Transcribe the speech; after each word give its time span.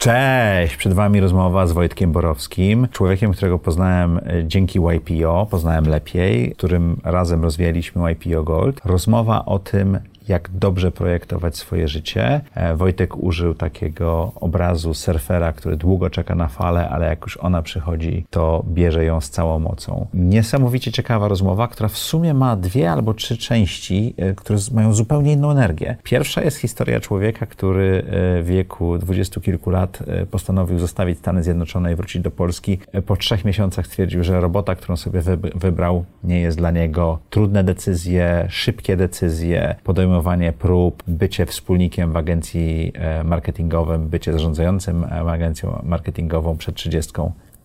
Cześć! 0.00 0.76
Przed 0.76 0.92
Wami 0.92 1.20
rozmowa 1.20 1.66
z 1.66 1.72
Wojtkiem 1.72 2.12
Borowskim, 2.12 2.88
człowiekiem, 2.92 3.32
którego 3.32 3.58
poznałem 3.58 4.18
e, 4.18 4.22
dzięki 4.46 4.78
YPO, 4.78 5.46
poznałem 5.50 5.88
lepiej, 5.88 6.52
którym 6.52 7.00
razem 7.04 7.42
rozwijaliśmy 7.42 8.12
YPO 8.12 8.42
Gold. 8.42 8.80
Rozmowa 8.84 9.44
o 9.44 9.58
tym, 9.58 9.98
jak 10.30 10.50
dobrze 10.50 10.90
projektować 10.90 11.56
swoje 11.56 11.88
życie. 11.88 12.40
E, 12.54 12.76
Wojtek 12.76 13.16
użył 13.16 13.54
takiego 13.54 14.32
obrazu 14.34 14.94
surfera, 14.94 15.52
który 15.52 15.76
długo 15.76 16.10
czeka 16.10 16.34
na 16.34 16.48
falę, 16.48 16.88
ale 16.88 17.06
jak 17.06 17.22
już 17.22 17.36
ona 17.36 17.62
przychodzi, 17.62 18.26
to 18.30 18.64
bierze 18.68 19.04
ją 19.04 19.20
z 19.20 19.30
całą 19.30 19.58
mocą. 19.58 20.06
Niesamowicie 20.14 20.92
ciekawa 20.92 21.28
rozmowa, 21.28 21.68
która 21.68 21.88
w 21.88 21.98
sumie 21.98 22.34
ma 22.34 22.56
dwie 22.56 22.92
albo 22.92 23.14
trzy 23.14 23.36
części, 23.36 24.14
e, 24.16 24.34
które 24.34 24.58
mają 24.72 24.92
zupełnie 24.92 25.32
inną 25.32 25.50
energię. 25.50 25.96
Pierwsza 26.02 26.42
jest 26.42 26.56
historia 26.56 27.00
człowieka, 27.00 27.46
który 27.46 28.04
e, 28.06 28.42
w 28.42 28.46
wieku 28.46 28.98
dwudziestu 28.98 29.40
kilku 29.40 29.70
lat 29.70 29.98
postanowił 30.30 30.78
zostawić 30.78 31.18
Stany 31.18 31.42
Zjednoczone 31.42 31.92
i 31.92 31.94
wrócić 31.94 32.22
do 32.22 32.30
Polski. 32.30 32.78
Po 33.06 33.16
trzech 33.16 33.44
miesiącach 33.44 33.86
stwierdził, 33.86 34.24
że 34.24 34.40
robota, 34.40 34.74
którą 34.74 34.96
sobie 34.96 35.22
wybrał, 35.54 36.04
nie 36.24 36.40
jest 36.40 36.58
dla 36.58 36.70
niego. 36.70 37.18
Trudne 37.30 37.64
decyzje, 37.64 38.46
szybkie 38.48 38.96
decyzje, 38.96 39.74
podejmowanie 39.84 40.19
podejmowanie 40.20 40.52
prób, 40.52 41.02
bycie 41.08 41.46
wspólnikiem 41.46 42.12
w 42.12 42.16
agencji 42.16 42.92
e, 42.94 43.24
marketingowym, 43.24 44.08
bycie 44.08 44.32
zarządzającym 44.32 45.04
e, 45.04 45.08
agencją 45.08 45.82
marketingową 45.82 46.56
przed 46.56 46.74
30 46.74 47.12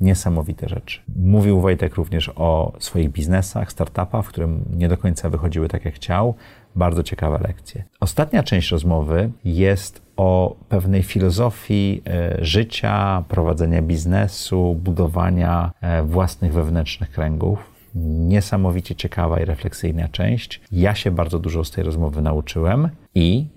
niesamowite 0.02 0.70
rzeczy. 0.70 1.02
Mówił 1.16 1.62
Wojtek 1.62 1.96
również 1.96 2.32
o 2.36 2.74
swoich 2.80 3.12
biznesach, 3.12 3.72
startupach, 3.72 4.26
w 4.26 4.28
którym 4.28 4.66
nie 4.74 4.88
do 4.88 4.98
końca 4.98 5.30
wychodziły 5.30 5.68
tak 5.68 5.86
jak 5.86 5.94
chciał. 5.94 6.36
Bardzo 6.76 7.04
ciekawe 7.04 7.40
lekcje. 7.44 7.84
Ostatnia 8.00 8.44
część 8.44 8.72
rozmowy 8.72 9.30
jest 9.46 10.02
o 10.18 10.56
pewnej 10.70 11.04
filozofii 11.04 12.02
e, 12.08 12.46
życia, 12.46 13.24
prowadzenia 13.28 13.82
biznesu, 13.82 14.76
budowania 14.84 15.72
własnych 16.04 16.54
wewnętrznych 16.54 17.12
kręgów 17.12 17.75
niesamowicie 17.96 18.96
ciekawa 18.96 19.40
i 19.40 19.46
refleksyjna 19.46 20.08
część. 20.08 20.62
Ja 20.72 20.96
się 20.96 21.12
bardzo 21.12 21.40
dużo 21.40 21.64
z 21.64 21.72
tej 21.72 21.84
rozmowy 21.84 22.22
nauczyłem 22.22 22.90
i 23.16 23.48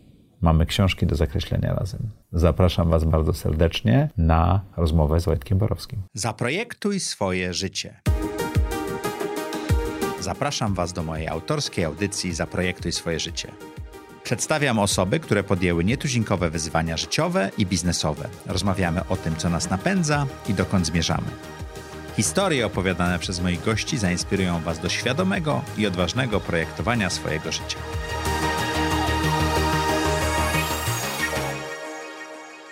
mamy 0.40 0.66
książki 0.66 1.06
do 1.06 1.16
zakreślenia 1.16 1.74
razem. 1.74 2.00
Zapraszam 2.32 2.90
Was 2.90 3.04
bardzo 3.04 3.32
serdecznie 3.32 4.08
na 4.16 4.60
rozmowę 4.76 5.20
z 5.20 5.24
Wojtkiem 5.24 5.58
Borowskim. 5.58 6.02
Zaprojektuj 6.14 7.00
swoje 7.00 7.54
życie. 7.54 8.00
Zapraszam 10.20 10.74
Was 10.74 10.92
do 10.92 11.02
mojej 11.02 11.28
autorskiej 11.28 11.84
audycji 11.84 12.34
Zaprojektuj 12.34 12.92
swoje 12.92 13.20
życie. 13.20 13.52
Przedstawiam 14.22 14.78
osoby, 14.78 15.20
które 15.20 15.44
podjęły 15.44 15.84
nietuzinkowe 15.84 16.50
wyzwania 16.50 16.96
życiowe 16.96 17.50
i 17.58 17.66
biznesowe. 17.66 18.28
Rozmawiamy 18.46 19.08
o 19.08 19.16
tym, 19.16 19.36
co 19.36 19.50
nas 19.50 19.70
napędza 19.70 20.26
i 20.48 20.54
dokąd 20.54 20.86
zmierzamy. 20.86 21.26
Historie 22.18 22.66
opowiadane 22.66 23.18
przez 23.18 23.40
moich 23.40 23.64
gości 23.64 23.98
zainspirują 23.98 24.60
Was 24.60 24.78
do 24.78 24.88
świadomego 24.88 25.62
i 25.76 25.86
odważnego 25.86 26.40
projektowania 26.40 27.10
swojego 27.10 27.52
życia. 27.52 27.78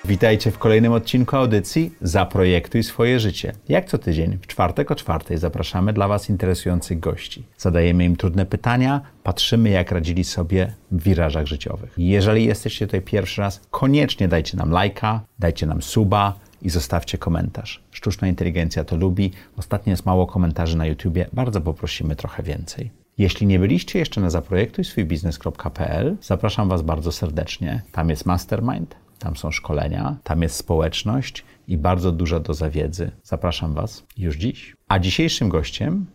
Witajcie 0.05 0.50
w 0.50 0.58
kolejnym 0.58 0.92
odcinku 0.92 1.36
audycji 1.36 1.92
Zaprojektuj 2.00 2.83
swoje 2.83 3.20
życie. 3.20 3.53
Jak 3.69 3.84
co 3.84 3.98
tydzień, 3.98 4.38
w 4.42 4.47
czwartek 4.47 4.91
o 4.91 4.94
czwartej 4.94 5.38
zapraszamy 5.38 5.92
dla 5.92 6.08
Was 6.08 6.31
interesujących 6.31 7.00
gości. 7.00 7.47
Zadajemy 7.58 8.05
im 8.05 8.16
trudne 8.16 8.47
pytania, 8.47 9.00
patrzymy 9.22 9.70
jak 9.70 9.92
radzili 9.92 10.25
sobie 10.25 10.75
w 10.91 11.03
wirażach 11.03 11.47
życiowych. 11.47 11.94
Jeżeli 11.97 12.44
jesteście 12.44 12.86
tutaj 12.86 13.03
pierwszy 13.03 13.41
raz, 13.41 13.60
koniecznie 13.70 14.28
dajcie 14.28 14.56
nam 14.56 14.70
lajka, 14.70 15.20
dajcie 15.38 15.66
nam 15.66 15.83
suba, 15.83 16.34
i 16.67 16.70
zostawcie 16.70 17.19
komentarz. 17.19 17.83
Sztuczna 17.91 18.28
inteligencja 18.28 18.84
to 18.84 18.97
lubi. 18.97 19.31
Ostatnio 19.56 19.91
jest 19.91 20.06
mało 20.06 20.27
komentarzy 20.27 20.77
na 20.77 20.86
YouTubie. 20.86 21.27
Bardzo 21.33 21.61
poprosimy 21.61 22.17
trochę 22.17 22.42
więcej. 22.42 22.91
Jeśli 23.19 23.47
nie 23.47 23.59
byliście 23.59 23.99
jeszcze 23.99 24.21
na 24.21 24.31
zaprojektuj 24.31 24.84
swój 24.84 25.05
biznes.pl, 25.05 26.16
zapraszam 26.22 26.69
Was 26.69 26.82
bardzo 26.82 27.12
serdecznie. 27.12 27.82
Tam 27.93 28.10
jest 28.10 28.26
mastermind, 28.26 28.97
tam 29.19 29.37
są 29.37 29.50
szkolenia, 29.50 30.16
tam 30.25 30.43
jest 30.43 30.56
społeczność 30.56 31.44
i 31.69 31.78
bardzo 31.78 32.12
duża 32.12 32.41
doza 32.41 32.71
wiedzy. 32.71 33.10
Zapraszam 33.22 33.75
Was 33.75 34.05
już 34.16 34.37
dziś. 34.37 34.75
A 34.88 34.99
dzisiejszym 34.99 35.49
gościem 35.49 36.06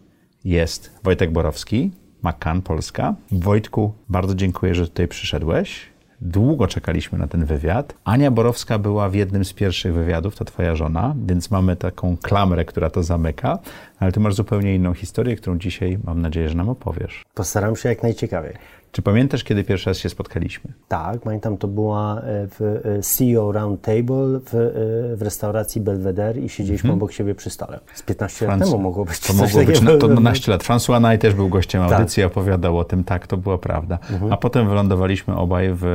jest 0.43 0.99
Wojtek 1.03 1.31
Borowski, 1.31 1.91
McCann 2.23 2.61
Polska. 2.61 3.15
Wojtku, 3.31 3.93
bardzo 4.09 4.35
dziękuję, 4.35 4.75
że 4.75 4.87
tutaj 4.87 5.07
przyszedłeś. 5.07 5.90
Długo 6.21 6.67
czekaliśmy 6.67 7.17
na 7.17 7.27
ten 7.27 7.45
wywiad. 7.45 7.93
Ania 8.03 8.31
Borowska 8.31 8.79
była 8.79 9.09
w 9.09 9.13
jednym 9.13 9.45
z 9.45 9.53
pierwszych 9.53 9.93
wywiadów, 9.93 10.35
to 10.35 10.45
twoja 10.45 10.75
żona, 10.75 11.15
więc 11.25 11.51
mamy 11.51 11.75
taką 11.75 12.17
klamrę, 12.17 12.65
która 12.65 12.89
to 12.89 13.03
zamyka, 13.03 13.59
ale 13.99 14.11
ty 14.11 14.19
masz 14.19 14.35
zupełnie 14.35 14.75
inną 14.75 14.93
historię, 14.93 15.35
którą 15.35 15.57
dzisiaj 15.57 15.97
mam 16.03 16.21
nadzieję, 16.21 16.49
że 16.49 16.55
nam 16.55 16.69
opowiesz. 16.69 17.23
Postaram 17.33 17.75
się 17.75 17.89
jak 17.89 18.03
najciekawiej. 18.03 18.53
Czy 18.91 19.01
pamiętasz, 19.01 19.43
kiedy 19.43 19.63
pierwszy 19.63 19.89
raz 19.89 19.97
się 19.97 20.09
spotkaliśmy? 20.09 20.73
Tak, 20.87 21.21
pamiętam, 21.21 21.57
to 21.57 21.67
była 21.67 22.21
e, 22.21 22.47
w 22.47 22.61
e, 22.61 23.01
CEO 23.01 23.51
Round 23.51 23.81
Table 23.81 24.39
w, 24.45 24.55
e, 24.55 25.15
w 25.15 25.21
restauracji 25.21 25.81
Belvedere 25.81 26.39
i 26.39 26.49
siedzieliśmy 26.49 26.87
mm 26.87 26.95
-hmm. 26.95 26.99
obok 26.99 27.11
siebie 27.11 27.35
przy 27.35 27.49
stole. 27.49 27.79
Z 27.93 28.01
15 28.01 28.47
lat 28.47 28.59
temu 28.59 28.77
mogło 28.77 29.05
być 29.05 29.19
To 29.19 29.33
mogło 29.33 29.63
być 29.63 29.81
na, 29.81 29.97
to 29.97 30.07
12 30.07 30.51
lat. 30.51 30.63
François 30.63 31.01
Naj 31.01 31.19
też 31.19 31.33
był 31.33 31.49
gościem 31.49 31.83
tak. 31.83 31.93
audycji, 31.93 32.23
tak. 32.23 32.31
opowiadał 32.31 32.77
o 32.77 32.83
tym, 32.83 33.03
tak, 33.03 33.27
to 33.27 33.37
była 33.37 33.57
prawda. 33.57 33.99
Mm 34.09 34.21
-hmm. 34.21 34.33
A 34.33 34.37
potem 34.37 34.69
wylądowaliśmy 34.69 35.35
obaj 35.35 35.69
w 35.73 35.85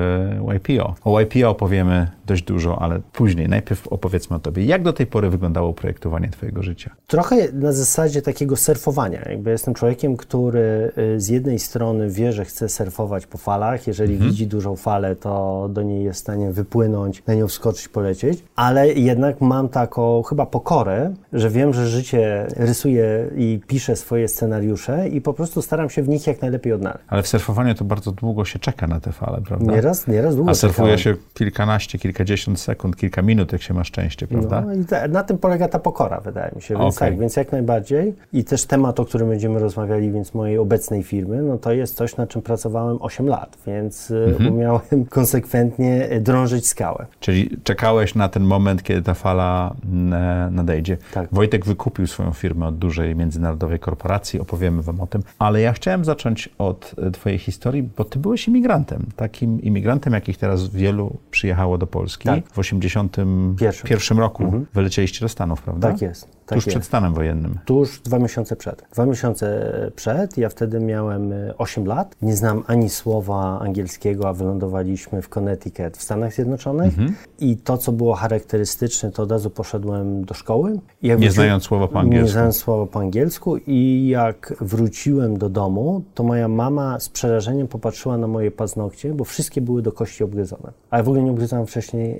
YPO. 0.54 0.94
O 1.04 1.20
YPO 1.20 1.50
opowiemy 1.50 2.10
dość 2.26 2.42
dużo, 2.42 2.82
ale 2.82 3.00
później. 3.12 3.48
Najpierw 3.48 3.88
opowiedzmy 3.88 4.36
o 4.36 4.38
tobie. 4.38 4.64
Jak 4.64 4.82
do 4.82 4.92
tej 4.92 5.06
pory 5.06 5.30
wyglądało 5.30 5.74
projektowanie 5.74 6.28
twojego 6.28 6.62
życia? 6.62 6.90
Trochę 7.06 7.52
na 7.52 7.72
zasadzie 7.72 8.22
takiego 8.22 8.56
surfowania. 8.56 9.20
Jakby 9.30 9.50
jestem 9.50 9.74
człowiekiem, 9.74 10.16
który 10.16 10.92
z 11.16 11.28
jednej 11.28 11.58
strony 11.58 12.10
wie, 12.10 12.32
że 12.32 12.44
chce 12.44 12.68
surfować 12.68 12.85
surfować 12.86 13.26
po 13.26 13.38
falach. 13.38 13.86
Jeżeli 13.86 14.14
mhm. 14.14 14.30
widzi 14.30 14.46
dużą 14.46 14.76
falę, 14.76 15.16
to 15.16 15.68
do 15.72 15.82
niej 15.82 16.04
jest 16.04 16.20
w 16.20 16.22
stanie 16.22 16.52
wypłynąć, 16.52 17.22
na 17.26 17.34
nią 17.34 17.48
wskoczyć, 17.48 17.88
polecieć. 17.88 18.44
Ale 18.56 18.88
jednak 18.88 19.40
mam 19.40 19.68
taką 19.68 20.22
chyba 20.22 20.46
pokorę, 20.46 21.14
że 21.32 21.50
wiem, 21.50 21.72
że 21.72 21.86
życie 21.86 22.46
rysuje 22.56 23.30
i 23.36 23.60
pisze 23.66 23.96
swoje 23.96 24.28
scenariusze 24.28 25.08
i 25.08 25.20
po 25.20 25.32
prostu 25.32 25.62
staram 25.62 25.90
się 25.90 26.02
w 26.02 26.08
nich 26.08 26.26
jak 26.26 26.42
najlepiej 26.42 26.72
odnaleźć. 26.72 27.04
Ale 27.08 27.22
w 27.22 27.28
surfowaniu 27.28 27.74
to 27.74 27.84
bardzo 27.84 28.12
długo 28.12 28.44
się 28.44 28.58
czeka 28.58 28.86
na 28.86 29.00
te 29.00 29.12
fale, 29.12 29.40
prawda? 29.40 29.72
Nieraz, 29.72 30.06
nieraz 30.06 30.36
długo 30.36 30.50
A 30.50 30.54
surfuje 30.54 30.98
się 30.98 31.14
kilkanaście, 31.34 31.98
kilkadziesiąt 31.98 32.60
sekund, 32.60 32.96
kilka 32.96 33.22
minut, 33.22 33.52
jak 33.52 33.62
się 33.62 33.74
ma 33.74 33.84
szczęście, 33.84 34.26
prawda? 34.26 34.60
No 34.60 34.74
i 34.74 34.84
ta, 34.84 35.08
na 35.08 35.22
tym 35.22 35.38
polega 35.38 35.68
ta 35.68 35.78
pokora, 35.78 36.20
wydaje 36.20 36.52
mi 36.56 36.62
się. 36.62 36.74
Więc 36.78 36.96
okay. 36.96 37.08
tak, 37.08 37.18
więc 37.18 37.36
jak 37.36 37.52
najbardziej. 37.52 38.14
I 38.32 38.44
też 38.44 38.64
temat, 38.66 39.00
o 39.00 39.04
którym 39.04 39.28
będziemy 39.28 39.58
rozmawiali, 39.58 40.10
więc 40.10 40.34
mojej 40.34 40.58
obecnej 40.58 41.02
firmy, 41.02 41.42
no 41.42 41.58
to 41.58 41.72
jest 41.72 41.96
coś, 41.96 42.16
na 42.16 42.26
czym 42.26 42.42
pracowałem 42.42 42.75
pracowałem 42.76 43.02
8 43.02 43.28
lat, 43.28 43.58
więc 43.66 44.10
y, 44.10 44.24
mhm. 44.24 44.54
umiałem 44.54 44.80
konsekwentnie 45.10 46.08
drążyć 46.20 46.68
skałę. 46.68 47.06
Czyli 47.20 47.50
czekałeś 47.64 48.14
na 48.14 48.28
ten 48.28 48.44
moment, 48.44 48.82
kiedy 48.82 49.02
ta 49.02 49.14
fala 49.14 49.74
mm, 49.84 50.54
nadejdzie. 50.54 50.96
Tak. 51.14 51.28
Wojtek 51.32 51.64
wykupił 51.64 52.06
swoją 52.06 52.32
firmę 52.32 52.66
od 52.66 52.78
dużej 52.78 53.16
międzynarodowej 53.16 53.78
korporacji, 53.78 54.40
opowiemy 54.40 54.82
wam 54.82 55.00
o 55.00 55.06
tym, 55.06 55.22
ale 55.38 55.60
ja 55.60 55.72
chciałem 55.72 56.04
zacząć 56.04 56.48
od 56.58 56.94
y, 57.08 57.10
twojej 57.10 57.38
historii, 57.38 57.82
bo 57.82 58.04
ty 58.04 58.18
byłeś 58.18 58.48
imigrantem, 58.48 59.06
takim 59.16 59.62
imigrantem, 59.62 60.12
jakich 60.12 60.38
teraz 60.38 60.68
wielu 60.68 61.16
przyjechało 61.30 61.78
do 61.78 61.86
Polski. 61.86 62.24
Tak. 62.24 62.48
W 62.52 62.58
81 62.58 64.18
roku 64.18 64.44
mhm. 64.44 64.66
wylecieliście 64.74 65.20
do 65.20 65.28
Stanów, 65.28 65.62
prawda? 65.62 65.92
Tak 65.92 66.02
jest. 66.02 66.35
Tak 66.46 66.56
Tuż 66.56 66.66
jest. 66.66 66.76
przed 66.78 66.84
stanem 66.84 67.14
wojennym. 67.14 67.58
Tuż 67.64 68.00
dwa 68.00 68.18
miesiące 68.18 68.56
przed. 68.56 68.84
Dwa 68.92 69.06
miesiące 69.06 69.72
przed, 69.96 70.38
ja 70.38 70.48
wtedy 70.48 70.80
miałem 70.80 71.32
8 71.58 71.84
y, 71.84 71.86
lat. 71.86 72.16
Nie 72.22 72.36
znam 72.36 72.62
ani 72.66 72.90
słowa 72.90 73.58
angielskiego, 73.60 74.28
a 74.28 74.32
wylądowaliśmy 74.32 75.22
w 75.22 75.28
Connecticut 75.28 75.96
w 75.96 76.02
Stanach 76.02 76.32
Zjednoczonych. 76.32 76.86
Mhm. 76.86 77.14
I 77.38 77.56
to, 77.56 77.78
co 77.78 77.92
było 77.92 78.14
charakterystyczne, 78.14 79.10
to 79.10 79.22
od 79.22 79.30
razu 79.30 79.50
poszedłem 79.50 80.24
do 80.24 80.34
szkoły. 80.34 80.78
nie 81.02 81.16
wróci... 81.16 81.30
znając 81.30 81.62
słowa 81.62 81.88
po 81.88 82.00
angielsku. 82.00 82.26
Nie 82.26 82.32
znając 82.32 82.56
słowa 82.56 82.86
po 82.86 83.00
angielsku. 83.00 83.56
I 83.56 84.08
jak 84.08 84.54
wróciłem 84.60 85.38
do 85.38 85.48
domu, 85.48 86.02
to 86.14 86.22
moja 86.22 86.48
mama 86.48 87.00
z 87.00 87.08
przerażeniem 87.08 87.68
popatrzyła 87.68 88.18
na 88.18 88.26
moje 88.26 88.50
paznokcie, 88.50 89.14
bo 89.14 89.24
wszystkie 89.24 89.60
były 89.60 89.82
do 89.82 89.92
kości 89.92 90.24
obgryzone. 90.24 90.72
A 90.90 90.96
ja 90.96 91.02
w 91.02 91.08
ogóle 91.08 91.22
nie 91.22 91.30
obgryzałem 91.30 91.66
wcześniej 91.66 92.12
e, 92.12 92.18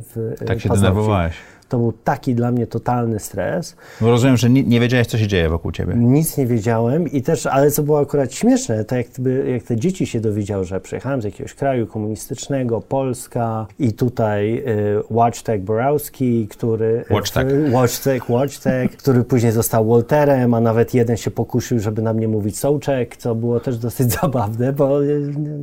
w 0.00 0.34
Tak 0.46 0.60
się 0.60 0.68
denerwowałeś. 0.68 1.34
To 1.68 1.78
był 1.78 1.92
taki 1.92 2.34
dla 2.34 2.52
mnie 2.52 2.66
totalny 2.66 3.18
stres. 3.18 3.76
Bo 4.00 4.10
rozumiem, 4.10 4.36
że 4.36 4.50
nie, 4.50 4.62
nie 4.62 4.80
wiedziałeś, 4.80 5.06
co 5.06 5.18
się 5.18 5.26
dzieje 5.26 5.48
wokół 5.48 5.72
ciebie. 5.72 5.94
Nic 5.96 6.36
nie 6.36 6.46
wiedziałem 6.46 7.08
i 7.12 7.22
też, 7.22 7.46
ale 7.46 7.70
co 7.70 7.82
było 7.82 8.00
akurat 8.00 8.34
śmieszne, 8.34 8.84
to 8.84 8.96
jak, 8.96 9.06
jak 9.52 9.62
te 9.62 9.76
dzieci 9.76 10.06
się 10.06 10.20
dowiedziały, 10.20 10.64
że 10.64 10.80
przyjechałem 10.80 11.22
z 11.22 11.24
jakiegoś 11.24 11.54
kraju 11.54 11.86
komunistycznego, 11.86 12.80
Polska 12.80 13.66
i 13.78 13.92
tutaj 13.92 14.58
y, 14.58 15.02
Wojciech 15.10 15.62
Borowski, 15.62 16.48
który... 16.48 17.04
Wojciech. 17.10 17.70
Wojciech, 17.72 18.26
Wojciech, 18.26 18.96
który 18.96 19.24
później 19.24 19.52
został 19.52 19.88
Walterem, 19.88 20.54
a 20.54 20.60
nawet 20.60 20.94
jeden 20.94 21.16
się 21.16 21.30
pokusił, 21.30 21.78
żeby 21.80 22.02
na 22.02 22.12
mnie 22.12 22.28
mówić 22.28 22.58
Sołczek, 22.58 23.16
co 23.16 23.34
było 23.34 23.60
też 23.60 23.78
dosyć 23.78 24.12
zabawne, 24.22 24.72
bo 24.72 24.98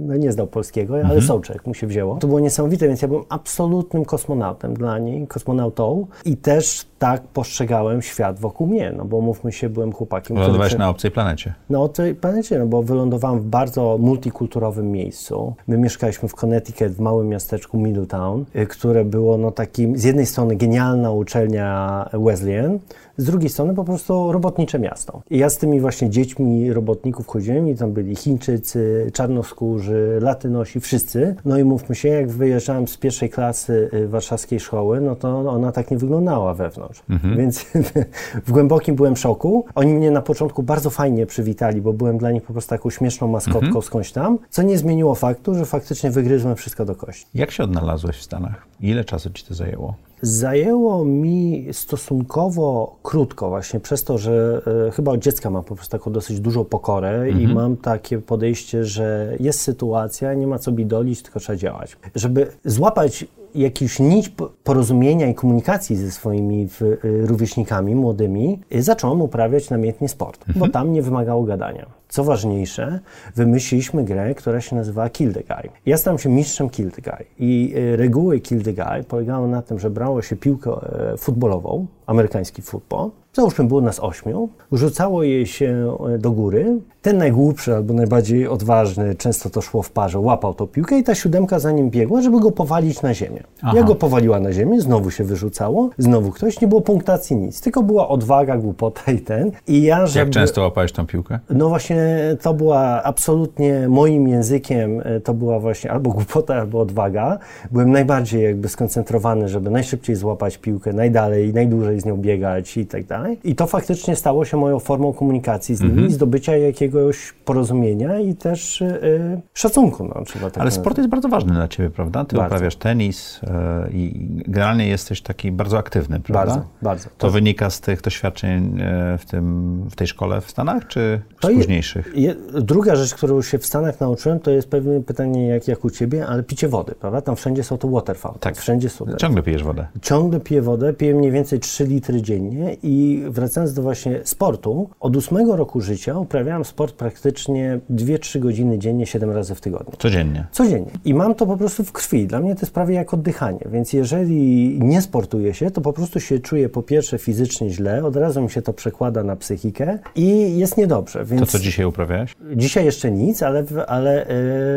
no, 0.08 0.16
nie 0.16 0.32
znał 0.32 0.48
polskiego, 0.48 0.94
ale 0.94 1.04
mhm. 1.04 1.22
Sołczek 1.22 1.68
mu 1.68 1.74
się 1.74 1.88
wzięło. 1.88 2.18
To 2.18 2.28
było 2.28 2.40
niesamowite, 2.40 2.88
więc 2.88 3.02
ja 3.02 3.08
byłem 3.08 3.24
absolutnym 3.30 4.06
kosmonautem 4.06 4.74
dla 4.74 5.00
niej, 5.00 5.28
kosmonautą 5.28 5.91
i 6.26 6.38
też 6.38 6.86
tak 7.02 7.22
postrzegałem 7.22 8.02
świat 8.02 8.40
wokół 8.40 8.68
mnie, 8.68 8.94
no 8.98 9.06
bo 9.06 9.22
mówmy 9.22 9.52
się, 9.52 9.70
byłem 9.70 9.94
chłopakiem. 9.94 10.38
Wylądowałeś 10.38 10.78
na 10.78 10.90
obcej 10.90 11.12
planecie. 11.12 11.54
Na 11.70 11.80
obcej 11.80 12.16
planecie, 12.16 12.60
no 12.60 12.66
bo 12.68 12.84
wylądowałem 12.84 13.40
w 13.40 13.46
bardzo 13.46 13.98
multikulturowym 14.00 14.92
miejscu. 14.92 15.54
My 15.68 15.78
mieszkaliśmy 15.78 16.30
w 16.30 16.36
Connecticut, 16.36 16.88
w 16.88 17.00
małym 17.00 17.28
miasteczku 17.28 17.78
Middletown, 17.78 18.46
y, 18.56 18.68
które 18.68 19.06
było 19.06 19.38
no 19.38 19.52
takim, 19.52 19.98
z 19.98 20.04
jednej 20.04 20.26
strony 20.26 20.56
genialna 20.56 21.12
uczelnia 21.12 22.10
Wesleyan, 22.14 22.80
z 23.18 23.26
drugiej 23.26 23.50
strony 23.50 23.74
po 23.74 23.84
prostu 23.84 24.32
robotnicze 24.32 24.80
miasto. 24.80 25.22
I 25.30 25.38
ja 25.38 25.50
z 25.50 25.58
tymi 25.58 25.80
właśnie 25.80 26.10
dziećmi 26.10 26.74
robotników 26.74 27.28
chodziłem 27.28 27.70
i 27.70 27.76
tam 27.76 27.92
byli 27.92 28.16
Chińczycy, 28.16 29.12
czarnoskórzy, 29.14 30.20
Latynosi, 30.22 30.80
wszyscy. 30.80 31.36
No 31.46 31.58
i 31.58 31.64
mówmy 31.64 31.96
się, 31.96 32.10
jak 32.10 32.32
wyjeżdżałem 32.32 32.88
z 32.88 32.98
pierwszej 32.98 33.30
klasy 33.30 33.90
y, 33.94 34.08
warszawskiej 34.08 34.60
szkoły, 34.60 35.02
no 35.02 35.16
to 35.16 35.40
ona 35.40 35.72
tak 35.72 35.92
nie 35.92 35.98
wyglądała 35.98 36.54
wewnątrz. 36.54 36.91
Mhm. 37.10 37.38
Więc 37.38 37.66
w 38.48 38.52
głębokim 38.52 38.96
byłem 38.96 39.18
szoku. 39.18 39.66
Oni 39.76 39.94
mnie 39.94 40.12
na 40.12 40.22
początku 40.22 40.64
bardzo 40.64 40.90
fajnie 40.90 41.26
przywitali, 41.26 41.82
bo 41.82 41.94
byłem 41.94 42.18
dla 42.18 42.32
nich 42.32 42.44
po 42.44 42.54
prostu 42.54 42.70
taką 42.70 42.90
śmieszną 42.90 43.28
maskotką 43.28 43.66
mhm. 43.66 43.82
skądś 43.82 44.12
tam, 44.12 44.38
co 44.50 44.62
nie 44.62 44.78
zmieniło 44.78 45.16
faktu, 45.16 45.56
że 45.56 45.66
faktycznie 45.66 46.12
wygryzłem 46.12 46.56
wszystko 46.56 46.86
do 46.86 46.96
kości. 46.96 47.26
Jak 47.34 47.52
się 47.52 47.64
odnalazłeś 47.64 48.18
w 48.18 48.24
Stanach? 48.24 48.66
Ile 48.80 49.06
czasu 49.06 49.30
ci 49.30 49.46
to 49.46 49.54
zajęło? 49.54 49.96
Zajęło 50.22 51.06
mi 51.06 51.68
stosunkowo 51.72 52.96
krótko, 53.04 53.50
właśnie 53.50 53.80
przez 53.80 54.04
to, 54.04 54.18
że 54.18 54.62
e, 54.88 54.92
chyba 54.92 55.12
od 55.12 55.20
dziecka 55.20 55.50
mam 55.50 55.64
po 55.64 55.76
prostu 55.76 55.92
taką 55.92 56.12
dosyć 56.12 56.40
dużą 56.40 56.66
pokorę 56.66 57.10
mhm. 57.10 57.42
i 57.42 57.54
mam 57.54 57.78
takie 57.78 58.18
podejście, 58.18 58.86
że 58.86 59.36
jest 59.40 59.62
sytuacja, 59.62 60.34
nie 60.34 60.48
ma 60.48 60.60
co 60.60 60.72
bidolić, 60.72 61.22
tylko 61.22 61.40
trzeba 61.40 61.58
działać. 61.58 61.98
Żeby 62.16 62.48
złapać 62.66 63.26
jakiś 63.56 64.00
nić 64.00 64.32
porozumienia 64.64 65.28
i 65.28 65.36
komunikacji 65.36 65.96
ze 65.96 66.12
swoimi 66.12 66.68
y, 66.82 66.98
rówieśnikami 67.28 67.96
młodymi, 67.96 68.60
y, 68.76 68.84
zacząłem 68.84 69.22
uprawiać 69.22 69.70
namiętnie 69.70 70.10
sport, 70.10 70.42
mhm. 70.48 70.60
bo 70.60 70.74
tam 70.74 70.94
nie 70.94 71.02
wymagało 71.02 71.44
gadania. 71.44 71.86
Co 72.10 72.24
ważniejsze, 72.24 73.00
wymyśliliśmy 73.36 74.04
grę, 74.04 74.36
która 74.36 74.62
się 74.62 74.76
nazywa 74.76 75.10
Kill 75.10 75.34
the 75.34 75.44
Guy. 75.44 75.70
Ja 75.86 75.98
stałem 75.98 76.20
się 76.20 76.30
mistrzem 76.30 76.70
Kill 76.70 76.92
the 76.92 77.02
Guy 77.02 77.26
i 77.40 77.74
y, 77.76 77.98
reguły 77.98 78.40
Kill 78.40 78.64
the 78.64 78.74
Guy 78.74 79.04
polegały 79.08 79.48
na 79.48 79.62
tym, 79.62 79.80
że 79.80 79.90
brało 79.90 80.22
się 80.22 80.36
piłkę 80.36 80.72
e, 81.14 81.18
futbolową, 81.18 81.88
amerykański 82.06 82.62
futbol, 82.62 83.12
załóżmy 83.34 83.66
było 83.66 83.82
nas 83.82 84.00
ośmiu, 84.00 84.50
rzucało 84.72 85.24
jej 85.24 85.46
się 85.46 85.98
e, 86.10 86.18
do 86.18 86.32
góry, 86.32 86.78
ten 87.02 87.18
najgłupszy 87.18 87.76
albo 87.76 87.94
najbardziej 87.94 88.48
odważny, 88.48 89.16
często 89.16 89.50
to 89.50 89.62
szło 89.62 89.82
w 89.82 89.92
parze, 89.92 90.20
łapał 90.20 90.54
tą 90.54 90.68
piłkę 90.68 91.00
i 91.00 91.04
ta 91.04 91.16
siódemka 91.16 91.60
za 91.60 91.72
nim 91.72 91.90
biegła, 91.90 92.22
żeby 92.22 92.40
go 92.40 92.52
powalić 92.52 93.02
na 93.02 93.14
ziemię. 93.14 93.44
Aha. 93.62 93.78
Jak 93.78 93.86
go 93.86 93.96
powaliła 93.96 94.40
na 94.40 94.54
ziemię, 94.54 94.82
znowu 94.82 95.12
się 95.12 95.24
wyrzucało, 95.24 95.90
znowu 95.98 96.32
ktoś, 96.32 96.62
nie 96.62 96.68
było 96.68 96.82
punktacji 96.82 97.36
nic, 97.36 97.62
tylko 97.62 97.84
była 97.84 98.10
odwaga, 98.10 98.58
głupota 98.58 99.12
i 99.12 99.20
ten. 99.20 99.52
I 99.68 99.82
ja, 99.82 100.08
żeby... 100.08 100.20
Jak 100.20 100.30
często 100.30 100.62
łapałeś 100.62 100.92
tą 100.92 101.06
piłkę? 101.06 101.40
No 101.50 101.70
właśnie, 101.70 102.08
to 102.42 102.54
była 102.54 103.04
absolutnie 103.04 103.88
moim 103.90 104.28
językiem, 104.28 105.02
e, 105.04 105.20
to 105.20 105.34
była 105.34 105.60
właśnie 105.60 105.92
albo 105.92 106.10
głupota, 106.10 106.56
albo 106.56 106.80
odwaga. 106.80 107.40
Byłem 107.72 107.92
najbardziej 107.92 108.44
jakby 108.44 108.70
skoncentrowany, 108.70 109.50
żeby 109.50 109.70
najszybciej 109.70 110.16
złapać 110.16 110.58
piłkę, 110.58 110.94
najdalej, 110.94 111.54
najdłużej 111.54 112.00
z 112.00 112.06
nią 112.06 112.18
biegać 112.18 112.78
i 112.78 112.86
tak 112.86 113.06
dalej. 113.06 113.21
I 113.44 113.56
to 113.56 113.68
faktycznie 113.68 114.16
stało 114.16 114.46
się 114.46 114.58
moją 114.58 114.80
formą 114.80 115.14
komunikacji 115.14 115.76
z 115.76 115.82
nimi, 115.82 115.94
mhm. 115.94 116.12
zdobycia 116.12 116.58
jakiegoś 116.58 117.34
porozumienia 117.46 118.20
i 118.20 118.36
też 118.36 118.82
yy, 118.82 119.42
szacunku. 119.54 120.06
No, 120.16 120.26
trzeba 120.26 120.52
tak 120.52 120.62
Ale 120.62 120.72
sport 120.72 120.98
jest 120.98 121.10
bardzo 121.10 121.30
ważny 121.30 121.54
dla 121.54 121.68
Ciebie, 121.68 121.90
prawda? 121.90 122.26
Ty 122.26 122.36
bardzo. 122.36 122.56
uprawiasz 122.56 122.76
tenis 122.76 123.40
yy, 123.44 123.92
i 123.92 124.28
generalnie 124.48 124.88
jesteś 124.88 125.22
taki 125.22 125.52
bardzo 125.52 125.78
aktywny, 125.78 126.20
prawda? 126.20 126.54
Bardzo, 126.54 126.68
bardzo. 126.82 127.04
To, 127.04 127.16
to 127.18 127.30
wynika 127.30 127.70
z 127.70 127.82
tych 127.82 128.02
doświadczeń 128.02 128.78
yy, 128.78 129.18
w, 129.18 129.26
tym, 129.26 129.78
w 129.90 129.96
tej 129.96 130.08
szkole 130.08 130.42
w 130.42 130.52
Stanach, 130.52 130.88
czy 130.88 131.22
z 131.38 131.42
to 131.42 131.48
późniejszych? 131.48 132.12
Je, 132.16 132.36
druga 132.54 132.96
rzecz, 132.96 133.16
którą 133.16 133.42
się 133.42 133.58
w 133.58 133.66
Stanach 133.66 134.00
nauczyłem, 134.00 134.40
to 134.40 134.52
jest 134.52 134.70
pewne 134.70 135.02
pytanie 135.02 135.48
jak, 135.48 135.68
jak 135.68 135.86
u 135.86 135.90
Ciebie, 135.90 136.28
ale 136.28 136.44
picie 136.44 136.68
wody, 136.68 136.96
prawda? 136.96 137.22
Tam 137.22 137.36
wszędzie 137.36 137.64
są 137.64 137.78
to 137.78 137.88
waterfall. 137.88 138.34
Tak. 138.40 138.58
Wszędzie 138.58 138.90
są. 138.90 139.06
Ciągle 139.18 139.44
pijesz 139.44 139.64
wodę. 139.64 139.88
Ciągle 140.02 140.40
piję 140.40 140.62
wodę, 140.62 140.94
piję 140.94 141.16
mniej 141.16 141.32
więcej 141.32 141.60
3 141.60 141.86
litry 141.86 142.22
dziennie 142.22 142.78
i 142.84 143.11
wracając 143.18 143.74
do 143.74 143.82
właśnie 143.82 144.20
sportu, 144.24 144.90
od 145.00 145.16
ósmego 145.16 145.56
roku 145.56 145.82
życia 145.82 146.18
uprawiałem 146.18 146.66
sport 146.66 146.96
praktycznie 146.96 147.80
2-3 147.94 148.40
godziny 148.40 148.80
dziennie, 148.80 149.06
7 149.06 149.32
razy 149.32 149.56
w 149.56 149.62
tygodniu. 149.62 149.94
Codziennie? 149.98 150.46
Codziennie. 150.52 150.92
I 151.06 151.14
mam 151.14 151.36
to 151.36 151.46
po 151.46 151.58
prostu 151.58 151.84
w 151.84 151.92
krwi. 151.92 152.28
Dla 152.28 152.40
mnie 152.40 152.56
to 152.56 152.62
jest 152.62 152.74
prawie 152.74 152.96
jak 152.96 153.14
oddychanie, 153.14 153.60
więc 153.72 153.94
jeżeli 153.94 154.80
nie 154.80 155.02
sportuję 155.02 155.54
się, 155.54 155.72
to 155.72 155.82
po 155.82 155.94
prostu 155.94 156.20
się 156.20 156.40
czuję 156.40 156.70
po 156.70 156.84
pierwsze 156.84 157.18
fizycznie 157.18 157.70
źle, 157.70 158.06
od 158.06 158.16
razu 158.16 158.42
mi 158.42 158.50
się 158.50 158.62
to 158.62 158.74
przekłada 158.74 159.24
na 159.24 159.36
psychikę 159.36 160.00
i 160.16 160.58
jest 160.58 160.78
niedobrze. 160.78 161.26
Więc 161.26 161.42
to 161.42 161.48
co 161.48 161.60
dzisiaj 161.60 161.86
uprawiałeś? 161.86 162.36
Dzisiaj 162.56 162.86
jeszcze 162.86 163.12
nic, 163.12 163.44
ale, 163.44 163.64
ale 163.88 164.26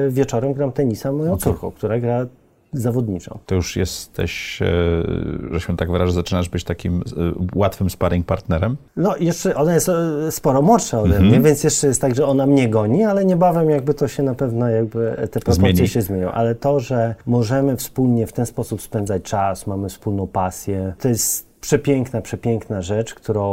yy, 0.05 0.11
wieczorem 0.11 0.53
gram 0.53 0.73
tenisa 0.73 1.13
moją 1.13 1.33
okay. 1.33 1.43
córką, 1.43 1.71
która 1.71 2.01
gra 2.01 2.27
zawodniczą. 2.75 3.39
To 3.47 3.55
już 3.55 3.77
jesteś, 3.77 4.63
e, 4.63 4.67
że 5.51 5.61
się 5.61 5.77
tak 5.77 5.91
wyrażę, 5.91 6.13
zaczynasz 6.13 6.49
być 6.49 6.65
takim 6.65 7.03
e, 7.17 7.33
łatwym 7.55 7.91
sparring 7.91 8.27
partnerem? 8.27 8.77
No 8.97 9.17
jeszcze 9.17 9.55
ona 9.55 9.75
jest 9.75 9.89
e, 9.89 10.33
sporo 10.33 10.63
młodsza 10.63 11.01
ode 11.01 11.21
mnie, 11.21 11.39
-hmm. 11.39 11.45
więc 11.45 11.65
jeszcze 11.65 11.87
jest 11.87 12.01
tak, 12.01 12.15
że 12.15 12.27
ona 12.27 12.47
mnie 12.47 12.69
goni, 12.69 13.05
ale 13.05 13.25
niebawem 13.25 13.71
jakby 13.71 13.95
to 13.95 14.09
się 14.09 14.23
na 14.23 14.35
pewno 14.35 14.69
jakby 14.69 15.17
te 15.31 15.41
proporcje 15.41 15.75
Zmieni. 15.75 15.89
się 15.89 16.03
zmienią. 16.03 16.31
Ale 16.31 16.55
to, 16.55 16.81
że 16.81 17.15
możemy 17.27 17.77
wspólnie 17.77 18.27
w 18.27 18.33
ten 18.33 18.47
sposób 18.47 18.83
spędzać 18.83 19.23
czas, 19.23 19.67
mamy 19.67 19.89
wspólną 19.89 20.27
pasję, 20.27 20.95
to 20.99 21.09
jest 21.09 21.55
przepiękna, 21.65 22.21
przepiękna 22.21 22.83
rzecz, 22.83 23.15
którą 23.15 23.53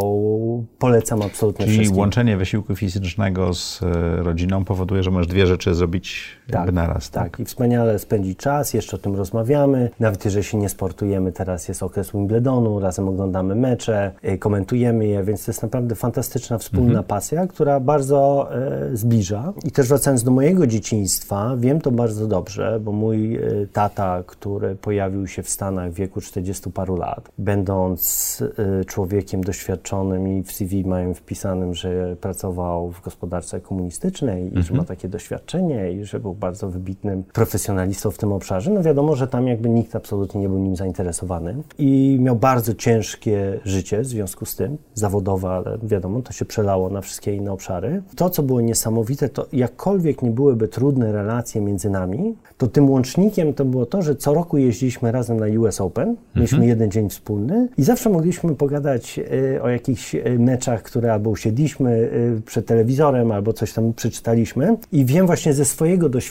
polecam 0.80 1.22
absolutnie 1.22 1.66
Czyli 1.66 1.78
wszystkim. 1.78 2.00
łączenie 2.00 2.38
wysiłku 2.38 2.76
fizycznego 2.76 3.54
z 3.54 3.80
rodziną 4.18 4.66
powoduje, 4.66 5.04
że 5.04 5.12
możesz 5.12 5.28
dwie 5.28 5.48
rzeczy 5.48 5.76
zrobić 5.76 6.26
tak, 6.52 6.72
naraz. 6.72 7.10
Tak? 7.10 7.24
tak, 7.24 7.40
i 7.40 7.46
wspaniale 7.46 8.00
spędzić 8.00 8.38
czas, 8.38 8.74
jeszcze 8.74 8.96
o 8.96 9.00
tym 9.00 9.16
rozmawiamy. 9.16 9.90
Nawet 10.00 10.26
jeżeli 10.26 10.44
się 10.44 10.58
nie 10.58 10.70
sportujemy, 10.70 11.32
teraz 11.32 11.68
jest 11.68 11.84
okres 11.84 12.12
Wimbledonu, 12.12 12.80
razem 12.80 13.08
oglądamy 13.08 13.56
mecze, 13.56 14.12
e, 14.22 14.38
komentujemy 14.38 15.08
je, 15.08 15.24
więc 15.24 15.46
to 15.46 15.52
jest 15.52 15.64
naprawdę 15.64 15.96
fantastyczna 15.96 16.58
wspólna 16.58 16.88
mhm. 16.90 17.06
pasja, 17.06 17.48
która 17.48 17.80
bardzo 17.80 18.50
e, 18.56 18.98
zbliża. 18.98 19.54
I 19.66 19.72
też 19.72 19.88
wracając 19.88 20.24
do 20.24 20.32
mojego 20.32 20.68
dzieciństwa, 20.68 21.56
wiem 21.58 21.82
to 21.82 21.92
bardzo 21.92 22.28
dobrze, 22.28 22.80
bo 22.80 22.92
mój 22.92 23.36
e, 23.36 23.42
tata, 23.74 24.24
który 24.26 24.76
pojawił 24.76 25.28
się 25.28 25.44
w 25.44 25.50
Stanach 25.50 25.92
w 25.92 25.94
wieku 25.94 26.22
40 26.22 26.72
paru 26.72 26.96
lat, 26.96 27.32
będąc 27.38 28.44
y, 28.82 28.86
człowiekiem 28.86 29.44
doświadczonym 29.44 30.28
i 30.28 30.44
w 30.44 30.52
CV 30.52 30.86
mają 30.86 31.14
wpisanym, 31.14 31.74
że 31.74 32.16
pracował 32.16 32.92
w 32.92 33.02
gospodarce 33.02 33.62
komunistycznej 33.62 34.44
i 34.44 34.48
mhm. 34.48 34.64
że 34.64 34.74
ma 34.74 34.84
takie 34.84 35.08
doświadczenie 35.08 35.92
i 35.92 36.06
że 36.06 36.20
był 36.20 36.34
bardzo 36.42 36.70
wybitnym 36.70 37.24
profesjonalistą 37.24 38.12
w 38.12 38.18
tym 38.18 38.32
obszarze, 38.34 38.72
no 38.72 38.84
wiadomo, 38.84 39.16
że 39.16 39.28
tam 39.28 39.48
jakby 39.48 39.70
nikt 39.70 39.96
absolutnie 39.96 40.42
nie 40.42 40.50
był 40.50 40.60
nim 40.60 40.76
zainteresowany 40.76 41.56
i 41.78 42.18
miał 42.22 42.36
bardzo 42.36 42.74
ciężkie 42.74 43.60
życie 43.66 44.00
w 44.02 44.06
związku 44.06 44.46
z 44.46 44.56
tym, 44.56 44.78
zawodowe, 44.94 45.50
ale 45.50 45.78
wiadomo, 45.84 46.22
to 46.22 46.34
się 46.34 46.46
przelało 46.46 46.90
na 46.90 47.02
wszystkie 47.02 47.36
inne 47.36 47.52
obszary. 47.52 48.02
To, 48.16 48.30
co 48.30 48.44
było 48.44 48.62
niesamowite, 48.62 49.30
to 49.30 49.48
jakkolwiek 49.54 50.22
nie 50.22 50.32
byłyby 50.32 50.68
trudne 50.68 51.12
relacje 51.12 51.62
między 51.62 51.90
nami, 51.90 52.36
to 52.58 52.68
tym 52.68 52.90
łącznikiem 52.90 53.54
to 53.54 53.66
było 53.66 53.86
to, 53.86 54.02
że 54.02 54.16
co 54.16 54.34
roku 54.34 54.58
jeździliśmy 54.58 55.12
razem 55.12 55.40
na 55.40 55.46
US 55.60 55.82
Open, 55.82 56.16
mieliśmy 56.36 56.56
mhm. 56.56 56.70
jeden 56.70 56.92
dzień 56.92 57.10
wspólny 57.10 57.68
i 57.78 57.84
zawsze 57.84 58.10
mogliśmy 58.10 58.56
pogadać 58.56 59.20
y, 59.20 59.62
o 59.62 59.70
jakichś 59.70 60.16
y, 60.16 60.40
meczach, 60.40 60.84
które 60.84 61.14
albo 61.14 61.30
usiedliśmy 61.30 61.92
y, 61.92 62.42
przed 62.46 62.66
telewizorem, 62.66 63.32
albo 63.32 63.54
coś 63.54 63.74
tam 63.74 63.94
przeczytaliśmy. 63.94 64.78
I 64.92 65.06
wiem 65.06 65.26
właśnie 65.26 65.54
ze 65.54 65.66
swojego 65.66 66.10
doświadczenia, 66.10 66.31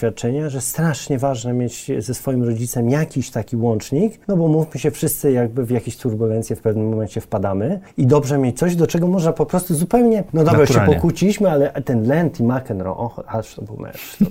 że 0.50 0.60
strasznie 0.60 1.18
ważne 1.18 1.52
mieć 1.52 1.90
ze 1.98 2.14
swoim 2.14 2.44
rodzicem 2.44 2.90
jakiś 2.90 3.30
taki 3.30 3.56
łącznik, 3.56 4.20
no 4.28 4.36
bo 4.36 4.48
mówmy 4.48 4.80
się, 4.80 4.90
wszyscy 4.90 5.32
jakby 5.32 5.64
w 5.64 5.70
jakieś 5.70 5.96
turbulencje 5.96 6.56
w 6.56 6.60
pewnym 6.60 6.88
momencie 6.88 7.20
wpadamy 7.20 7.80
i 7.96 8.06
dobrze 8.06 8.38
mieć 8.38 8.58
coś, 8.58 8.76
do 8.76 8.86
czego 8.86 9.06
można 9.06 9.32
po 9.32 9.46
prostu 9.46 9.74
zupełnie, 9.74 10.24
no 10.32 10.44
dobra, 10.44 10.60
Naturalnie. 10.60 10.92
się 10.92 10.94
pokłóciliśmy, 10.94 11.50
ale 11.50 11.82
ten 11.82 12.06
Lent 12.06 12.40
i 12.40 12.44
McEnroe, 12.44 12.96
o, 12.96 13.24
aż 13.26 13.54
to 13.54 13.62
był 13.62 13.76
mecz. 13.76 14.16
To 14.18 14.26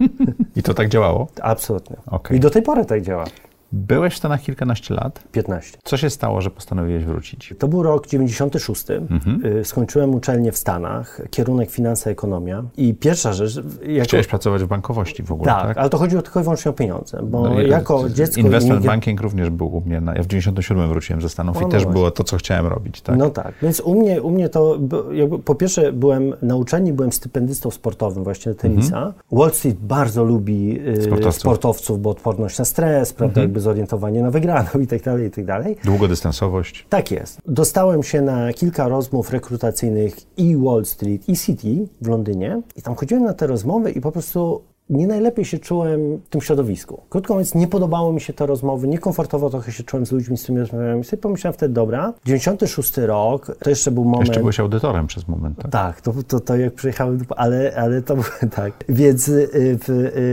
I 0.56 0.62
to 0.62 0.74
tak 0.74 0.88
działało? 0.88 1.28
Absolutnie. 1.42 1.96
Okay. 2.06 2.36
I 2.36 2.40
do 2.40 2.50
tej 2.50 2.62
pory 2.62 2.84
tak 2.84 3.02
działa. 3.02 3.24
Byłeś 3.72 4.14
w 4.14 4.16
Stanach 4.16 4.42
kilkanaście 4.42 4.94
lat. 4.94 5.22
15. 5.32 5.78
Co 5.84 5.96
się 5.96 6.10
stało, 6.10 6.40
że 6.40 6.50
postanowiłeś 6.50 7.04
wrócić? 7.04 7.54
To 7.58 7.68
był 7.68 7.82
rok 7.82 8.06
96. 8.06 8.84
Y, 8.90 9.64
Skończyłem 9.64 10.14
uczelnię 10.14 10.52
w 10.52 10.56
Stanach, 10.58 11.20
kierunek 11.30 11.70
finanse, 11.70 12.10
ekonomia. 12.10 12.64
I 12.76 12.94
pierwsza 12.94 13.32
rzecz... 13.32 13.56
Jako... 13.86 14.04
Chciałeś 14.04 14.26
pracować 14.26 14.62
w 14.62 14.66
bankowości 14.66 15.22
w 15.22 15.32
ogóle, 15.32 15.52
tak, 15.52 15.66
tak? 15.66 15.78
ale 15.78 15.90
to 15.90 15.98
chodziło 15.98 16.22
tylko 16.22 16.40
i 16.40 16.42
wyłącznie 16.42 16.70
o 16.70 16.74
pieniądze, 16.74 17.20
bo 17.22 17.42
No 17.42 17.60
jako 17.60 18.10
dziecko... 18.10 18.40
Investment 18.40 18.86
banking 18.86 19.20
również 19.20 19.50
był 19.50 19.76
u 19.76 19.80
mnie. 19.80 20.00
Na, 20.00 20.14
ja 20.14 20.22
w 20.22 20.26
97 20.26 20.88
wróciłem 20.88 21.22
ze 21.22 21.28
Stanów 21.28 21.56
i 21.56 21.60
no 21.60 21.68
też 21.68 21.82
właśnie. 21.82 21.92
było 21.92 22.10
to, 22.10 22.24
co 22.24 22.36
chciałem 22.36 22.66
robić, 22.66 23.00
tak? 23.00 23.16
No 23.16 23.30
tak, 23.30 23.54
więc 23.62 23.80
u 23.80 23.94
mnie, 24.00 24.22
u 24.22 24.30
mnie 24.30 24.48
to, 24.48 24.78
jakby, 25.12 25.38
po 25.38 25.54
pierwsze 25.54 25.92
byłem 25.92 26.34
na 26.42 26.56
uczelni, 26.56 26.92
byłem 26.92 27.12
stypendystą 27.12 27.70
sportowym 27.70 28.24
właśnie 28.24 28.54
tenisa. 28.54 29.12
Wall 29.32 29.50
Street 29.50 29.76
bardzo 29.78 30.24
lubi 30.24 30.76
y, 30.76 30.80
Mhm. 30.80 31.02
Sportowców. 31.02 31.40
sportowców. 31.40 32.00
bo 32.02 32.10
odporność 32.10 32.58
na 32.58 32.64
stres, 32.64 33.12
prawda, 33.12 33.40
jakby 33.40 33.59
zorientowanie 33.60 34.22
na 34.22 34.30
wygraną 34.30 34.68
i 34.80 34.86
tak 34.86 35.02
dalej, 35.02 35.26
i 35.26 35.30
tak 35.30 35.44
dalej. 35.44 35.76
Długodystansowość. 35.84 36.86
Tak 36.88 37.10
jest. 37.10 37.38
Dostałem 37.46 38.02
się 38.02 38.22
na 38.22 38.52
kilka 38.52 38.88
rozmów 38.88 39.30
rekrutacyjnych 39.30 40.14
i 40.36 40.56
Wall 40.56 40.84
Street, 40.84 41.28
i 41.28 41.36
City 41.36 41.88
w 42.00 42.08
Londynie 42.08 42.62
i 42.76 42.82
tam 42.82 42.94
chodziłem 42.94 43.24
na 43.24 43.34
te 43.34 43.46
rozmowy 43.46 43.90
i 43.90 44.00
po 44.00 44.12
prostu 44.12 44.62
nie 44.90 45.06
najlepiej 45.06 45.44
się 45.44 45.58
czułem 45.58 46.16
w 46.16 46.28
tym 46.28 46.40
środowisku. 46.40 47.00
Krótko 47.08 47.34
mówiąc, 47.34 47.54
nie 47.54 47.68
podobało 47.68 48.12
mi 48.12 48.20
się 48.20 48.32
te 48.32 48.46
rozmowy, 48.46 48.88
niekomfortowo 48.88 49.50
trochę 49.50 49.72
się 49.72 49.84
czułem 49.84 50.06
z 50.06 50.12
ludźmi, 50.12 50.36
z 50.36 50.42
którymi 50.42 50.60
rozmawiałem 50.60 51.00
i 51.00 51.04
sobie 51.04 51.22
pomyślałem 51.22 51.54
wtedy, 51.54 51.74
dobra, 51.74 52.12
96 52.24 52.96
rok, 52.96 53.56
to 53.62 53.70
jeszcze 53.70 53.90
był 53.90 54.04
moment... 54.04 54.28
Jeszcze 54.28 54.40
byłeś 54.40 54.60
audytorem 54.60 55.06
przez 55.06 55.28
moment, 55.28 55.62
tak? 55.62 55.70
Tak, 55.70 56.00
to, 56.00 56.12
to, 56.28 56.40
to 56.40 56.56
jak 56.56 56.74
przyjechałem, 56.74 57.24
ale, 57.36 57.72
ale 57.76 58.02
to 58.02 58.14
było 58.14 58.26
tak. 58.56 58.72
Więc, 58.88 59.28
y, 59.28 59.48
w, 59.54 59.88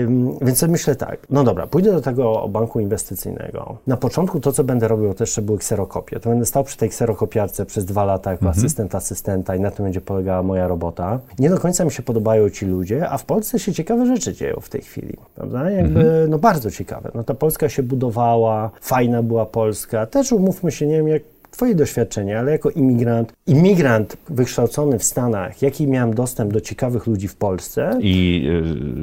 ym, 0.06 0.38
więc 0.42 0.58
sobie 0.58 0.72
myślę 0.72 0.96
tak, 0.96 1.20
no 1.30 1.44
dobra, 1.44 1.68
pójdę 1.68 1.92
do 1.92 2.02
tego 2.02 2.48
banku 2.48 2.80
inwestycyjnego. 2.80 3.78
Na 3.88 3.98
początku 3.98 4.40
to, 4.40 4.52
co 4.52 4.64
będę 4.64 4.88
robił, 4.88 5.14
to 5.14 5.24
jeszcze 5.24 5.42
były 5.42 5.58
kserokopie. 5.58 6.20
To 6.20 6.30
będę 6.30 6.46
stał 6.46 6.64
przy 6.64 6.78
tej 6.78 6.90
kserokopiarce 6.90 7.66
przez 7.66 7.86
dwa 7.86 8.06
lata 8.06 8.32
jako 8.32 8.50
asystent 8.50 8.96
asystenta 8.96 9.56
i 9.56 9.60
na 9.60 9.72
tym 9.72 9.86
będzie 9.86 10.02
polegała 10.02 10.44
moja 10.44 10.68
robota. 10.68 11.20
Nie 11.40 11.50
do 11.50 11.58
końca 11.58 11.86
mi 11.86 11.92
się 11.92 12.04
podobają 12.04 12.50
ci 12.50 12.66
ludzie, 12.66 13.10
a 13.10 13.18
w 13.18 13.26
Polsce 13.26 13.60
się 13.60 13.74
ciekawe 13.74 14.06
rzeczy 14.06 14.34
dzieją 14.34 14.47
w 14.62 14.70
tej 14.70 14.82
chwili, 14.82 15.18
prawda? 15.36 15.70
Jakby, 15.72 16.25
no 16.30 16.39
bardzo 16.39 16.72
ciekawe. 16.72 17.12
No 17.16 17.24
ta 17.24 17.34
Polska 17.34 17.70
się 17.70 17.84
budowała, 17.84 18.72
fajna 18.82 19.24
była 19.24 19.46
Polska. 19.46 20.06
Też 20.06 20.32
umówmy 20.32 20.72
się, 20.72 20.88
nie 20.88 20.98
wiem 20.98 21.08
jak 21.08 21.22
Twoje 21.51 21.75
doświadczenie, 21.75 22.39
ale 22.39 22.51
jako 22.51 22.70
imigrant, 22.70 23.34
imigrant 23.48 24.18
wykształcony 24.30 25.00
w 25.00 25.04
Stanach, 25.04 25.62
jaki 25.62 25.88
miałem 25.88 26.13
dostęp 26.13 26.54
do 26.54 26.62
ciekawych 26.62 27.08
ludzi 27.08 27.27
w 27.27 27.36
Polsce, 27.36 27.98
I 28.01 28.48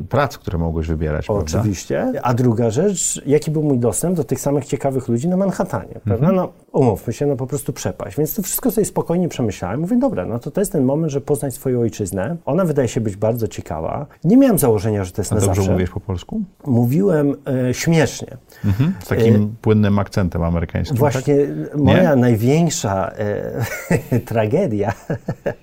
y, 0.00 0.02
prac, 0.08 0.38
które 0.38 0.58
mogłeś 0.58 0.86
wybierać, 0.86 1.26
prawda? 1.26 1.58
Oczywiście. 1.58 2.12
A 2.22 2.34
druga 2.34 2.70
rzecz, 2.70 3.22
jaki 3.26 3.50
był 3.50 3.62
mój 3.62 3.78
dostęp 3.78 4.16
do 4.16 4.24
tych 4.24 4.40
samych 4.40 4.64
ciekawych 4.64 5.08
ludzi 5.08 5.28
na 5.28 5.36
Manhattanie, 5.36 5.94
prawda? 6.04 6.32
No, 6.32 6.52
umówmy 6.72 7.12
się, 7.12 7.26
no 7.26 7.36
po 7.36 7.46
prostu 7.46 7.72
przepaść. 7.72 8.16
Więc 8.16 8.34
to 8.34 8.42
wszystko 8.42 8.70
sobie 8.70 8.84
spokojnie 8.84 9.28
przemyślałem. 9.28 9.80
Mówię, 9.80 9.96
dobra, 9.98 10.26
no 10.26 10.38
to 10.38 10.50
to 10.50 10.60
jest 10.60 10.72
ten 10.72 10.84
moment, 10.84 11.12
że 11.12 11.20
poznać 11.20 11.54
swoją 11.54 11.80
ojczyznę. 11.80 12.36
Ona 12.44 12.64
wydaje 12.64 12.88
się 12.88 13.00
być 13.00 13.16
bardzo 13.16 13.48
ciekawa. 13.48 14.06
Nie 14.24 14.36
miałem 14.36 14.58
założenia, 14.58 15.04
że 15.04 15.12
to 15.12 15.22
jest 15.22 15.32
A 15.32 15.34
na 15.34 15.40
dobrze 15.40 15.54
zawsze. 15.56 15.72
mówisz 15.72 15.90
po 15.90 16.00
polsku? 16.00 16.40
Mówiłem 16.66 17.34
e, 17.68 17.74
śmiesznie. 17.74 18.28
Z 19.04 19.08
takim 19.08 19.54
płynnym 19.62 19.98
akcentem 19.98 20.42
amerykańskim, 20.42 20.96
E, 20.96 20.98
Właśnie 20.98 21.36
tak? 21.70 21.76
moja 21.80 22.16
największa 22.34 23.12
e, 24.10 24.20
tragedia 24.30 24.92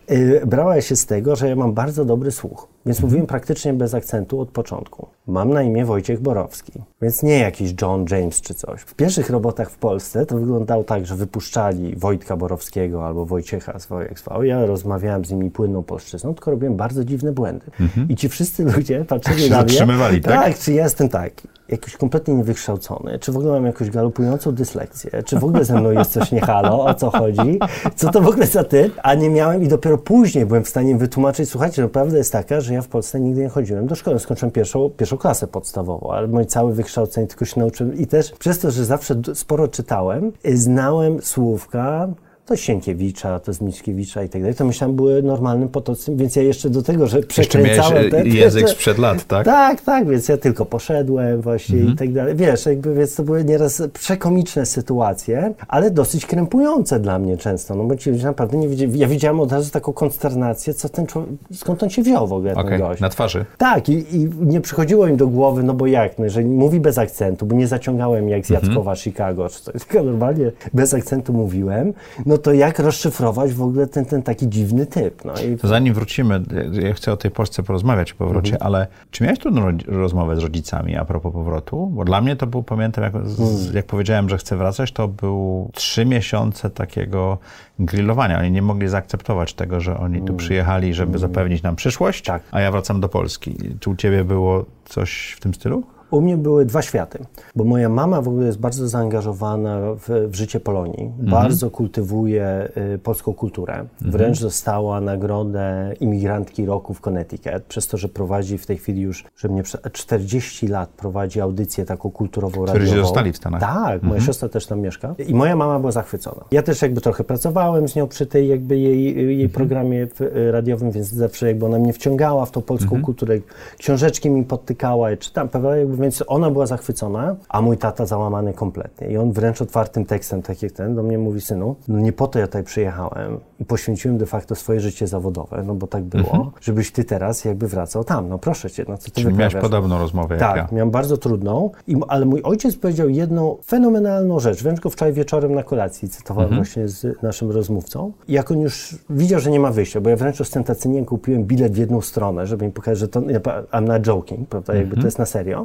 e, 0.08 0.46
brała 0.46 0.82
się 0.82 0.96
z 0.96 1.06
tego, 1.06 1.36
że 1.36 1.50
ja 1.50 1.56
mam 1.56 1.74
bardzo 1.74 2.06
dobry 2.06 2.32
słuch. 2.32 2.68
Więc 2.86 2.98
Mhm. 2.98 3.10
mówiłem 3.10 3.28
praktycznie 3.28 3.74
bez 3.74 3.94
akcentu 3.94 4.40
od 4.42 4.50
początku. 4.50 5.08
Mam 5.28 5.50
na 5.54 5.62
imię 5.64 5.86
Wojciech 5.86 6.20
Borowski, 6.20 6.72
więc 7.02 7.24
nie 7.24 7.40
jakiś 7.40 7.74
John 7.82 8.06
James 8.12 8.42
czy 8.42 8.54
coś. 8.54 8.82
W 8.82 8.94
pierwszych 8.96 9.30
robotach 9.30 9.70
w 9.70 9.78
Polsce 9.78 10.26
to 10.26 10.38
wyglądało 10.38 10.84
tak, 10.84 11.06
że 11.06 11.16
wypuszczali 11.16 11.96
Wojtka 11.96 12.38
Borowskiego 12.38 13.06
albo 13.08 13.26
Wojciecha 13.26 13.80
z 13.80 13.86
WXV. 13.86 14.30
Ja 14.48 14.66
rozmawiałem 14.66 15.26
z 15.26 15.32
nimi 15.32 15.52
płynną 15.52 15.84
polszczyzną, 15.84 16.34
tylko 16.34 16.52
robiłem 16.52 16.76
bardzo 16.76 17.04
dziwne 17.04 17.32
błędy. 17.32 17.66
I 18.10 18.16
ci 18.16 18.30
wszyscy 18.30 18.64
ludzie 18.64 19.06
patrzyli 19.06 19.44
Mhm. 19.44 19.52
na 19.60 19.64
mnie. 19.64 19.70
zatrzymywali, 19.74 20.22
tak? 20.22 20.34
Tak, 20.34 20.60
czy 20.60 20.74
ja 20.74 20.84
jestem 20.84 21.10
tak, 21.10 21.34
jakiś 21.70 21.98
kompletnie 21.98 22.34
niewykształcony, 22.34 23.20
czy 23.20 23.32
w 23.32 23.38
ogóle 23.38 23.54
mam 23.54 23.66
jakąś 23.66 23.90
galopującą 23.90 24.52
dyslekcję, 24.52 25.24
czy 25.26 25.40
w 25.40 25.44
ogóle 25.44 25.66
ze 25.66 25.80
mną 25.80 25.92
jest 25.92 26.12
coś 26.12 26.32
nie 26.32 26.42
halo, 26.42 26.86
o 26.86 26.94
co 26.94 27.10
chodzi, 27.12 27.60
co 27.96 28.12
to 28.12 28.22
w 28.22 28.28
ogóle 28.28 28.48
za 28.48 28.64
typ, 28.64 28.94
a 29.04 29.14
nie 29.14 29.30
miałem 29.30 29.64
i 29.64 29.68
dopiero 29.68 29.98
później 29.98 30.46
byłem 30.46 30.64
w 30.64 30.70
stanie 30.70 30.96
wytłumaczyć, 30.96 31.50
słuchajcie, 31.50 31.82
no 31.82 31.90
prawda 31.90 32.18
jest 32.18 32.32
taka, 32.32 32.62
że 32.62 32.71
ja 32.74 32.82
w 32.82 32.88
Polsce 32.88 33.20
nigdy 33.20 33.42
nie 33.42 33.50
chodziłem 33.50 33.88
do 33.88 33.96
szkoły, 33.96 34.20
skończyłem 34.20 34.52
pierwszą, 34.52 34.90
pierwszą 34.90 35.18
klasę 35.18 35.48
podstawową, 35.48 36.12
ale 36.12 36.28
moje 36.28 36.46
całe 36.46 36.74
wykształcenie 36.74 37.28
tylko 37.28 37.46
się 37.46 37.60
nauczyłem 37.60 37.94
i 37.98 38.08
też 38.08 38.32
przez 38.32 38.60
to, 38.60 38.72
że 38.72 38.86
zawsze 38.86 39.22
sporo 39.34 39.68
czytałem, 39.68 40.32
y, 40.46 40.58
znałem 40.58 41.22
słówka, 41.22 42.08
to 42.52 42.58
Sienkiewicza, 42.58 43.40
to 43.40 43.54
z 43.54 43.62
Mickiewicza 43.62 44.24
i 44.24 44.30
tak 44.30 44.42
dalej, 44.42 44.56
to 44.56 44.66
myślałem 44.66 44.96
były 44.96 45.24
normalnym 45.24 45.70
potocem, 45.70 46.18
więc 46.18 46.36
ja 46.36 46.42
jeszcze 46.42 46.70
do 46.70 46.82
tego, 46.84 47.08
że 47.08 47.18
Jeszcze 47.38 47.58
miałeś 47.58 47.72
przekręcałem 47.72 48.08
e, 48.08 48.10
te- 48.10 48.28
język 48.28 48.66
te- 48.66 48.72
sprzed 48.72 48.98
lat, 48.98 49.26
tak? 49.28 49.46
tak, 49.46 49.82
tak, 49.82 50.08
więc 50.10 50.28
ja 50.30 50.38
tylko 50.38 50.66
poszedłem 50.66 51.42
właśnie 51.42 51.78
i 51.78 51.96
tak 51.96 52.14
dalej. 52.14 52.36
Wiesz, 52.36 52.66
jakby, 52.66 52.96
więc 52.96 53.16
to 53.16 53.24
były 53.24 53.44
nieraz 53.46 53.84
przekomiczne 53.94 54.66
sytuacje, 54.66 55.54
ale 55.68 55.92
dosyć 55.92 56.26
krępujące 56.26 57.00
dla 57.00 57.20
mnie 57.20 57.38
często, 57.38 57.76
no 57.76 57.84
bo 57.84 57.96
ci 57.96 58.12
ludzie 58.12 58.24
naprawdę 58.24 58.58
nie 58.58 58.70
wiedzieli, 58.70 59.00
ja 59.00 59.08
widziałem 59.08 59.40
od 59.40 59.52
razu 59.52 59.72
taką 59.72 59.94
konsternację, 59.94 60.74
co 60.74 60.90
ten 60.90 61.08
człowiek, 61.08 61.30
skąd 61.54 61.84
on 61.84 61.90
się 61.90 62.02
wziął 62.02 62.28
w 62.28 62.34
ogóle, 62.34 62.56
ten 62.56 62.80
gość. 62.80 63.02
na 63.02 63.10
twarzy. 63.10 63.46
Tak, 63.58 63.90
i, 63.90 64.16
i 64.16 64.30
nie 64.42 64.62
przychodziło 64.62 65.08
im 65.08 65.18
do 65.18 65.28
głowy, 65.28 65.64
no 65.64 65.74
bo 65.74 65.88
jak, 65.88 66.20
no 66.20 66.26
jeżeli 66.26 66.48
mówi 66.48 66.80
bez 66.80 66.98
akcentu, 66.98 67.46
bo 67.46 67.56
nie 67.56 67.68
zaciągałem 67.68 68.30
jak 68.30 68.46
z 68.46 68.50
Jackowa 68.50 68.96
Chicago, 68.96 69.50
czy 69.50 69.62
coś, 69.62 69.86
tylko 69.86 70.04
normalnie 70.04 70.52
bez 70.74 70.94
akcentu 70.94 71.34
mówiłem, 71.34 71.94
no 72.26 72.38
to 72.42 72.54
jak 72.54 72.80
rozszyfrować 72.80 73.54
w 73.54 73.62
ogóle 73.62 73.88
ten, 73.88 74.06
ten 74.06 74.24
taki 74.24 74.50
dziwny 74.50 74.86
typ, 74.86 75.26
no 75.26 75.34
i 75.34 75.58
To 75.58 75.68
zanim 75.68 75.94
wrócimy, 75.94 76.42
ja 76.72 76.94
chcę 76.94 77.12
o 77.14 77.18
tej 77.18 77.32
Polsce 77.32 77.64
porozmawiać 77.64 78.12
o 78.12 78.16
powrocie, 78.16 78.54
Mhm. 78.54 78.68
ale 78.74 78.88
czy 79.12 79.24
miałeś 79.24 79.40
trudną 79.40 79.62
ro- 79.62 79.78
rozmowę 79.88 80.36
z 80.36 80.40
rodzicami 80.40 80.96
a 80.98 81.06
propos 81.06 81.34
powrotu? 81.34 81.88
Bo 81.88 82.06
dla 82.06 82.22
mnie 82.22 82.36
to 82.36 82.48
był, 82.48 82.64
pamiętam, 82.64 83.04
jak, 83.04 83.14
z, 83.28 83.40
Mhm. 83.40 83.76
jak 83.76 83.86
powiedziałem, 83.86 84.30
że 84.30 84.38
chcę 84.38 84.58
wracać, 84.58 84.92
to 84.92 85.08
był 85.08 85.70
trzy 85.74 86.06
miesiące 86.06 86.70
takiego 86.70 87.38
grillowania. 87.80 88.40
Oni 88.40 88.52
nie 88.52 88.62
mogli 88.62 88.88
zaakceptować 88.88 89.54
tego, 89.54 89.80
że 89.80 89.98
oni 90.00 90.22
tu 90.22 90.34
przyjechali, 90.34 90.94
żeby 90.94 91.18
zapewnić 91.20 91.64
nam 91.64 91.76
przyszłość, 91.76 92.30
Mhm. 92.30 92.40
Tak. 92.42 92.50
a 92.52 92.62
ja 92.62 92.72
wracam 92.72 93.02
do 93.02 93.10
Polski. 93.10 93.58
Czy 93.80 93.90
u 93.90 93.96
ciebie 93.96 94.24
było 94.24 94.66
coś 94.86 95.34
w 95.38 95.40
tym 95.40 95.54
stylu? 95.54 95.84
U 96.12 96.22
mnie 96.22 96.38
były 96.38 96.66
dwa 96.66 96.82
światy, 96.82 97.20
bo 97.56 97.64
moja 97.64 97.90
mama 97.90 98.22
w 98.22 98.28
ogóle 98.28 98.46
jest 98.46 98.60
bardzo 98.60 98.88
zaangażowana 98.88 99.80
w, 99.96 100.28
w 100.32 100.36
życie 100.36 100.60
Polonii, 100.60 101.12
bardzo 101.20 101.70
kultywuje 101.72 102.70
y, 102.94 102.98
polską 102.98 103.34
kulturę. 103.34 103.86
Wręcz 104.02 104.42
dostała 104.42 105.02
nagrodę 105.02 105.94
imigrantki 106.00 106.66
roku 106.66 106.94
w 106.94 107.02
Connecticut, 107.02 107.64
przez 107.68 107.88
to, 107.88 107.98
że 107.98 108.10
prowadzi 108.10 108.58
w 108.58 108.66
tej 108.66 108.78
chwili 108.78 109.02
już, 109.02 109.26
że 109.38 109.48
mnie 109.50 109.64
prze- 109.64 109.92
40 109.92 110.68
lat 110.68 110.90
prowadzi 110.90 111.42
audycję 111.42 111.86
taką 111.86 112.12
kulturową 112.12 112.64
Którzy 112.64 112.80
radiową. 112.80 113.02
zostali 113.02 113.32
w 113.32 113.38
Stanach. 113.38 113.62
Tak, 113.62 114.04
moja 114.04 114.22
siostra 114.22 114.50
też 114.50 114.66
tam 114.66 114.80
mieszka 114.82 115.16
i 115.28 115.34
moja 115.36 115.56
mama 115.56 115.80
była 115.80 115.92
zachwycona. 115.92 116.44
Ja 116.52 116.62
też 116.64 116.82
jakby 116.82 117.02
trochę 117.02 117.24
pracowałem 117.24 117.88
z 117.88 117.96
nią 117.96 118.08
przy 118.08 118.26
tej 118.26 118.48
jakby 118.48 118.78
jej, 118.78 119.38
jej 119.38 119.50
programie 119.50 120.08
w, 120.08 120.22
y, 120.22 120.52
radiowym, 120.52 120.92
więc 120.92 121.08
zawsze 121.08 121.48
jakby 121.48 121.66
ona 121.66 121.80
mnie 121.80 121.94
wciągała 121.94 122.46
w 122.46 122.52
tą 122.52 122.62
polską 122.62 123.02
kulturę, 123.02 123.40
książeczki 123.78 124.30
mi 124.30 124.44
podtykała, 124.44 125.18
czytam, 125.18 125.50
prawda, 125.50 125.78
jakby, 125.78 126.01
więc 126.02 126.24
ona 126.28 126.52
była 126.52 126.66
zachwycona, 126.66 127.36
a 127.50 127.62
mój 127.62 127.78
tata 127.78 128.06
załamany 128.06 128.54
kompletnie. 128.54 129.08
I 129.08 129.18
on 129.18 129.32
wręcz 129.32 129.62
otwartym 129.62 130.06
tekstem, 130.06 130.42
tak 130.42 130.62
jak 130.62 130.72
ten, 130.72 130.96
do 130.96 131.04
mnie 131.04 131.18
mówi, 131.18 131.42
synu, 131.42 131.76
no 131.88 132.00
nie 132.00 132.14
po 132.14 132.28
to 132.28 132.40
ja 132.40 132.48
tutaj 132.48 132.64
przyjechałem 132.64 133.40
i 133.60 133.66
poświęciłem 133.66 134.18
de 134.18 134.26
facto 134.26 134.56
swoje 134.56 134.80
życie 134.80 135.08
zawodowe, 135.08 135.64
no 135.68 135.76
bo 135.76 135.88
tak 135.88 136.04
było, 136.04 136.52
żebyś 136.62 136.92
ty 136.92 137.04
teraz 137.04 137.46
jakby 137.46 137.68
wracał 137.68 138.04
tam, 138.04 138.30
no 138.30 138.38
proszę 138.38 138.70
cię, 138.70 138.86
no 138.88 138.98
co 138.98 139.12
ty 139.12 139.22
Czyli 139.22 139.36
miałeś 139.36 139.56
podobną 139.56 139.98
rozmowę 139.98 140.38
Tak, 140.38 140.58
jak 140.58 140.72
ja. 140.72 140.76
miałem 140.76 140.92
bardzo 140.92 141.18
trudną, 141.18 141.70
i, 141.88 141.96
ale 142.08 142.26
mój 142.26 142.42
ojciec 142.44 142.76
powiedział 142.76 143.10
jedną 143.10 143.58
fenomenalną 143.66 144.40
rzecz. 144.40 144.64
Wręcz 144.64 144.80
go 144.80 144.90
wczoraj 144.90 145.14
wieczorem 145.14 145.56
na 145.56 145.64
kolacji 145.64 146.10
cytowałem 146.10 146.56
właśnie 146.56 146.88
z 146.88 147.24
naszym 147.24 147.52
rozmówcą. 147.52 148.12
I 148.28 148.34
jak 148.34 148.52
on 148.52 148.60
już 148.60 148.96
widział, 149.10 149.40
że 149.40 149.52
nie 149.52 149.60
ma 149.60 149.72
wyjścia, 149.72 150.02
bo 150.02 150.10
ja 150.10 150.16
wręcz 150.16 150.42
ostentacyjnie 150.42 151.06
kupiłem 151.06 151.44
bilet 151.44 151.74
w 151.74 151.78
jedną 151.78 152.02
stronę, 152.02 152.48
żeby 152.48 152.66
mi 152.66 152.72
pokazać, 152.72 153.00
że 153.00 153.08
to 153.08 153.22
I'm 153.22 153.84
not 153.84 154.02
joking, 154.02 154.50
prawda, 154.50 154.76
jakby 154.76 154.98
to 154.98 155.04
jest 155.06 155.20
na 155.20 155.26
serio, 155.26 155.64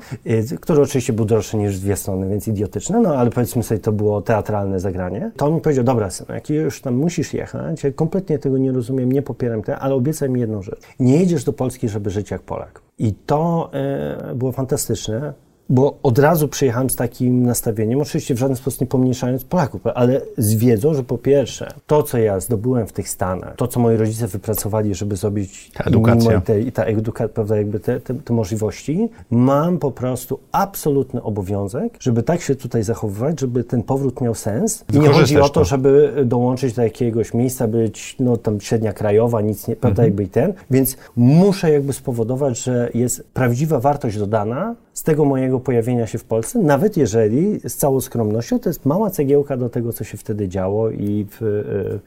który 0.61 0.83
oczywiście 0.83 1.13
był 1.13 1.25
droższy 1.25 1.57
niż 1.57 1.81
dwie 1.81 1.97
strony, 1.97 2.29
więc 2.29 2.49
idiotyczne, 2.49 3.01
no 3.01 3.15
ale 3.15 3.31
powiedzmy 3.31 3.63
sobie, 3.63 3.81
to 3.81 3.93
było 3.93 4.23
teatralne 4.23 4.81
zagranie. 4.81 5.31
To 5.37 5.47
on 5.47 5.55
mi 5.55 5.61
powiedział, 5.61 5.85
dobra 5.85 6.11
synu, 6.11 6.35
jak 6.35 6.51
już 6.51 6.81
tam 6.81 6.95
musisz 6.95 7.35
jechać, 7.35 7.85
ja 7.85 7.93
kompletnie 7.93 8.39
tego 8.39 8.59
nie 8.59 8.73
rozumiem, 8.73 9.13
nie 9.13 9.23
popieram 9.23 9.63
tego, 9.63 9.79
ale 9.79 9.95
obiecaj 9.95 10.31
mi 10.31 10.41
jedną 10.41 10.63
rzecz. 10.63 10.81
Nie 11.01 11.17
jedziesz 11.17 11.45
do 11.45 11.53
Polski, 11.53 11.89
żeby 11.89 12.11
żyć 12.11 12.31
jak 12.31 12.43
Polak. 12.43 12.81
I 12.99 13.15
to 13.27 13.71
e, 13.73 14.35
było 14.35 14.53
fantastyczne, 14.53 15.33
bo 15.69 15.99
od 16.03 16.19
razu 16.19 16.49
przyjechałem 16.49 16.91
z 16.91 16.97
takim 16.97 17.43
nastawieniem, 17.43 18.01
oczywiście 18.01 18.35
w 18.35 18.39
żaden 18.39 18.57
sposób 18.57 18.81
nie 18.81 18.87
pomniejszając 18.87 19.45
Polaków, 19.45 19.81
ale 19.95 20.21
z 20.39 20.55
wiedzą, 20.55 20.95
że 20.95 21.03
po 21.03 21.19
pierwsze, 21.19 21.69
to 21.87 22.03
co 22.03 22.19
ja 22.19 22.41
zdobyłem 22.41 22.87
w 22.87 22.93
tych 22.93 23.09
Stanach, 23.09 23.57
to 23.57 23.69
co 23.69 23.81
moi 23.81 23.97
rodzice 23.97 24.27
wypracowali, 24.27 24.95
żeby 24.95 25.17
zrobić 25.17 25.71
ta 25.75 25.85
edukacja 25.85 26.43
ta 26.75 26.85
edukacja, 26.85 27.29
prawda, 27.35 27.57
jakby 27.57 27.81
te, 27.81 28.01
te, 28.01 28.15
te, 28.15 28.35
możliwości, 28.35 29.09
mam 29.31 29.79
po 29.79 29.91
prostu 29.91 30.39
absolutny 30.53 31.23
obowiązek, 31.23 31.97
żeby 32.01 32.23
tak 32.23 32.41
się 32.41 32.55
tutaj 32.55 32.83
zachowywać, 32.83 33.41
żeby 33.41 33.65
ten 33.65 33.83
powrót 33.83 34.21
miał 34.21 34.35
sens. 34.35 34.85
I 34.93 34.99
nie 34.99 35.09
chodzi 35.09 35.39
o 35.39 35.43
to, 35.43 35.49
to, 35.49 35.65
żeby 35.65 36.23
dołączyć 36.27 36.75
do 36.75 36.83
jakiegoś 36.83 37.35
miejsca, 37.35 37.69
być 37.69 38.17
no 38.21 38.37
tam 38.37 38.61
średnia 38.61 38.93
krajowa, 38.93 39.41
nic 39.41 39.69
nie, 39.69 39.77
prawda, 39.77 40.03
mhm. 40.03 40.09
jakby 40.09 40.23
i 40.23 40.29
ten, 40.29 40.53
więc 40.71 40.97
muszę 41.17 41.71
jakby 41.71 41.93
spowodować, 41.93 42.59
że 42.59 42.91
jest 42.95 43.27
prawdziwa 43.35 43.81
wartość 43.81 44.19
dodana 44.19 44.75
z 44.97 45.03
tego 45.03 45.25
mojego 45.25 45.61
pojawienia 45.61 46.07
się 46.07 46.19
w 46.19 46.25
Polsce, 46.25 46.59
nawet 46.59 46.97
jeżeli 46.97 47.61
z 47.69 47.77
całą 47.77 48.01
skromnością 48.01 48.59
to 48.59 48.69
jest 48.69 48.87
mała 48.87 49.11
cegiełka 49.11 49.57
do 49.57 49.69
tego, 49.69 49.93
co 49.93 50.05
się 50.05 50.19
wtedy 50.19 50.49
działo 50.49 50.91
i 50.91 51.27
w, 51.31 51.37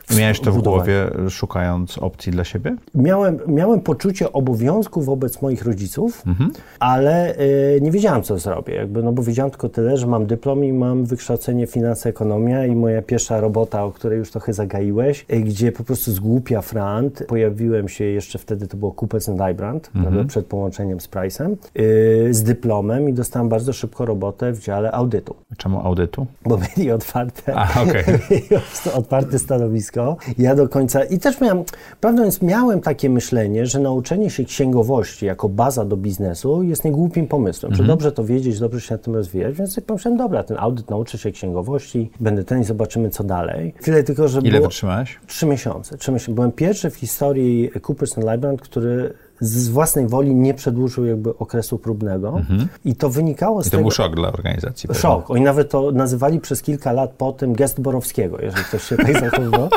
w 0.07 0.19
Miałeś 0.19 0.39
to 0.39 0.51
w 0.51 0.61
głowie, 0.61 1.09
szukając 1.29 1.97
opcji 1.97 2.31
dla 2.31 2.43
siebie? 2.43 2.75
Miałem, 2.95 3.39
miałem 3.47 3.81
poczucie 3.81 4.33
obowiązku 4.33 5.01
wobec 5.01 5.41
moich 5.41 5.65
rodziców, 5.65 6.23
mhm. 6.27 6.51
ale 6.79 7.39
y, 7.39 7.79
nie 7.81 7.91
wiedziałem, 7.91 8.23
co 8.23 8.39
zrobię, 8.39 8.75
jakby, 8.75 9.03
no 9.03 9.11
bo 9.11 9.23
wiedziałem 9.23 9.51
tylko 9.51 9.69
tyle, 9.69 9.97
że 9.97 10.07
mam 10.07 10.25
dyplom 10.25 10.65
i 10.65 10.73
mam 10.73 11.05
wykształcenie 11.05 11.67
finanse 11.67 12.09
ekonomia 12.09 12.65
i 12.65 12.75
moja 12.75 13.01
pierwsza 13.01 13.39
robota, 13.39 13.83
o 13.83 13.91
której 13.91 14.19
już 14.19 14.31
trochę 14.31 14.53
zagaiłeś, 14.53 15.25
y, 15.33 15.39
gdzie 15.39 15.71
po 15.71 15.83
prostu 15.83 16.11
z 16.11 16.19
głupia 16.19 16.61
frant 16.61 17.23
pojawiłem 17.27 17.89
się, 17.89 18.03
jeszcze 18.03 18.39
wtedy 18.39 18.67
to 18.67 18.77
było 18.77 18.91
Coopers 18.91 19.29
and 19.29 19.39
Lybrand, 19.47 19.91
mhm. 19.95 20.27
przed 20.27 20.45
połączeniem 20.45 20.99
z 20.99 21.09
Price'em, 21.09 21.55
y, 21.79 22.27
z 22.31 22.43
dyplomem 22.43 22.78
dyplomem 22.79 23.09
i 23.09 23.13
dostałem 23.13 23.49
bardzo 23.49 23.73
szybko 23.73 24.05
robotę 24.05 24.51
w 24.51 24.59
dziale 24.59 24.91
audytu. 24.91 25.35
Czemu 25.57 25.79
audytu? 25.79 26.27
Bo 26.45 26.57
mieli 26.57 26.91
otwarte, 26.91 27.55
A, 27.55 27.81
okay. 27.81 28.03
otwarte 28.99 29.39
stanowisko. 29.39 30.17
Ja 30.37 30.55
do 30.55 30.69
końca, 30.69 31.03
i 31.03 31.19
też 31.19 31.41
miałem, 31.41 31.63
prawdę 32.01 32.17
mówiąc, 32.17 32.41
miałem 32.41 32.81
takie 32.81 33.09
myślenie, 33.09 33.65
że 33.65 33.79
nauczenie 33.79 34.29
się 34.29 34.43
księgowości 34.43 35.25
jako 35.25 35.49
baza 35.49 35.85
do 35.85 35.97
biznesu 35.97 36.63
jest 36.63 36.85
niegłupim 36.85 37.27
pomysłem, 37.27 37.71
mhm. 37.71 37.87
że 37.87 37.93
dobrze 37.93 38.11
to 38.11 38.23
wiedzieć, 38.23 38.59
dobrze 38.59 38.81
się 38.81 38.95
na 38.95 38.97
tym 38.97 39.15
rozwijać, 39.15 39.55
więc 39.55 39.73
sobie 39.73 39.87
pomyślałem, 39.87 40.17
dobra, 40.17 40.43
ten 40.43 40.57
audyt 40.59 40.89
nauczy 40.89 41.17
się 41.17 41.31
księgowości, 41.31 42.11
będę 42.19 42.43
ten 42.43 42.61
i 42.61 42.63
zobaczymy, 42.63 43.09
co 43.09 43.23
dalej. 43.23 43.73
Tyle 43.83 44.03
tylko, 44.03 44.27
że 44.27 44.39
Ile 44.39 44.51
było... 44.51 44.63
wytrzymałeś? 44.63 45.19
Trzy 45.27 45.45
miesiące. 45.45 45.97
Trzy 45.97 46.11
miesiące. 46.11 46.35
Byłem 46.35 46.51
pierwszy 46.51 46.89
w 46.89 46.95
historii 46.95 47.71
Coopers 47.81 48.17
Lybrand, 48.17 48.61
który 48.61 49.13
z 49.41 49.69
własnej 49.69 50.07
woli 50.07 50.35
nie 50.35 50.53
przedłużył 50.53 51.05
jakby 51.05 51.37
okresu 51.37 51.77
próbnego. 51.77 52.37
Mhm. 52.37 52.67
I 52.85 52.95
to 52.95 53.09
wynikało 53.09 53.63
z 53.63 53.67
I 53.67 53.69
to 53.69 53.71
tego... 53.71 53.83
był 53.83 53.91
szok 53.91 54.15
dla 54.15 54.27
organizacji. 54.27 54.87
Pewnie. 54.87 55.01
Szok. 55.01 55.31
Oni 55.31 55.41
nawet 55.41 55.69
to 55.69 55.91
nazywali 55.91 56.39
przez 56.39 56.61
kilka 56.61 56.91
lat 56.91 57.11
po 57.11 57.31
tym 57.31 57.53
gest 57.53 57.81
Borowskiego, 57.81 58.37
jeżeli 58.41 58.63
ktoś 58.63 58.83
się 58.83 58.97
tak 59.05 59.19
zachowywał. 59.19 59.69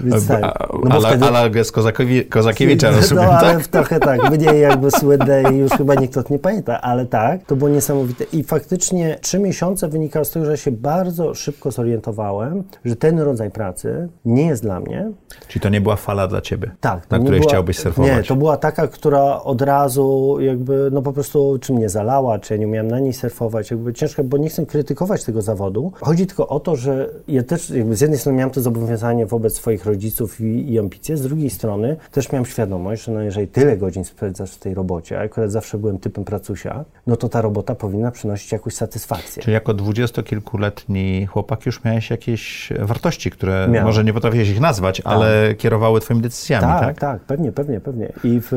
Więc 0.00 0.26
tak. 0.26 0.68
No 0.84 0.94
ale, 0.94 1.16
wtedy... 1.16 1.50
gest 1.50 1.72
Kozakowi, 1.72 2.24
Kozakiewicza, 2.24 2.90
no, 2.90 2.96
rozumiem, 2.96 3.24
no, 3.24 3.30
ale 3.30 3.54
tak? 3.54 3.66
trochę 3.66 4.00
tak. 4.00 4.30
Mniej 4.30 4.60
jakby 4.60 4.90
słynne 4.90 5.42
i 5.52 5.56
już 5.56 5.72
chyba 5.72 5.94
nikt 5.94 6.14
to 6.14 6.22
nie 6.30 6.38
pamięta, 6.38 6.80
ale 6.80 7.06
tak, 7.06 7.44
to 7.44 7.56
było 7.56 7.70
niesamowite. 7.70 8.24
I 8.32 8.44
faktycznie 8.44 9.18
trzy 9.20 9.38
miesiące 9.38 9.88
wynikało 9.88 10.24
z 10.24 10.30
tego, 10.30 10.46
że 10.46 10.58
się 10.58 10.70
bardzo 10.70 11.34
szybko 11.34 11.70
zorientowałem, 11.70 12.62
że 12.84 12.96
ten 12.96 13.18
rodzaj 13.18 13.50
pracy 13.50 14.08
nie 14.24 14.46
jest 14.46 14.62
dla 14.62 14.80
mnie. 14.80 15.10
Czyli 15.48 15.60
to 15.60 15.68
nie 15.68 15.80
była 15.80 15.96
fala 15.96 16.26
dla 16.26 16.40
ciebie, 16.40 16.70
tak, 16.80 17.10
na 17.10 17.18
której 17.18 17.40
była, 17.40 17.50
chciałbyś 17.50 17.78
surfować? 17.78 18.16
Nie, 18.16 18.22
to 18.22 18.36
była 18.36 18.56
taka, 18.56 18.88
która 18.88 19.42
od 19.42 19.62
razu 19.62 20.36
jakby, 20.40 20.88
no 20.92 21.02
po 21.02 21.12
prostu, 21.12 21.58
czy 21.60 21.72
mnie 21.72 21.88
zalała, 21.88 22.38
czy 22.38 22.54
ja 22.54 22.60
nie 22.60 22.66
umiałem 22.66 22.90
na 22.90 23.00
niej 23.00 23.12
surfować, 23.12 23.70
jakby 23.70 23.92
ciężko, 23.92 24.24
bo 24.24 24.36
nie 24.36 24.48
chcę 24.48 24.66
krytykować 24.66 25.24
tego 25.24 25.42
zawodu. 25.42 25.92
Chodzi 26.00 26.26
tylko 26.26 26.48
o 26.48 26.60
to, 26.60 26.76
że 26.76 27.08
ja 27.28 27.42
też 27.42 27.70
jakby 27.70 27.96
z 27.96 28.00
jednej 28.00 28.18
strony 28.18 28.38
miałem 28.38 28.50
to 28.50 28.60
zobowiązanie 28.60 29.23
wobec 29.26 29.54
swoich 29.54 29.84
rodziców 29.84 30.40
i, 30.40 30.72
i 30.72 30.78
ambicje, 30.78 31.16
z 31.16 31.22
drugiej 31.22 31.50
strony 31.50 31.96
też 32.12 32.32
miałem 32.32 32.46
świadomość, 32.46 33.04
że 33.04 33.12
no 33.12 33.20
jeżeli 33.20 33.48
tyle 33.48 33.76
godzin 33.76 34.04
spędzasz 34.04 34.54
w 34.54 34.58
tej 34.58 34.74
robocie, 34.74 35.20
a 35.20 35.22
akurat 35.22 35.52
zawsze 35.52 35.78
byłem 35.78 35.98
typem 35.98 36.24
pracusia, 36.24 36.84
no 37.06 37.16
to 37.16 37.28
ta 37.28 37.40
robota 37.40 37.74
powinna 37.74 38.10
przynosić 38.10 38.52
jakąś 38.52 38.74
satysfakcję. 38.74 39.42
Czyli 39.42 39.54
jako 39.54 39.74
dwudziestokilkuletni 39.74 41.26
chłopak 41.26 41.66
już 41.66 41.84
miałeś 41.84 42.10
jakieś 42.10 42.72
wartości, 42.78 43.30
które 43.30 43.68
Miałem. 43.70 43.86
może 43.86 44.04
nie 44.04 44.12
potrafiłeś 44.12 44.48
ich 44.48 44.60
nazwać, 44.60 44.96
tak. 44.96 45.06
ale 45.06 45.54
kierowały 45.54 46.00
twoimi 46.00 46.22
decyzjami, 46.22 46.66
tak? 46.66 46.80
Tak, 46.80 46.98
tak, 46.98 47.20
pewnie, 47.20 47.52
pewnie, 47.52 47.80
pewnie. 47.80 48.12
I 48.24 48.40
w, 48.40 48.52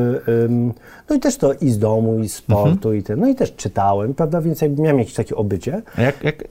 no 1.09 1.15
i 1.15 1.19
też 1.19 1.38
to 1.38 1.53
i 1.53 1.69
z 1.69 1.79
domu, 1.79 2.19
i 2.19 2.29
z 2.29 2.36
sportu, 2.36 2.89
mhm. 2.89 2.97
i 2.97 3.03
ten, 3.03 3.19
no 3.19 3.27
i 3.27 3.36
też 3.36 3.55
czytałem, 3.55 4.13
prawda, 4.13 4.41
więc 4.41 4.62
jakby 4.62 4.81
miałem 4.81 5.00
jakieś 5.00 5.13
takie 5.13 5.36
obycie. 5.36 5.81
Jak, 5.97 6.24
jak, 6.24 6.43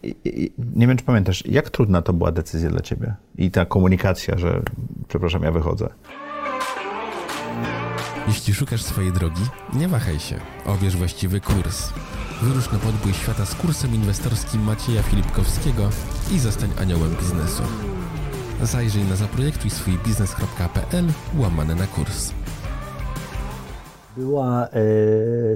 nie 0.76 0.86
wiem, 0.86 0.96
czy 0.96 1.04
pamiętasz, 1.04 1.46
jak 1.46 1.70
trudna 1.70 2.02
to 2.02 2.12
była 2.12 2.32
decyzja 2.32 2.70
dla 2.70 2.80
ciebie? 2.80 3.14
I 3.38 3.50
ta 3.50 3.64
komunikacja, 3.64 4.05
że 4.36 4.62
przepraszam, 5.08 5.42
ja 5.42 5.52
wychodzę. 5.52 5.88
Jeśli 8.28 8.54
szukasz 8.54 8.82
swojej 8.82 9.12
drogi, 9.12 9.42
nie 9.72 9.88
wahaj 9.88 10.18
się. 10.18 10.40
Obierz 10.66 10.96
właściwy 10.96 11.40
kurs. 11.40 11.92
Wyrusz 12.42 12.72
na 12.72 12.78
podbój 12.78 13.12
świata 13.14 13.46
z 13.46 13.54
kursem 13.54 13.94
inwestorskim 13.94 14.62
Macieja 14.62 15.02
Filipkowskiego 15.02 15.90
i 16.32 16.38
zostań 16.38 16.70
aniołem 16.80 17.16
biznesu. 17.20 17.62
Zajrzyj 18.62 19.04
na 19.04 19.16
zaprojektuj 19.16 19.70
swój 19.70 19.98
biznes.pl 19.98 21.06
łamane 21.34 21.74
na 21.74 21.86
kurs 21.86 22.32
była 24.16 24.64
e, 24.64 24.70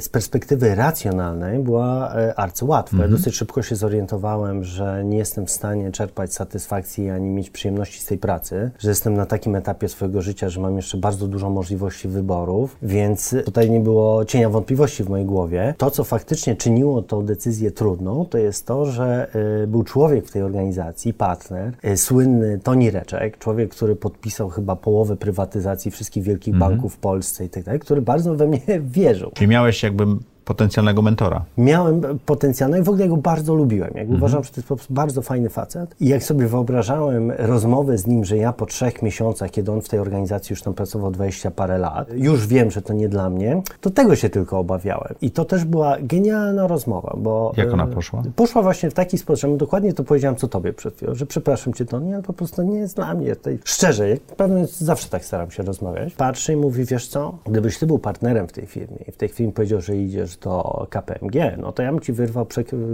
z 0.00 0.08
perspektywy 0.08 0.74
racjonalnej 0.74 1.58
była 1.58 2.14
e, 2.14 2.38
arcyłatwa. 2.38 2.96
Mhm. 2.96 3.10
Ja 3.10 3.16
dosyć 3.16 3.34
szybko 3.34 3.62
się 3.62 3.76
zorientowałem, 3.76 4.64
że 4.64 5.04
nie 5.04 5.18
jestem 5.18 5.46
w 5.46 5.50
stanie 5.50 5.92
czerpać 5.92 6.34
satysfakcji 6.34 7.10
ani 7.10 7.30
mieć 7.30 7.50
przyjemności 7.50 8.00
z 8.00 8.06
tej 8.06 8.18
pracy, 8.18 8.70
że 8.78 8.88
jestem 8.88 9.14
na 9.14 9.26
takim 9.26 9.56
etapie 9.56 9.88
swojego 9.88 10.22
życia, 10.22 10.48
że 10.48 10.60
mam 10.60 10.76
jeszcze 10.76 10.98
bardzo 10.98 11.28
dużo 11.28 11.50
możliwości 11.50 12.08
wyborów, 12.08 12.76
więc 12.82 13.34
tutaj 13.44 13.70
nie 13.70 13.80
było 13.80 14.24
cienia 14.24 14.50
wątpliwości 14.50 15.04
w 15.04 15.08
mojej 15.08 15.26
głowie. 15.26 15.74
To, 15.78 15.90
co 15.90 16.04
faktycznie 16.04 16.56
czyniło 16.56 17.02
tą 17.02 17.24
decyzję 17.24 17.70
trudną, 17.70 18.24
to 18.24 18.38
jest 18.38 18.66
to, 18.66 18.86
że 18.86 19.28
e, 19.62 19.66
był 19.66 19.84
człowiek 19.84 20.26
w 20.26 20.30
tej 20.30 20.42
organizacji, 20.42 21.14
partner, 21.14 21.72
słynny 21.96 22.58
Toni 22.58 22.90
Reczek, 22.90 23.38
człowiek, 23.38 23.70
który 23.70 23.96
podpisał 23.96 24.48
chyba 24.48 24.76
połowę 24.76 25.16
prywatyzacji 25.16 25.90
wszystkich 25.90 26.22
wielkich 26.22 26.54
mhm. 26.54 26.72
banków 26.72 26.94
w 26.94 26.98
Polsce 26.98 27.44
i 27.44 27.48
tak 27.48 27.64
dalej, 27.64 27.80
który 27.80 28.02
bardzo 28.02 28.34
we 28.34 28.49
mnie 28.50 28.80
wierzył. 28.80 29.30
Czyli 29.34 29.48
miałeś 29.48 29.82
jakby 29.82 30.06
potencjalnego 30.50 31.02
mentora. 31.02 31.44
Miałem 31.58 32.02
potencjalnego 32.26 32.82
i 32.82 32.84
w 32.84 32.88
ogóle 32.88 33.08
go 33.08 33.16
bardzo 33.16 33.54
lubiłem. 33.54 33.90
Jakby 33.94 34.00
mhm. 34.00 34.16
Uważam, 34.16 34.44
że 34.44 34.50
to 34.50 34.74
jest 34.74 34.92
bardzo 34.92 35.22
fajny 35.22 35.48
facet. 35.48 35.94
I 36.00 36.08
jak 36.08 36.22
sobie 36.22 36.46
wyobrażałem 36.46 37.30
rozmowę 37.38 37.98
z 37.98 38.06
nim, 38.06 38.24
że 38.24 38.36
ja 38.36 38.52
po 38.52 38.66
trzech 38.66 39.02
miesiącach, 39.02 39.50
kiedy 39.50 39.72
on 39.72 39.80
w 39.80 39.88
tej 39.88 40.00
organizacji 40.00 40.52
już 40.52 40.62
tam 40.62 40.74
pracował 40.74 41.10
20 41.10 41.50
parę 41.50 41.78
lat, 41.78 42.08
już 42.14 42.46
wiem, 42.46 42.70
że 42.70 42.82
to 42.82 42.92
nie 42.92 43.08
dla 43.08 43.30
mnie, 43.30 43.62
to 43.80 43.90
tego 43.90 44.16
się 44.16 44.30
tylko 44.30 44.58
obawiałem. 44.58 45.14
I 45.22 45.30
to 45.30 45.44
też 45.44 45.64
była 45.64 45.96
genialna 46.00 46.66
rozmowa, 46.66 47.14
bo... 47.18 47.52
Jak 47.56 47.72
ona 47.72 47.86
poszła? 47.86 48.22
Poszła 48.36 48.62
właśnie 48.62 48.90
w 48.90 48.94
taki 48.94 49.18
sposób, 49.18 49.50
że 49.50 49.56
dokładnie 49.56 49.92
to 49.92 50.04
powiedziałem, 50.04 50.36
co 50.36 50.48
tobie 50.48 50.72
przed 50.72 50.96
chwilą, 50.96 51.14
że 51.14 51.26
przepraszam 51.26 51.74
cię, 51.74 51.84
to 51.84 52.00
nie, 52.00 52.22
po 52.22 52.32
prostu 52.32 52.62
nie 52.62 52.78
jest 52.78 52.96
dla 52.96 53.14
mnie. 53.14 53.36
Tutaj, 53.36 53.58
szczerze, 53.64 54.08
jak 54.08 54.20
pewnie 54.20 54.66
zawsze 54.66 55.08
tak 55.08 55.24
staram 55.24 55.50
się 55.50 55.62
rozmawiać. 55.62 56.14
Patrzy 56.14 56.52
i 56.52 56.56
mówi, 56.56 56.84
wiesz 56.84 57.08
co, 57.08 57.38
gdybyś 57.46 57.78
ty 57.78 57.86
był 57.86 57.98
partnerem 57.98 58.48
w 58.48 58.52
tej 58.52 58.66
firmie 58.66 58.98
i 59.08 59.12
w 59.12 59.16
tej 59.16 59.28
chwili 59.28 59.52
powiedział, 59.52 59.80
że 59.80 59.96
idziesz 59.96 60.36
do 60.40 60.86
KPMG, 60.90 61.56
no 61.58 61.72
to 61.72 61.82
ja 61.82 61.92
bym 61.92 62.00
ci 62.00 62.12
wyrwał 62.12 62.46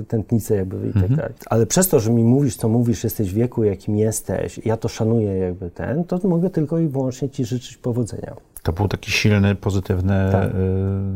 tętnicę 0.08 0.56
jakby 0.56 0.76
i 0.88 0.92
tak 0.92 1.02
mhm. 1.02 1.16
dalej. 1.16 1.32
Ale 1.46 1.66
przez 1.66 1.88
to, 1.88 2.00
że 2.00 2.10
mi 2.10 2.24
mówisz, 2.24 2.56
co 2.56 2.68
mówisz, 2.68 3.04
jesteś 3.04 3.30
w 3.30 3.34
wieku, 3.34 3.64
jakim 3.64 3.96
jesteś, 3.96 4.60
ja 4.64 4.76
to 4.76 4.88
szanuję 4.88 5.36
jakby 5.36 5.70
ten, 5.70 6.04
to 6.04 6.20
mogę 6.24 6.50
tylko 6.50 6.78
i 6.78 6.88
wyłącznie 6.88 7.30
ci 7.30 7.44
życzyć 7.44 7.76
powodzenia. 7.76 8.36
To 8.66 8.72
był 8.72 8.88
taki 8.88 9.10
silny, 9.10 9.54
pozytywny 9.54 10.28
tak. 10.32 10.50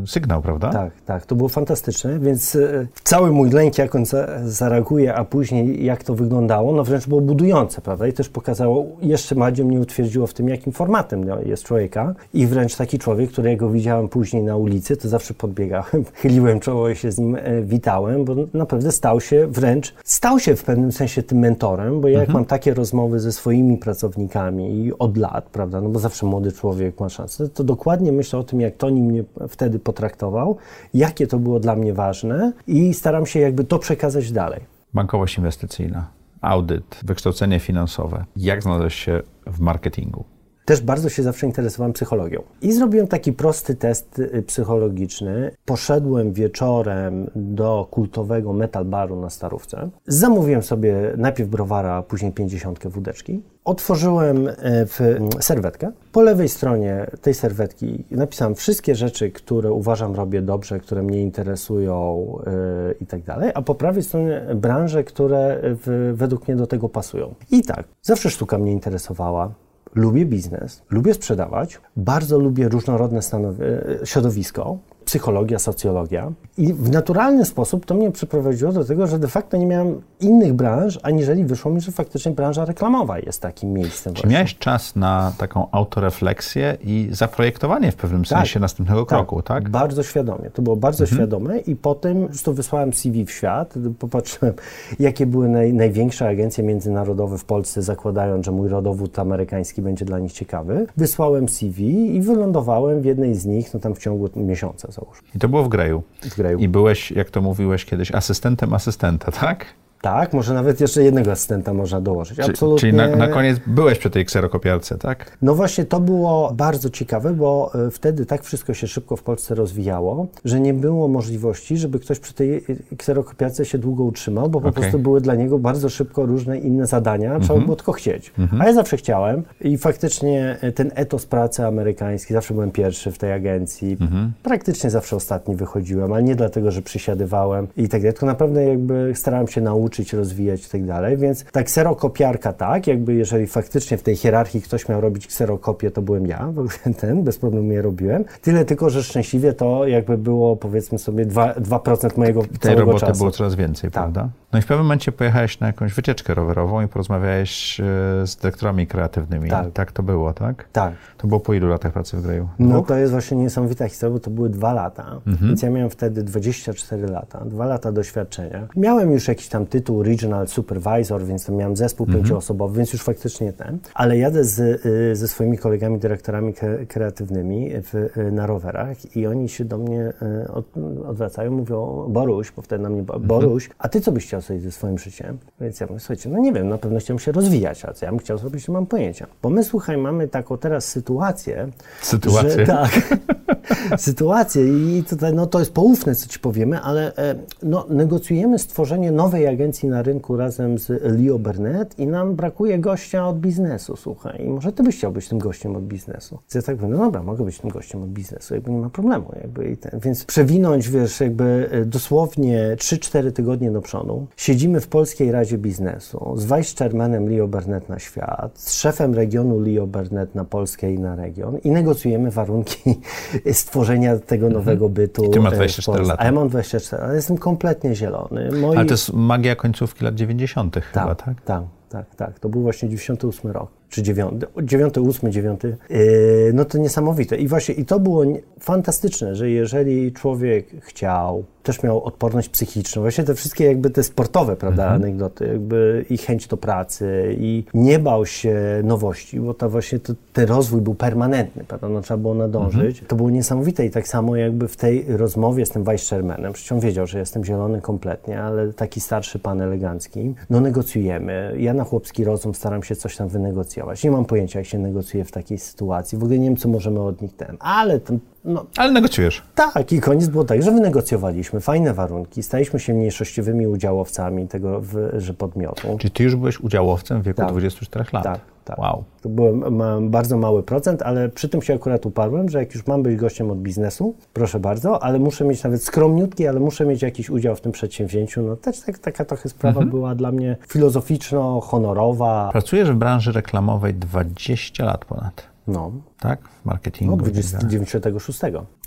y, 0.03 0.07
sygnał, 0.07 0.43
prawda? 0.43 0.71
Tak, 0.71 0.93
tak. 1.07 1.27
To 1.27 1.35
było 1.35 1.49
fantastyczne, 1.49 2.19
więc 2.19 2.55
y, 2.55 2.89
cały 3.05 3.31
mój 3.31 3.51
lęk, 3.51 3.79
jak 3.79 3.95
on 3.95 4.07
za, 4.07 4.27
zareaguje, 4.45 5.15
a 5.15 5.25
później 5.25 5.85
jak 5.85 6.05
to 6.05 6.15
wyglądało, 6.15 6.73
no 6.73 6.85
wręcz 6.85 7.07
było 7.07 7.21
budujące, 7.21 7.81
prawda? 7.81 8.07
I 8.07 8.13
też 8.13 8.29
pokazało, 8.29 8.87
jeszcze 9.03 9.35
bardziej 9.35 9.67
mnie 9.67 9.81
utwierdziło 9.81 10.27
w 10.27 10.35
tym, 10.35 10.49
jakim 10.49 10.73
formatem 10.73 11.25
no, 11.25 11.41
jest 11.43 11.65
człowieka. 11.65 12.15
I 12.35 12.47
wręcz 12.47 12.77
taki 12.77 12.99
człowiek, 12.99 13.31
którego 13.31 13.71
widziałem 13.71 14.09
później 14.09 14.43
na 14.43 14.57
ulicy, 14.57 14.97
to 14.97 15.09
zawsze 15.09 15.35
podbiegałem, 15.35 16.05
chyliłem 16.15 16.61
czoło 16.61 16.89
i 16.89 16.97
się 16.97 17.13
z 17.13 17.19
nim 17.19 17.37
y, 17.37 17.63
witałem, 17.65 18.25
bo 18.25 18.35
naprawdę 18.55 18.93
stał 18.93 19.21
się 19.21 19.47
wręcz, 19.47 19.95
stał 20.05 20.39
się 20.39 20.57
w 20.57 20.65
pewnym 20.65 20.93
sensie 20.93 21.23
tym 21.23 21.39
mentorem, 21.39 22.01
bo 22.01 22.09
ja 22.09 22.19
jak 22.19 22.29
mhm. 22.29 22.35
mam 22.35 22.45
takie 22.45 22.75
rozmowy 22.75 23.21
ze 23.21 23.33
swoimi 23.33 23.79
pracownikami 23.79 24.85
i 24.85 24.93
od 24.99 25.17
lat, 25.17 25.45
prawda? 25.45 25.81
No 25.81 25.89
bo 25.89 25.99
zawsze 25.99 26.27
młody 26.27 26.53
człowiek 26.53 27.01
ma 27.01 27.09
szansę 27.09 27.49
to 27.49 27.65
dokładnie 27.65 28.13
myślę 28.13 28.39
o 28.39 28.43
tym, 28.43 28.61
jak 28.61 28.77
Toni 28.77 29.03
mnie 29.03 29.25
wtedy 29.49 29.79
potraktował, 29.79 30.57
jakie 30.95 31.27
to 31.27 31.39
było 31.39 31.61
dla 31.61 31.77
mnie 31.77 31.95
ważne 31.95 32.53
i 32.67 32.95
staram 32.95 33.27
się 33.27 33.41
jakby 33.41 33.65
to 33.65 33.79
przekazać 33.79 34.33
dalej. 34.33 34.61
Bankowość 34.95 35.39
inwestycyjna, 35.39 36.11
audyt, 36.41 37.01
wykształcenie 37.05 37.61
finansowe. 37.61 38.25
Jak 38.37 38.63
znalazłeś 38.63 38.95
się 38.95 39.23
w 39.47 39.61
marketingu? 39.61 40.25
Też 40.65 40.81
bardzo 40.81 41.09
się 41.09 41.23
zawsze 41.23 41.47
interesowałem 41.47 41.93
psychologią. 41.93 42.43
I 42.63 42.73
zrobiłem 42.73 43.07
taki 43.09 43.33
prosty 43.33 43.75
test 43.75 44.19
y, 44.19 44.43
psychologiczny. 44.47 45.51
Poszedłem 45.65 46.33
wieczorem 46.33 47.31
do 47.35 47.89
kultowego 47.91 48.53
metal 48.53 48.85
baru 48.85 49.21
na 49.21 49.31
Starówce. 49.31 49.91
Zamówiłem 50.07 50.63
sobie 50.63 50.95
najpierw 51.17 51.51
browara, 51.51 52.03
później 52.03 52.33
50 52.33 52.89
wódeczki. 52.89 53.43
Otworzyłem 53.65 54.49
e, 54.49 54.53
w 54.87 55.01
serwetkę. 55.41 55.93
Po 56.13 56.23
lewej 56.23 56.49
stronie 56.49 57.07
tej 57.23 57.35
serwetki 57.35 58.05
napisałem 58.11 58.55
wszystkie 58.55 58.95
rzeczy, 58.95 59.31
które 59.31 59.73
uważam 59.73 60.15
robię 60.15 60.43
dobrze, 60.43 60.81
które 60.81 61.03
mnie 61.03 61.23
interesują 61.23 62.27
yy, 62.47 62.95
i 63.01 63.07
tak 63.07 63.23
dalej, 63.23 63.51
a 63.55 63.63
po 63.63 63.75
prawej 63.75 64.03
stronie 64.03 64.43
branże, 64.55 65.05
które 65.05 65.61
w, 65.63 66.13
według 66.17 66.49
mnie 66.49 66.57
do 66.57 66.67
tego 66.67 66.89
pasują. 66.89 67.35
I 67.51 67.63
tak, 67.63 67.85
zawsze 68.03 68.31
sztuka 68.31 68.59
mnie 68.59 68.73
interesowała. 68.73 69.55
Lubię 69.95 70.27
biznes, 70.27 70.83
lubię 70.91 71.15
sprzedawać, 71.15 71.81
bardzo 71.97 72.39
lubię 72.39 72.69
różnorodne 72.69 73.19
e, 73.19 74.07
środowisko, 74.07 74.79
psychologia, 75.11 75.59
socjologia. 75.59 76.33
I 76.59 76.75
w 76.75 76.91
naturalny 76.91 77.45
sposób 77.45 77.87
to 77.87 77.95
mnie 77.95 78.11
przyprowadziło 78.11 78.73
do 78.73 78.85
tego, 78.85 79.07
że 79.07 79.19
de 79.19 79.29
facto 79.29 79.57
nie 79.57 79.67
miałem 79.67 80.03
innych 80.21 80.53
branż, 80.53 80.99
aniżeli 81.03 81.45
wyszło 81.45 81.71
mi, 81.71 81.81
że 81.81 81.93
faktycznie 81.93 82.33
branża 82.33 82.65
reklamowa 82.65 83.19
jest 83.19 83.43
takim 83.43 83.73
miejscem. 83.73 84.15
Czy 84.15 84.27
miałeś 84.27 84.59
czas 84.59 84.97
na 84.97 85.33
taką 85.39 85.71
autorefleksję 85.71 86.77
i 86.85 87.09
zaprojektowanie 87.13 87.93
w 87.93 87.97
pewnym 87.97 88.27
sensie 88.27 88.55
tak, 88.55 88.61
następnego 88.61 89.07
kroku, 89.07 89.43
tak? 89.43 89.69
Bardzo 89.69 90.03
świadomie. 90.03 90.51
To 90.51 90.63
było 90.63 90.77
bardzo 90.77 91.05
mhm. 91.05 91.19
świadome 91.19 91.59
i 91.59 91.77
potem 91.77 92.29
to 92.45 92.53
wysłałem 92.53 92.93
CV 92.93 93.25
w 93.25 93.31
świat, 93.31 93.75
popatrzyłem, 93.99 94.55
jakie 94.99 95.27
były 95.27 95.49
naj, 95.49 95.73
największe 95.73 96.29
agencje 96.29 96.65
międzynarodowe 96.65 97.39
w 97.39 97.45
Polsce, 97.45 97.83
zakładając, 97.83 98.47
że 98.47 98.53
mój 98.53 98.69
rodowód 98.69 99.19
amerykański 99.19 99.83
będzie 99.83 100.05
dla 100.05 100.19
nich 100.19 100.33
ciekawy. 100.33 100.87
Wysłałem 100.97 101.49
CV 101.49 102.15
i 102.17 102.21
wylądowałem 102.21 103.01
w 103.01 103.05
jednej 103.05 103.35
z 103.35 103.47
nich, 103.47 103.75
no 103.75 103.81
tam 103.81 103.95
w 103.95 103.99
ciągu 103.99 104.29
miesiąca 104.37 104.93
i 105.35 105.39
to 105.39 105.49
było 105.49 105.65
w 105.65 105.69
Greju. 105.69 106.03
W 106.23 106.37
Greju. 106.37 106.59
I 106.59 106.69
byłeś, 106.69 107.11
jak 107.11 107.31
to 107.31 107.41
mówiłeś 107.41 107.85
kiedyś, 107.85 108.13
asystentem 108.13 108.75
asystenta, 108.75 109.33
tak? 109.33 109.67
Tak, 110.01 110.33
może 110.33 110.55
nawet 110.55 110.81
jeszcze 110.81 111.03
jednego 111.03 111.33
asystenta 111.33 111.75
można 111.75 112.01
dołożyć. 112.01 112.41
Absolutnie. 112.41 112.81
Czyli 112.81 112.93
na, 112.93 113.17
na, 113.17 113.29
koniec 113.29 113.59
byłeś 113.67 113.99
przy 113.99 114.11
tej 114.11 114.25
kserokopiarce, 114.25 114.99
tak? 114.99 115.39
No 115.43 115.55
właśnie, 115.55 115.85
to 115.85 116.01
było 116.01 116.53
bardzo 116.55 116.91
ciekawe, 116.91 117.33
bo 117.33 117.71
e, 117.87 117.91
wtedy 117.91 118.27
tak 118.27 118.45
wszystko 118.45 118.75
się 118.75 118.87
szybko 118.87 119.17
w 119.17 119.23
Polsce 119.23 119.55
rozwijało, 119.55 120.27
że 120.45 120.61
nie 120.61 120.75
było 120.75 121.09
możliwości, 121.09 121.77
żeby 121.77 122.01
ktoś 122.01 122.19
przy 122.19 122.35
tej 122.35 122.57
e, 122.57 122.97
kserokopiarce 122.97 123.65
się 123.65 123.79
długo 123.79 124.05
utrzymał, 124.05 124.51
bo 124.51 124.61
po 124.61 124.69
okay. 124.69 124.83
prostu 124.83 124.99
były 124.99 125.21
dla 125.21 125.35
niego 125.35 125.59
bardzo 125.59 125.89
szybko 125.89 126.27
różne 126.27 126.59
inne 126.59 126.87
zadania, 126.87 127.41
trzeba 127.41 127.55
mm 127.55 127.63
-hmm. 127.63 127.65
było 127.65 127.77
tylko 127.77 127.93
chcieć. 127.93 128.33
Mm 128.39 128.51
-hmm. 128.51 128.63
A 128.63 128.67
ja 128.67 128.73
zawsze 128.73 128.97
chciałem 128.97 129.43
i 129.61 129.79
faktycznie 129.79 130.57
e, 130.61 130.73
ten 130.73 130.91
etos 130.95 131.27
pracy 131.27 131.67
amerykański, 131.67 132.35
zawsze 132.35 132.55
byłem 132.55 132.71
pierwszy 132.71 133.13
w 133.13 133.19
tej 133.19 133.33
agencji, 133.33 133.97
mm 134.01 134.13
-hmm. 134.13 134.29
praktycznie 134.43 134.91
zawsze 134.91 135.17
ostatni 135.17 135.57
wychodziłem, 135.57 136.13
ale 136.13 136.23
nie 136.23 136.37
dlatego, 136.37 136.71
że 136.71 136.83
przysiadywałem 136.83 137.67
i 137.77 137.89
tak 137.89 138.01
dalej, 138.01 138.13
tylko 138.13 138.27
naprawdę 138.27 138.65
jakby 138.65 139.13
starałem 139.15 139.49
się 139.49 139.61
nauczyć 139.61 139.90
uczyć, 139.91 140.13
rozwijać 140.13 140.67
i 140.67 140.71
tak 140.71 140.85
dalej, 140.85 141.17
więc 141.17 141.45
ta 141.45 141.63
kserokopiarka 141.63 142.53
tak, 142.53 142.87
jakby 142.87 143.15
jeżeli 143.15 143.47
faktycznie 143.47 143.97
w 143.97 144.03
tej 144.03 144.17
hierarchii 144.17 144.63
ktoś 144.63 144.89
miał 144.89 145.01
robić 145.01 145.27
kserokopię, 145.27 145.91
to 145.91 146.03
byłem 146.03 146.27
ja, 146.27 146.53
ten, 147.01 147.23
bez 147.23 147.39
problemu 147.39 147.73
je 147.73 147.83
robiłem. 147.83 148.25
Tyle 148.43 148.65
tylko, 148.65 148.91
że 148.91 149.03
szczęśliwie 149.03 149.53
to 149.53 149.87
jakby 149.87 150.19
było 150.19 150.57
powiedzmy 150.57 150.99
sobie 150.99 151.27
2%, 151.27 151.55
2% 151.55 152.19
mojego 152.19 152.43
Tej 152.43 152.59
całego 152.59 152.81
roboty 152.81 153.07
czasu. 153.07 153.19
było 153.19 153.31
coraz 153.31 153.55
więcej, 153.55 153.91
tak. 153.91 154.03
prawda? 154.03 154.29
No 154.53 154.59
i 154.59 154.63
w 154.63 154.67
pewnym 154.67 154.87
momencie 154.87 155.13
pojechałeś 155.13 155.61
na 155.61 155.67
jakąś 155.67 155.95
wycieczkę 155.95 156.35
rowerową 156.35 156.83
i 156.83 156.89
porozmawiałeś 156.89 157.81
e, 157.81 157.85
z 158.27 158.37
dyrektorami 158.37 158.87
kreatywnymi. 158.87 159.51
Tak. 159.51 159.73
tak 159.73 159.93
to 159.93 160.03
było, 160.03 160.33
tak? 160.33 160.69
Tak. 160.73 160.95
To 161.19 161.29
było 161.29 161.41
po 161.41 161.55
ilu 161.55 161.69
latach 161.69 161.93
pracy 161.93 162.17
w 162.17 162.23
Greju? 162.23 162.49
No 162.59 162.83
to 162.83 162.97
jest 162.97 163.13
właśnie 163.13 163.37
niesamowita 163.37 163.89
historia, 163.89 164.13
bo 164.15 164.21
to 164.21 164.31
były 164.31 164.51
dwa 164.51 164.73
lata, 164.73 165.21
mhm. 165.27 165.49
więc 165.49 165.63
ja 165.63 165.71
miałem 165.71 165.91
wtedy 165.91 166.23
24 166.23 167.07
lata, 167.07 167.45
dwa 167.45 167.67
lata 167.67 167.93
doświadczenia. 167.93 168.67
Miałem 168.77 169.13
już 169.13 169.29
jakiś 169.29 169.49
tam 169.49 169.67
tytuł 169.67 169.80
Regional 170.03 170.49
Supervisor, 170.49 171.25
więc 171.25 171.47
tam 171.47 171.57
miałem 171.57 171.77
zespół 171.77 172.07
mhm. 172.07 172.23
pięcioosobowy, 172.23 172.77
więc 172.77 172.93
już 172.93 173.03
faktycznie 173.03 173.53
ten. 173.53 173.79
Ale 173.95 174.19
jadę 174.19 174.45
z, 174.45 174.87
y, 174.87 175.17
ze 175.17 175.29
swoimi 175.29 175.59
kolegami, 175.59 175.99
dyrektorami 175.99 176.55
kreatywnymi 176.89 177.71
w, 177.73 177.95
y, 177.95 178.33
na 178.33 178.47
rowerach 178.47 179.17
i 179.17 179.27
oni 179.27 179.49
się 179.49 179.65
do 179.65 179.79
mnie 179.79 180.13
y, 180.45 180.53
od, 180.53 180.65
odwracają, 181.07 181.51
mówią, 181.51 182.07
Boruś, 182.09 182.53
bo 182.53 182.63
wtedy 182.63 182.83
na 182.83 182.91
mnie, 182.91 183.01
mhm. 183.01 183.23
Boruś, 183.23 183.71
a 183.79 183.89
ty 183.89 184.01
co 184.01 184.13
byś 184.13 184.27
chciał 184.27 184.41
sobie 184.41 184.61
ze 184.61 184.73
swoim 184.73 184.99
życiem? 184.99 185.39
Więc 185.61 185.81
ja 185.81 185.87
mówię, 185.87 186.01
słuchajcie, 186.01 186.31
no 186.31 186.39
nie 186.39 186.53
wiem, 186.53 186.69
na 186.69 186.79
pewno 186.79 187.01
chciałbym 187.01 187.21
się 187.21 187.33
rozwijać, 187.33 187.85
a 187.85 187.93
co 187.93 188.07
ja 188.07 188.13
bym 188.13 188.19
chciał 188.19 188.39
zrobić, 188.39 188.69
nie 188.69 188.75
mam 188.75 188.87
pojęcia. 188.87 189.27
Bo 189.43 189.51
my, 189.51 189.65
słuchaj, 189.65 189.97
mamy 189.97 190.29
taką 190.29 190.59
teraz 190.59 190.89
sytuację, 190.89 191.69
sytuację. 192.01 192.51
Że, 192.51 192.67
tak, 192.67 192.91
sytuację 193.99 194.63
i 194.99 195.05
tutaj, 195.05 195.35
no 195.35 195.47
to 195.47 195.59
jest 195.59 195.73
poufne, 195.73 196.15
co 196.15 196.29
ci 196.29 196.39
powiemy, 196.39 196.81
ale 196.81 197.17
e, 197.17 197.35
no, 197.63 197.87
negocjujemy 197.89 198.59
stworzenie 198.59 199.13
nowej 199.13 199.47
agencji 199.47 199.89
na 199.89 200.03
rynku 200.03 200.37
razem 200.37 200.79
z 200.79 200.89
Leo 201.03 201.39
Burnett 201.39 201.99
i 201.99 202.07
nam 202.07 202.37
brakuje 202.37 202.79
gościa 202.79 203.29
od 203.29 203.41
biznesu, 203.41 203.97
słuchaj, 203.97 204.45
i 204.45 204.49
może 204.49 204.73
ty 204.73 204.83
byś 204.83 204.97
chciał 204.97 205.13
być 205.13 205.29
tym 205.29 205.39
gościem 205.39 205.77
od 205.77 205.85
biznesu. 205.85 206.39
Więc 206.43 206.55
ja 206.55 206.63
tak 206.63 206.83
mówię, 206.83 206.95
no 206.95 206.99
dobra, 206.99 207.23
mogę 207.23 207.45
być 207.45 207.59
tym 207.59 207.71
gościem 207.71 208.03
od 208.03 208.09
biznesu, 208.09 208.55
jakby 208.55 208.71
nie 208.71 208.81
ma 208.81 208.91
problemu, 208.91 209.27
jakby 209.43 209.77
ten. 209.77 210.01
Więc 210.01 210.25
przewinąć, 210.25 210.89
wiesz, 210.89 211.21
jakby 211.21 211.69
e, 211.71 211.85
dosłownie 211.85 212.77
3-4 212.77 213.33
tygodnie 213.33 213.71
do 213.71 213.81
przodu, 213.81 214.27
siedzimy 214.37 214.81
w 214.81 214.89
Polskiej 214.89 215.33
Radzie 215.33 215.59
Biznesu 215.59 216.35
z 216.37 216.45
vice 216.45 216.75
chairmanem 216.79 217.29
Leo 217.29 217.49
Burnett 217.49 217.89
na 217.89 217.99
świat, 217.99 218.59
z 218.59 218.73
szefem 218.73 219.15
regionu 219.15 219.61
Leo 219.61 219.87
Burnett 219.87 220.35
na 220.35 220.45
Polskę 220.45 220.93
i 220.93 220.99
na 220.99 221.17
region 221.17 221.59
i 221.59 221.71
negocjujemy 221.71 222.31
warunki 222.31 223.01
stworzenia 223.61 224.19
tego 224.19 224.47
mhm. 224.47 224.53
nowego 224.53 224.89
bytu. 224.89 225.25
I 225.25 225.31
ty 225.31 225.41
masz 225.41 225.55
24 225.55 226.05
lata. 226.05 226.23
A 226.23 226.27
ja 226.27 226.33
mam 226.33 226.49
24, 226.49 227.03
ale 227.03 227.15
jestem 227.15 227.39
kompletnie 227.39 227.95
zielony. 227.95 228.49
Moi... 228.61 228.77
Ale 228.77 228.87
to 228.87 228.95
jest 228.95 229.13
magia 229.13 229.57
końcówki 229.57 230.05
lat 230.05 230.15
90. 230.15 230.75
Tak, 230.75 230.85
chyba, 230.85 231.15
tak? 231.15 231.41
Tak, 231.41 231.63
tak, 231.89 232.15
tak. 232.15 232.39
To 232.39 232.49
był 232.49 232.63
właśnie 232.63 232.89
98 232.89 233.51
rok 233.51 233.80
czy 233.91 234.03
dziewiąty, 234.03 234.47
dziewiąty, 234.63 235.01
ósmy, 235.01 235.31
dziewiąty, 235.31 235.77
yy, 235.91 236.51
no 236.55 236.65
to 236.65 236.79
niesamowite. 236.79 237.37
I 237.37 237.49
właśnie, 237.49 237.75
i 237.75 237.85
to 237.85 238.01
było 238.01 238.25
fantastyczne, 238.61 239.35
że 239.35 239.51
jeżeli 239.51 240.13
człowiek 240.13 240.67
chciał, 240.81 241.45
też 241.63 241.83
miał 241.83 242.05
odporność 242.05 242.49
psychiczną, 242.49 243.03
właśnie 243.03 243.25
te 243.25 243.35
wszystkie 243.35 243.65
jakby 243.65 243.91
te 243.91 244.03
sportowe, 244.03 244.57
prawda, 244.57 244.83
mhm. 244.83 245.03
anegdoty, 245.03 245.47
jakby 245.47 246.05
i 246.11 246.19
chęć 246.19 246.47
do 246.47 246.57
pracy 246.57 247.37
i 247.39 247.65
nie 247.75 247.99
bał 247.99 248.27
się 248.27 248.81
nowości, 248.85 249.41
bo 249.41 249.55
to 249.55 249.71
właśnie 249.71 249.99
to, 249.99 250.13
ten 250.33 250.49
rozwój 250.49 250.81
był 250.81 250.95
permanentny, 250.95 251.65
prawda, 251.65 251.89
no 251.89 252.01
trzeba 252.01 252.19
było 252.19 252.35
nadążyć. 252.35 252.91
Mhm. 252.91 253.07
To 253.07 253.17
było 253.17 253.31
niesamowite 253.31 253.87
i 253.87 253.91
tak 253.91 254.09
samo 254.09 254.37
jakby 254.37 254.69
w 254.69 254.77
tej 254.77 255.05
rozmowie 255.09 255.67
z 255.67 255.71
tym 255.71 255.85
vice 255.85 256.11
chairmanem, 256.11 256.53
przecież 256.53 256.73
on 256.73 256.81
wiedział, 256.81 257.07
że 257.07 257.19
jestem 257.19 257.45
zielony 257.45 257.81
kompletnie, 257.81 258.43
ale 258.43 258.73
taki 258.73 259.01
starszy 259.01 259.39
pan 259.39 259.61
elegancki, 259.61 260.35
no 260.51 260.61
negocjujemy. 260.61 261.55
Ja 261.59 261.75
na 261.75 261.85
chłopski 261.85 262.25
rozum 262.25 262.55
staram 262.55 262.83
się 262.83 262.97
coś 262.97 263.17
tam 263.17 263.29
wynegocjować 263.29 263.80
negocjować. 263.81 264.05
Nie 264.05 264.11
mam 264.11 264.25
pojęcia, 264.25 264.59
jak 264.59 264.69
się 264.69 264.79
negocjuje 264.79 265.25
w 265.25 265.31
takiej 265.31 265.59
sytuacji. 265.59 266.19
W 266.19 266.23
ogóle 266.23 266.39
nie 266.39 266.49
wiem, 266.49 266.57
co 266.57 266.69
możemy 266.69 267.01
od 267.01 267.23
nich 267.23 267.37
ten. 267.37 267.57
Ale 267.61 268.01
ten, 268.01 268.19
no, 268.45 268.67
Ale 268.77 268.93
negocjujesz. 268.93 269.43
Tak, 269.55 269.93
i 269.93 270.01
koniec 270.01 270.29
było 270.29 270.45
tak, 270.45 270.63
że 270.63 270.71
wynegocjowaliśmy 270.71 271.61
fajne 271.61 271.95
warunki, 271.95 272.43
staliśmy 272.43 272.81
się 272.81 272.95
mniejszościowymi 272.95 273.67
udziałowcami 273.67 274.49
tego, 274.49 274.81
w, 274.81 275.11
że 275.17 275.35
podmiotu. 275.35 275.97
Czy 275.99 276.11
ty 276.11 276.25
już 276.25 276.37
byłeś 276.37 276.61
udziałowcem 276.61 277.23
w 277.23 277.25
wieku 277.25 277.41
tak. 277.41 277.51
24 277.51 278.05
lat? 278.13 278.25
Tak, 278.25 278.41
tak. 278.71 278.79
Wow. 278.79 279.05
To 279.21 279.29
był 279.29 279.63
bardzo 280.01 280.37
mały 280.37 280.63
procent, 280.63 281.03
ale 281.03 281.29
przy 281.29 281.49
tym 281.49 281.63
się 281.63 281.75
akurat 281.75 282.07
uparłem, 282.07 282.49
że 282.49 282.59
jak 282.59 282.75
już 282.75 282.87
mam 282.87 283.03
być 283.03 283.17
gościem 283.17 283.51
od 283.51 283.59
biznesu, 283.59 284.15
proszę 284.33 284.61
bardzo, 284.61 285.03
ale 285.03 285.19
muszę 285.19 285.45
mieć 285.45 285.63
nawet 285.65 285.85
skromniutki, 285.85 286.47
ale 286.47 286.61
muszę 286.61 286.87
mieć 286.87 287.03
jakiś 287.03 287.31
udział 287.31 287.57
w 287.57 287.61
tym 287.61 287.73
przedsięwzięciu. 287.73 288.43
No 288.43 288.57
też 288.57 288.81
tak, 288.81 288.99
taka 288.99 289.25
trochę 289.25 289.49
sprawa 289.49 289.81
mhm. 289.81 289.91
była 289.91 290.15
dla 290.15 290.33
mnie 290.33 290.57
filozoficzno-honorowa. 290.69 292.51
Pracujesz 292.51 292.91
w 292.91 292.95
branży 292.95 293.33
reklamowej 293.33 293.95
20 293.95 294.85
lat 294.85 295.05
ponad. 295.05 295.43
No. 295.67 295.93
Tak? 296.21 296.41
W 296.63 296.65
marketingu. 296.65 297.17
No, 297.17 297.31
96. 297.69 298.41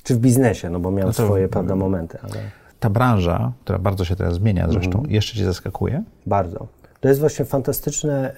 Czy 0.04 0.16
w 0.16 0.20
biznesie, 0.20 0.70
no 0.70 0.80
bo 0.80 0.92
miałem 0.92 1.08
no 1.08 1.14
swoje, 1.14 1.48
prawda, 1.48 1.76
momenty, 1.76 2.18
ale... 2.22 2.34
Ta 2.80 2.90
branża, 2.90 3.52
która 3.64 3.80
bardzo 3.80 4.06
się 4.06 4.16
teraz 4.16 4.34
zmienia 4.34 4.68
zresztą, 4.70 4.98
mhm. 4.98 5.12
jeszcze 5.12 5.38
Cię 5.38 5.46
zaskakuje? 5.46 6.04
Bardzo. 6.26 6.68
To 7.04 7.10
jest 7.10 7.20
właśnie 7.20 7.46
fantastyczne 7.46 8.30
e, 8.30 8.36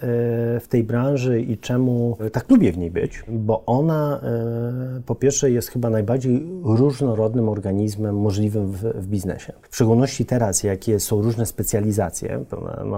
w 0.60 0.68
tej 0.70 0.84
branży 0.84 1.42
i 1.42 1.58
czemu 1.58 2.18
tak 2.32 2.52
lubię 2.52 2.72
w 2.72 2.78
niej 2.78 2.92
być, 2.92 3.24
bo 3.28 3.64
ona 3.66 4.22
e, 4.24 5.02
po 5.06 5.16
pierwsze 5.16 5.52
jest 5.52 5.70
chyba 5.70 5.90
najbardziej 5.90 6.48
różnorodnym 6.64 7.50
organizmem 7.50 8.18
możliwym 8.18 8.72
w, 8.72 8.78
w 8.78 9.08
biznesie. 9.08 9.54
W 9.70 9.76
szczególności 9.76 10.26
teraz, 10.26 10.64
jakie 10.64 11.00
są 11.00 11.22
różne 11.22 11.46
specjalizacje, 11.46 12.46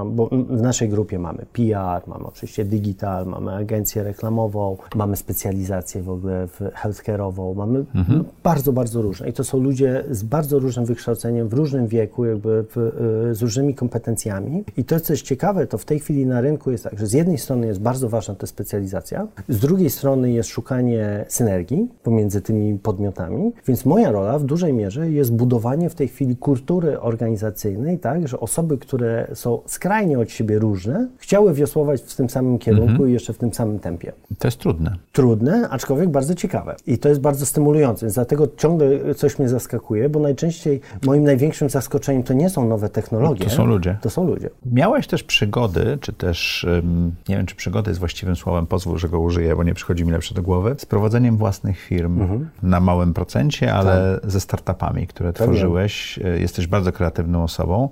bo 0.06 0.30
w 0.50 0.62
naszej 0.62 0.90
grupie 0.90 1.20
mamy 1.20 1.46
PR, 1.54 2.08
mamy 2.08 2.26
oczywiście 2.26 2.66
digital, 2.66 3.26
mamy 3.26 3.52
agencję 3.52 4.04
reklamową, 4.04 4.78
mamy 4.96 5.16
specjalizację 5.16 6.02
w 6.02 6.10
ogóle 6.10 6.48
w 6.48 6.60
healthcare'ową, 6.60 7.56
mamy 7.56 7.86
mhm. 7.96 8.24
bardzo, 8.44 8.74
bardzo 8.74 9.02
różne. 9.02 9.30
I 9.30 9.34
to 9.34 9.44
są 9.44 9.60
ludzie 9.60 10.04
z 10.12 10.24
bardzo 10.24 10.60
różnym 10.60 10.86
wykształceniem, 10.86 11.50
w 11.50 11.54
różnym 11.54 11.88
wieku, 11.88 12.26
jakby 12.26 12.66
w, 12.76 12.78
e, 13.32 13.36
z 13.36 13.42
różnymi 13.42 13.76
kompetencjami. 13.76 14.64
I 14.78 14.84
to, 14.84 15.00
co 15.00 15.14
jest 15.14 15.24
ciekawe, 15.24 15.57
ciekawe, 15.58 15.68
to 15.68 15.78
w 15.78 15.86
tej 15.86 16.00
chwili 16.00 16.26
na 16.26 16.42
rynku 16.42 16.72
jest 16.72 16.84
tak, 16.84 17.00
że 17.00 17.08
z 17.08 17.14
jednej 17.14 17.38
strony 17.38 17.68
jest 17.68 17.82
bardzo 17.82 18.10
ważna 18.10 18.36
ta 18.36 18.48
specjalizacja, 18.48 19.28
z 19.50 19.60
drugiej 19.60 19.90
strony 19.90 20.32
jest 20.32 20.50
szukanie 20.50 21.26
synergii 21.28 21.88
pomiędzy 22.04 22.42
tymi 22.42 22.80
podmiotami, 22.80 23.52
więc 23.68 23.86
moja 23.86 24.12
rola 24.12 24.40
w 24.40 24.44
dużej 24.44 24.74
mierze 24.74 25.12
jest 25.12 25.34
budowanie 25.34 25.90
w 25.90 25.96
tej 25.96 26.08
chwili 26.08 26.36
kultury 26.36 27.00
organizacyjnej, 27.00 28.00
tak, 28.00 28.28
że 28.28 28.40
osoby, 28.40 28.78
które 28.78 29.28
są 29.34 29.62
skrajnie 29.66 30.20
od 30.20 30.32
siebie 30.32 30.60
różne, 30.60 31.08
chciały 31.18 31.54
wiosłować 31.54 32.02
w 32.02 32.16
tym 32.16 32.30
samym 32.30 32.60
kierunku 32.60 32.92
mhm. 32.92 33.10
i 33.10 33.14
jeszcze 33.14 33.34
w 33.34 33.38
tym 33.38 33.54
samym 33.54 33.80
tempie. 33.80 34.14
To 34.40 34.48
jest 34.48 34.58
trudne. 34.58 34.96
Trudne, 35.12 35.70
aczkolwiek 35.70 36.10
bardzo 36.10 36.36
ciekawe. 36.36 36.76
I 36.88 36.98
to 36.98 37.10
jest 37.10 37.22
bardzo 37.22 37.46
stymulujące, 37.46 38.06
więc 38.06 38.16
dlatego 38.16 38.48
ciągle 38.58 39.16
coś 39.16 39.40
mnie 39.40 39.50
zaskakuje, 39.50 40.10
bo 40.10 40.20
najczęściej 40.20 40.82
moim 41.06 41.24
największym 41.24 41.70
zaskoczeniem 41.70 42.24
to 42.24 42.34
nie 42.34 42.50
są 42.50 42.68
nowe 42.68 42.90
technologie. 42.90 43.46
To 43.46 43.52
są 43.52 43.66
ludzie. 43.66 43.98
To 44.02 44.10
są 44.10 44.28
ludzie. 44.28 44.50
Miałeś 44.72 45.08
też 45.08 45.24
przygody, 45.48 45.98
czy 46.02 46.14
też, 46.14 46.66
nie 47.30 47.38
wiem, 47.38 47.46
czy 47.46 47.56
przygody 47.56 47.92
jest 47.92 48.00
właściwym 48.00 48.36
słowem, 48.36 48.68
pozwól, 48.68 48.98
że 48.98 49.10
go 49.10 49.20
użyję, 49.20 49.56
bo 49.56 49.64
nie 49.64 49.74
przychodzi 49.74 50.06
mi 50.06 50.12
lepsze 50.12 50.36
do 50.36 50.42
głowy, 50.42 50.76
z 50.78 50.86
prowadzeniem 50.86 51.38
własnych 51.38 51.80
firm 51.80 52.22
mhm. 52.22 52.50
na 52.64 52.80
małym 52.80 53.14
procencie, 53.14 53.74
ale 53.74 54.20
tak. 54.22 54.32
ze 54.32 54.40
startupami, 54.40 55.08
które 55.08 55.34
tak 55.34 55.48
tworzyłeś. 55.48 56.20
Wiem. 56.24 56.42
Jesteś 56.42 56.68
bardzo 56.68 56.92
kreatywną 56.92 57.44
osobą. 57.44 57.90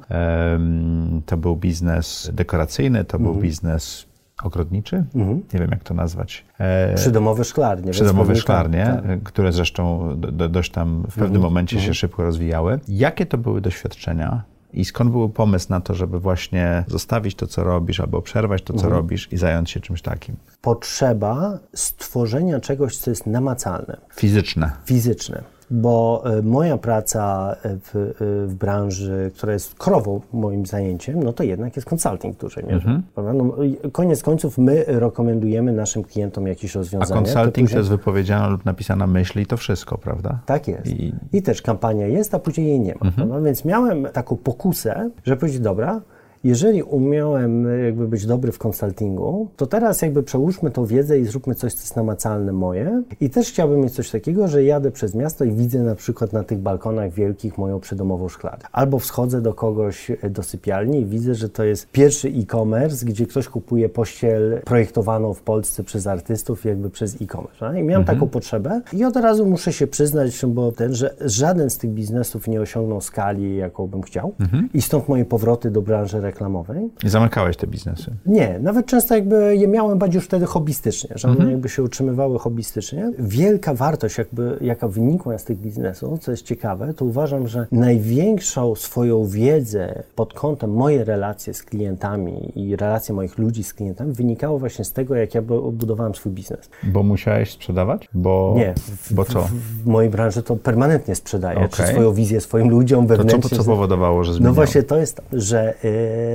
To 1.26 1.38
był 1.38 1.56
biznes 1.56 2.30
dekoracyjny, 2.34 3.06
to 3.06 3.18
mhm. 3.18 3.34
był 3.34 3.42
biznes 3.42 4.06
ogrodniczy, 4.44 5.04
mhm. 5.16 5.42
nie 5.54 5.60
wiem 5.60 5.72
jak 5.72 5.84
to 5.84 5.94
nazwać. 5.94 6.46
E, 6.60 6.96
przydomowe 6.96 7.44
szklarnie. 7.44 7.92
Przydomowe 7.92 8.36
szklarnie, 8.36 9.02
tak. 9.08 9.24
które 9.24 9.52
zresztą 9.52 10.14
do, 10.18 10.50
dość 10.50 10.72
tam 10.72 11.02
w 11.02 11.14
pewnym 11.14 11.26
mhm. 11.26 11.42
momencie 11.42 11.76
się 11.76 11.80
mhm. 11.80 11.94
szybko 11.94 12.24
rozwijały. 12.24 12.80
Jakie 12.88 13.26
to 13.26 13.38
były 13.38 13.62
doświadczenia? 13.62 14.44
I 14.76 14.86
skąd 14.86 15.12
był 15.12 15.30
pomysł 15.30 15.68
na 15.70 15.82
to, 15.82 15.94
żeby 15.94 16.20
właśnie 16.20 16.84
zostawić 16.88 17.36
to, 17.36 17.48
co 17.48 17.64
robisz, 17.64 18.00
albo 18.00 18.22
przerwać 18.22 18.62
to, 18.62 18.74
co 18.74 18.86
mhm. 18.86 18.94
robisz 18.94 19.34
i 19.34 19.38
zająć 19.38 19.72
się 19.72 19.80
czymś 19.80 20.02
takim? 20.02 20.36
Potrzeba 20.62 21.60
stworzenia 21.74 22.60
czegoś, 22.60 22.98
co 22.98 23.10
jest 23.10 23.26
namacalne. 23.26 23.98
Fizyczne. 24.16 24.72
Fizyczne 24.86 25.55
bo 25.72 26.24
e, 26.26 26.42
moja 26.42 26.78
praca 26.78 27.56
e, 27.64 27.78
w, 27.78 27.96
e, 27.96 28.48
w, 28.48 28.56
branży, 28.56 29.32
która 29.36 29.54
jest 29.54 29.76
krową 29.76 30.22
moim 30.34 30.66
zajęciem, 30.66 31.24
no 31.24 31.34
to 31.34 31.44
jednak 31.44 31.76
jest 31.76 31.94
consulting 31.94 32.36
w 32.36 32.40
dużej 32.40 32.64
mierze. 32.64 32.90
Mhm. 32.90 33.04
No, 33.38 33.56
koniec 33.92 34.24
końców 34.24 34.58
my 34.58 34.84
rekomendujemy 34.88 35.74
naszym 35.74 36.04
klientom 36.04 36.48
jakieś 36.48 36.76
rozwiązania. 36.76 37.16
A 37.16 37.22
consulting 37.22 37.46
to, 37.46 37.62
później... 37.62 37.70
to 37.70 37.78
jest 37.78 37.90
wypowiedziana 37.90 38.48
lub 38.48 38.66
napisana 38.66 39.08
myśl 39.08 39.40
i 39.40 39.46
to 39.46 39.58
wszystko, 39.58 39.98
prawda? 39.98 40.40
Tak 40.46 40.68
jest. 40.68 40.88
I, 40.88 41.14
I 41.34 41.42
też 41.42 41.62
kampania 41.62 42.08
jest, 42.08 42.36
a 42.36 42.40
później 42.40 42.68
jej 42.68 42.80
nie 42.80 42.96
ma. 42.96 43.08
Mhm. 43.08 43.44
Więc 43.44 43.66
miałem 43.66 44.08
taką 44.14 44.38
pokusę, 44.38 45.10
że 45.24 45.38
powiedzieć, 45.38 45.62
dobra, 45.62 46.02
jeżeli 46.46 46.84
umiałem 46.84 47.68
jakby 47.86 48.08
być 48.08 48.26
dobry 48.26 48.52
w 48.52 48.58
konsultingu, 48.58 49.48
to 49.56 49.68
teraz 49.68 50.02
jakby 50.02 50.24
przełóżmy 50.24 50.72
tą 50.72 50.86
wiedzę 50.86 51.20
i 51.20 51.26
zróbmy 51.26 51.56
coś, 51.56 51.74
co 51.74 51.80
jest 51.80 51.96
namacalne 51.96 52.52
moje. 52.54 53.04
I 53.22 53.30
też 53.30 53.48
chciałbym 53.48 53.82
mieć 53.82 53.94
coś 53.94 54.10
takiego, 54.10 54.48
że 54.48 54.64
jadę 54.64 54.92
przez 54.92 55.16
miasto 55.16 55.46
i 55.46 55.52
widzę 55.52 55.84
na 55.84 55.96
przykład 55.96 56.34
na 56.34 56.44
tych 56.44 56.60
balkonach 56.60 57.12
wielkich 57.12 57.58
moją 57.58 57.80
przydomową 57.80 58.30
szklarnię. 58.30 58.66
Albo 58.72 59.00
wschodzę 59.00 59.42
do 59.42 59.54
kogoś 59.54 60.12
do 60.30 60.44
sypialni 60.44 61.00
i 61.00 61.06
widzę, 61.06 61.36
że 61.36 61.50
to 61.50 61.64
jest 61.64 61.92
pierwszy 61.92 62.28
e-commerce, 62.28 63.06
gdzie 63.06 63.26
ktoś 63.26 63.48
kupuje 63.48 63.90
pościel 63.90 64.62
projektowaną 64.66 65.34
w 65.34 65.42
Polsce 65.42 65.84
przez 65.84 66.08
artystów 66.08 66.66
jakby 66.66 66.90
przez 66.90 67.22
e-commerce. 67.22 67.80
I 67.80 67.84
miałem 67.84 68.02
mhm. 68.02 68.06
taką 68.06 68.28
potrzebę 68.28 68.82
i 68.94 69.06
od 69.06 69.16
razu 69.16 69.46
muszę 69.46 69.74
się 69.74 69.88
przyznać, 69.88 70.46
bo 70.48 70.72
ten, 70.72 70.96
że 70.96 71.16
żaden 71.22 71.70
z 71.70 71.78
tych 71.78 71.90
biznesów 71.90 72.48
nie 72.48 72.62
osiągnął 72.62 73.02
skali, 73.02 73.56
jaką 73.56 73.88
bym 73.88 74.02
chciał. 74.02 74.34
Mhm. 74.40 74.70
I 74.74 74.82
stąd 74.82 75.10
moje 75.10 75.26
powroty 75.26 75.72
do 75.72 75.82
branży 75.82 76.22
reklamowej 76.22 76.35
reklamowej. 76.36 76.90
I 77.04 77.10
zamykałeś 77.10 77.58
te 77.58 77.68
biznesy? 77.68 78.12
Nie, 78.26 78.60
nawet 78.60 78.86
często 78.86 79.16
jakby 79.16 79.56
je 79.56 79.68
miałem 79.68 80.00
bardziej 80.00 80.18
już 80.18 80.26
wtedy 80.26 80.46
hobbystycznie, 80.46 81.10
że 81.16 81.28
one 81.28 81.38
mhm. 81.38 81.52
jakby 81.52 81.70
się 81.70 81.84
utrzymywały 81.84 82.40
hobbystycznie. 82.40 83.12
Wielka 83.20 83.74
wartość 83.74 84.18
jakby, 84.18 84.58
jaka 84.62 84.88
wynikła 84.88 85.38
z 85.38 85.44
tych 85.44 85.58
biznesów, 85.58 86.20
co 86.20 86.32
jest 86.32 86.44
ciekawe, 86.44 86.94
to 86.94 87.06
uważam, 87.06 87.48
że 87.48 87.68
największą 87.72 88.76
swoją 88.76 89.26
wiedzę 89.26 90.04
pod 90.16 90.34
kątem 90.34 90.74
moje 90.74 91.04
relacje 91.04 91.54
z 91.54 91.64
klientami 91.64 92.52
i 92.56 92.76
relacje 92.76 93.16
moich 93.16 93.38
ludzi 93.38 93.64
z 93.64 93.74
klientami 93.74 94.14
wynikało 94.14 94.60
właśnie 94.60 94.86
z 94.86 94.94
tego, 94.94 95.16
jak 95.16 95.36
ja 95.36 95.42
budowałem 95.72 96.16
swój 96.16 96.32
biznes. 96.32 96.70
Bo 96.84 97.04
musiałeś 97.04 97.52
sprzedawać? 97.52 98.10
Bo... 98.14 98.54
Nie. 98.58 98.74
W, 98.76 99.14
bo 99.14 99.26
co? 99.26 99.42
W, 99.42 99.52
w 99.84 99.88
mojej 99.88 100.10
branży 100.12 100.44
to 100.44 100.56
permanentnie 100.56 101.16
sprzedaję, 101.16 101.58
okay. 101.58 101.70
czy 101.70 101.84
swoją 101.84 102.14
wizję 102.14 102.42
swoim 102.42 102.70
ludziom 102.70 103.08
wewnętrznie. 103.08 103.42
To 103.42 103.50
co, 103.50 103.56
co 103.56 103.64
powodowało, 103.64 104.24
że 104.24 104.34
zmieniało? 104.34 104.52
No 104.52 104.56
właśnie 104.56 104.84
to 104.84 104.98
jest, 104.98 105.22
że 105.34 105.74
yy, 105.84 105.92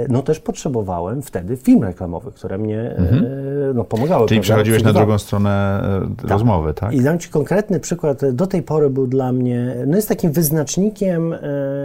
no 0.08 0.22
też 0.22 0.40
potrzebowałem 0.40 1.22
wtedy 1.22 1.56
film 1.56 1.82
reklamowych, 1.82 2.34
które 2.34 2.58
mnie 2.58 2.96
mhm. 2.96 3.24
E, 3.24 3.74
no, 3.74 3.84
pomagały. 3.84 4.26
Czyli 4.26 4.40
przechodziłeś 4.40 4.82
na 4.82 4.92
drugą 4.92 5.18
stronę 5.18 5.82
e, 6.12 6.16
tak. 6.16 6.30
rozmowy, 6.30 6.74
tak? 6.74 6.92
I 6.92 7.00
dam 7.00 7.18
Ci 7.18 7.28
konkretny 7.28 7.80
przykład. 7.80 8.30
Do 8.32 8.46
tej 8.46 8.62
pory 8.62 8.90
był 8.90 9.06
dla 9.06 9.32
mnie, 9.32 9.76
no 9.86 9.96
jest 9.96 10.08
takim 10.08 10.32
wyznacznikiem, 10.32 11.32
e, 11.32 11.38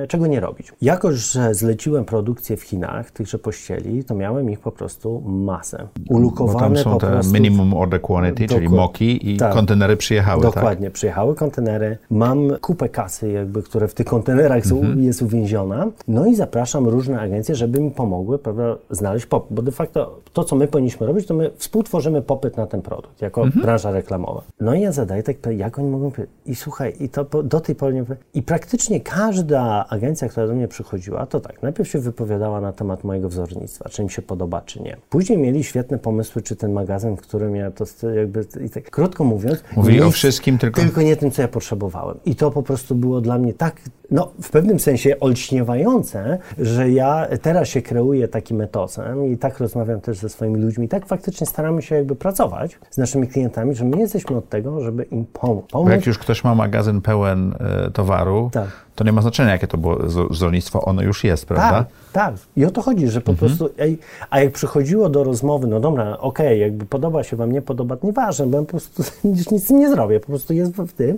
czego 0.07 0.27
nie 0.27 0.39
robić. 0.39 0.73
Jako, 0.81 1.11
że 1.11 1.53
zleciłem 1.53 2.05
produkcję 2.05 2.57
w 2.57 2.61
Chinach 2.61 3.11
tychże 3.11 3.39
pościeli, 3.39 4.03
to 4.03 4.15
miałem 4.15 4.49
ich 4.49 4.59
po 4.59 4.71
prostu 4.71 5.21
masę. 5.25 5.87
Ulukowane 6.09 6.69
Bo 6.69 6.75
tam 6.75 6.77
są 6.77 6.97
te 6.97 7.07
prostu, 7.07 7.33
minimum 7.33 7.73
order 7.73 8.01
quantity, 8.01 8.47
czyli 8.47 8.69
moki 8.69 9.33
i 9.33 9.37
tak, 9.37 9.53
kontenery 9.53 9.97
przyjechały, 9.97 10.43
tak? 10.43 10.53
Dokładnie, 10.53 10.87
tak? 10.87 10.93
przyjechały 10.93 11.35
kontenery. 11.35 11.97
Mam 12.09 12.49
kupę 12.61 12.89
kasy 12.89 13.31
jakby, 13.31 13.63
które 13.63 13.87
w 13.87 13.93
tych 13.93 14.05
kontenerach 14.05 14.65
są, 14.65 14.77
mhm. 14.77 15.03
jest 15.03 15.21
uwięziona. 15.21 15.87
No 16.07 16.25
i 16.25 16.35
zapraszam 16.35 16.87
różne 16.87 17.19
agencje, 17.19 17.55
żeby 17.55 17.79
mi 17.79 17.91
pomogły 17.95 18.39
prawda, 18.39 18.75
znaleźć 18.89 19.25
popyt, 19.25 19.55
bo 19.55 19.61
de 19.61 19.71
facto 19.71 20.19
to, 20.33 20.43
co 20.43 20.55
my 20.55 20.67
powinniśmy 20.67 21.07
robić, 21.07 21.27
to 21.27 21.33
my 21.33 21.51
współtworzymy 21.55 22.21
popyt 22.21 22.57
na 22.57 22.67
ten 22.67 22.81
produkt, 22.81 23.21
jako 23.21 23.43
mhm. 23.43 23.61
branża 23.61 23.91
reklamowa. 23.91 24.41
No 24.59 24.73
i 24.73 24.81
ja 24.81 24.91
zadaję 24.91 25.23
tak, 25.23 25.35
jak 25.57 25.79
oni 25.79 25.89
mogą... 25.89 26.11
I 26.45 26.55
słuchaj, 26.55 26.93
i 26.99 27.09
to 27.09 27.23
do 27.43 27.59
tej 27.59 27.75
pory 27.75 27.93
nie... 27.93 28.03
I 28.33 28.41
praktycznie 28.41 29.01
każda 29.01 29.85
agencja, 29.89 30.29
która 30.29 30.47
do 30.47 30.53
mnie 30.53 30.67
przychodziła, 30.67 31.25
to 31.25 31.39
tak, 31.39 31.63
najpierw 31.63 31.89
się 31.89 31.99
wypowiadała 31.99 32.61
na 32.61 32.71
temat 32.71 33.03
mojego 33.03 33.29
wzornictwa, 33.29 33.89
czy 33.89 34.01
im 34.01 34.09
się 34.09 34.21
podoba, 34.21 34.61
czy 34.61 34.81
nie. 34.81 34.97
Później 35.09 35.37
mieli 35.37 35.63
świetne 35.63 35.97
pomysły, 35.97 36.41
czy 36.41 36.55
ten 36.55 36.73
magazyn, 36.73 37.17
w 37.17 37.21
którym 37.21 37.55
ja 37.55 37.71
to 37.71 37.85
jakby... 38.09 38.45
I 38.65 38.69
tak, 38.69 38.89
krótko 38.89 39.23
mówiąc... 39.23 39.63
Mówili 39.75 40.01
o 40.01 40.11
wszystkim, 40.11 40.57
tylko... 40.57 40.81
Tylko 40.81 41.01
nie 41.01 41.15
tym, 41.15 41.31
co 41.31 41.41
ja 41.41 41.47
potrzebowałem. 41.47 42.17
I 42.25 42.35
to 42.35 42.51
po 42.51 42.63
prostu 42.63 42.95
było 42.95 43.21
dla 43.21 43.37
mnie 43.37 43.53
tak, 43.53 43.81
no 44.11 44.31
w 44.41 44.49
pewnym 44.49 44.79
sensie 44.79 45.19
olśniewające, 45.19 46.37
że 46.57 46.89
ja 46.91 47.27
teraz 47.41 47.67
się 47.67 47.74
kreuję 47.81 48.27
takim 48.27 48.61
etosem 48.61 49.25
i 49.25 49.37
tak 49.37 49.59
rozmawiam 49.59 50.01
też 50.01 50.17
ze 50.17 50.29
swoimi 50.29 50.61
ludźmi, 50.61 50.87
tak 50.87 51.05
faktycznie 51.05 51.47
staramy 51.47 51.81
się 51.81 51.95
jakby 51.95 52.15
pracować 52.15 52.79
z 52.89 52.97
naszymi 52.97 53.27
klientami, 53.27 53.75
że 53.75 53.85
my 53.85 53.99
jesteśmy 53.99 54.37
od 54.37 54.49
tego, 54.49 54.81
żeby 54.81 55.03
im 55.03 55.25
pomóc. 55.25 55.65
Bo 55.73 55.89
jak 55.89 56.05
już 56.05 56.17
ktoś 56.17 56.43
ma 56.43 56.55
magazyn 56.55 57.01
pełen 57.01 57.55
e, 57.59 57.91
towaru, 57.91 58.49
tak. 58.53 58.67
to 58.95 59.03
nie 59.03 59.11
ma 59.11 59.21
znaczenia, 59.21 59.51
jakie 59.51 59.67
to 59.67 59.77
było 59.77 59.97
rolnictwo, 60.41 60.81
ono 60.81 61.01
już 61.01 61.23
jest, 61.23 61.45
prawda? 61.45 61.71
Tak, 61.71 61.87
tak. 62.13 62.35
I 62.55 62.65
o 62.65 62.71
to 62.71 62.81
chodzi, 62.81 63.07
że 63.07 63.21
po 63.21 63.31
mhm. 63.31 63.47
prostu, 63.47 63.75
ej, 63.77 63.97
a 64.29 64.39
jak 64.39 64.53
przychodziło 64.53 65.09
do 65.09 65.23
rozmowy, 65.23 65.67
no 65.67 65.79
dobra, 65.79 66.17
okej, 66.17 66.47
okay, 66.47 66.57
jakby 66.57 66.85
podoba 66.85 67.23
się 67.23 67.37
wam, 67.37 67.51
nie 67.51 67.61
podoba, 67.61 67.97
nieważne, 68.03 68.47
bo 68.47 68.57
ja 68.57 68.63
po 68.63 68.69
prostu 68.69 69.03
nic 69.51 69.69
nie 69.69 69.89
zrobię, 69.89 70.19
po 70.19 70.27
prostu 70.27 70.53
jest 70.53 70.75
w 70.75 70.93
tym 70.93 71.17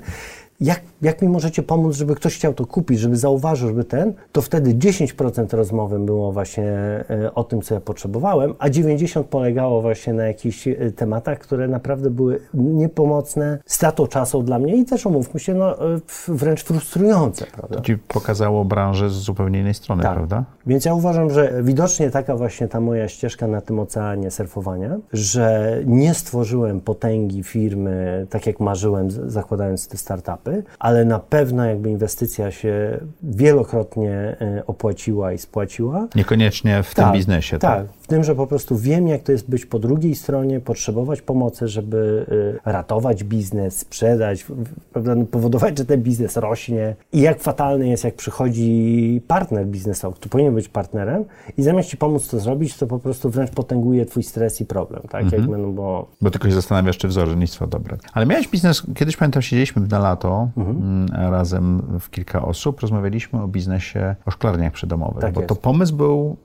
jak, 0.62 0.82
jak 1.02 1.22
mi 1.22 1.30
możecie 1.30 1.64
pomóc, 1.64 1.96
żeby 1.96 2.16
ktoś 2.16 2.36
chciał 2.36 2.54
to 2.54 2.66
kupić, 2.66 3.00
żeby 3.00 3.16
zauważył, 3.16 3.68
żeby 3.68 3.84
ten, 3.84 4.14
to 4.32 4.42
wtedy 4.42 4.74
10% 4.74 5.58
rozmowy 5.58 6.00
było 6.00 6.32
właśnie 6.32 6.64
e, 6.64 7.34
o 7.36 7.44
tym, 7.44 7.62
co 7.62 7.74
ja 7.74 7.82
potrzebowałem, 7.82 8.54
a 8.60 8.70
90% 8.70 9.24
polegało 9.24 9.82
właśnie 9.82 10.14
na 10.14 10.24
jakichś 10.24 10.68
e, 10.68 10.92
tematach, 10.96 11.40
które 11.40 11.68
naprawdę 11.68 12.10
były 12.10 12.40
niepomocne, 12.54 13.60
stratą 13.66 14.08
czasu 14.08 14.44
dla 14.44 14.60
mnie 14.60 14.76
i 14.76 14.86
też 14.86 15.06
umówmy 15.06 15.40
się, 15.40 15.54
no, 15.54 15.94
e, 15.96 16.00
wręcz 16.28 16.64
frustrujące. 16.64 17.46
Prawda? 17.46 17.76
To 17.76 17.82
ci 17.82 17.98
pokazało 17.98 18.66
branżę 18.66 19.10
z 19.10 19.14
zupełnie 19.14 19.60
innej 19.60 19.74
strony, 19.74 20.04
tak. 20.04 20.14
prawda? 20.14 20.44
Więc 20.68 20.86
ja 20.86 20.94
uważam, 20.94 21.30
że 21.30 21.54
widocznie 21.64 22.12
taka 22.12 22.36
właśnie 22.36 22.68
ta 22.68 22.80
moja 22.80 23.08
ścieżka 23.08 23.48
na 23.48 23.62
tym 23.62 23.80
oceanie 23.80 24.32
surfowania, 24.32 24.98
że 25.14 25.78
nie 25.86 26.14
stworzyłem 26.14 26.82
potęgi 26.82 27.44
firmy, 27.44 28.28
tak 28.30 28.48
jak 28.48 28.60
marzyłem, 28.60 29.12
zakładając 29.12 29.88
te 29.88 29.98
startupy, 29.98 30.47
ale 30.80 31.06
na 31.06 31.20
pewno 31.20 31.66
jakby 31.66 31.90
inwestycja 31.90 32.52
się 32.52 33.00
wielokrotnie 33.24 34.12
e, 34.12 34.64
opłaciła 34.68 35.34
i 35.34 35.38
spłaciła. 35.38 36.08
Niekoniecznie 36.16 36.84
w 36.84 36.96
tak, 36.96 37.06
tym 37.06 37.14
biznesie, 37.14 37.60
tak? 37.60 37.78
Tak, 37.78 37.97
w 38.08 38.10
tym, 38.10 38.24
że 38.24 38.36
po 38.36 38.48
prostu 38.48 38.78
wiem, 38.78 39.08
jak 39.08 39.24
to 39.24 39.32
jest 39.32 39.50
być 39.50 39.66
po 39.66 39.80
drugiej 39.80 40.16
stronie, 40.16 40.60
potrzebować 40.60 41.22
pomocy, 41.22 41.68
żeby 41.68 42.26
e, 42.66 42.72
ratować 42.72 43.24
biznes, 43.24 43.78
sprzedać, 43.78 44.46
prawda, 44.94 45.16
no, 45.16 45.26
powodować, 45.26 45.78
że 45.78 45.86
ten 45.86 46.02
biznes 46.02 46.38
rośnie 46.38 46.96
i 47.14 47.22
jak 47.22 47.40
fatalny 47.40 47.88
jest, 47.88 48.04
jak 48.04 48.16
przychodzi 48.16 49.22
partner 49.28 49.66
biznesowy, 49.66 50.16
który 50.16 50.30
powinien 50.30 50.56
być 50.56 50.70
partnerem 50.70 51.26
i 51.58 51.64
zamiast 51.64 51.90
ci 51.90 51.98
pomóc 51.98 52.28
to 52.28 52.40
zrobić, 52.40 52.78
to 52.78 52.88
po 52.88 53.00
prostu 53.00 53.30
wręcz 53.30 53.52
potęguje 53.52 54.06
twój 54.06 54.24
stres 54.24 54.62
i 54.62 54.66
problem, 54.66 55.04
tak? 55.10 55.24
Mhm. 55.24 55.42
Jakby, 55.42 55.58
no 55.58 55.68
bo... 55.68 56.08
bo 56.22 56.32
tylko 56.32 56.48
się 56.48 56.56
zastanawiasz, 56.56 56.98
czy 56.98 57.08
wzornictwo 57.08 57.68
dobre. 57.68 57.98
Ale 58.14 58.26
miałeś 58.26 58.48
biznes, 58.48 58.84
kiedyś 58.96 59.18
pamiętam, 59.18 59.42
siedzieliśmy 59.42 59.88
na 59.88 60.00
lato 60.00 60.50
mhm. 60.58 60.78
Mm, 60.78 61.32
razem 61.32 61.82
w 62.00 62.10
kilka 62.10 62.42
osób, 62.42 62.80
rozmawialiśmy 62.80 63.42
o 63.42 63.48
biznesie, 63.48 64.16
o 64.26 64.32
szklarniach 64.32 64.74
przydomowych, 64.74 65.22
tak 65.22 65.34
bo 65.34 65.42
jest. 65.42 65.50
to 65.50 65.56
pomysł 65.56 65.96
był 65.96 66.38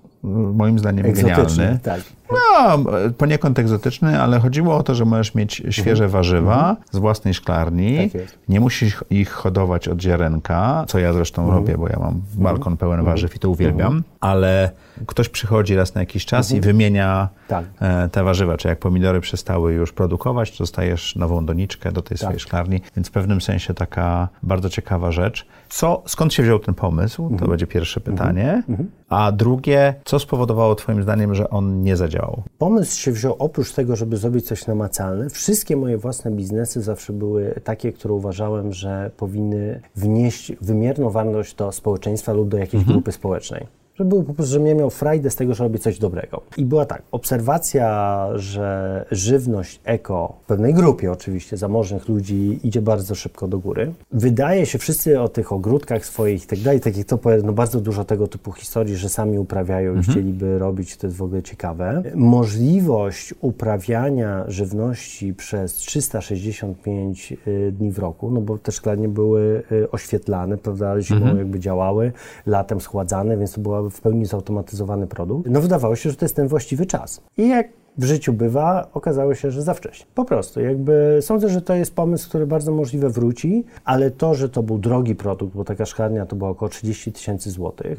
moim 0.55 0.79
zdaniem 0.79 1.07
Egzotyczny, 1.07 1.57
genialny. 1.57 1.79
tak. 1.83 2.01
No, 2.33 2.79
poniekąd 3.19 3.59
egzotyczny, 3.59 4.21
ale 4.23 4.41
chodziło 4.41 4.77
o 4.77 4.83
to, 4.83 4.95
że 4.95 5.05
możesz 5.05 5.35
mieć 5.35 5.63
świeże 5.71 6.09
warzywa 6.09 6.77
z 6.91 6.99
własnej 6.99 7.35
szklarni. 7.35 7.99
Mhm. 7.99 8.27
Tak. 8.27 8.39
Nie 8.49 8.61
musisz 8.61 9.05
ich 9.11 9.31
hodować 9.31 9.89
od 9.89 10.03
ziarenka, 10.03 10.85
co 10.89 10.99
ja 10.99 11.13
zresztą 11.13 11.43
Mhm. 11.43 11.61
robię, 11.61 11.79
bo 11.79 11.89
ja 11.89 11.99
mam 11.99 12.21
balkon 12.35 12.77
pełen 12.77 13.05
warzyw 13.05 13.37
i 13.37 13.39
to 13.39 13.51
uwielbiam. 13.51 14.03
Ale 14.21 14.71
ktoś 15.07 15.29
przychodzi 15.29 15.77
raz 15.77 15.95
na 15.95 16.01
jakiś 16.01 16.27
czas 16.27 16.53
i 16.53 16.61
wymienia 16.61 17.29
Tak. 17.49 17.65
e, 17.81 18.09
te 18.09 18.25
warzywa. 18.25 18.57
Czy 18.57 18.69
jak 18.69 18.79
pomidory 18.79 19.21
przestały 19.21 19.73
już 19.73 19.93
produkować, 19.93 20.51
to 20.51 20.59
dostajesz 20.59 21.17
nową 21.17 21.47
doniczkę 21.47 21.93
do 21.93 22.03
tej 22.03 22.19
swojej 22.19 22.41
szklarni. 22.41 22.81
Więc 22.97 23.09
w 23.09 23.11
pewnym 23.11 23.41
sensie 23.41 23.75
taka 23.75 24.29
bardzo 24.43 24.69
ciekawa 24.71 25.13
rzecz. 25.13 25.47
Co, 25.75 26.03
skąd 26.07 26.35
się 26.35 26.43
wziął 26.43 26.59
ten 26.59 26.75
pomysł? 26.75 27.37
To 27.39 27.49
będzie 27.49 27.67
pierwsze 27.67 28.01
pytanie. 28.01 28.63
A 29.09 29.33
drugie, 29.33 29.95
co 30.05 30.19
spowodowało 30.19 30.75
twoim 30.75 31.03
zdaniem, 31.03 31.35
że 31.35 31.51
on 31.51 31.83
nie 31.83 31.97
zadziałał? 31.97 32.43
Pomysł 32.59 33.01
się 33.01 33.13
wziął 33.13 33.37
oprócz 33.39 33.73
tego, 33.73 33.97
żeby 33.97 34.17
zrobić 34.17 34.47
coś 34.47 34.67
namacalne. 34.67 35.31
Wszystkie 35.31 35.77
moje 35.77 35.99
własne 35.99 36.31
biznesy 36.31 36.83
zawsze 36.83 37.13
były 37.13 37.61
takie, 37.65 37.93
które 37.93 38.15
uważałem, 38.15 38.73
że 38.73 39.11
powinny 39.17 39.81
wnieść 39.97 40.53
wymierną 40.61 41.11
wartość 41.11 41.55
do 41.55 41.73
społeczeństwa 41.73 42.33
lub 42.33 42.49
do 42.49 42.59
jakiejś 42.59 42.85
grupy 42.85 43.13
społecznej. 43.13 43.67
Że 44.03 44.09
były 44.09 44.25
po 44.25 44.35
prostu, 44.35 44.53
że 44.53 44.61
mnie 44.61 44.75
miał 44.75 44.91
frajdę 44.91 45.31
z 45.31 45.37
tego, 45.37 45.55
że 45.55 45.65
robię 45.65 45.79
coś 45.79 45.99
dobrego. 45.99 46.43
I 46.57 46.65
była 46.65 46.87
tak, 46.87 47.03
obserwacja, 47.12 48.29
że 48.35 49.05
żywność 49.11 49.81
eko 49.85 50.37
w 50.43 50.47
pewnej 50.47 50.75
grupie 50.75 51.12
oczywiście 51.12 51.57
zamożnych 51.57 52.09
ludzi 52.09 52.61
idzie 52.65 52.83
bardzo 52.83 53.15
szybko 53.15 53.49
do 53.49 53.59
góry. 53.59 53.93
Wydaje 54.12 54.67
się 54.67 54.79
wszyscy 54.79 55.21
o 55.21 55.29
tych 55.29 55.53
ogródkach 55.53 56.07
swoich 56.07 56.45
i 56.45 56.47
tak 56.47 56.59
dalej, 56.59 56.81
takich 56.81 57.07
to 57.07 57.19
no 57.45 57.53
bardzo 57.53 57.81
dużo 57.81 58.05
tego 58.05 58.29
typu 58.29 58.53
historii, 58.53 58.97
że 58.97 59.09
sami 59.09 59.38
uprawiają 59.38 60.01
i 60.01 60.03
chcieliby 60.03 60.59
robić, 60.59 60.97
to 60.97 61.07
jest 61.07 61.17
w 61.17 61.23
ogóle 61.23 61.43
ciekawe. 61.43 62.03
Możliwość 62.15 63.35
uprawiania 63.41 64.45
żywności 64.49 65.35
przez 65.35 65.73
365 65.75 67.33
y, 67.47 67.73
dni 67.79 67.91
w 67.93 67.99
roku, 67.99 68.31
no 68.31 68.41
bo 68.41 68.59
te 68.59 68.73
szklarnie 68.73 69.09
były 69.09 69.62
y, 69.73 69.91
oświetlane, 69.91 70.59
prawda, 70.59 71.01
zimą 71.01 71.37
jakby 71.37 71.61
działały, 71.61 72.12
latem 72.47 72.81
schładzane, 72.81 73.37
więc 73.37 73.53
to 73.53 73.61
był 73.61 73.75
w 73.93 74.01
pełni 74.01 74.27
zautomatyzowany 74.27 75.07
produkt. 75.07 75.51
No 75.51 75.61
wydawało 75.61 75.97
się, 75.97 76.11
że 76.11 76.17
to 76.17 76.25
jest 76.25 76.37
ten 76.37 76.49
właściwy 76.49 76.87
czas. 76.87 77.21
I 77.37 77.49
jak 77.49 77.69
w 77.99 78.05
życiu 78.05 78.33
bywa, 78.33 78.89
okazało 78.95 79.35
się, 79.35 79.51
że 79.51 79.63
za 79.63 79.75
wcześnie. 79.75 80.07
Po 80.15 80.25
prostu, 80.25 80.61
jakby 80.61 81.19
sądzę, 81.21 81.49
że 81.49 81.63
to 81.63 81.75
jest 81.75 81.95
pomysł, 81.95 82.29
który 82.29 82.47
bardzo 82.47 82.73
możliwe 82.73 83.11
wróci, 83.11 83.65
ale 83.85 84.11
to, 84.11 84.35
że 84.35 84.49
to 84.49 84.63
był 84.63 84.79
drogi 84.79 85.15
produkt, 85.15 85.55
bo 85.57 85.65
taka 85.65 85.87
szklarnia 85.87 86.27
to 86.27 86.37
było 86.37 86.51
około 86.51 86.69
30 86.69 87.13
tysięcy 87.13 87.51
złotych, 87.51 87.99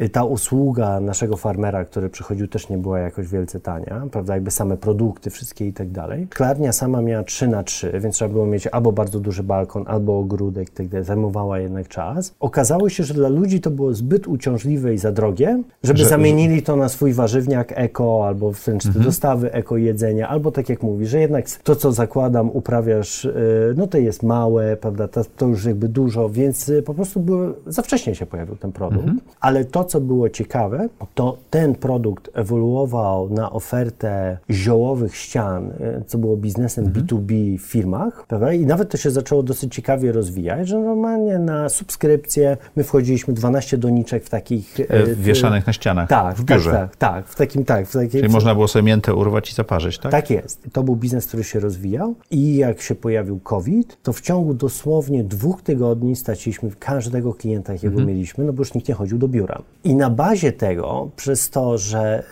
y, 0.00 0.08
ta 0.08 0.24
usługa 0.24 1.00
naszego 1.00 1.36
farmera, 1.36 1.84
który 1.84 2.08
przychodził, 2.08 2.48
też 2.48 2.68
nie 2.68 2.78
była 2.78 2.98
jakoś 2.98 3.28
wielce 3.28 3.60
tania, 3.60 4.06
prawda, 4.10 4.34
jakby 4.34 4.50
same 4.50 4.76
produkty, 4.76 5.30
wszystkie 5.30 5.66
i 5.66 5.72
tak 5.72 5.90
dalej. 5.90 6.26
Szklarnia 6.34 6.72
sama 6.72 7.02
miała 7.02 7.24
3 7.24 7.48
na 7.48 7.62
3, 7.62 7.92
więc 8.00 8.14
trzeba 8.14 8.32
było 8.32 8.46
mieć 8.46 8.66
albo 8.66 8.92
bardzo 8.92 9.20
duży 9.20 9.42
balkon, 9.42 9.84
albo 9.86 10.18
ogródek 10.18 10.68
i 10.68 10.72
tak 10.72 10.88
dalej, 10.88 11.04
zajmowała 11.06 11.58
jednak 11.58 11.88
czas. 11.88 12.34
Okazało 12.40 12.88
się, 12.88 13.04
że 13.04 13.14
dla 13.14 13.28
ludzi 13.28 13.60
to 13.60 13.70
było 13.70 13.94
zbyt 13.94 14.28
uciążliwe 14.28 14.94
i 14.94 14.98
za 14.98 15.12
drogie, 15.12 15.62
żeby 15.82 15.98
Że- 15.98 16.08
zamienili 16.08 16.62
to 16.62 16.76
na 16.76 16.88
swój 16.88 17.12
warzywniak 17.12 17.72
eko, 17.76 18.26
albo 18.26 18.52
wręcz 18.52 18.82
te 18.84 18.98
dostawy 19.22 19.52
eko 19.52 19.76
jedzenia, 19.76 20.28
albo 20.28 20.50
tak 20.50 20.68
jak 20.68 20.82
mówi, 20.82 21.06
że 21.06 21.20
jednak 21.20 21.50
to, 21.50 21.76
co 21.76 21.92
zakładam, 21.92 22.50
uprawiasz, 22.50 23.24
y, 23.24 23.74
no 23.76 23.86
to 23.86 23.98
jest 23.98 24.22
małe, 24.22 24.76
prawda, 24.76 25.08
to, 25.08 25.24
to 25.36 25.46
już 25.46 25.64
jakby 25.64 25.88
dużo, 25.88 26.28
więc 26.28 26.68
y, 26.68 26.82
po 26.82 26.94
prostu 26.94 27.20
były, 27.20 27.54
za 27.66 27.82
wcześnie 27.82 28.14
się 28.14 28.26
pojawił 28.26 28.56
ten 28.56 28.72
produkt, 28.72 29.08
ale 29.40 29.64
to, 29.64 29.84
co 29.84 30.00
było 30.00 30.28
ciekawe, 30.28 30.88
to 31.14 31.36
ten 31.50 31.74
produkt 31.74 32.30
ewoluował 32.34 33.30
na 33.30 33.52
ofertę 33.52 34.38
ziołowych 34.50 35.16
ścian, 35.16 35.70
y, 35.70 36.02
co 36.06 36.18
było 36.18 36.36
biznesem 36.36 36.84
B2B 36.84 37.58
w 37.58 37.62
firmach, 37.62 38.26
prawda, 38.26 38.52
i 38.52 38.66
nawet 38.66 38.90
to 38.90 38.96
się 38.96 39.10
zaczęło 39.10 39.42
dosyć 39.42 39.74
ciekawie 39.74 40.12
rozwijać, 40.12 40.68
że 40.68 40.78
normalnie 40.78 41.38
na 41.38 41.68
subskrypcję 41.68 42.56
my 42.76 42.84
wchodziliśmy 42.84 43.34
12 43.34 43.78
doniczek 43.78 44.24
w 44.24 44.30
takich... 44.30 44.76
Wieszanych 45.16 45.66
na 45.66 45.72
ścianach 45.72 46.08
tak, 46.08 46.36
w 46.36 46.44
biurze. 46.44 46.70
Tak, 46.70 46.96
tak, 46.96 47.14
tak, 47.14 47.26
w 47.26 47.34
takim, 47.34 47.64
tak. 47.64 47.86
W 47.86 47.92
takiej, 47.92 48.20
Czyli 48.20 48.32
można 48.32 48.54
było 48.54 48.68
sobie 48.68 48.82
miętę 48.82 49.11
urwać 49.14 49.50
i 49.50 49.54
zaparzyć, 49.54 49.98
tak? 49.98 50.12
tak 50.12 50.30
jest. 50.30 50.62
To 50.72 50.82
był 50.82 50.96
biznes, 50.96 51.26
który 51.26 51.44
się 51.44 51.60
rozwijał 51.60 52.14
i 52.30 52.56
jak 52.56 52.82
się 52.82 52.94
pojawił 52.94 53.40
COVID, 53.40 53.98
to 54.02 54.12
w 54.12 54.20
ciągu 54.20 54.54
dosłownie 54.54 55.24
dwóch 55.24 55.62
tygodni 55.62 56.16
straciliśmy 56.16 56.70
każdego 56.78 57.34
klienta, 57.34 57.72
jakiego 57.72 57.92
Mhm. 57.92 58.08
mieliśmy, 58.08 58.44
no 58.44 58.52
bo 58.52 58.60
już 58.60 58.74
nikt 58.74 58.88
nie 58.88 58.94
chodził 58.94 59.18
do 59.18 59.28
biura. 59.28 59.62
I 59.84 59.94
na 59.94 60.10
bazie 60.10 60.52
tego, 60.52 61.08
przez 61.16 61.50
to, 61.50 61.78
że 61.78 62.24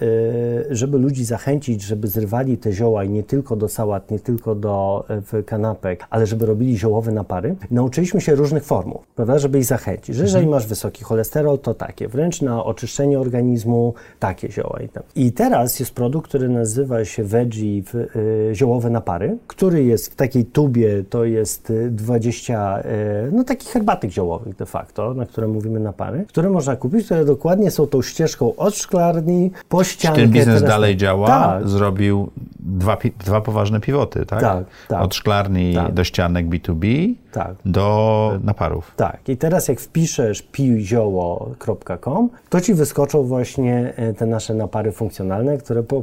y, 0.71 0.77
żeby 0.77 0.99
ludzi 0.99 1.25
zachęcić, 1.25 1.83
żeby 1.83 2.09
zrywali 2.09 2.59
te 2.59 2.73
zioła 2.73 3.05
i 3.05 3.11
nie 3.11 3.23
tylko 3.23 3.57
do 3.57 3.69
sałat, 3.69 4.11
nie 4.11 4.19
tylko 4.19 4.55
do 4.55 5.05
y, 5.35 5.43
kanapek, 5.43 6.05
ale 6.11 6.27
żeby 6.27 6.47
robili 6.47 6.79
ziołowe 6.79 7.13
napary, 7.13 7.57
nauczyliśmy 7.71 8.21
się 8.21 8.35
różnych 8.35 8.65
formuł, 8.65 9.01
prawda, 9.15 9.39
żeby 9.39 9.59
ich 9.59 9.65
zachęcić. 9.65 10.17
Że 10.17 10.23
jeżeli 10.23 10.47
masz 10.47 10.67
wysoki 10.67 11.05
cholesterol, 11.05 11.59
to 11.59 11.75
takie. 11.75 12.09
Wręcz 12.09 12.43
na 12.43 12.65
oczyszczenie 12.65 13.21
organizmu 13.21 13.95
takie 14.19 14.53
zioła. 14.53 14.81
I, 14.85 14.89
tam. 14.89 15.03
I 15.15 15.33
teraz 15.33 15.81
jest 15.81 15.93
produkt, 15.95 16.29
który 16.29 16.49
nazywa 16.49 16.70
się 17.05 17.25
Veggie 17.25 17.83
w, 17.83 17.95
y, 17.95 18.51
ziołowe 18.55 18.91
napary, 18.91 19.39
który 19.47 19.85
jest 19.85 20.13
w 20.13 20.17
takiej 20.17 20.45
tubie, 20.45 21.05
to 21.11 21.25
jest 21.25 21.71
y, 21.71 21.91
20, 21.91 22.79
y, 22.81 23.33
no 23.33 23.45
takich 23.45 23.69
herbatek 23.69 24.11
ziołowych 24.11 24.57
de 24.57 24.67
facto, 24.67 25.15
na 25.15 25.27
które 25.27 25.49
mówimy 25.49 25.81
napary, 25.81 26.25
które 26.29 26.51
można 26.51 26.77
kupić, 26.77 27.05
które 27.05 27.25
dokładnie 27.25 27.71
są 27.71 27.87
tą 27.87 28.03
ścieżką 28.03 28.57
od 28.57 28.77
szklarni 28.77 29.51
po 29.69 29.85
ściankę. 29.85 30.21
ten 30.21 30.31
biznes 30.31 30.47
teraz- 30.47 30.71
dalej 30.71 30.97
działa? 30.97 31.27
Tak. 31.27 31.69
Zrobił 31.69 32.31
dwa, 32.61 32.97
dwa 33.19 33.41
poważne 33.41 33.81
pivoty, 33.81 34.27
tak? 34.27 34.41
Tak, 34.41 34.65
tak. 34.89 35.03
Od 35.03 35.15
szklarni 35.15 35.75
Tak. 35.75 35.95
do 35.95 36.05
ścianek 36.05 36.47
B2B 36.49 37.15
Tak. 37.33 37.55
do 37.65 38.39
naparów. 38.45 38.93
Tak, 38.97 39.29
i 39.29 39.37
teraz 39.37 39.69
jak 39.69 39.81
wpiszesz 39.81 40.43
pijzioło.com, 40.43 42.31
to 42.49 42.61
ci 42.61 42.75
wyskoczą 42.75 43.23
właśnie 43.23 43.93
e, 43.97 44.15
te 44.15 44.27
nasze 44.27 44.55
napary 44.55 44.93
funkcjonalne, 44.93 45.59
które 45.59 45.83
po, 45.83 46.03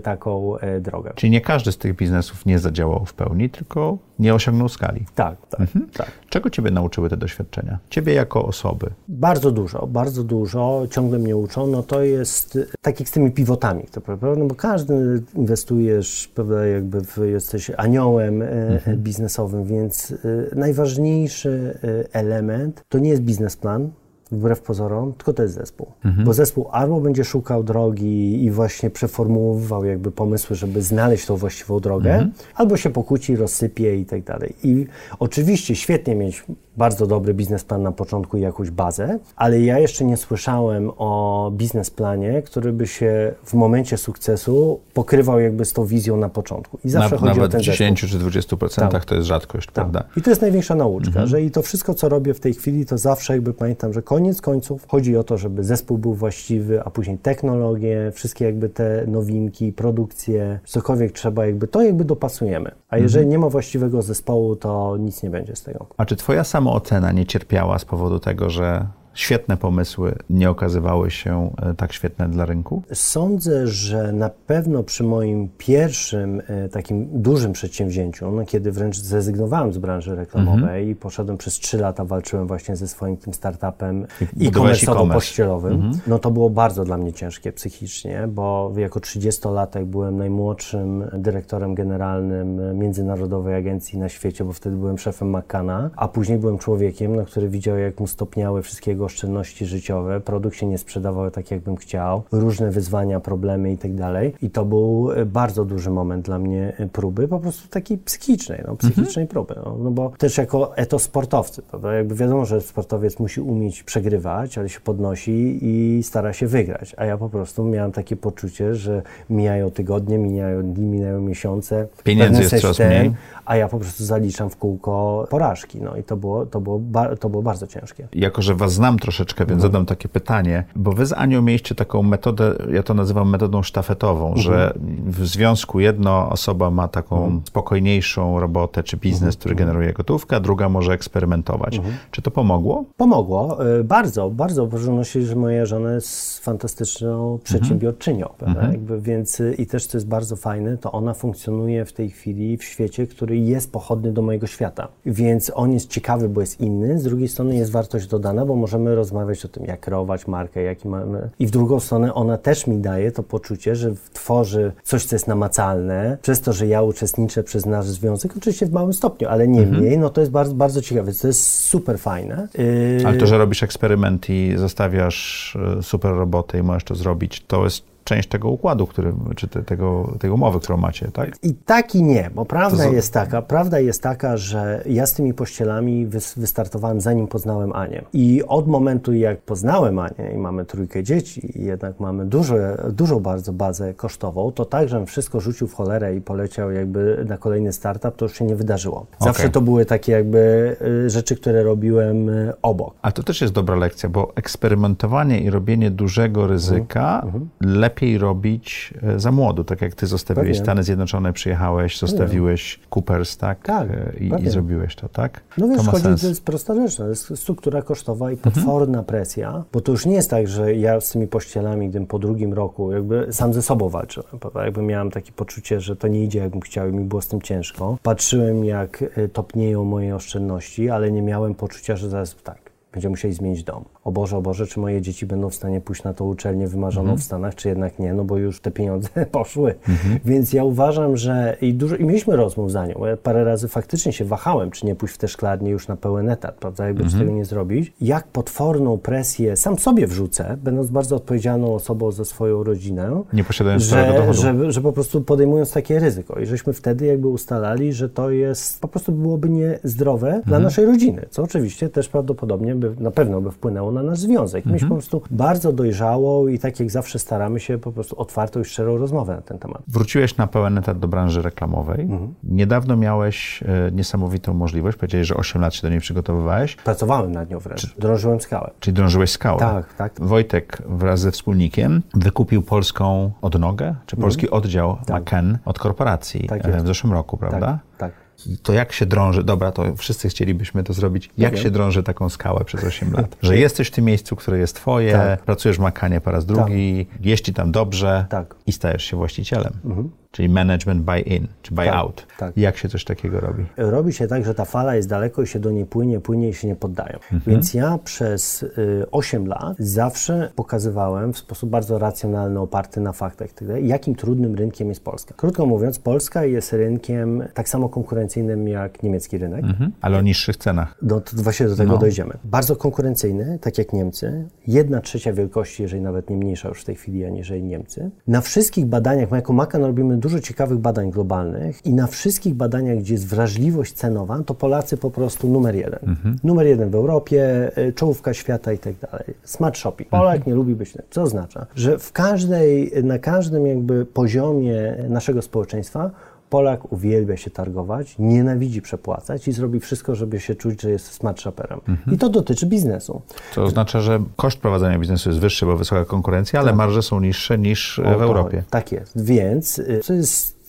taką 0.00 0.58
e, 0.58 0.80
drogę. 0.80 1.12
Czyli 1.14 1.30
nie 1.30 1.40
każdy 1.40 1.72
z 1.72 1.78
tych 1.78 1.96
biznesów 1.96 2.46
nie 2.46 2.58
zadziałał 2.58 3.04
w 3.04 3.14
pełni, 3.14 3.50
tylko 3.50 3.98
nie 4.18 4.34
osiągnął 4.34 4.68
skali. 4.68 5.04
Tak, 5.14 5.36
tak, 5.50 5.60
Mhm. 5.60 5.86
tak. 5.96 6.10
Czego 6.28 6.50
Ciebie 6.50 6.70
nauczyły 6.70 7.08
te 7.10 7.16
doświadczenia? 7.16 7.78
Ciebie 7.90 8.12
jako 8.14 8.46
osoby. 8.46 8.90
Bardzo 9.08 9.50
dużo, 9.50 9.86
bardzo 9.86 10.24
dużo, 10.24 10.82
ciągle 10.90 11.18
mnie 11.18 11.36
uczą, 11.36 11.66
no 11.66 11.82
to 11.82 12.02
jest 12.02 12.56
e, 12.56 12.64
tak 12.82 13.00
jak 13.00 13.08
z 13.08 13.12
tymi 13.12 13.30
pivotami, 13.30 13.84
to 13.92 14.00
prawda, 14.00 14.26
no 14.36 14.46
bo 14.46 14.54
każdy 14.54 15.22
inwestujesz, 15.36 16.30
prawda, 16.34 16.66
jakby 16.66 17.00
w, 17.04 17.18
jesteś 17.18 17.70
aniołem 17.76 18.42
e, 18.42 18.46
Mhm. 18.70 18.98
biznesowym, 18.98 19.64
więc 19.64 20.14
najważniejszy 20.56 21.78
element 22.12 22.84
to 22.88 22.98
nie 22.98 23.10
jest 23.10 23.22
biznesplan, 23.22 23.90
wbrew 24.32 24.60
pozorom, 24.60 25.12
tylko 25.12 25.32
to 25.32 25.42
jest 25.42 25.54
zespół. 25.54 25.86
Mhm. 26.04 26.24
Bo 26.26 26.32
zespół 26.32 26.68
albo 26.72 27.00
będzie 27.00 27.24
szukał 27.24 27.62
drogi 27.64 28.44
i 28.44 28.50
właśnie 28.50 28.90
przeformułowywał 28.90 29.84
jakby 29.84 30.10
pomysły, 30.10 30.56
żeby 30.56 30.82
znaleźć 30.82 31.26
tą 31.26 31.36
właściwą 31.36 31.80
drogę, 31.80 32.12
Mhm. 32.12 32.32
albo 32.54 32.76
się 32.76 32.90
pokłóci, 32.90 33.36
rozsypie 33.36 33.96
i 33.96 34.04
tak 34.04 34.22
dalej. 34.22 34.54
I 34.62 34.86
oczywiście 35.18 35.76
świetnie 35.76 36.14
mieć 36.14 36.44
bardzo 36.80 37.06
dobry 37.06 37.34
biznesplan 37.34 37.82
na 37.82 37.92
początku 37.92 38.36
i 38.36 38.40
jakąś 38.40 38.70
bazę, 38.70 39.18
ale 39.36 39.60
ja 39.60 39.78
jeszcze 39.78 40.04
nie 40.04 40.16
słyszałem 40.16 40.90
o 40.96 41.50
biznesplanie, 41.54 42.42
który 42.42 42.72
by 42.72 42.86
się 42.86 43.34
w 43.44 43.54
momencie 43.54 43.96
sukcesu 43.96 44.80
pokrywał 44.94 45.40
jakby 45.40 45.64
z 45.64 45.72
tą 45.72 45.84
wizją 45.84 46.16
na 46.16 46.28
początku. 46.28 46.78
I 46.84 46.90
zawsze 46.90 47.14
Na, 47.14 47.20
chodzi 47.20 47.34
nawet 47.34 47.50
o 47.50 47.52
ten 47.52 47.60
w 47.60 47.64
10 47.64 48.00
zespół. 48.00 48.18
czy 48.28 48.56
20% 48.56 48.88
Tak. 48.90 49.04
to 49.04 49.14
jest 49.14 49.26
rzadkość, 49.28 49.70
prawda? 49.70 50.04
I 50.16 50.22
to 50.22 50.30
jest 50.30 50.42
największa 50.42 50.74
nauczka, 50.74 51.26
że 51.26 51.42
i 51.42 51.50
to 51.50 51.62
wszystko, 51.62 51.94
co 51.94 52.08
robię 52.08 52.34
w 52.34 52.40
tej 52.40 52.54
chwili, 52.54 52.86
to 52.86 52.98
zawsze 52.98 53.32
jakby 53.32 53.54
pamiętam, 53.54 53.92
że 53.92 54.02
koniec 54.02 54.40
końców 54.40 54.86
chodzi 54.88 55.16
o 55.16 55.24
to, 55.24 55.38
żeby 55.38 55.64
zespół 55.64 55.98
był 55.98 56.14
właściwy, 56.14 56.82
a 56.84 56.90
później 56.90 57.18
technologie, 57.18 58.12
wszystkie 58.14 58.44
jakby 58.44 58.68
te 58.68 59.04
nowinki, 59.06 59.72
produkcje, 59.72 60.58
cokolwiek 60.64 61.12
trzeba 61.12 61.46
jakby, 61.46 61.68
to 61.68 61.82
jakby 61.82 62.04
dopasujemy. 62.04 62.70
A 62.88 62.98
jeżeli 62.98 63.26
nie 63.26 63.38
ma 63.38 63.48
właściwego 63.48 64.02
zespołu, 64.02 64.56
to 64.56 64.96
nic 64.96 65.22
nie 65.22 65.30
będzie 65.30 65.56
z 65.56 65.62
tego. 65.62 65.86
A 65.96 66.04
czy 66.04 66.16
Twoja 66.16 66.44
samoocena 66.70 67.12
nie 67.12 67.26
cierpiała 67.26 67.78
z 67.78 67.84
powodu 67.84 68.20
tego, 68.20 68.50
że 68.50 68.86
świetne 69.14 69.56
pomysły 69.56 70.14
nie 70.30 70.50
okazywały 70.50 71.10
się 71.10 71.50
e, 71.62 71.74
tak 71.74 71.92
świetne 71.92 72.28
dla 72.28 72.44
rynku? 72.44 72.82
Sądzę, 72.92 73.66
że 73.66 74.12
na 74.12 74.30
pewno 74.46 74.82
przy 74.82 75.04
moim 75.04 75.48
pierwszym 75.58 76.42
e, 76.46 76.68
takim 76.68 77.22
dużym 77.22 77.52
przedsięwzięciu, 77.52 78.30
no, 78.30 78.44
kiedy 78.44 78.72
wręcz 78.72 78.96
zrezygnowałem 78.96 79.72
z 79.72 79.78
branży 79.78 80.14
reklamowej 80.14 80.88
i 80.88 80.94
poszedłem 80.94 81.38
przez 81.38 81.54
trzy 81.54 81.78
lata, 81.78 82.04
walczyłem 82.04 82.46
właśnie 82.46 82.76
ze 82.76 82.88
swoim 82.88 83.16
tym 83.16 83.34
startupem 83.34 84.06
e-commerce'owo-pościelowym, 84.40 85.92
no 86.06 86.18
to 86.18 86.30
było 86.30 86.50
bardzo 86.50 86.84
dla 86.84 86.96
mnie 86.96 87.12
ciężkie 87.12 87.52
psychicznie, 87.52 88.28
bo 88.28 88.72
jako 88.76 89.00
30-latek 89.00 89.84
byłem 89.84 90.16
najmłodszym 90.16 91.04
dyrektorem 91.12 91.74
generalnym 91.74 92.78
międzynarodowej 92.78 93.54
agencji 93.54 93.98
na 93.98 94.08
świecie, 94.08 94.44
bo 94.44 94.52
wtedy 94.52 94.76
byłem 94.76 94.98
szefem 94.98 95.36
McCanna, 95.36 95.90
a 95.96 96.08
później 96.08 96.38
byłem 96.38 96.58
człowiekiem, 96.58 97.16
no, 97.16 97.24
który 97.24 97.48
widział, 97.48 97.78
jak 97.78 98.00
mu 98.00 98.06
stopniały 98.06 98.62
wszystkie 98.62 98.96
jego 99.00 99.06
oszczędności 99.06 99.66
życiowe, 99.66 100.20
produkt 100.20 100.56
się 100.56 100.66
nie 100.66 100.78
sprzedawał 100.78 101.30
tak, 101.30 101.50
jakbym 101.50 101.76
chciał, 101.76 102.22
różne 102.32 102.70
wyzwania, 102.70 103.20
problemy 103.20 103.72
i 103.72 103.78
tak 103.78 103.94
dalej. 103.94 104.34
I 104.42 104.50
to 104.50 104.64
był 104.64 105.12
e, 105.12 105.26
bardzo 105.26 105.64
duży 105.64 105.90
moment 105.90 106.24
dla 106.24 106.38
mnie 106.38 106.72
e, 106.78 106.86
próby, 106.86 107.28
po 107.28 107.38
prostu 107.38 107.68
takiej 107.68 107.98
psychicznej, 107.98 108.62
no, 108.66 108.76
psychicznej 108.76 109.24
mhm. 109.24 109.26
próby. 109.26 109.54
No, 109.64 109.76
no, 109.78 109.90
bo 109.90 110.12
też 110.18 110.38
jako 110.38 110.76
etos 110.76 111.02
sportowcy, 111.02 111.62
prawda? 111.62 111.92
Jakby 111.92 112.14
wiadomo, 112.14 112.44
że 112.44 112.60
sportowiec 112.60 113.18
musi 113.18 113.40
umieć 113.40 113.82
przegrywać, 113.82 114.58
ale 114.58 114.68
się 114.68 114.80
podnosi 114.80 115.58
i 115.62 116.02
stara 116.02 116.32
się 116.32 116.46
wygrać. 116.46 116.94
A 116.96 117.04
ja 117.04 117.18
po 117.18 117.28
prostu 117.28 117.64
miałem 117.64 117.92
takie 117.92 118.16
poczucie, 118.16 118.74
że 118.74 119.02
mijają 119.30 119.70
tygodnie, 119.70 120.18
mijają 120.18 120.62
dni, 120.62 120.86
mijają 120.86 121.20
miesiące. 121.20 121.88
Pieniędzy 122.04 122.42
jest 122.42 122.60
coraz 122.60 122.78
mniej 122.78 123.12
a 123.44 123.56
ja 123.56 123.68
po 123.68 123.78
prostu 123.78 124.04
zaliczam 124.04 124.50
w 124.50 124.56
kółko 124.56 125.26
porażki. 125.30 125.80
No 125.80 125.96
i 125.96 126.02
to 126.02 126.16
było, 126.16 126.46
to 126.46 126.60
było, 126.60 126.80
to 127.20 127.28
było 127.28 127.42
bardzo 127.42 127.66
ciężkie. 127.66 128.08
Jako, 128.12 128.42
że 128.42 128.54
was 128.54 128.72
znam 128.72 128.98
troszeczkę, 128.98 129.46
więc 129.46 129.58
mhm. 129.58 129.72
zadam 129.72 129.86
takie 129.86 130.08
pytanie, 130.08 130.64
bo 130.76 130.92
wy 130.92 131.06
z 131.06 131.12
Anią 131.12 131.42
mieliście 131.42 131.74
taką 131.74 132.02
metodę, 132.02 132.54
ja 132.72 132.82
to 132.82 132.94
nazywam 132.94 133.30
metodą 133.30 133.62
sztafetową, 133.62 134.26
mhm. 134.26 134.42
że 134.42 134.74
w 135.06 135.26
związku 135.26 135.80
jedna 135.80 136.28
osoba 136.28 136.70
ma 136.70 136.88
taką 136.88 137.16
mhm. 137.16 137.42
spokojniejszą 137.44 138.40
robotę 138.40 138.82
czy 138.82 138.96
biznes, 138.96 139.22
mhm. 139.22 139.38
który 139.38 139.54
generuje 139.54 139.92
gotówkę, 139.92 140.36
a 140.36 140.40
druga 140.40 140.68
może 140.68 140.92
eksperymentować. 140.92 141.76
Mhm. 141.76 141.94
Czy 142.10 142.22
to 142.22 142.30
pomogło? 142.30 142.84
Pomogło. 142.96 143.66
Y, 143.78 143.84
bardzo, 143.84 144.30
bardzo. 144.30 144.66
W 144.66 144.78
szczególności, 144.78 145.22
że 145.22 145.36
moja 145.36 145.66
żona 145.66 145.92
jest 145.92 146.38
fantastyczną 146.44 147.38
przedsiębiorczynią. 147.44 148.28
Mhm. 148.42 148.72
Jakby, 148.72 149.00
więc 149.00 149.40
y, 149.40 149.54
i 149.54 149.66
też, 149.66 149.86
co 149.86 149.96
jest 149.98 150.08
bardzo 150.08 150.36
fajne, 150.36 150.76
to 150.76 150.92
ona 150.92 151.14
funkcjonuje 151.14 151.84
w 151.84 151.92
tej 151.92 152.10
chwili 152.10 152.56
w 152.56 152.64
świecie, 152.64 153.06
który 153.30 153.40
jest 153.40 153.72
pochodny 153.72 154.12
do 154.12 154.22
mojego 154.22 154.46
świata. 154.46 154.88
Więc 155.06 155.52
on 155.54 155.72
jest 155.72 155.88
ciekawy, 155.88 156.28
bo 156.28 156.40
jest 156.40 156.60
inny, 156.60 156.98
z 156.98 157.02
drugiej 157.02 157.28
strony 157.28 157.56
jest 157.56 157.72
wartość 157.72 158.06
dodana, 158.06 158.46
bo 158.46 158.56
możemy 158.56 158.94
rozmawiać 158.94 159.44
o 159.44 159.48
tym, 159.48 159.64
jak 159.64 159.80
kreować 159.80 160.26
markę, 160.26 160.62
jaki 160.62 160.88
mamy. 160.88 161.30
I 161.38 161.46
w 161.46 161.50
drugą 161.50 161.80
stronę 161.80 162.14
ona 162.14 162.38
też 162.38 162.66
mi 162.66 162.78
daje 162.78 163.12
to 163.12 163.22
poczucie, 163.22 163.76
że 163.76 163.94
tworzy 164.12 164.72
coś, 164.82 165.04
co 165.04 165.14
jest 165.14 165.28
namacalne, 165.28 166.18
przez 166.22 166.40
to, 166.40 166.52
że 166.52 166.66
ja 166.66 166.82
uczestniczę 166.82 167.42
przez 167.42 167.66
nasz 167.66 167.86
związek, 167.86 168.36
oczywiście 168.36 168.66
w 168.66 168.72
małym 168.72 168.92
stopniu, 168.92 169.28
ale 169.28 169.48
nie 169.48 169.62
mhm. 169.62 169.82
mniej, 169.82 169.98
no 169.98 170.10
to 170.10 170.20
jest 170.20 170.32
bardzo, 170.32 170.54
bardzo 170.54 170.82
ciekawe, 170.82 171.12
to 171.12 171.26
jest 171.26 171.44
super 171.44 171.98
fajne. 171.98 172.48
Yy... 172.58 173.06
Ale 173.06 173.18
to, 173.18 173.26
że 173.26 173.38
robisz 173.38 173.62
eksperyment 173.62 174.30
i 174.30 174.52
zostawiasz 174.56 175.56
y, 175.78 175.82
super 175.82 176.12
robotę 176.12 176.58
i 176.58 176.62
możesz 176.62 176.84
to 176.84 176.94
zrobić, 176.94 177.44
to 177.46 177.64
jest 177.64 177.89
część 178.04 178.28
tego 178.28 178.48
układu, 178.48 178.86
który, 178.86 179.12
czy 179.36 179.48
te, 179.48 179.62
tego, 179.62 180.14
tej 180.18 180.30
umowy, 180.30 180.60
którą 180.60 180.76
macie, 180.76 181.08
tak? 181.12 181.30
I 181.42 181.54
tak 181.54 181.94
i 181.94 182.02
nie, 182.02 182.30
bo 182.34 182.44
prawda 182.44 182.86
jest 182.86 183.12
taka, 183.12 183.42
prawda 183.42 183.80
jest 183.80 184.02
taka, 184.02 184.36
że 184.36 184.82
ja 184.86 185.06
z 185.06 185.14
tymi 185.14 185.34
pościelami 185.34 186.06
wystartowałem 186.36 187.00
zanim 187.00 187.26
poznałem 187.26 187.72
Anię. 187.72 188.02
I 188.12 188.42
od 188.48 188.68
momentu 188.68 189.12
jak 189.12 189.40
poznałem 189.40 189.98
Anię 189.98 190.32
i 190.34 190.36
mamy 190.38 190.64
trójkę 190.64 191.02
dzieci 191.02 191.60
i 191.60 191.64
jednak 191.64 192.00
mamy 192.00 192.26
dużo, 192.26 192.54
dużą 192.92 193.20
bardzo 193.20 193.52
bazę 193.52 193.94
kosztową, 193.94 194.52
to 194.52 194.64
tak, 194.64 194.88
żebym 194.88 195.06
wszystko 195.06 195.40
rzucił 195.40 195.68
w 195.68 195.74
cholerę 195.74 196.16
i 196.16 196.20
poleciał 196.20 196.70
jakby 196.70 197.24
na 197.28 197.38
kolejny 197.38 197.72
startup, 197.72 198.16
to 198.16 198.24
już 198.24 198.38
się 198.38 198.44
nie 198.44 198.56
wydarzyło. 198.56 199.06
Zawsze 199.18 199.42
okay. 199.42 199.52
to 199.52 199.60
były 199.60 199.86
takie 199.86 200.12
jakby 200.12 200.76
y, 201.06 201.10
rzeczy, 201.10 201.36
które 201.36 201.62
robiłem 201.62 202.28
y, 202.28 202.52
obok. 202.62 202.94
A 203.02 203.12
to 203.12 203.22
też 203.22 203.40
jest 203.40 203.52
dobra 203.52 203.76
lekcja, 203.76 204.08
bo 204.08 204.32
eksperymentowanie 204.34 205.40
i 205.40 205.50
robienie 205.50 205.90
dużego 205.90 206.46
ryzyka 206.46 207.20
mm 207.22 207.34
-hmm. 207.34 207.46
lepiej 207.60 207.89
lepiej 207.90 208.18
robić 208.18 208.94
e, 209.02 209.20
za 209.20 209.32
młodu, 209.32 209.64
tak 209.64 209.82
jak 209.82 209.94
ty 209.94 210.06
zostawiłeś 210.06 210.48
pewnie. 210.48 210.64
Stany 210.64 210.82
Zjednoczone, 210.82 211.32
przyjechałeś, 211.32 211.98
zostawiłeś 211.98 212.74
pewnie. 212.74 212.90
Coopers, 212.90 213.36
tak? 213.36 213.62
Tak. 213.62 213.90
E, 213.90 214.12
I, 214.20 214.44
I, 214.44 214.50
zrobiłeś 214.50 214.96
to, 214.96 215.08
tak? 215.08 215.40
No 215.58 215.68
wiesz, 215.68 215.84
to, 215.84 215.90
chodzi, 215.90 216.20
to 216.20 216.26
jest 216.26 216.44
prosta 216.44 216.74
rzecz, 216.74 216.96
to 216.96 217.08
jest 217.08 217.38
struktura 217.38 217.82
kosztowa 217.82 218.30
i 218.30 218.34
mhm. 218.34 218.54
potworna 218.54 218.98
mhm. 218.98 219.04
presja, 219.04 219.64
bo 219.72 219.80
to 219.80 219.92
już 219.92 220.06
nie 220.06 220.14
jest 220.14 220.30
tak, 220.30 220.48
że 220.48 220.74
ja 220.74 221.00
z 221.00 221.10
tymi 221.10 221.26
pościelami, 221.26 221.88
gdym 221.88 222.06
po 222.06 222.18
drugim 222.18 222.52
roku 222.54 222.92
jakby 222.92 223.26
sam 223.30 223.52
ze 223.52 223.62
sobą 223.62 223.88
walczyłem, 223.88 224.38
prawda? 224.40 224.64
Jakby 224.64 224.82
miałem 224.82 225.10
takie 225.10 225.32
poczucie, 225.32 225.80
że 225.80 225.96
to 225.96 226.08
nie 226.08 226.24
idzie 226.24 226.38
jakbym 226.38 226.60
chciał 226.60 226.88
i 226.88 226.92
mi 226.92 227.04
było 227.04 227.22
z 227.22 227.28
tym 227.28 227.42
ciężko. 227.42 227.98
Patrzyłem, 228.02 228.64
jak 228.64 229.04
e, 229.16 229.28
topnieją 229.28 229.84
moje 229.84 230.16
oszczędności, 230.16 230.90
ale 230.90 231.12
nie 231.12 231.22
miałem 231.22 231.54
poczucia, 231.54 231.96
że 231.96 232.08
zaraz 232.08 232.36
tak, 232.44 232.70
będziemy 232.92 233.10
musieli 233.10 233.34
zmienić 233.34 233.64
dom. 233.64 233.84
O 234.04 234.12
Boże, 234.12 234.36
o 234.36 234.42
Boże, 234.42 234.66
czy 234.66 234.80
moje 234.80 235.02
dzieci 235.02 235.26
będą 235.26 235.50
w 235.50 235.54
stanie 235.54 235.80
pójść 235.80 236.02
na 236.02 236.14
tą 236.14 236.24
uczelnię 236.24 236.68
wymarzoną 236.68 237.02
mhm. 237.02 237.18
w 237.18 237.22
Stanach, 237.22 237.54
czy 237.54 237.68
jednak 237.68 237.98
nie, 237.98 238.14
no 238.14 238.24
bo 238.24 238.36
już 238.36 238.60
te 238.60 238.70
pieniądze 238.70 239.08
poszły. 239.32 239.74
Mhm. 239.88 240.20
Więc 240.24 240.52
ja 240.52 240.64
uważam, 240.64 241.16
że 241.16 241.56
i 241.60 241.74
dużo, 241.74 241.96
i 241.96 242.04
mieliśmy 242.04 242.36
rozmów 242.36 242.72
za 242.72 242.86
nią. 242.86 243.06
Ja 243.06 243.16
parę 243.16 243.44
razy 243.44 243.68
faktycznie 243.68 244.12
się 244.12 244.24
wahałem, 244.24 244.70
czy 244.70 244.86
nie 244.86 244.94
pójść 244.94 245.14
w 245.14 245.18
te 245.18 245.28
szklarnie 245.28 245.70
już 245.70 245.88
na 245.88 245.96
pełen 245.96 246.30
etat, 246.30 246.54
prawda, 246.54 246.86
jakby 246.86 247.02
mhm. 247.02 247.20
tego 247.20 247.36
nie 247.36 247.44
zrobić. 247.44 247.92
Jak 248.00 248.26
potworną 248.26 248.98
presję 248.98 249.56
sam 249.56 249.78
sobie 249.78 250.06
wrzucę, 250.06 250.56
będąc 250.62 250.90
bardzo 250.90 251.16
odpowiedzialną 251.16 251.74
osobą 251.74 252.12
za 252.12 252.24
swoją 252.24 252.64
rodzinę. 252.64 253.22
Nie 253.32 253.44
posiadając 253.44 253.82
że, 253.82 254.32
że, 254.32 254.72
że 254.72 254.80
po 254.80 254.92
prostu 254.92 255.20
podejmując 255.20 255.72
takie 255.72 255.98
ryzyko. 255.98 256.40
I 256.40 256.46
żeśmy 256.46 256.72
wtedy 256.72 257.06
jakby 257.06 257.28
ustalali, 257.28 257.92
że 257.92 258.08
to 258.08 258.30
jest, 258.30 258.80
po 258.80 258.88
prostu 258.88 259.12
byłoby 259.12 259.48
niezdrowe 259.48 260.30
dla 260.30 260.56
mhm. 260.56 260.62
naszej 260.62 260.86
rodziny, 260.86 261.26
co 261.30 261.42
oczywiście 261.42 261.88
też 261.88 262.08
prawdopodobnie 262.08 262.74
by, 262.74 262.94
na 262.98 263.10
pewno 263.10 263.40
by 263.40 263.50
wpłynęło 263.50 263.89
na 263.92 264.02
nasz 264.02 264.18
związek. 264.18 264.58
Mhm. 264.58 264.72
Myśmy 264.72 264.88
po 264.88 264.94
prostu 264.94 265.22
bardzo 265.30 265.72
dojrzałą 265.72 266.48
i 266.48 266.58
tak 266.58 266.80
jak 266.80 266.90
zawsze 266.90 267.18
staramy 267.18 267.60
się 267.60 267.78
po 267.78 267.92
prostu 267.92 268.20
otwartą 268.20 268.60
i 268.60 268.64
szczerą 268.64 268.98
rozmowę 268.98 269.36
na 269.36 269.42
ten 269.42 269.58
temat. 269.58 269.82
Wróciłeś 269.88 270.36
na 270.36 270.46
pełen 270.46 270.78
etat 270.78 270.98
do 270.98 271.08
branży 271.08 271.42
reklamowej. 271.42 272.00
Mhm. 272.00 272.34
Niedawno 272.44 272.96
miałeś 272.96 273.62
e, 273.62 273.90
niesamowitą 273.92 274.54
możliwość, 274.54 274.96
powiedziałeś, 274.98 275.26
że 275.26 275.34
8 275.34 275.62
lat 275.62 275.74
się 275.74 275.82
do 275.82 275.88
niej 275.88 276.00
przygotowywałeś. 276.00 276.76
Pracowałem 276.76 277.32
nad 277.32 277.50
nią 277.50 277.58
wręcz, 277.58 277.80
Czy, 277.80 278.00
drążyłem 278.00 278.40
skałę. 278.40 278.70
Czyli 278.80 278.94
drążyłeś 278.94 279.30
skałę. 279.30 279.58
Tak, 279.58 279.94
tak. 279.94 280.20
Wojtek 280.20 280.82
wraz 280.86 281.20
ze 281.20 281.30
wspólnikiem 281.30 282.02
wykupił 282.14 282.62
polską 282.62 283.30
odnogę, 283.42 283.94
czy 284.06 284.16
polski 284.16 284.46
mhm. 284.46 284.62
oddział 284.62 284.96
tak. 285.06 285.22
McKen 285.22 285.58
od 285.64 285.78
korporacji 285.78 286.46
tak 286.48 286.82
w 286.82 286.86
zeszłym 286.86 287.12
roku, 287.12 287.36
prawda? 287.36 287.78
Tak, 287.98 288.12
tak 288.12 288.29
to 288.62 288.72
jak 288.72 288.92
się 288.92 289.06
drąży, 289.06 289.44
dobra, 289.44 289.72
to 289.72 289.96
wszyscy 289.96 290.28
chcielibyśmy 290.28 290.84
to 290.84 290.92
zrobić, 290.92 291.30
jak 291.38 291.56
się 291.56 291.70
drąży 291.70 292.02
taką 292.02 292.28
skałę 292.28 292.64
przez 292.64 292.84
8 292.84 293.12
lat? 293.12 293.36
Że 293.42 293.58
jesteś 293.58 293.88
w 293.88 293.90
tym 293.90 294.04
miejscu, 294.04 294.36
które 294.36 294.58
jest 294.58 294.76
twoje, 294.76 295.12
tak. 295.12 295.42
pracujesz 295.42 295.76
w 295.76 295.80
Makanie 295.80 296.20
po 296.20 296.30
raz 296.30 296.46
drugi, 296.46 297.06
tak. 297.06 297.26
jeździ 297.26 297.54
tam 297.54 297.72
dobrze 297.72 298.26
tak. 298.30 298.54
i 298.66 298.72
stajesz 298.72 299.04
się 299.04 299.16
właścicielem. 299.16 299.72
Mhm 299.84 300.10
czyli 300.32 300.48
management 300.48 301.02
buy-in, 301.02 301.46
czy 301.62 301.74
buy-out. 301.74 302.14
Tak, 302.14 302.38
tak. 302.38 302.56
Jak 302.56 302.76
się 302.76 302.88
coś 302.88 303.04
takiego 303.04 303.40
robi? 303.40 303.64
Robi 303.76 304.12
się 304.12 304.26
tak, 304.26 304.44
że 304.44 304.54
ta 304.54 304.64
fala 304.64 304.96
jest 304.96 305.08
daleko 305.08 305.42
i 305.42 305.46
się 305.46 305.58
do 305.58 305.70
niej 305.70 305.86
płynie, 305.86 306.20
płynie 306.20 306.48
i 306.48 306.54
się 306.54 306.68
nie 306.68 306.76
poddają. 306.76 307.14
Mhm. 307.14 307.42
Więc 307.46 307.74
ja 307.74 307.98
przez 308.04 308.62
y, 308.62 309.06
8 309.10 309.46
lat 309.46 309.76
zawsze 309.78 310.52
pokazywałem 310.56 311.32
w 311.32 311.38
sposób 311.38 311.70
bardzo 311.70 311.98
racjonalny, 311.98 312.60
oparty 312.60 313.00
na 313.00 313.12
faktach, 313.12 313.48
jakim 313.82 314.14
trudnym 314.14 314.54
rynkiem 314.54 314.88
jest 314.88 315.04
Polska. 315.04 315.34
Krótko 315.36 315.66
mówiąc, 315.66 315.98
Polska 315.98 316.44
jest 316.44 316.72
rynkiem 316.72 317.42
tak 317.54 317.68
samo 317.68 317.88
konkurencyjnym 317.88 318.68
jak 318.68 319.02
niemiecki 319.02 319.38
rynek. 319.38 319.64
Mhm. 319.64 319.92
Ale 320.00 320.18
o 320.18 320.22
niższych 320.22 320.56
cenach. 320.56 320.96
Do, 321.02 321.20
to 321.20 321.36
właśnie 321.36 321.68
do 321.68 321.76
tego 321.76 321.92
no. 321.92 321.98
dojdziemy. 321.98 322.34
Bardzo 322.44 322.76
konkurencyjny, 322.76 323.58
tak 323.60 323.78
jak 323.78 323.92
Niemcy. 323.92 324.48
Jedna 324.66 325.00
trzecia 325.00 325.32
wielkości, 325.32 325.82
jeżeli 325.82 326.02
nawet 326.02 326.30
nie 326.30 326.36
mniejsza 326.36 326.68
już 326.68 326.80
w 326.80 326.84
tej 326.84 326.94
chwili, 326.94 327.24
aniżeli 327.24 327.62
Niemcy. 327.62 328.10
Na 328.26 328.40
wszystkich 328.40 328.86
badaniach, 328.86 329.30
my 329.30 329.36
jako 329.36 329.52
Macan 329.52 329.84
robimy 329.84 330.19
dużo 330.20 330.40
ciekawych 330.40 330.78
badań 330.78 331.10
globalnych 331.10 331.86
i 331.86 331.94
na 331.94 332.06
wszystkich 332.06 332.54
badaniach, 332.54 332.98
gdzie 332.98 333.14
jest 333.14 333.26
wrażliwość 333.26 333.92
cenowa, 333.92 334.42
to 334.46 334.54
Polacy 334.54 334.96
po 334.96 335.10
prostu 335.10 335.48
numer 335.48 335.74
jeden. 335.74 336.00
Mhm. 336.02 336.38
Numer 336.44 336.66
jeden 336.66 336.90
w 336.90 336.94
Europie, 336.94 337.70
y, 337.78 337.92
czołówka 337.92 338.34
świata 338.34 338.72
i 338.72 338.78
tak 338.78 338.94
dalej. 339.10 339.24
Smart 339.44 339.78
shopping. 339.78 340.10
Polak 340.10 340.36
mhm. 340.36 340.50
nie 340.50 340.54
lubi 340.54 340.74
być, 340.74 340.92
co 341.10 341.22
oznacza, 341.22 341.66
że 341.74 341.98
w 341.98 342.12
każdej, 342.12 342.92
na 343.02 343.18
każdym 343.18 343.66
jakby 343.66 344.06
poziomie 344.06 344.96
naszego 345.08 345.42
społeczeństwa 345.42 346.10
Polak 346.50 346.92
uwielbia 346.92 347.36
się 347.36 347.50
targować, 347.50 348.14
nienawidzi 348.18 348.82
przepłacać 348.82 349.48
i 349.48 349.52
zrobi 349.52 349.80
wszystko, 349.80 350.14
żeby 350.14 350.40
się 350.40 350.54
czuć, 350.54 350.82
że 350.82 350.90
jest 350.90 351.12
smart 351.12 351.40
shopperem. 351.40 351.80
Mhm. 351.88 352.14
I 352.16 352.18
to 352.18 352.28
dotyczy 352.28 352.66
biznesu. 352.66 353.22
To 353.54 353.62
oznacza, 353.62 354.00
że 354.00 354.22
koszt 354.36 354.58
prowadzenia 354.58 354.98
biznesu 354.98 355.28
jest 355.28 355.40
wyższy, 355.40 355.66
bo 355.66 355.76
wysoka 355.76 356.04
konkurencja, 356.04 356.60
ale 356.60 356.68
tak. 356.68 356.76
marże 356.76 357.02
są 357.02 357.20
niższe 357.20 357.58
niż 357.58 357.98
o, 357.98 358.18
w 358.18 358.22
Europie. 358.22 358.56
Tak, 358.56 358.84
tak 358.84 358.92
jest. 358.92 359.24
Więc 359.24 359.78
y, 359.78 360.00
co 360.02 360.14
jest 360.14 360.59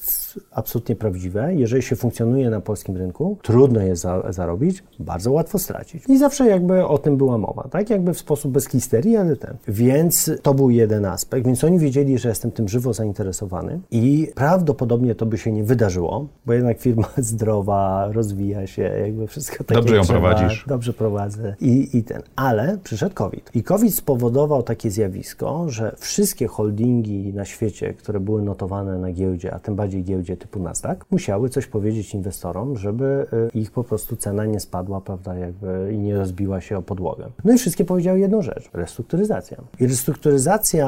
absolutnie 0.52 0.96
prawdziwe. 0.96 1.56
Jeżeli 1.56 1.84
się 1.84 1.96
funkcjonuje 1.96 2.50
na 2.50 2.62
polskim 2.62 2.98
rynku, 2.98 3.38
trudno 3.42 3.82
jest 3.82 4.02
za, 4.02 4.32
zarobić, 4.32 4.84
bardzo 5.00 5.32
łatwo 5.32 5.60
stracić. 5.60 6.04
I 6.08 6.18
zawsze 6.18 6.48
jakby 6.48 6.86
o 6.86 6.98
tym 6.98 7.18
była 7.18 7.38
mowa, 7.38 7.68
tak? 7.72 7.90
Jakby 7.90 8.14
w 8.14 8.20
sposób 8.20 8.52
bez 8.52 8.68
histerii, 8.68 9.18
ale 9.18 9.36
ten. 9.36 9.58
Więc 9.68 10.32
to 10.42 10.54
był 10.54 10.70
jeden 10.70 11.06
aspekt, 11.06 11.46
więc 11.46 11.64
oni 11.64 11.80
wiedzieli, 11.80 12.18
że 12.18 12.30
jestem 12.30 12.52
tym 12.52 12.68
żywo 12.68 12.94
zainteresowany 12.94 13.80
i 13.92 14.32
prawdopodobnie 14.36 15.16
to 15.16 15.26
by 15.26 15.38
się 15.38 15.52
nie 15.52 15.64
wydarzyło, 15.64 16.28
bo 16.46 16.54
jednak 16.54 16.80
firma 16.80 17.10
zdrowa, 17.32 18.10
rozwija 18.12 18.68
się, 18.68 18.82
jakby 18.82 19.28
wszystko 19.28 19.64
takie 19.64 19.74
Dobrze 19.80 19.96
ją 19.96 20.04
trzeba, 20.04 20.20
prowadzisz. 20.20 20.66
Dobrze 20.68 20.94
prowadzę 20.94 21.56
i, 21.62 21.98
i 21.98 22.04
ten. 22.04 22.22
Ale 22.36 22.78
przyszedł 22.84 23.16
COVID. 23.16 23.52
I 23.54 23.64
COVID 23.64 23.96
spowodował 23.96 24.64
takie 24.64 24.92
zjawisko, 24.92 25.70
że 25.70 25.96
wszystkie 25.98 26.48
holdingi 26.48 27.34
na 27.34 27.46
świecie, 27.46 27.94
które 27.94 28.20
były 28.20 28.42
notowane 28.42 28.98
na 28.98 29.12
giełdzie, 29.12 29.54
a 29.54 29.60
tym 29.60 29.76
bardziej 29.76 30.04
giełdzie 30.04 30.21
giełdzie 30.22 30.38
typu 30.38 30.60
Nasdaq, 30.60 30.98
musiały 31.12 31.50
coś 31.50 31.68
powiedzieć 31.68 32.14
inwestorom, 32.14 32.78
żeby 32.78 33.26
y, 33.56 33.58
ich 33.58 33.72
po 33.72 33.84
prostu 33.84 34.16
cena 34.16 34.46
nie 34.46 34.60
spadła, 34.60 35.02
prawda, 35.02 35.36
jakby 35.36 35.94
i 35.94 35.98
nie 35.98 36.16
rozbiła 36.18 36.62
się 36.62 36.78
o 36.78 36.82
podłogę. 36.82 37.26
No 37.44 37.54
i 37.54 37.58
wszystkie 37.58 37.86
powiedziały 37.86 38.20
jedną 38.20 38.42
rzecz, 38.42 38.70
restrukturyzacja. 38.74 39.58
I 39.80 39.88
restrukturyzacja 39.88 40.88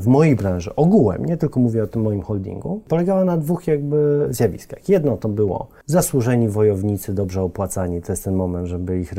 w 0.00 0.06
mojej 0.06 0.36
branży 0.36 0.74
ogółem, 0.76 1.24
nie 1.24 1.36
tylko 1.36 1.60
mówię 1.60 1.82
o 1.82 1.86
tym 1.86 2.02
moim 2.02 2.22
holdingu, 2.22 2.80
polegała 2.88 3.24
na 3.24 3.36
dwóch 3.36 3.66
jakby 3.66 4.26
zjawiskach. 4.30 4.88
Jedno 4.88 5.16
to 5.16 5.28
było 5.28 5.68
zasłużeni 5.86 6.48
wojownicy, 6.48 7.14
dobrze 7.14 7.42
opłacani, 7.42 8.02
to 8.02 8.12
jest 8.12 8.24
ten 8.24 8.34
moment, 8.34 8.66
żeby 8.66 9.00
ich 9.00 9.14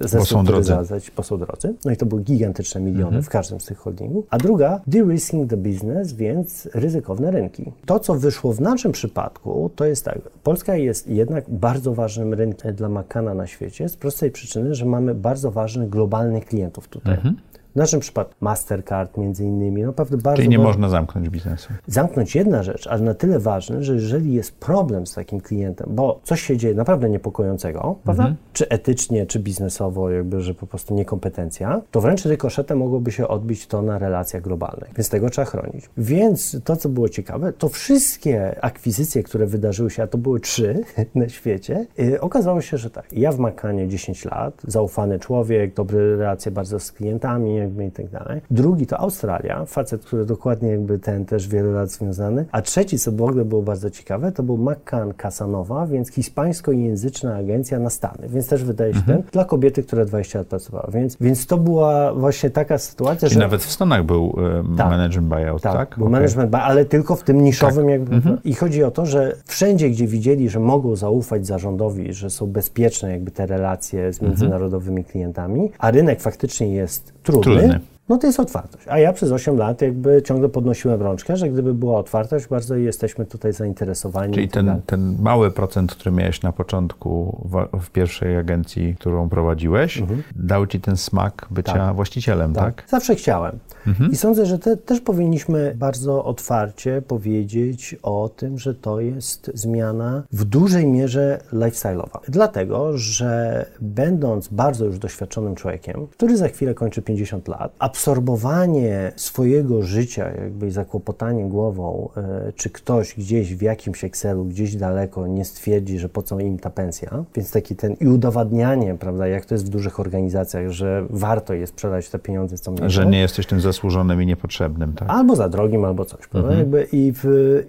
zrestrukturyzować, 0.00 1.10
bo 1.16 1.22
są 1.22 1.38
drodzy. 1.38 1.74
No 1.84 1.90
i 1.90 1.96
to 1.96 2.06
były 2.06 2.22
gigantyczne 2.22 2.80
miliony 2.80 3.06
mhm. 3.06 3.22
w 3.22 3.28
każdym 3.28 3.60
z 3.60 3.64
tych 3.64 3.78
holdingów. 3.78 4.26
A 4.30 4.38
druga, 4.38 4.80
de-risking 4.86 5.50
the 5.50 5.56
business, 5.56 6.12
więc 6.12 6.68
ryzykowne 6.74 7.30
rynki. 7.30 7.72
To, 7.86 7.98
co 7.98 8.14
wyszło 8.14 8.52
w 8.52 8.60
naszym 8.70 8.92
przypadku, 8.92 9.70
to 9.76 9.84
jest 9.84 10.04
tak, 10.04 10.18
Polska 10.42 10.76
jest 10.76 11.08
jednak 11.08 11.50
bardzo 11.50 11.94
ważnym 11.94 12.34
rynkiem 12.34 12.74
dla 12.74 12.88
Makana 12.88 13.34
na 13.34 13.46
świecie 13.46 13.88
z 13.88 13.96
prostej 13.96 14.30
przyczyny, 14.30 14.74
że 14.74 14.84
mamy 14.84 15.14
bardzo 15.14 15.50
ważnych 15.50 15.88
globalnych 15.88 16.44
klientów 16.44 16.88
tutaj. 16.88 17.14
Mhm. 17.14 17.36
W 17.72 17.76
naszym 17.76 18.00
przypadku 18.00 18.34
Mastercard 18.40 19.16
między 19.16 19.44
innymi. 19.44 19.82
No, 19.82 19.92
bardzo 19.92 20.36
Czyli 20.36 20.48
nie 20.48 20.58
można 20.58 20.88
zamknąć 20.88 21.28
biznesu. 21.28 21.68
Zamknąć 21.86 22.34
jedna 22.34 22.62
rzecz, 22.62 22.86
ale 22.86 23.02
na 23.02 23.14
tyle 23.14 23.38
ważne, 23.38 23.82
że 23.82 23.94
jeżeli 23.94 24.34
jest 24.34 24.56
problem 24.56 25.06
z 25.06 25.14
takim 25.14 25.40
klientem, 25.40 25.88
bo 25.90 26.20
coś 26.24 26.42
się 26.42 26.56
dzieje 26.56 26.74
naprawdę 26.74 27.10
niepokojącego, 27.10 27.96
prawda? 28.04 28.22
Mhm. 28.22 28.36
Czy 28.52 28.68
etycznie, 28.68 29.26
czy 29.26 29.38
biznesowo, 29.38 30.10
jakby, 30.10 30.40
że 30.40 30.54
po 30.54 30.66
prostu 30.66 30.94
niekompetencja, 30.94 31.80
to 31.90 32.00
wręcz 32.00 32.24
rykoszetem 32.24 32.78
mogłoby 32.78 33.12
się 33.12 33.28
odbić 33.28 33.66
to 33.66 33.82
na 33.82 33.98
relacjach 33.98 34.42
globalnych. 34.42 34.90
Więc 34.96 35.08
tego 35.08 35.30
trzeba 35.30 35.44
chronić. 35.44 35.90
Więc 35.96 36.56
to, 36.64 36.76
co 36.76 36.88
było 36.88 37.08
ciekawe, 37.08 37.52
to 37.52 37.68
wszystkie 37.68 38.64
akwizycje, 38.64 39.22
które 39.22 39.46
wydarzyły 39.46 39.90
się, 39.90 40.02
a 40.02 40.06
to 40.06 40.18
były 40.18 40.40
trzy 40.40 40.84
na 41.14 41.28
świecie, 41.28 41.86
yy, 41.98 42.20
okazało 42.20 42.60
się, 42.60 42.78
że 42.78 42.90
tak. 42.90 43.12
Ja 43.12 43.32
w 43.32 43.38
Makanie 43.38 43.88
10 43.88 44.24
lat, 44.24 44.62
zaufany 44.66 45.18
człowiek, 45.18 45.74
dobre 45.74 46.16
relacje 46.16 46.52
bardzo 46.52 46.80
z 46.80 46.92
klientami, 46.92 47.59
jakby 47.60 47.86
i 47.86 47.90
tak 47.90 48.08
dalej. 48.08 48.40
Drugi 48.50 48.86
to 48.86 48.98
Australia, 48.98 49.64
facet, 49.64 50.04
który 50.04 50.24
dokładnie 50.24 50.68
jakby 50.68 50.98
ten 50.98 51.24
też 51.24 51.48
wiele 51.48 51.70
lat 51.70 51.90
związany. 51.90 52.46
A 52.52 52.62
trzeci, 52.62 52.98
co 52.98 53.12
w 53.12 53.22
ogóle 53.22 53.44
było 53.44 53.62
bardzo 53.62 53.90
ciekawe, 53.90 54.32
to 54.32 54.42
był 54.42 54.58
McCann 54.58 55.12
Casanova, 55.16 55.86
więc 55.86 56.10
hiszpańskojęzyczna 56.10 57.36
agencja 57.36 57.78
na 57.78 57.90
Stany, 57.90 58.28
więc 58.28 58.48
też 58.48 58.64
wydaje 58.64 58.92
się 58.92 58.98
mhm. 58.98 59.22
ten, 59.22 59.30
dla 59.32 59.44
kobiety, 59.44 59.82
która 59.82 60.04
20 60.04 60.38
lat 60.38 60.48
pracowała. 60.48 60.88
Więc, 60.92 61.16
więc 61.20 61.46
to 61.46 61.58
była 61.58 62.14
właśnie 62.14 62.50
taka 62.50 62.78
sytuacja, 62.78 63.28
Czyli 63.28 63.34
że... 63.34 63.40
nawet 63.40 63.62
w 63.62 63.72
Stanach 63.72 64.04
był 64.04 64.36
y, 64.74 64.76
tak, 64.76 64.90
management 64.90 65.28
buyout, 65.28 65.62
tak? 65.62 65.72
tak? 65.72 65.98
był 65.98 66.06
okay. 66.06 66.20
management 66.20 66.50
buyout, 66.50 66.66
ale 66.66 66.84
tylko 66.84 67.16
w 67.16 67.24
tym 67.24 67.44
niszowym 67.44 67.84
tak. 67.84 67.90
jakby. 67.90 68.14
Mhm. 68.14 68.38
I 68.44 68.54
chodzi 68.54 68.84
o 68.84 68.90
to, 68.90 69.06
że 69.06 69.36
wszędzie, 69.44 69.90
gdzie 69.90 70.06
widzieli, 70.06 70.48
że 70.48 70.60
mogą 70.60 70.96
zaufać 70.96 71.46
zarządowi, 71.46 72.12
że 72.12 72.30
są 72.30 72.46
bezpieczne 72.46 73.12
jakby 73.12 73.30
te 73.30 73.46
relacje 73.46 74.12
z 74.12 74.16
mhm. 74.16 74.30
międzynarodowymi 74.30 75.04
klientami, 75.04 75.70
a 75.78 75.90
rynek 75.90 76.20
faktycznie 76.20 76.74
jest 76.74 77.12
trudny, 77.22 77.42
trudny 77.42 77.80
no 78.10 78.18
to 78.18 78.26
jest 78.26 78.40
otwartość. 78.40 78.84
A 78.88 78.98
ja 78.98 79.12
przez 79.12 79.32
8 79.32 79.56
lat 79.56 79.82
jakby 79.82 80.22
ciągle 80.22 80.48
podnosiłem 80.48 81.02
rączkę, 81.02 81.36
że 81.36 81.48
gdyby 81.48 81.74
była 81.74 81.98
otwartość, 81.98 82.46
bardzo 82.46 82.76
jesteśmy 82.76 83.26
tutaj 83.26 83.52
zainteresowani. 83.52 84.34
Czyli 84.34 84.48
ten, 84.48 84.80
ten 84.86 85.16
mały 85.22 85.50
procent, 85.50 85.94
który 85.94 86.16
miałeś 86.16 86.42
na 86.42 86.52
początku 86.52 87.40
w, 87.72 87.80
w 87.84 87.90
pierwszej 87.90 88.36
agencji, 88.36 88.96
którą 88.98 89.28
prowadziłeś, 89.28 89.98
mhm. 89.98 90.22
dał 90.36 90.66
ci 90.66 90.80
ten 90.80 90.96
smak 90.96 91.46
bycia 91.50 91.72
tak. 91.72 91.94
właścicielem, 91.94 92.54
tak. 92.54 92.74
tak? 92.74 92.90
Zawsze 92.90 93.14
chciałem. 93.14 93.58
Mhm. 93.86 94.12
I 94.12 94.16
sądzę, 94.16 94.46
że 94.46 94.58
te, 94.58 94.76
też 94.76 95.00
powinniśmy 95.00 95.74
bardzo 95.78 96.24
otwarcie 96.24 97.02
powiedzieć 97.02 97.96
o 98.02 98.30
tym, 98.36 98.58
że 98.58 98.74
to 98.74 99.00
jest 99.00 99.50
zmiana 99.54 100.22
w 100.32 100.44
dużej 100.44 100.86
mierze 100.86 101.40
lifestyle'owa. 101.52 102.18
Dlatego, 102.28 102.98
że 102.98 103.66
będąc 103.80 104.48
bardzo 104.48 104.84
już 104.84 104.98
doświadczonym 104.98 105.54
człowiekiem, 105.54 106.06
który 106.06 106.36
za 106.36 106.48
chwilę 106.48 106.74
kończy 106.74 107.02
50 107.02 107.48
lat, 107.48 107.72
absorbowanie 107.78 109.12
swojego 109.16 109.82
życia, 109.82 110.30
jakby 110.30 110.70
zakłopotanie 110.70 111.44
głową, 111.44 112.08
e, 112.16 112.52
czy 112.52 112.70
ktoś 112.70 113.14
gdzieś 113.14 113.54
w 113.54 113.62
jakimś 113.62 114.04
Excelu, 114.04 114.44
gdzieś 114.44 114.76
daleko 114.76 115.26
nie 115.26 115.44
stwierdzi, 115.44 115.98
że 115.98 116.08
po 116.08 116.22
co 116.22 116.40
im 116.40 116.58
ta 116.58 116.70
pensja, 116.70 117.24
więc 117.36 117.50
taki 117.50 117.76
ten 117.76 117.96
i 118.00 118.06
udowadnianie, 118.06 118.94
prawda, 118.94 119.26
jak 119.26 119.44
to 119.44 119.54
jest 119.54 119.66
w 119.66 119.68
dużych 119.68 120.00
organizacjach, 120.00 120.70
że 120.70 121.06
warto 121.10 121.54
jest 121.54 121.72
sprzedać 121.72 122.08
te 122.08 122.18
pieniądze 122.18 122.58
co 122.58 122.70
miesiąc. 122.70 122.92
Że 122.92 123.06
nie 123.06 123.20
jesteś 123.20 123.46
tym 123.46 123.60
zasłużonym 123.72 124.22
i 124.22 124.26
niepotrzebnym, 124.26 124.92
tak? 124.92 125.10
Albo 125.10 125.36
za 125.36 125.48
drogim, 125.48 125.84
albo 125.84 126.04
coś, 126.04 126.26
prawda? 126.26 126.48
Mhm. 126.48 126.58
Jakby 126.58 126.96
i, 126.96 127.12
w, 127.16 127.24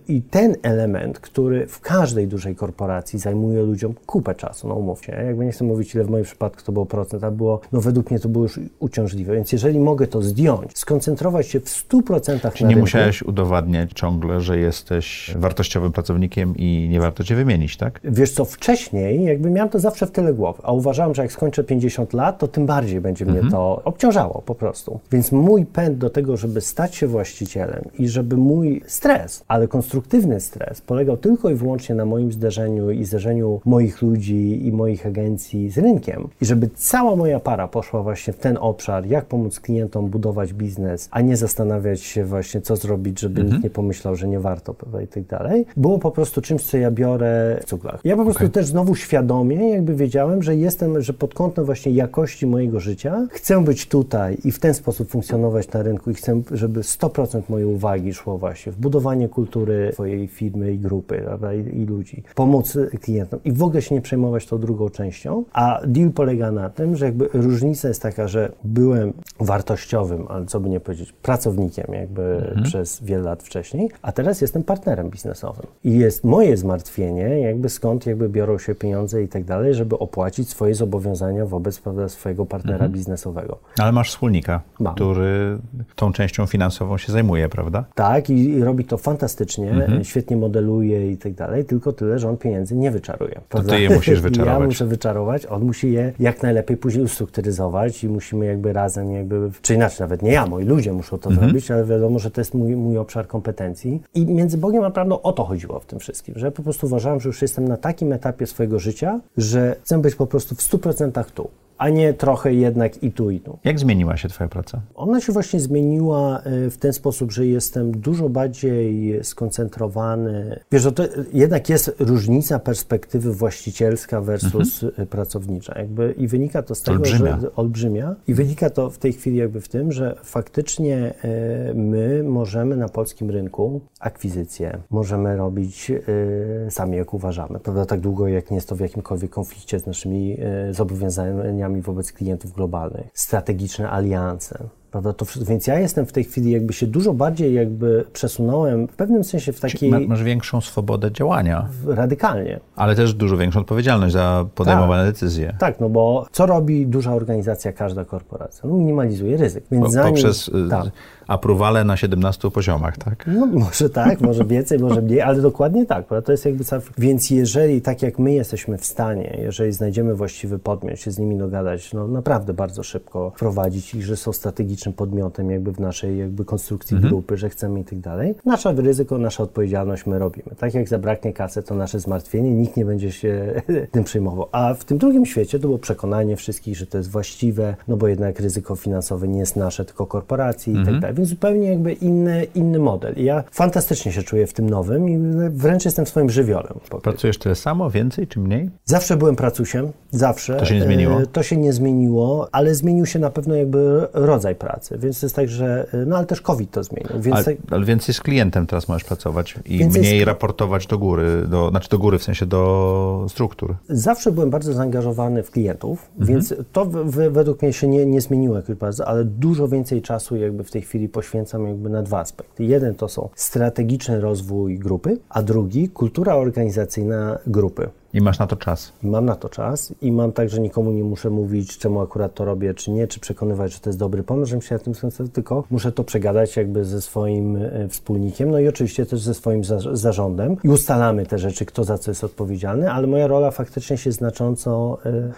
I 0.08 0.22
ten 0.22 0.56
element, 0.64 1.20
który 1.20 1.68
w 1.68 1.80
każdej 1.80 2.28
dużej 2.28 2.56
korporacji 2.56 3.20
zajmuje 3.20 3.64
ludziom 3.64 3.94
kupę 4.06 4.36
czasu, 4.36 4.68
no 4.68 4.76
umówcie, 4.76 5.24
jakby 5.26 5.46
nie 5.46 5.52
chcę 5.52 5.64
mówić, 5.66 5.96
ile 5.96 6.04
w 6.04 6.10
moim 6.10 6.24
przypadku 6.24 6.62
to 6.64 6.72
było 6.72 6.86
procent, 6.86 7.24
a 7.24 7.32
było, 7.32 7.62
no 7.72 7.82
według 7.82 8.12
mnie 8.12 8.20
to 8.20 8.30
było 8.30 8.44
już 8.44 8.60
uciążliwe, 8.80 9.36
więc 9.36 9.52
jeżeli 9.52 9.80
mogę 9.80 10.08
to 10.08 10.22
zdjąć, 10.22 10.78
skoncentrować 10.78 11.48
się 11.48 11.60
w 11.60 11.66
100% 11.66 12.52
Czyli 12.52 12.64
na 12.64 12.70
nie 12.70 12.76
rynku. 12.76 12.80
musiałeś 12.80 13.24
udowadniać 13.24 13.92
ciągle, 13.94 14.42
że 14.42 14.58
jesteś 14.58 15.34
wartościowym 15.36 15.92
pracownikiem 15.92 16.54
i 16.58 16.88
nie 16.90 17.00
warto 17.00 17.24
cię 17.24 17.36
wymienić, 17.36 17.78
tak? 17.78 18.00
Wiesz 18.04 18.32
co, 18.32 18.46
wcześniej 18.46 19.24
jakby 19.24 19.50
miałem 19.50 19.70
to 19.70 19.80
zawsze 19.80 20.08
w 20.08 20.12
tyle 20.12 20.34
głowy, 20.34 20.60
a 20.64 20.72
uważałem, 20.72 21.16
że 21.16 21.22
jak 21.22 21.32
skończę 21.32 21.64
50 21.64 22.14
lat, 22.14 22.38
to 22.38 22.48
tym 22.48 22.66
bardziej 22.66 23.02
będzie 23.02 23.26
mhm. 23.26 23.44
mnie 23.44 23.52
to 23.52 23.82
obciążało 23.84 24.44
po 24.46 24.56
prostu. 24.56 25.00
Więc 25.12 25.32
mój 25.32 25.66
pęd 25.66 25.91
do 25.98 26.10
tego, 26.10 26.38
żeby 26.38 26.62
stać 26.62 26.96
się 26.96 27.08
właścicielem 27.08 27.84
i 28.00 28.08
żeby 28.10 28.38
mój 28.38 28.82
stres, 28.88 29.44
ale 29.48 29.68
konstruktywny 29.68 30.40
stres, 30.40 30.82
polegał 30.82 31.18
tylko 31.18 31.50
i 31.50 31.56
wyłącznie 31.56 31.96
na 31.96 32.06
moim 32.06 32.32
zderzeniu 32.32 32.92
i 32.92 33.06
zderzeniu 33.06 33.62
moich 33.66 34.02
ludzi 34.02 34.68
i 34.68 34.72
moich 34.72 35.06
agencji 35.06 35.70
z 35.70 35.78
rynkiem. 35.78 36.28
I 36.42 36.46
żeby 36.46 36.70
cała 36.76 37.16
moja 37.16 37.40
para 37.40 37.68
poszła 37.68 38.04
właśnie 38.04 38.34
w 38.34 38.38
ten 38.38 38.58
obszar, 38.62 39.06
jak 39.06 39.26
pomóc 39.26 39.60
klientom 39.60 40.10
budować 40.10 40.54
biznes, 40.54 41.08
a 41.12 41.22
nie 41.22 41.38
zastanawiać 41.38 42.02
się 42.02 42.26
właśnie, 42.26 42.62
co 42.62 42.76
zrobić, 42.76 43.20
żeby 43.20 43.42
mhm. 43.42 43.50
nikt 43.50 43.64
nie 43.64 43.70
pomyślał, 43.70 44.16
że 44.16 44.28
nie 44.28 44.40
warto, 44.40 44.76
i 45.04 45.08
tak 45.08 45.24
dalej, 45.24 45.66
było 45.78 46.00
po 46.00 46.12
prostu 46.12 46.42
czymś, 46.42 46.64
co 46.64 46.78
ja 46.78 46.92
biorę 46.92 47.60
w 47.62 47.66
cuglach. 47.66 48.02
Ja 48.04 48.18
po 48.18 48.24
prostu 48.24 48.44
okay. 48.44 48.50
też 48.50 48.66
znowu 48.66 48.96
świadomie 48.96 49.70
jakby 49.70 49.96
wiedziałem, 49.96 50.44
że 50.44 50.56
jestem, 50.56 51.02
że 51.02 51.14
pod 51.14 51.34
kątem 51.34 51.66
właśnie 51.66 51.92
jakości 51.92 52.48
mojego 52.48 52.80
życia 52.80 53.28
chcę 53.30 53.64
być 53.64 53.88
tutaj 53.88 54.38
i 54.44 54.52
w 54.52 54.60
ten 54.60 54.74
sposób 54.74 55.10
funkcjonować 55.10 55.72
na 55.72 55.81
rynku 55.84 56.12
i 56.12 56.14
chcę, 56.14 56.42
żeby 56.52 56.82
100% 56.82 57.42
mojej 57.50 57.68
uwagi 57.68 58.14
szło 58.14 58.38
właśnie 58.38 58.72
w 58.72 58.78
budowanie 58.78 59.30
kultury 59.30 59.90
swojej 59.94 60.28
firmy 60.28 60.74
i 60.74 60.80
grupy, 60.80 61.22
prawda, 61.26 61.54
i, 61.54 61.60
i 61.60 61.86
ludzi, 61.86 62.24
pomóc 62.36 62.78
klientom 63.02 63.40
i 63.46 63.52
w 63.52 63.64
ogóle 63.64 63.82
się 63.82 63.96
nie 63.96 64.02
przejmować 64.02 64.46
tą 64.46 64.60
drugą 64.60 64.90
częścią, 64.90 65.44
a 65.54 65.82
deal 65.86 66.12
polega 66.12 66.52
na 66.52 66.70
tym, 66.70 66.96
że 66.96 67.06
jakby 67.06 67.30
różnica 67.34 67.88
jest 67.88 68.02
taka, 68.02 68.28
że 68.28 68.52
byłem 68.64 69.14
wartościowy 69.40 70.12
ale 70.28 70.46
co 70.46 70.60
by 70.60 70.70
nie 70.70 70.80
powiedzieć, 70.80 71.12
pracownikiem 71.12 71.94
jakby 71.94 72.22
mhm. 72.22 72.64
przez 72.64 73.04
wiele 73.04 73.24
lat 73.24 73.44
wcześniej, 73.44 73.90
a 74.02 74.12
teraz 74.12 74.42
jestem 74.42 74.64
partnerem 74.64 75.10
biznesowym. 75.10 75.66
I 75.84 75.98
jest 75.98 76.24
moje 76.24 76.58
zmartwienie, 76.58 77.40
jakby 77.40 77.70
skąd 77.70 78.06
jakby 78.06 78.30
biorą 78.30 78.58
się 78.58 78.76
pieniądze 78.76 79.24
i 79.24 79.28
tak 79.28 79.44
dalej, 79.44 79.74
żeby 79.74 80.00
opłacić 80.00 80.50
swoje 80.50 80.76
zobowiązania 80.76 81.46
wobec 81.46 81.80
prawda, 81.80 82.10
swojego 82.10 82.46
partnera 82.46 82.76
mhm. 82.76 82.92
biznesowego. 82.92 83.58
Ale 83.80 83.92
masz 83.92 84.10
wspólnika, 84.10 84.62
Mam. 84.80 84.96
który 84.96 85.58
tą 85.96 86.14
częścią 86.14 86.46
finansową 86.46 86.98
się 86.98 87.12
zajmuje, 87.12 87.50
prawda? 87.50 87.86
Tak, 87.96 88.30
i, 88.30 88.50
i 88.50 88.64
robi 88.64 88.86
to 88.86 88.98
fantastycznie, 88.98 89.72
mhm. 89.72 90.04
świetnie 90.04 90.38
modeluje 90.38 91.12
i 91.12 91.18
tak 91.18 91.34
dalej, 91.34 91.66
tylko 91.66 91.94
tyle, 91.94 92.20
że 92.20 92.30
on 92.30 92.38
pieniędzy 92.38 92.76
nie 92.76 92.92
wyczaruje. 92.92 93.42
Prawda? 93.50 93.70
To 93.70 93.76
ty 93.76 93.82
je 93.82 93.90
musisz 93.90 94.22
wyczarować. 94.28 94.60
ja 94.60 94.66
muszę 94.66 94.86
wyczarować, 94.86 95.46
on 95.46 95.64
musi 95.64 95.92
je 95.92 96.14
jak 96.20 96.44
najlepiej 96.44 96.78
później 96.78 97.04
ustrukturyzować 97.04 98.04
i 98.04 98.10
musimy 98.10 98.46
jakby 98.46 98.74
razem 98.74 99.12
jakby, 99.12 99.52
czy 99.62 99.76
inaczej, 99.76 99.98
nawet 100.00 100.22
nie 100.22 100.32
ja, 100.32 100.46
moi 100.46 100.66
ludzie 100.66 100.94
muszą 100.94 101.18
to 101.18 101.30
mhm. 101.30 101.48
zrobić, 101.48 101.72
ale 101.72 101.86
wiadomo, 101.86 102.20
że 102.20 102.32
to 102.32 102.42
jest 102.42 102.54
mój, 102.54 102.76
mój 102.76 102.98
obszar 102.98 103.28
kompetencji. 103.28 104.02
I 104.14 104.26
między 104.26 104.58
Bogiem 104.58 104.84
a 104.84 104.92
prawdą 104.92 105.22
o 105.22 105.34
to 105.34 105.44
chodziło 105.44 105.80
w 105.80 105.86
tym 105.86 106.00
wszystkim, 106.00 106.36
że 106.38 106.52
po 106.52 106.64
prostu 106.64 106.86
uważałem, 106.88 107.20
że 107.20 107.30
już 107.30 107.42
jestem 107.42 107.68
na 107.68 107.78
takim 107.78 108.14
etapie 108.14 108.48
swojego 108.48 108.80
życia, 108.80 109.20
że 109.38 109.76
chcę 109.84 110.02
być 110.02 110.16
po 110.16 110.28
prostu 110.28 110.56
w 110.56 110.60
100% 110.60 111.24
tu 111.34 111.50
a 111.82 111.90
nie 111.90 112.14
trochę 112.14 112.54
jednak 112.54 113.04
i 113.04 113.12
tu, 113.12 113.32
i 113.32 113.40
tu. 113.40 113.58
Jak 113.64 113.80
zmieniła 113.80 114.18
się 114.18 114.30
Twoja 114.30 114.48
praca? 114.48 114.82
Ona 114.96 115.22
się 115.22 115.34
właśnie 115.34 115.60
zmieniła 115.60 116.40
e, 116.40 116.70
w 116.70 116.78
ten 116.78 116.94
sposób, 116.94 117.32
że 117.32 117.48
jestem 117.48 117.92
dużo 117.92 118.30
bardziej 118.30 119.20
skoncentrowany. 119.24 120.60
Wiesz, 120.72 120.88
to 120.96 121.04
jednak 121.34 121.70
jest 121.70 121.96
różnica 122.00 122.60
perspektywy 122.60 123.34
właścicielska 123.34 124.22
versus 124.22 124.84
mhm. 124.84 125.08
pracownicza. 125.08 125.80
Jakby, 125.80 126.16
I 126.18 126.28
wynika 126.28 126.64
to 126.64 126.76
z 126.76 126.82
tego, 126.82 126.98
olbrzymia. 126.98 127.40
że 127.40 127.56
olbrzymia. 127.56 128.16
I 128.28 128.34
wynika 128.34 128.70
to 128.70 128.90
w 128.90 128.98
tej 128.98 129.14
chwili 129.14 129.38
jakby 129.38 129.62
w 129.62 129.68
tym, 129.68 129.92
że 129.92 130.16
faktycznie 130.24 131.14
e, 131.24 131.74
my 131.74 132.24
możemy 132.24 132.78
na 132.78 132.90
polskim 132.90 133.30
rynku 133.30 133.82
akwizycje, 134.00 134.78
możemy 134.90 135.38
robić 135.38 135.92
e, 135.92 136.72
sami 136.72 136.98
jak 136.98 137.14
uważamy. 137.14 137.60
Prawda? 137.60 137.86
Tak 137.86 138.00
długo 138.00 138.28
jak 138.28 138.52
nie 138.52 138.56
jest 138.56 138.70
to 138.70 138.76
w 138.76 138.80
jakimkolwiek 138.80 139.32
konflikcie 139.32 139.80
z 139.80 139.86
naszymi 139.86 140.38
zobowiązaniami 140.72 141.71
wobec 141.80 142.12
klientów 142.12 142.54
globalnych, 142.54 143.08
strategiczne 143.14 143.90
alianse. 143.90 144.70
Prawda? 144.92 145.14
To, 145.14 145.26
więc 145.42 145.68
ja 145.68 145.80
jestem 145.80 146.06
w 146.06 146.12
tej 146.12 146.24
chwili 146.24 146.52
jakby 146.52 146.74
się 146.74 146.88
dużo 146.88 147.14
bardziej 147.14 147.54
jakby 147.54 148.06
przesunąłem 148.14 148.88
w 148.88 148.96
pewnym 148.96 149.24
sensie 149.24 149.54
w 149.54 149.60
takiej... 149.60 149.90
Ma, 149.90 150.00
masz 150.00 150.24
większą 150.24 150.62
swobodę 150.62 151.12
działania. 151.12 151.68
Radykalnie. 151.88 152.60
Ale 152.76 152.96
też 152.96 153.14
dużo 153.14 153.38
większą 153.38 153.60
odpowiedzialność 153.60 154.14
za 154.14 154.46
podejmowane 154.56 155.04
tak. 155.04 155.14
decyzje. 155.14 155.56
Tak, 155.60 155.80
no 155.80 155.90
bo 155.90 156.26
co 156.32 156.46
robi 156.46 156.88
duża 156.88 157.14
organizacja, 157.14 157.74
każda 157.74 158.06
korporacja? 158.06 158.70
No 158.70 158.76
minimalizuje 158.76 159.38
ryzyk. 159.38 159.64
Więc 159.72 159.86
po, 159.86 159.92
zanim, 159.92 160.14
poprzez 160.14 160.48
y, 160.48 160.70
tak. 160.70 160.86
aprowale 161.28 161.84
na 161.84 161.98
17 161.98 162.52
poziomach, 162.52 162.98
tak? 162.98 163.26
No 163.28 163.46
może 163.46 163.90
tak, 163.90 164.22
może 164.22 164.46
więcej, 164.46 164.80
może 164.80 165.02
mniej, 165.02 165.22
ale 165.22 165.42
dokładnie 165.42 165.86
tak. 165.86 166.06
To 166.26 166.32
jest 166.32 166.46
jakby 166.46 166.64
cały... 166.64 166.82
Więc 166.98 167.30
jeżeli 167.30 167.82
tak 167.82 168.02
jak 168.02 168.20
my 168.20 168.34
jesteśmy 168.34 168.78
w 168.78 168.86
stanie, 168.86 169.38
jeżeli 169.42 169.72
znajdziemy 169.72 170.16
właściwy 170.16 170.60
podmiot, 170.60 171.00
się 171.00 171.12
z 171.12 171.20
nimi 171.20 171.38
dogadać, 171.38 171.94
no 171.94 172.08
naprawdę 172.08 172.54
bardzo 172.54 172.84
szybko 172.84 173.32
wprowadzić 173.36 173.96
ich, 173.96 174.06
że 174.06 174.18
są 174.18 174.34
strategicznym 174.82 174.94
podmiotem 174.94 175.52
jakby 175.52 175.72
w 175.72 175.80
naszej 175.80 176.18
jakby 176.18 176.46
konstrukcji 176.46 176.96
mhm. 176.96 177.14
grupy, 177.14 177.38
że 177.38 177.50
chcemy 177.50 177.80
i 177.80 177.84
tak 177.84 178.00
dalej. 178.00 178.36
Nasze 178.46 178.74
ryzyko, 178.74 179.18
nasza 179.18 179.44
odpowiedzialność 179.44 180.06
my 180.06 180.20
robimy. 180.20 180.56
Tak 180.58 180.74
jak 180.74 180.90
zabraknie 180.90 181.34
kasy, 181.34 181.64
to 181.64 181.76
nasze 181.76 182.00
zmartwienie, 182.00 182.52
nikt 182.52 182.78
nie 182.78 182.86
będzie 182.86 183.12
się 183.12 183.62
tym 183.92 184.04
przejmował. 184.04 184.48
A 184.52 184.74
w 184.74 184.86
tym 184.86 184.98
drugim 184.98 185.26
świecie 185.26 185.60
to 185.60 185.68
było 185.68 185.80
przekonanie 185.80 186.36
wszystkich, 186.36 186.78
że 186.78 186.88
to 186.88 186.98
jest 186.98 187.10
właściwe, 187.10 187.76
no 187.88 187.98
bo 187.98 188.08
jednak 188.08 188.40
ryzyko 188.40 188.76
finansowe 188.76 189.28
nie 189.28 189.40
jest 189.40 189.56
nasze, 189.56 189.86
tylko 189.86 190.06
korporacji 190.06 190.72
mhm. 190.72 190.84
i 190.84 190.86
tak 190.86 190.94
mhm. 190.96 191.02
dalej. 191.02 191.16
Więc 191.16 191.30
zupełnie 191.30 191.68
jakby 191.68 191.94
inny, 191.94 192.48
inny 192.56 192.80
model. 192.80 193.14
I 193.18 193.24
ja 193.24 193.44
fantastycznie 193.52 194.12
się 194.12 194.24
czuję 194.24 194.48
w 194.48 194.54
tym 194.54 194.70
nowym 194.70 195.10
i 195.10 195.18
wręcz 195.50 195.86
jestem 195.86 196.06
swoim 196.06 196.30
żywiołem. 196.30 196.74
Pracujesz 197.04 197.38
tyle 197.38 197.56
samo, 197.56 197.90
więcej 197.90 198.28
czy 198.28 198.40
mniej? 198.40 198.70
Zawsze 198.86 199.18
byłem 199.18 199.36
pracusiem, 199.36 199.92
zawsze. 200.12 200.58
To 200.58 200.66
się 200.66 200.76
nie 200.76 200.84
zmieniło? 200.84 201.22
E, 201.22 201.28
to 201.28 201.44
się 201.44 201.58
nie 201.58 201.74
zmieniło, 201.74 202.50
ale 202.52 202.76
zmienił 202.76 203.06
się 203.06 203.20
na 203.20 203.30
pewno 203.30 203.56
jakby 203.56 204.08
rodzaj 204.14 204.56
pracy. 204.56 204.71
Więc 204.98 205.20
to 205.20 205.26
jest 205.26 205.36
tak, 205.36 205.50
że, 205.50 205.88
e, 205.94 206.06
no 206.06 206.18
ale 206.18 206.26
też 206.26 206.42
COVID 206.42 206.72
to 206.72 206.84
zmienił. 206.84 207.22
Więc 207.22 207.36
ale, 207.36 207.44
tak... 207.46 207.56
ale 207.72 207.86
więcej 207.86 208.16
z 208.16 208.22
klientem 208.22 208.68
teraz 208.68 208.88
możesz 208.88 209.04
pracować 209.04 209.60
i 209.66 209.78
więc 209.78 209.98
mniej 209.98 210.16
jest... 210.16 210.28
raportować 210.28 210.88
do 210.88 210.98
góry, 210.98 211.48
do, 211.48 211.70
znaczy 211.70 211.90
do 211.90 212.00
góry 212.00 212.20
w 212.20 212.24
sensie 212.24 212.46
do 212.46 213.26
struktur. 213.30 213.76
Zawsze 213.90 214.32
byłem 214.32 214.50
bardzo 214.50 214.74
zaangażowany 214.74 215.44
w 215.44 215.52
klientów, 215.52 216.10
mhm. 216.20 216.28
więc 216.28 216.54
to 216.72 216.86
w, 216.86 216.92
w, 216.92 217.32
według 217.32 217.62
mnie 217.62 217.74
się 217.74 217.88
nie, 217.88 218.06
nie 218.06 218.22
zmieniło 218.22 218.56
jakoś 218.56 218.76
bardzo, 218.76 219.08
ale 219.08 219.26
dużo 219.26 219.68
więcej 219.68 220.02
czasu 220.02 220.36
jakby 220.36 220.64
w 220.64 220.72
tej 220.72 220.82
chwili 220.82 221.10
poświęcam 221.10 221.68
jakby 221.68 221.90
na 221.90 222.04
dwa 222.04 222.20
aspekty. 222.20 222.64
Jeden 222.64 222.96
to 222.96 223.08
są 223.08 223.30
strategiczny 223.36 224.22
rozwój 224.22 224.80
grupy, 224.80 225.18
a 225.30 225.44
drugi 225.44 225.90
kultura 225.90 226.36
organizacyjna 226.36 227.38
grupy. 227.48 227.90
I 228.14 228.22
masz 228.22 228.40
na 228.40 228.48
to 228.48 228.56
czas. 228.56 228.92
Mam 229.04 229.26
na 229.26 229.36
to 229.36 229.50
czas 229.50 229.94
i 230.02 230.12
mam 230.12 230.32
tak, 230.32 230.50
że 230.50 230.62
nikomu 230.62 230.92
nie 230.92 231.04
muszę 231.04 231.30
mówić, 231.30 231.78
czemu 231.78 232.02
akurat 232.02 232.34
to 232.34 232.46
robię, 232.46 232.74
czy 232.74 232.92
nie, 232.92 233.08
czy 233.08 233.20
przekonywać, 233.20 233.74
że 233.74 233.80
to 233.80 233.90
jest 233.90 234.00
dobry 234.00 234.24
pomysł, 234.24 234.50
żebym 234.50 234.62
się 234.62 234.76
na 234.76 234.80
tym 234.80 234.96
skończył, 234.96 235.28
tylko 235.28 235.64
muszę 235.72 235.92
to 235.92 236.04
przegadać 236.04 236.58
jakby 236.58 236.86
ze 236.86 237.02
swoim 237.02 237.56
e, 237.56 237.88
wspólnikiem, 237.88 238.52
no 238.52 238.60
i 238.60 238.68
oczywiście 238.68 239.06
też 239.06 239.22
ze 239.22 239.34
swoim 239.34 239.64
za 239.64 239.80
zarządem 239.94 240.58
i 240.64 240.70
ustalamy 240.70 241.26
te 241.26 241.38
rzeczy, 241.38 241.66
kto 241.66 241.84
za 241.84 241.98
co 241.98 242.12
jest 242.12 242.24
odpowiedzialny, 242.24 242.92
ale 242.92 243.08
moja 243.08 243.28
rola 243.28 243.52
faktycznie 243.52 243.98
się 243.98 244.12
znacząco, 244.12 244.98
y, 245.06 245.32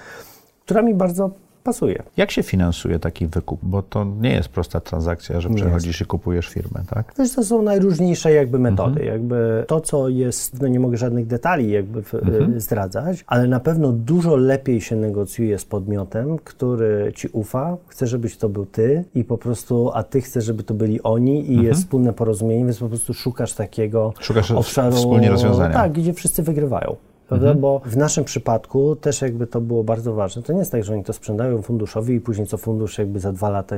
która 0.66 0.82
mi 0.82 0.94
bardzo 0.94 1.32
pasuje. 1.64 2.04
Jak 2.18 2.32
się 2.32 2.44
finansuje 2.44 3.00
taki 3.00 3.28
wykup? 3.28 3.60
Bo 3.64 3.82
to 3.82 4.06
nie 4.22 4.34
jest 4.34 4.50
prosta 4.50 4.80
transakcja, 4.80 5.42
że 5.42 5.50
przechodzisz 5.50 6.02
i 6.02 6.06
kupujesz 6.06 6.48
firmę, 6.48 6.84
tak? 6.90 7.14
Wiesz, 7.20 7.34
to 7.36 7.44
są 7.44 7.62
najróżniejsze 7.62 8.32
jakby 8.32 8.60
metody. 8.60 9.02
Mhm. 9.02 9.08
Jakby 9.08 9.66
to, 9.68 9.82
co 9.82 10.10
jest, 10.10 10.62
no 10.62 10.68
nie 10.68 10.80
mogę 10.80 10.98
żadnych 10.98 11.28
detali 11.28 11.72
jakby 11.72 12.04
w, 12.04 12.14
mhm. 12.14 12.60
zdradzać, 12.60 13.24
ale 13.28 13.48
na 13.48 13.60
pewno 13.60 13.92
dużo 13.92 14.36
lepiej 14.36 14.82
się 14.82 14.96
negocjuje 14.96 15.60
z 15.60 15.66
podmiotem, 15.66 16.38
który 16.44 17.12
ci 17.16 17.28
ufa, 17.28 17.78
chce, 17.88 18.08
żebyś 18.08 18.38
to 18.38 18.50
był 18.50 18.66
ty 18.66 19.06
i 19.16 19.24
po 19.24 19.38
prostu, 19.38 19.92
a 19.94 20.04
ty 20.04 20.22
chcesz, 20.22 20.46
żeby 20.46 20.64
to 20.64 20.74
byli 20.74 21.04
oni 21.04 21.46
i 21.46 21.50
mhm. 21.50 21.68
jest 21.68 21.82
wspólne 21.82 22.14
porozumienie, 22.14 22.66
więc 22.66 22.80
po 22.80 22.90
prostu 22.90 23.14
szukasz 23.14 23.54
takiego 23.54 24.14
szukasz 24.20 24.52
obszaru, 24.52 24.96
wspólnie 24.96 25.30
rozwiązania. 25.30 25.74
Tak, 25.74 25.92
gdzie 25.92 26.14
wszyscy 26.14 26.44
wygrywają 26.44 26.96
prawda? 27.28 27.48
Mhm. 27.48 27.62
Bo 27.62 27.82
w 27.86 27.98
naszym 27.98 28.24
przypadku 28.24 28.96
też 28.96 29.22
jakby 29.22 29.48
to 29.48 29.62
było 29.62 29.84
bardzo 29.84 30.14
ważne. 30.14 30.42
To 30.42 30.54
nie 30.54 30.60
jest 30.60 30.72
tak, 30.72 30.84
że 30.84 30.94
oni 30.94 31.04
to 31.04 31.14
sprzedają 31.14 31.62
funduszowi 31.62 32.16
i 32.16 32.22
później 32.22 32.48
co 32.48 32.58
fundusz 32.58 32.98
jakby 32.98 33.20
za 33.20 33.32
dwa 33.32 33.50
lata 33.50 33.76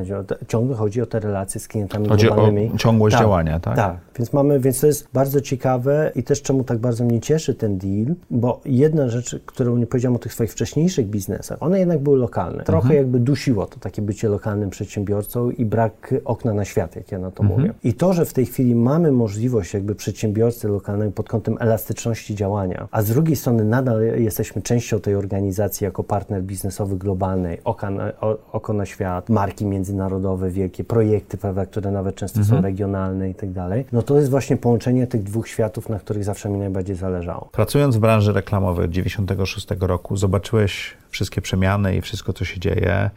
ciągle 0.48 0.76
chodzi 0.76 1.02
o 1.02 1.06
te 1.06 1.20
relacje 1.20 1.62
z 1.62 1.68
klientami 1.68 2.10
chodzi 2.10 2.26
globalnymi. 2.26 2.72
o 2.76 2.78
ciągłość 2.78 3.16
tak, 3.16 3.24
działania, 3.24 3.60
tak? 3.60 3.76
Tak, 3.76 3.98
więc 4.18 4.34
mamy, 4.34 4.60
więc 4.60 4.80
to 4.80 4.88
jest 4.88 5.08
bardzo 5.14 5.42
ciekawe 5.42 6.12
i 6.16 6.24
też 6.24 6.42
czemu 6.42 6.64
tak 6.64 6.78
bardzo 6.78 7.04
mnie 7.04 7.20
cieszy 7.20 7.54
ten 7.54 7.78
deal, 7.78 8.16
bo 8.30 8.62
jedna 8.66 9.10
rzecz, 9.10 9.40
którą 9.46 9.78
nie 9.78 9.88
powiedziałem 9.88 10.16
o 10.16 10.20
tych 10.20 10.34
swoich 10.34 10.52
wcześniejszych 10.52 11.08
biznesach, 11.08 11.64
one 11.64 11.80
jednak 11.80 12.00
były 12.00 12.18
lokalne. 12.18 12.64
Trochę 12.64 12.88
mhm. 12.88 12.98
jakby 12.98 13.20
dusiło 13.20 13.66
to 13.66 13.80
takie 13.80 14.02
bycie 14.02 14.30
lokalnym 14.30 14.70
przedsiębiorcą 14.70 15.52
i 15.52 15.66
brak 15.66 16.14
okna 16.26 16.54
na 16.54 16.66
świat, 16.66 16.96
jak 16.96 17.12
ja 17.12 17.20
na 17.20 17.32
to 17.32 17.44
mhm. 17.44 17.62
mówię. 17.62 17.74
I 17.84 17.94
to, 17.94 18.14
że 18.14 18.26
w 18.26 18.34
tej 18.34 18.46
chwili 18.46 18.76
mamy 18.76 19.12
możliwość 19.12 19.74
jakby 19.74 19.96
przedsiębiorcy 19.96 20.68
lokalnego 20.68 21.12
pod 21.12 21.30
kątem 21.30 21.58
elastyczności 21.60 22.36
działania, 22.36 22.88
a 22.92 23.02
z 23.02 23.08
drugiej 23.08 23.35
strony 23.36 23.66
nadal 23.66 24.02
jesteśmy 24.18 24.62
częścią 24.62 25.00
tej 25.00 25.16
organizacji 25.16 25.86
jako 25.86 26.04
partner 26.04 26.44
biznesowy 26.44 26.98
globalnej, 26.98 27.60
oko 27.64 27.90
na, 27.90 28.12
oko 28.52 28.74
na 28.74 28.86
świat, 28.86 29.30
marki 29.30 29.66
międzynarodowe, 29.66 30.50
wielkie 30.50 30.84
projekty, 30.84 31.38
prawda, 31.38 31.66
które 31.66 31.92
nawet 31.92 32.16
często 32.16 32.40
mhm. 32.40 32.58
są 32.58 32.64
regionalne 32.64 33.30
i 33.30 33.36
tak 33.36 33.52
dalej, 33.52 33.86
no 33.92 34.02
to 34.02 34.18
jest 34.18 34.30
właśnie 34.30 34.58
połączenie 34.58 35.08
tych 35.08 35.24
dwóch 35.24 35.48
światów, 35.48 35.90
na 35.90 36.00
których 36.00 36.24
zawsze 36.24 36.50
mi 36.50 36.58
najbardziej 36.58 36.96
zależało. 36.96 37.50
Pracując 37.52 37.96
w 37.96 38.00
branży 38.00 38.34
reklamowej 38.34 38.86
od 38.86 38.92
96 38.92 39.68
roku, 39.80 40.18
zobaczyłeś 40.18 40.98
wszystkie 41.16 41.42
przemiany 41.42 41.96
i 41.96 42.02
wszystko, 42.02 42.34
co 42.34 42.46
się 42.46 42.60
dzieje, 42.60 43.10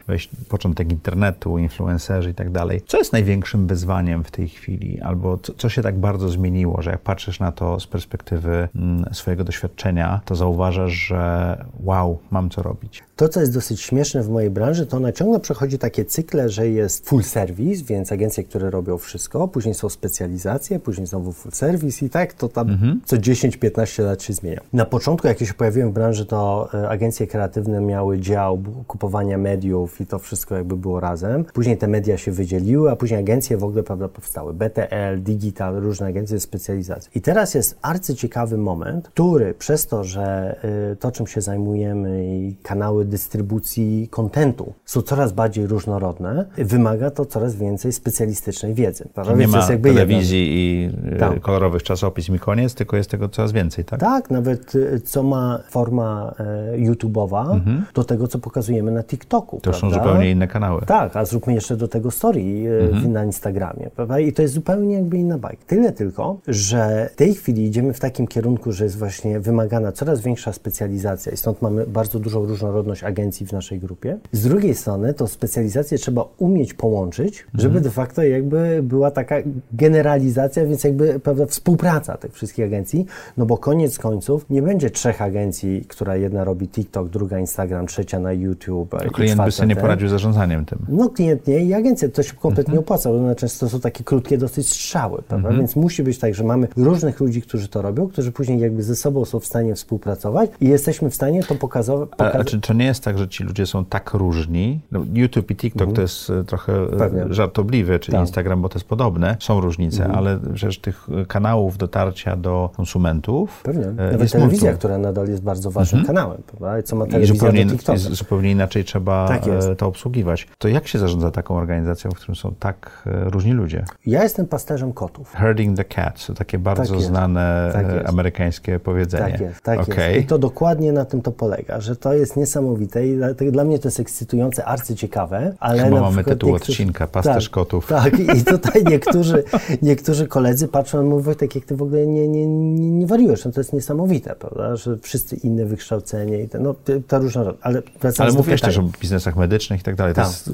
początek 0.49 0.91
internetu, 0.91 1.57
influencerzy 1.57 2.29
i 2.29 2.33
tak 2.33 2.51
dalej. 2.51 2.81
Co 2.87 2.97
jest 2.97 3.13
największym 3.13 3.67
wyzwaniem 3.67 4.23
w 4.23 4.31
tej 4.31 4.49
chwili? 4.49 5.01
Albo 5.01 5.37
co, 5.37 5.53
co 5.53 5.69
się 5.69 5.81
tak 5.81 5.99
bardzo 5.99 6.29
zmieniło, 6.29 6.81
że 6.81 6.91
jak 6.91 7.01
patrzysz 7.01 7.39
na 7.39 7.51
to 7.51 7.79
z 7.79 7.87
perspektywy 7.87 8.69
mm, 8.75 9.13
swojego 9.13 9.43
doświadczenia, 9.43 10.21
to 10.25 10.35
zauważasz, 10.35 10.93
że 10.93 11.65
wow, 11.79 12.19
mam 12.31 12.49
co 12.49 12.63
robić. 12.63 13.03
To, 13.19 13.29
co 13.29 13.39
jest 13.39 13.53
dosyć 13.53 13.81
śmieszne 13.81 14.23
w 14.23 14.29
mojej 14.29 14.49
branży, 14.49 14.85
to 14.85 14.97
ona 14.97 15.11
ciągle 15.11 15.39
przechodzi 15.39 15.77
takie 15.77 16.05
cykle, 16.05 16.49
że 16.49 16.67
jest 16.67 17.09
full 17.09 17.23
service, 17.23 17.83
więc 17.83 18.11
agencje, 18.11 18.43
które 18.43 18.69
robią 18.69 18.97
wszystko, 18.97 19.47
później 19.47 19.73
są 19.73 19.89
specjalizacje, 19.89 20.79
później 20.79 21.07
znowu 21.07 21.31
full 21.31 21.51
service 21.51 22.05
i 22.05 22.09
tak 22.09 22.33
to 22.33 22.49
tam 22.49 22.69
mhm. 22.69 23.01
co 23.05 23.17
10-15 23.17 24.03
lat 24.03 24.23
się 24.23 24.33
zmienia. 24.33 24.61
Na 24.73 24.85
początku, 24.85 25.27
jak 25.27 25.39
się 25.39 25.53
pojawiłem 25.53 25.91
w 25.91 25.93
branży, 25.93 26.25
to 26.25 26.69
e, 26.73 26.89
agencje 26.89 27.27
kreatywne 27.27 27.81
miały 27.81 28.19
dział 28.19 28.63
kupowania 28.87 29.37
mediów 29.37 30.01
i 30.01 30.05
to 30.05 30.19
wszystko 30.19 30.55
jakby 30.55 30.77
było 30.77 30.99
razem. 30.99 31.45
Później 31.45 31.77
te 31.77 31.87
media 31.87 32.17
się 32.17 32.31
wydzieliły, 32.31 32.91
a 32.91 32.95
później 32.95 33.19
agencje 33.19 33.57
w 33.57 33.63
ogóle 33.63 33.83
prawda, 33.83 34.07
powstały. 34.07 34.53
BTL, 34.53 35.21
Digital, 35.23 35.75
różne 35.75 36.07
agencje 36.07 36.39
specjalizacji. 36.39 37.11
I 37.15 37.21
teraz 37.21 37.53
jest 37.53 37.77
arcyciekawy 37.81 38.57
moment, 38.57 39.07
który 39.07 39.53
przez 39.53 39.87
to, 39.87 40.03
że 40.03 40.55
y, 40.93 40.95
to, 40.95 41.11
czym 41.11 41.27
się 41.27 41.41
zajmujemy 41.41 42.25
i 42.25 42.55
kanały 42.63 43.08
dystrybucji 43.09 44.07
kontentu 44.11 44.73
są 44.85 45.01
coraz 45.01 45.31
bardziej 45.31 45.67
różnorodne, 45.67 46.45
wymaga 46.57 47.11
to 47.11 47.25
coraz 47.25 47.55
więcej 47.55 47.93
specjalistycznej 47.93 48.73
wiedzy. 48.73 49.09
Prawda? 49.13 49.33
Nie 49.33 49.47
ma 49.47 49.67
telewizji 49.67 50.47
i 50.51 50.89
y, 51.15 51.19
tak. 51.19 51.41
kolorowych 51.41 51.83
czasopism 51.83 52.35
i 52.35 52.39
koniec, 52.39 52.75
tylko 52.75 52.97
jest 52.97 53.09
tego 53.09 53.29
coraz 53.29 53.51
więcej, 53.51 53.85
tak? 53.85 53.99
Tak, 53.99 54.29
nawet 54.29 54.75
y, 54.75 54.99
co 54.99 55.23
ma 55.23 55.59
forma 55.69 56.35
e, 56.39 56.77
YouTube'owa, 56.77 57.53
mhm. 57.53 57.85
do 57.93 58.03
tego, 58.03 58.27
co 58.27 58.39
pokazujemy 58.39 58.91
na 58.91 59.03
TikToku. 59.03 59.57
To 59.57 59.61
prawda? 59.61 59.79
są 59.79 59.89
zupełnie 59.91 60.31
inne 60.31 60.47
kanały. 60.47 60.81
Tak, 60.85 61.15
a 61.15 61.25
zróbmy 61.25 61.53
jeszcze 61.53 61.77
do 61.77 61.87
tego 61.87 62.11
story 62.11 62.41
e, 62.41 62.89
mhm. 62.89 63.13
na 63.13 63.25
Instagramie, 63.25 63.89
prawda? 63.95 64.19
I 64.19 64.33
to 64.33 64.41
jest 64.41 64.53
zupełnie 64.53 64.95
jakby 64.95 65.17
inna 65.17 65.37
bajka. 65.37 65.63
Tyle 65.67 65.91
tylko, 65.91 66.37
że 66.47 67.09
w 67.13 67.15
tej 67.15 67.33
chwili 67.33 67.65
idziemy 67.65 67.93
w 67.93 67.99
takim 67.99 68.27
kierunku, 68.27 68.71
że 68.71 68.83
jest 68.83 68.97
właśnie 68.97 69.39
wymagana 69.39 69.91
coraz 69.91 70.21
większa 70.21 70.53
specjalizacja 70.53 71.31
i 71.31 71.37
stąd 71.37 71.61
mamy 71.61 71.87
bardzo 71.87 72.19
dużą 72.19 72.45
różnorodność 72.45 72.98
agencji 73.03 73.45
w 73.45 73.51
naszej 73.51 73.79
grupie. 73.79 74.17
Z 74.31 74.43
drugiej 74.43 74.75
strony 74.75 75.13
to 75.13 75.27
specjalizację 75.27 75.97
trzeba 75.97 76.25
umieć 76.37 76.73
połączyć, 76.73 77.41
mhm. 77.41 77.61
żeby 77.61 77.81
de 77.81 77.91
facto 77.91 78.23
jakby 78.23 78.79
była 78.83 79.11
taka 79.11 79.35
generalizacja, 79.73 80.65
więc 80.65 80.83
jakby 80.83 81.19
prawda, 81.19 81.45
współpraca 81.45 82.17
tych 82.17 82.33
wszystkich 82.33 82.65
agencji, 82.65 83.05
no 83.37 83.45
bo 83.45 83.57
koniec 83.57 83.97
końców 83.97 84.45
nie 84.49 84.61
będzie 84.61 84.89
trzech 84.89 85.21
agencji, 85.21 85.85
która 85.87 86.15
jedna 86.15 86.43
robi 86.43 86.67
TikTok, 86.67 87.09
druga 87.09 87.39
Instagram, 87.39 87.87
trzecia 87.87 88.19
na 88.19 88.33
YouTube. 88.33 88.89
To 88.89 89.11
klient 89.11 89.41
by 89.41 89.51
sobie 89.51 89.67
nie 89.67 89.75
poradził 89.75 90.07
z 90.07 90.11
zarządzaniem 90.11 90.65
tym. 90.65 90.79
No 90.89 91.09
klient 91.09 91.47
nie 91.47 91.59
i 91.59 91.73
agencja 91.73 92.09
to 92.09 92.23
się 92.23 92.33
kompletnie 92.33 92.71
mhm. 92.71 92.79
opłaca, 92.79 93.09
bo 93.09 93.35
często 93.35 93.69
są 93.69 93.79
takie 93.79 94.03
krótkie 94.03 94.37
dosyć 94.37 94.69
strzały, 94.69 95.21
prawda? 95.21 95.49
Mhm. 95.49 95.57
Więc 95.57 95.75
musi 95.75 96.03
być 96.03 96.19
tak, 96.19 96.35
że 96.35 96.43
mamy 96.43 96.67
różnych 96.77 97.19
ludzi, 97.19 97.41
którzy 97.41 97.67
to 97.67 97.81
robią, 97.81 98.07
którzy 98.07 98.31
później 98.31 98.59
jakby 98.59 98.83
ze 98.83 98.95
sobą 98.95 99.25
są 99.25 99.39
w 99.39 99.45
stanie 99.45 99.75
współpracować 99.75 100.49
i 100.61 100.67
jesteśmy 100.67 101.09
w 101.09 101.15
stanie 101.15 101.43
to 101.43 101.55
pokazać. 101.55 102.09
Poka 102.09 102.33
a, 102.33 102.39
a 102.39 102.43
czy 102.43 102.61
to 102.61 102.73
nie 102.73 102.85
jest 102.89 103.03
tak, 103.03 103.17
że 103.17 103.27
ci 103.27 103.43
ludzie 103.43 103.65
są 103.65 103.85
tak 103.85 104.13
różni? 104.13 104.79
No, 104.91 105.05
YouTube 105.13 105.51
i 105.51 105.55
TikTok 105.55 105.81
mhm. 105.81 105.95
to 105.95 106.01
jest 106.01 106.29
e, 106.29 106.43
trochę 106.43 106.73
e, 106.73 106.97
Pewnie. 106.97 107.25
żartobliwe, 107.29 107.99
czy 107.99 108.11
tak. 108.11 108.21
Instagram, 108.21 108.61
bo 108.61 108.69
to 108.69 108.79
jest 108.79 108.87
podobne. 108.87 109.37
Są 109.39 109.61
różnice, 109.61 110.05
mhm. 110.05 110.19
ale 110.19 110.39
przecież 110.53 110.79
tych 110.79 111.07
e, 111.21 111.25
kanałów 111.25 111.77
dotarcia 111.77 112.35
do 112.35 112.69
konsumentów 112.75 113.61
Pewnie. 113.63 113.85
Nawet 114.11 114.31
telewizja, 114.31 114.73
która 114.73 114.97
nadal 114.97 115.27
jest 115.27 115.43
bardzo 115.43 115.71
ważnym 115.71 115.99
mhm. 115.99 116.15
kanałem, 116.15 116.41
prawda? 116.47 116.79
I 116.79 116.83
co 116.83 116.95
ma 116.95 117.05
telewizja 117.05 117.35
zupełnie, 117.35 117.65
do 117.65 117.97
zupełnie 117.97 118.51
inaczej 118.51 118.83
trzeba 118.83 119.27
Tak 119.27 119.47
jest. 119.47 119.69
to 119.77 119.87
obsługiwać. 119.87 120.47
To 120.57 120.67
jak 120.67 120.87
się 120.87 120.99
zarządza 120.99 121.31
taką 121.31 121.57
organizacją, 121.57 122.11
w 122.11 122.15
którym 122.15 122.35
są 122.35 122.53
tak 122.59 123.03
różni 123.05 123.51
ludzie? 123.51 123.85
Ja 124.05 124.23
jestem 124.23 124.47
pasterzem 124.47 124.93
kotów. 124.93 125.33
Herding 125.33 125.77
the 125.77 125.85
cats, 125.85 126.25
to 126.27 126.33
takie 126.33 126.59
bardzo 126.59 126.83
Tak 126.83 126.93
jest. 126.93 127.07
znane 127.07 127.69
Tak 127.73 127.87
jest. 127.87 128.09
amerykańskie 128.09 128.79
powiedzenie. 128.79 129.31
Tak 129.31 129.41
jest, 129.41 129.61
tak 129.61 129.79
Okej. 129.79 130.13
jest. 130.13 130.25
I 130.25 130.27
to 130.27 130.37
dokładnie 130.37 130.91
na 130.91 131.05
tym 131.05 131.21
to 131.21 131.31
polega, 131.31 131.81
że 131.81 131.95
to 131.95 132.13
jest 132.13 132.37
niesamowite 132.37 132.78
i 132.79 133.15
dlatego 133.17 133.51
dla 133.51 133.63
mnie 133.63 133.79
to 133.79 133.87
jest 133.87 133.99
ekscytujące, 133.99 134.65
arcyciekawe, 134.65 135.53
ale 135.59 135.83
Chyba 135.83 136.01
mamy 136.01 136.23
tytuł 136.23 136.49
niektórzy- 136.49 136.71
odcinka, 136.71 137.07
pasterz 137.07 137.49
kotów. 137.49 137.87
Tak, 137.87 138.19
i 138.19 138.43
tutaj 138.55 138.83
niektórzy, 138.89 139.43
niektórzy 139.81 140.27
koledzy 140.27 140.67
patrzą 140.67 141.01
i 141.01 141.05
mówią, 141.05 141.21
Wojtek, 141.23 141.55
jak 141.55 141.65
ty 141.65 141.75
w 141.75 141.81
ogóle 141.81 142.07
nie, 142.07 142.27
nie, 142.27 142.47
nie, 142.47 142.91
nie 142.91 143.07
wariujesz, 143.07 143.45
no 143.45 143.51
to 143.51 143.59
jest 143.59 143.73
niesamowite, 143.73 144.35
prawda, 144.35 144.75
że 144.75 144.97
wszyscy 144.97 145.35
inne 145.35 145.65
wykształcenie 145.65 146.41
i 146.43 146.47
te, 146.49 146.59
no, 146.59 146.75
ta 147.07 147.17
różnorodność, 147.17 147.59
ale 147.65 147.81
wracając 148.01 148.35
Ale 148.35 148.43
pytania. 148.43 148.59
też 148.61 148.77
o 148.77 148.83
biznesach 149.01 149.35
medycznych 149.35 149.79
i 149.79 149.83
tak 149.83 149.95
dalej. 149.95 150.13
To 150.13 150.21
Tak. 150.21 150.29
jest, 150.29 150.47
e, 150.47 150.51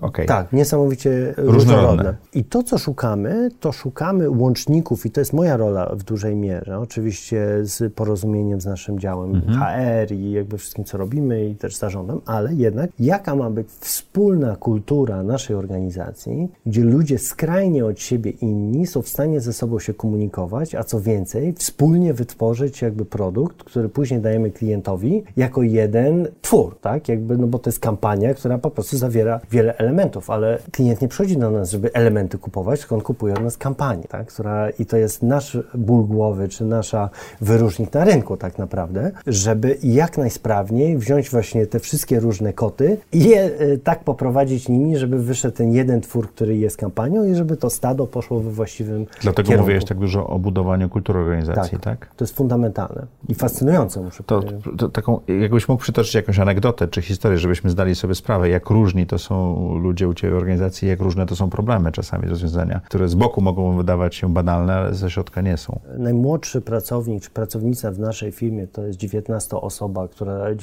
okej. 0.00 0.26
Tak, 0.26 0.52
niesamowicie 0.52 1.34
Różnorodne. 1.36 1.54
różnorodne. 1.54 2.14
I 2.34 2.44
to, 2.44 2.62
co 2.62 2.78
szukamy, 2.78 3.50
to 3.60 3.72
szukamy 3.72 4.30
łączników, 4.30 5.06
i 5.06 5.10
to 5.10 5.20
jest 5.20 5.32
moja 5.32 5.56
rola 5.56 5.94
w 5.94 6.02
dużej 6.02 6.36
mierze, 6.36 6.78
oczywiście 6.78 7.46
z 7.62 7.94
porozumieniem 7.94 8.60
z 8.60 8.66
naszym 8.66 8.98
działem 8.98 9.34
Mhm. 9.34 9.58
HR 9.58 10.12
i 10.14 10.32
jakby 10.32 10.58
wszystkim, 10.58 10.84
co 10.84 10.98
robimy 10.98 11.39
i 11.48 11.54
też 11.54 11.76
zarządem, 11.76 12.20
ale 12.26 12.54
jednak 12.54 12.90
jaka 12.98 13.34
ma 13.34 13.50
być 13.50 13.68
wspólna 13.68 14.56
kultura 14.56 15.22
naszej 15.22 15.56
organizacji, 15.56 16.48
gdzie 16.66 16.84
ludzie 16.84 17.18
skrajnie 17.18 17.86
od 17.86 18.00
siebie 18.00 18.30
inni 18.30 18.86
są 18.86 19.02
w 19.02 19.08
stanie 19.08 19.40
ze 19.40 19.52
sobą 19.52 19.78
się 19.78 19.94
komunikować, 19.94 20.74
a 20.74 20.84
co 20.84 21.00
więcej, 21.00 21.52
wspólnie 21.52 22.14
wytworzyć 22.14 22.82
jakby 22.82 23.04
produkt, 23.04 23.64
który 23.64 23.88
później 23.88 24.20
dajemy 24.20 24.50
klientowi 24.50 25.22
jako 25.36 25.62
jeden 25.62 26.28
twór, 26.42 26.78
tak? 26.80 27.08
Jakby, 27.08 27.36
no 27.36 27.46
bo 27.46 27.58
to 27.58 27.70
jest 27.70 27.80
kampania, 27.80 28.34
która 28.34 28.58
po 28.58 28.70
prostu 28.70 28.96
zawiera 28.96 29.40
wiele 29.50 29.76
elementów, 29.76 30.30
ale 30.30 30.58
klient 30.72 31.00
nie 31.00 31.08
przychodzi 31.08 31.36
do 31.36 31.50
nas, 31.50 31.70
żeby 31.70 31.92
elementy 31.92 32.38
kupować, 32.38 32.80
tylko 32.80 32.94
on 32.94 33.00
kupuje 33.00 33.34
od 33.34 33.42
nas 33.42 33.56
kampanię, 33.56 34.04
tak? 34.08 34.26
Która, 34.26 34.70
I 34.70 34.86
to 34.86 34.96
jest 34.96 35.22
nasz 35.22 35.58
ból 35.74 36.04
głowy, 36.04 36.48
czy 36.48 36.64
nasza 36.64 37.10
wyróżnik 37.40 37.94
na 37.94 38.04
rynku 38.04 38.36
tak 38.36 38.58
naprawdę, 38.58 39.10
żeby 39.26 39.76
jak 39.82 40.18
najsprawniej 40.18 40.98
wziąć 40.98 41.29
właśnie 41.30 41.66
te 41.66 41.80
wszystkie 41.80 42.20
różne 42.20 42.52
koty 42.52 42.98
i 43.12 43.24
je 43.28 43.40
e, 43.58 43.78
tak 43.78 44.04
poprowadzić 44.04 44.68
nimi, 44.68 44.96
żeby 44.98 45.18
wyszedł 45.22 45.56
ten 45.56 45.72
jeden 45.72 46.00
twór, 46.00 46.28
który 46.28 46.56
jest 46.56 46.76
kampanią 46.76 47.24
i 47.24 47.34
żeby 47.34 47.56
to 47.56 47.70
stado 47.70 48.06
poszło 48.06 48.40
we 48.40 48.50
właściwym 48.50 49.06
Dlatego 49.22 49.48
kierunku. 49.48 49.62
mówiłeś 49.66 49.84
tak 49.84 49.98
dużo 49.98 50.26
o 50.26 50.38
budowaniu 50.38 50.88
kultury 50.88 51.18
organizacji, 51.18 51.78
tak? 51.78 52.10
To 52.16 52.24
jest 52.24 52.36
fundamentalne 52.36 53.06
i 53.28 53.34
fascynujące, 53.34 54.00
muszę 54.00 54.22
To, 54.24 54.42
powiedzieć. 54.42 54.64
to 54.78 54.88
taką, 54.88 55.20
jakbyś 55.40 55.68
mógł 55.68 55.82
przytoczyć 55.82 56.14
jakąś 56.14 56.38
anegdotę 56.38 56.88
czy 56.88 57.02
historię, 57.02 57.38
żebyśmy 57.38 57.70
zdali 57.70 57.94
sobie 57.94 58.14
sprawę, 58.14 58.48
jak 58.48 58.70
różni 58.70 59.06
to 59.06 59.18
są 59.18 59.56
ludzie 59.78 60.08
u 60.08 60.14
Ciebie 60.14 60.32
w 60.34 60.36
organizacji, 60.36 60.88
jak 60.88 61.00
różne 61.00 61.26
to 61.26 61.36
są 61.36 61.50
problemy 61.50 61.92
czasami, 61.92 62.28
rozwiązania, 62.28 62.80
które 62.84 63.08
z 63.08 63.14
boku 63.14 63.40
mogą 63.40 63.76
wydawać 63.76 64.14
się 64.14 64.32
banalne, 64.34 64.74
ale 64.74 64.94
ze 64.94 65.10
środka 65.10 65.40
nie 65.40 65.56
są. 65.56 65.80
Najmłodszy 65.98 66.60
pracownik 66.60 67.22
czy 67.22 67.30
pracownica 67.30 67.90
w 67.90 67.98
naszej 67.98 68.32
firmie 68.32 68.66
to 68.66 68.82
jest 68.86 68.98
19 68.98 69.56
osoba, 69.56 70.08
która, 70.08 70.54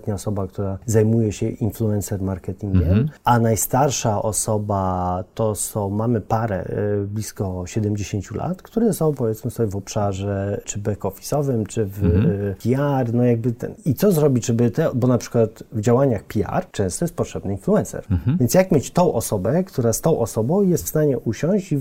19-letnia 0.00 0.14
osoba, 0.14 0.46
która 0.46 0.78
zajmuje 0.86 1.32
się 1.32 1.48
influencer 1.48 2.22
marketingiem, 2.22 3.08
a 3.24 3.38
najstarsza 3.38 4.22
osoba 4.22 5.24
to 5.34 5.54
są, 5.54 5.90
mamy 5.90 6.20
parę 6.20 6.64
y, 7.02 7.06
blisko 7.06 7.62
70 7.66 8.30
lat, 8.30 8.62
które 8.62 8.92
są 8.92 9.12
powiedzmy 9.14 9.50
sobie 9.50 9.68
w 9.68 9.76
obszarze 9.76 10.60
czy 10.64 10.78
back-office'owym, 10.78 11.66
czy 11.66 11.84
w 11.84 12.04
y, 12.04 12.54
PR, 12.62 13.14
no 13.14 13.24
jakby 13.24 13.52
ten. 13.52 13.74
I 13.84 13.94
co 13.94 14.12
zrobić, 14.12 14.46
żeby 14.46 14.70
te, 14.70 14.88
bo 14.94 15.08
na 15.08 15.18
przykład 15.18 15.62
w 15.72 15.80
działaniach 15.80 16.24
PR 16.24 16.70
często 16.72 17.04
jest 17.04 17.16
potrzebny 17.16 17.52
influencer. 17.52 18.04
Więc 18.40 18.54
jak 18.54 18.70
mieć 18.72 18.90
tą 18.90 19.12
osobę, 19.12 19.64
która 19.64 19.92
z 19.92 20.00
tą 20.00 20.18
osobą 20.18 20.62
jest 20.62 20.84
w 20.84 20.88
stanie 20.88 21.18
usiąść 21.18 21.72
i 21.72 21.78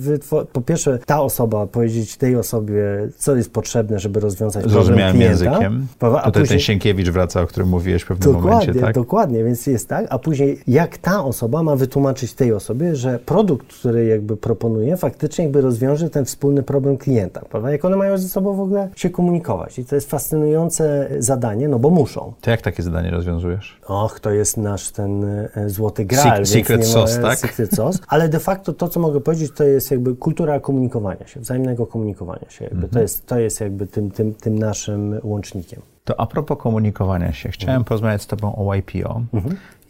po 0.54 0.62
pierwsze 0.62 1.00
ta 1.06 1.22
osoba 1.22 1.68
powiedzieć 1.68 2.18
tej 2.18 2.36
osobie, 2.36 2.84
co 3.18 3.36
jest 3.36 3.54
potrzebne, 3.54 4.00
żeby 4.00 4.20
rozwiązać 4.20 4.66
problem 4.66 5.12
klienta. 5.12 5.24
językiem. 5.24 5.88
A 6.00 6.06
Tutaj 6.06 6.32
ten 6.32 6.42
później- 6.42 6.60
Sienkiewicz 6.60 7.10
wraca, 7.10 7.42
o 7.42 7.48
którym 7.48 7.70
mówiłeś 7.70 8.04
pewnym 8.18 8.34
Dokładnie, 8.34 8.68
momencie, 8.68 8.82
tak? 8.82 8.96
dokładnie, 8.96 9.44
więc 9.44 9.68
jest 9.68 9.88
tak, 9.88 10.06
a 10.10 10.20
później 10.20 10.60
jak 10.68 10.98
ta 10.98 11.24
osoba 11.24 11.64
ma 11.64 11.76
wytłumaczyć 11.76 12.34
tej 12.34 12.54
osobie, 12.54 12.96
że 12.96 13.20
produkt, 13.20 13.74
który 13.74 14.06
jakby 14.06 14.38
proponuje, 14.38 14.98
faktycznie 14.98 15.44
jakby 15.44 15.62
rozwiąże 15.62 16.10
ten 16.10 16.26
wspólny 16.26 16.64
problem 16.64 16.98
klienta, 16.98 17.42
prawda? 17.50 17.72
Jak 17.72 17.86
one 17.86 17.96
mają 17.98 18.18
ze 18.18 18.28
sobą 18.28 18.54
w 18.56 18.60
ogóle 18.60 18.90
się 18.96 19.10
komunikować 19.10 19.80
i 19.80 19.86
to 19.86 19.96
jest 19.96 20.10
fascynujące 20.10 21.10
zadanie, 21.20 21.68
no 21.70 21.80
bo 21.80 21.90
muszą. 21.90 22.34
To 22.42 22.52
jak 22.52 22.62
takie 22.62 22.84
zadanie 22.84 23.12
rozwiązujesz? 23.12 23.80
Och, 23.88 24.20
to 24.20 24.32
jest 24.32 24.58
nasz 24.58 24.92
ten 24.92 25.24
e, 25.24 25.50
złoty 25.70 26.06
graal. 26.06 26.46
secret 26.46 26.88
sauce, 26.88 27.22
tak? 27.22 27.40
Secret 27.40 27.72
sauce. 27.72 28.00
Ale 28.08 28.30
de 28.30 28.40
facto 28.40 28.74
to, 28.74 28.88
co 28.88 29.00
mogę 29.00 29.22
powiedzieć, 29.22 29.52
to 29.56 29.64
jest 29.64 29.92
jakby 29.92 30.16
kultura 30.16 30.60
komunikowania 30.60 31.28
się, 31.28 31.40
wzajemnego 31.40 31.88
komunikowania 31.88 32.50
się. 32.50 32.64
Jakby 32.66 32.76
Mhm. 32.86 32.94
to, 32.94 33.00
jest, 33.00 33.26
to 33.26 33.40
jest 33.40 33.62
jakby 33.62 33.88
tym, 33.88 34.12
tym, 34.12 34.34
tym 34.34 34.60
naszym 34.60 35.20
łącznikiem. 35.24 35.82
To 36.10 36.20
a 36.20 36.26
propos 36.28 36.58
komunikowania 36.58 37.34
się, 37.34 37.50
chciałem 37.50 37.70
Mhm. 37.76 37.84
porozmawiać 37.84 38.22
z 38.22 38.28
Tobą 38.28 38.56
o 38.56 38.76
YPO. 38.76 39.22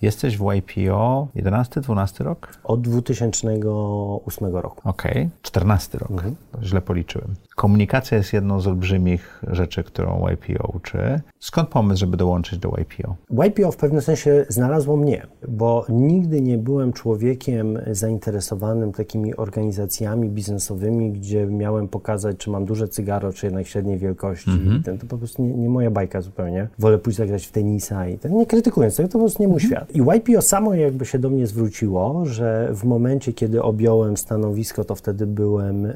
Jesteś 0.01 0.37
w 0.37 0.41
YPO 0.41 1.27
11-12 1.35 2.23
rok? 2.23 2.57
Od 2.63 2.81
2008 2.81 4.55
roku. 4.55 4.89
Okej, 4.89 5.29
14 5.41 5.97
rok. 5.97 6.11
Mhm. 6.11 6.35
Źle 6.63 6.81
policzyłem. 6.81 7.27
Komunikacja 7.55 8.17
jest 8.17 8.33
jedną 8.33 8.61
z 8.61 8.67
olbrzymich 8.67 9.43
rzeczy, 9.47 9.83
którą 9.83 10.27
YPO 10.27 10.71
uczy. 10.73 11.21
Skąd 11.39 11.69
pomysł, 11.69 11.99
żeby 11.99 12.17
dołączyć 12.17 12.59
do 12.59 12.69
YPO? 12.69 13.15
YPO 13.45 13.71
w 13.71 13.77
pewnym 13.77 14.01
sensie 14.01 14.45
znalazło 14.49 14.97
mnie, 14.97 15.27
bo 15.47 15.85
nigdy 15.89 16.41
nie 16.41 16.57
byłem 16.57 16.93
człowiekiem 16.93 17.79
zainteresowanym 17.91 18.91
takimi 18.91 19.35
organizacjami 19.35 20.29
biznesowymi, 20.29 21.11
gdzie 21.11 21.45
miałem 21.45 21.87
pokazać, 21.87 22.37
czy 22.37 22.49
mam 22.49 22.65
duże 22.65 22.87
cygaro, 22.87 23.33
czy 23.33 23.45
jednak 23.45 23.67
średniej 23.67 23.97
wielkości. 23.97 24.51
Ten, 24.85 24.97
to 24.97 25.05
po 25.05 25.17
prostu 25.17 25.43
nie, 25.43 25.53
nie 25.53 25.69
moja 25.69 25.91
bajka 25.91 26.21
zupełnie. 26.21 26.67
Wolę 26.79 26.97
pójść 26.97 27.17
zagrać 27.17 27.45
w 27.45 27.51
tenisa 27.51 28.07
i 28.07 28.17
ten, 28.17 28.37
nie 28.37 28.45
krytykując 28.45 28.95
tego, 28.95 29.09
to 29.09 29.13
po 29.13 29.19
prostu 29.19 29.43
nie 29.43 29.47
mój 29.49 29.59
świat. 29.59 29.88
I 29.93 30.01
YPO 30.01 30.41
samo 30.41 30.73
jakby 30.73 31.05
się 31.05 31.19
do 31.19 31.29
mnie 31.29 31.47
zwróciło, 31.47 32.25
że 32.25 32.69
w 32.73 32.83
momencie, 32.83 33.33
kiedy 33.33 33.61
objąłem 33.61 34.17
stanowisko, 34.17 34.83
to 34.85 34.95
wtedy 34.95 35.27
byłem 35.27 35.85
e, 35.85 35.93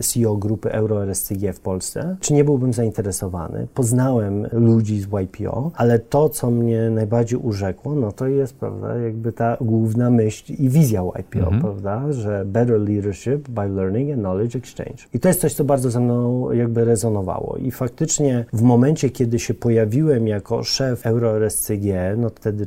CEO 0.00 0.36
grupy 0.36 0.72
Euro 0.72 1.02
RSCG 1.02 1.52
w 1.52 1.60
Polsce. 1.60 2.16
Czy 2.20 2.34
nie 2.34 2.44
byłbym 2.44 2.72
zainteresowany? 2.72 3.66
Poznałem 3.74 4.46
ludzi 4.52 5.00
z 5.00 5.06
YPO, 5.06 5.70
ale 5.74 5.98
to, 5.98 6.28
co 6.28 6.50
mnie 6.50 6.90
najbardziej 6.90 7.38
urzekło, 7.38 7.94
no 7.94 8.12
to 8.12 8.26
jest, 8.26 8.54
prawda, 8.54 8.96
jakby 8.96 9.32
ta 9.32 9.56
główna 9.60 10.10
myśl 10.10 10.52
i 10.58 10.68
wizja 10.68 11.02
YPO, 11.02 11.50
prawda, 11.60 12.12
że 12.12 12.44
better 12.46 12.80
leadership 12.80 13.48
by 13.48 13.68
learning 13.68 14.10
and 14.12 14.20
knowledge 14.20 14.56
exchange. 14.56 15.04
I 15.14 15.20
to 15.20 15.28
jest 15.28 15.40
coś, 15.40 15.54
co 15.54 15.64
bardzo 15.64 15.90
ze 15.90 16.00
mną 16.00 16.50
jakby 16.52 16.84
rezonowało. 16.84 17.56
I 17.56 17.70
faktycznie 17.70 18.44
w 18.52 18.62
momencie, 18.62 19.10
kiedy 19.10 19.38
się 19.38 19.54
pojawiłem 19.54 20.28
jako 20.28 20.62
szef 20.62 21.06
Euro 21.06 21.36
RSCG, 21.36 22.16
no 22.16 22.30
wtedy 22.30 22.66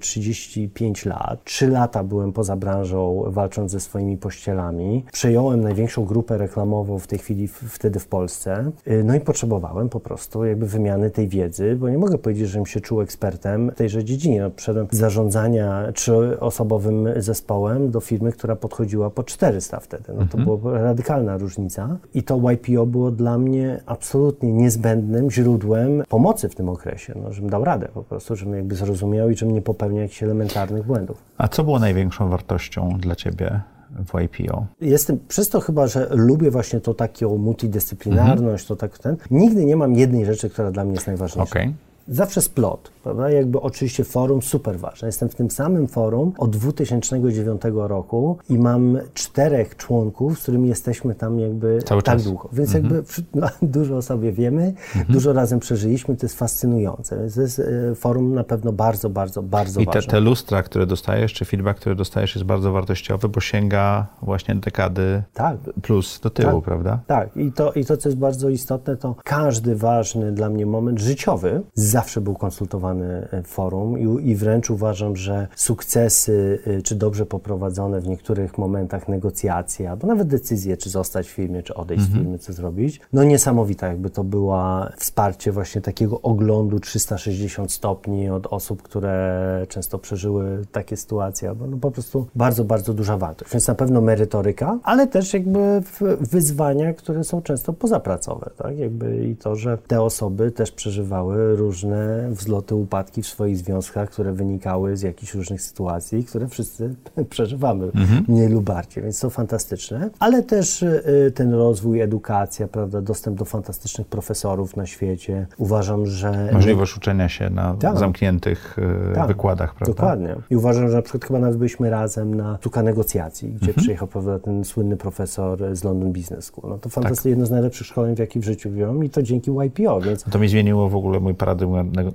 35 0.54 1.06
lat, 1.06 1.44
3 1.44 1.68
lata 1.68 2.04
byłem 2.04 2.34
poza 2.34 2.56
branżą, 2.56 3.24
walcząc 3.28 3.72
ze 3.72 3.80
swoimi 3.80 4.18
pościelami, 4.18 5.06
przejąłem 5.12 5.62
największą 5.62 6.06
grupę 6.06 6.38
reklamową 6.38 7.00
w 7.00 7.08
tej 7.08 7.20
chwili 7.20 7.48
w, 7.48 7.54
wtedy 7.54 8.00
w 8.00 8.08
Polsce, 8.08 8.72
Y, 8.88 9.04
no 9.04 9.16
i 9.16 9.20
potrzebowałem 9.20 9.90
po 9.90 10.00
prostu 10.00 10.46
jakby 10.46 10.68
wymiany 10.68 11.10
tej 11.12 11.28
wiedzy, 11.28 11.76
bo 11.76 11.90
nie 11.90 11.98
mogę 11.98 12.18
powiedzieć, 12.18 12.50
żebym 12.50 12.66
się 12.66 12.80
czuł 12.80 13.02
ekspertem 13.02 13.72
w 13.72 13.76
tejże 13.76 14.04
dziedzinie. 14.04 14.42
No, 14.42 14.50
Przyszedłem 14.52 14.88
z 14.92 14.98
zarządzania 14.98 15.92
trzyosobowym 15.92 17.08
zespołem 17.18 17.92
do 17.92 18.00
firmy, 18.00 18.32
która 18.32 18.56
podchodziła 18.56 19.10
po 19.10 19.24
400 19.24 19.80
wtedy. 19.80 20.14
No 20.18 20.26
to 20.32 20.38
była 20.38 20.82
radykalna 20.82 21.38
różnica. 21.38 21.98
I 22.14 22.24
to 22.24 22.52
YPO 22.52 22.86
było 22.86 23.12
dla 23.12 23.38
mnie 23.38 23.82
absolutnie 23.86 24.54
niezbędnym 24.54 25.32
źródłem 25.32 26.04
pomocy 26.10 26.50
w 26.50 26.56
tym 26.56 26.70
okresie, 26.70 27.14
no, 27.24 27.34
żebym 27.34 27.50
dał 27.50 27.64
radę 27.64 27.88
po 27.94 28.04
prostu, 28.04 28.36
żebym 28.36 28.56
jakby 28.56 28.76
zrozumiał 28.76 29.30
i 29.30 29.36
żebym 29.36 29.56
nie 29.56 29.62
popełniał 29.62 30.02
jakichś 30.02 30.22
elementarnych 30.44 30.86
błędów. 30.86 31.18
A 31.38 31.48
co 31.48 31.64
było 31.64 31.80
największą 31.80 32.30
wartością 32.30 32.98
dla 33.00 33.16
Ciebie 33.16 33.62
w 33.90 34.20
YPO? 34.20 34.66
Jestem, 34.82 35.20
przez 35.28 35.50
to 35.50 35.60
chyba, 35.60 35.88
że 35.88 36.08
lubię 36.12 36.52
właśnie 36.52 36.80
to 36.80 36.94
taką 36.94 37.38
multidyscyplinarność, 37.38 38.66
to 38.66 38.76
tak 38.76 39.00
ten, 39.00 39.18
nigdy 39.32 39.66
nie 39.66 39.76
mam 39.76 39.96
jednej 39.96 40.26
rzeczy, 40.26 40.50
która 40.50 40.72
dla 40.72 40.84
mnie 40.84 40.94
jest 40.94 41.08
najważniejsza. 41.08 41.52
Okej. 41.52 41.74
Zawsze 42.08 42.42
splot, 42.42 42.92
prawda? 43.04 43.30
Jakby 43.30 43.62
oczywiście 43.62 44.04
forum 44.04 44.42
super 44.42 44.80
ważne. 44.80 45.08
Jestem 45.08 45.30
w 45.30 45.36
tym 45.36 45.52
samym 45.52 45.88
forum 45.88 46.34
od 46.38 46.50
2009 46.58 47.62
roku 47.76 48.38
i 48.50 48.58
mam 48.60 48.98
czterech 49.14 49.78
członków, 49.78 50.40
z 50.40 50.42
którymi 50.42 50.70
jesteśmy 50.70 51.16
tam 51.16 51.40
jakby 51.40 51.80
Cały 51.86 52.02
tak 52.02 52.16
czas. 52.16 52.24
długo. 52.24 52.50
Więc 52.54 52.74
jakby 52.74 53.04
wszy- 53.04 53.24
no, 53.36 53.48
dużo 53.62 53.98
o 53.98 54.02
sobie 54.02 54.32
wiemy, 54.32 54.74
dużo 55.10 55.34
razem 55.34 55.60
przeżyliśmy, 55.60 56.16
to 56.18 56.26
jest 56.26 56.40
fascynujące. 56.40 57.18
Więc 57.18 57.36
to 57.36 57.42
jest 57.42 57.60
e, 57.60 57.96
forum 57.96 58.34
na 58.36 58.44
pewno 58.44 58.72
bardzo, 58.72 59.10
bardzo, 59.10 59.44
bardzo 59.44 59.80
I 59.82 59.86
te, 59.86 59.92
ważne. 59.92 60.12
te 60.12 60.20
lustra, 60.20 60.64
które 60.64 60.86
dostajesz, 60.86 61.34
czy 61.34 61.46
feedback, 61.46 61.80
który 61.80 61.96
dostajesz 61.96 62.36
jest 62.36 62.46
bardzo 62.46 62.72
wartościowy, 62.72 63.30
bo 63.30 63.40
sięga 63.40 64.08
właśnie 64.22 64.56
dekady 64.56 65.24
Tak. 65.34 65.58
plus 65.82 66.20
do 66.20 66.30
tyłu, 66.30 66.62
prawda? 66.62 67.00
Tak, 67.08 67.38
i 67.38 67.52
to, 67.52 67.74
i 67.74 67.86
to, 67.86 67.98
co 67.98 68.10
jest 68.10 68.20
bardzo 68.20 68.50
istotne, 68.50 68.98
to 68.98 69.16
każdy 69.24 69.76
ważny 69.76 70.32
dla 70.32 70.50
mnie 70.50 70.66
moment 70.66 71.00
życiowy 71.00 71.62
zawsze 71.94 72.22
był 72.22 72.36
konsultowany 72.36 73.28
w 73.44 73.48
forum 73.48 74.00
i, 74.00 74.30
i 74.30 74.36
wręcz 74.36 74.70
uważam, 74.70 75.16
że 75.16 75.48
sukcesy, 75.56 76.60
czy 76.84 76.96
dobrze 76.96 77.26
poprowadzone 77.26 78.02
w 78.02 78.08
niektórych 78.08 78.58
momentach 78.58 79.08
negocjacje, 79.08 79.92
albo 79.92 80.08
nawet 80.08 80.28
decyzje, 80.28 80.78
czy 80.78 80.90
zostać 80.90 81.28
w 81.28 81.32
firmie, 81.32 81.64
czy 81.64 81.74
odejść 81.74 82.04
mhm. 82.04 82.20
z 82.20 82.24
firmy, 82.24 82.40
co 82.40 82.54
zrobić, 82.54 83.02
no 83.14 83.24
niesamowita 83.24 83.88
jakby 83.88 84.10
to 84.10 84.24
była 84.24 84.92
wsparcie 84.98 85.52
właśnie 85.52 85.82
takiego 85.82 86.22
oglądu 86.22 86.80
360 86.80 87.72
stopni 87.72 88.30
od 88.30 88.48
osób, 88.48 88.82
które 88.82 89.66
często 89.70 90.00
przeżyły 90.00 90.66
takie 90.72 90.98
sytuacje, 90.98 91.56
bo 91.56 91.68
no 91.68 91.78
po 91.78 91.92
prostu 91.92 92.28
bardzo, 92.36 92.64
bardzo 92.64 92.94
duża 92.94 93.18
wartość. 93.18 93.52
Więc 93.52 93.68
na 93.68 93.76
pewno 93.76 94.02
merytoryka, 94.02 94.80
ale 94.84 95.08
też 95.08 95.34
jakby 95.34 95.82
wyzwania, 96.20 96.94
które 96.94 97.24
są 97.24 97.42
często 97.42 97.74
pozapracowe, 97.74 98.50
tak? 98.58 98.78
Jakby 98.78 99.28
i 99.28 99.36
to, 99.36 99.56
że 99.56 99.78
te 99.88 100.02
osoby 100.02 100.52
też 100.52 100.72
przeżywały 100.72 101.56
różne 101.56 101.83
wzloty, 102.30 102.76
upadki 102.76 103.22
w 103.22 103.28
swoich 103.28 103.58
związkach, 103.58 104.10
które 104.10 104.34
wynikały 104.34 104.98
z 104.98 105.02
jakichś 105.02 105.34
różnych 105.34 105.62
sytuacji, 105.62 106.24
które 106.24 106.48
wszyscy 106.48 106.96
przeżywamy 107.30 107.86
mhm. 107.86 108.26
mniej 108.28 108.50
lub 108.50 108.64
bardziej, 108.64 109.04
więc 109.04 109.20
to 109.20 109.30
fantastyczne. 109.30 110.10
Ale 110.20 110.44
też 110.44 110.84
y, 110.84 111.32
ten 111.36 111.54
rozwój, 111.54 112.02
edukacja, 112.02 112.68
prawda, 112.68 113.02
dostęp 113.02 113.38
do 113.38 113.46
fantastycznych 113.46 114.08
profesorów 114.08 114.78
na 114.78 114.86
świecie. 114.86 115.48
Uważam, 115.58 116.06
że... 116.06 116.50
Możliwość 116.54 116.98
uczenia 116.98 117.30
się 117.30 117.50
na 117.50 117.74
tak. 117.74 117.98
zamkniętych 117.98 118.76
y, 119.12 119.16
tak. 119.16 119.28
wykładach, 119.28 119.76
prawda? 119.76 119.94
Dokładnie. 119.94 120.36
I 120.50 120.56
uważam, 120.56 120.90
że 120.90 120.96
na 120.96 121.02
przykład 121.02 121.26
chyba 121.26 121.40
nawet 121.40 121.58
byliśmy 121.58 121.90
razem 121.90 122.36
na 122.36 122.58
sztuka 122.58 122.84
negocjacji, 122.84 123.50
gdzie 123.50 123.68
mhm. 123.68 123.84
przyjechał 123.84 124.08
prawda, 124.08 124.40
ten 124.40 124.64
słynny 124.64 124.98
profesor 124.98 125.76
z 125.76 125.84
London 125.84 126.14
Business 126.14 126.46
School. 126.46 126.70
No 126.70 126.78
to 126.78 126.90
fantastycznie, 126.90 127.24
tak. 127.24 127.30
jedno 127.30 127.46
z 127.46 127.52
najlepszych 127.52 127.88
szkoleń, 127.88 128.16
w 128.16 128.20
jakie 128.20 128.40
w 128.40 128.44
życiu 128.44 128.70
wziąłem 128.70 129.04
i 129.04 129.10
to 129.10 129.24
dzięki 129.24 129.52
YPO, 129.52 130.02
więc... 130.02 130.24
To 130.24 130.40
mi 130.40 130.48
zmieniło 130.48 130.90
w 130.90 130.96
ogóle 130.96 131.20
mój 131.20 131.34
paradygmat 131.34 131.54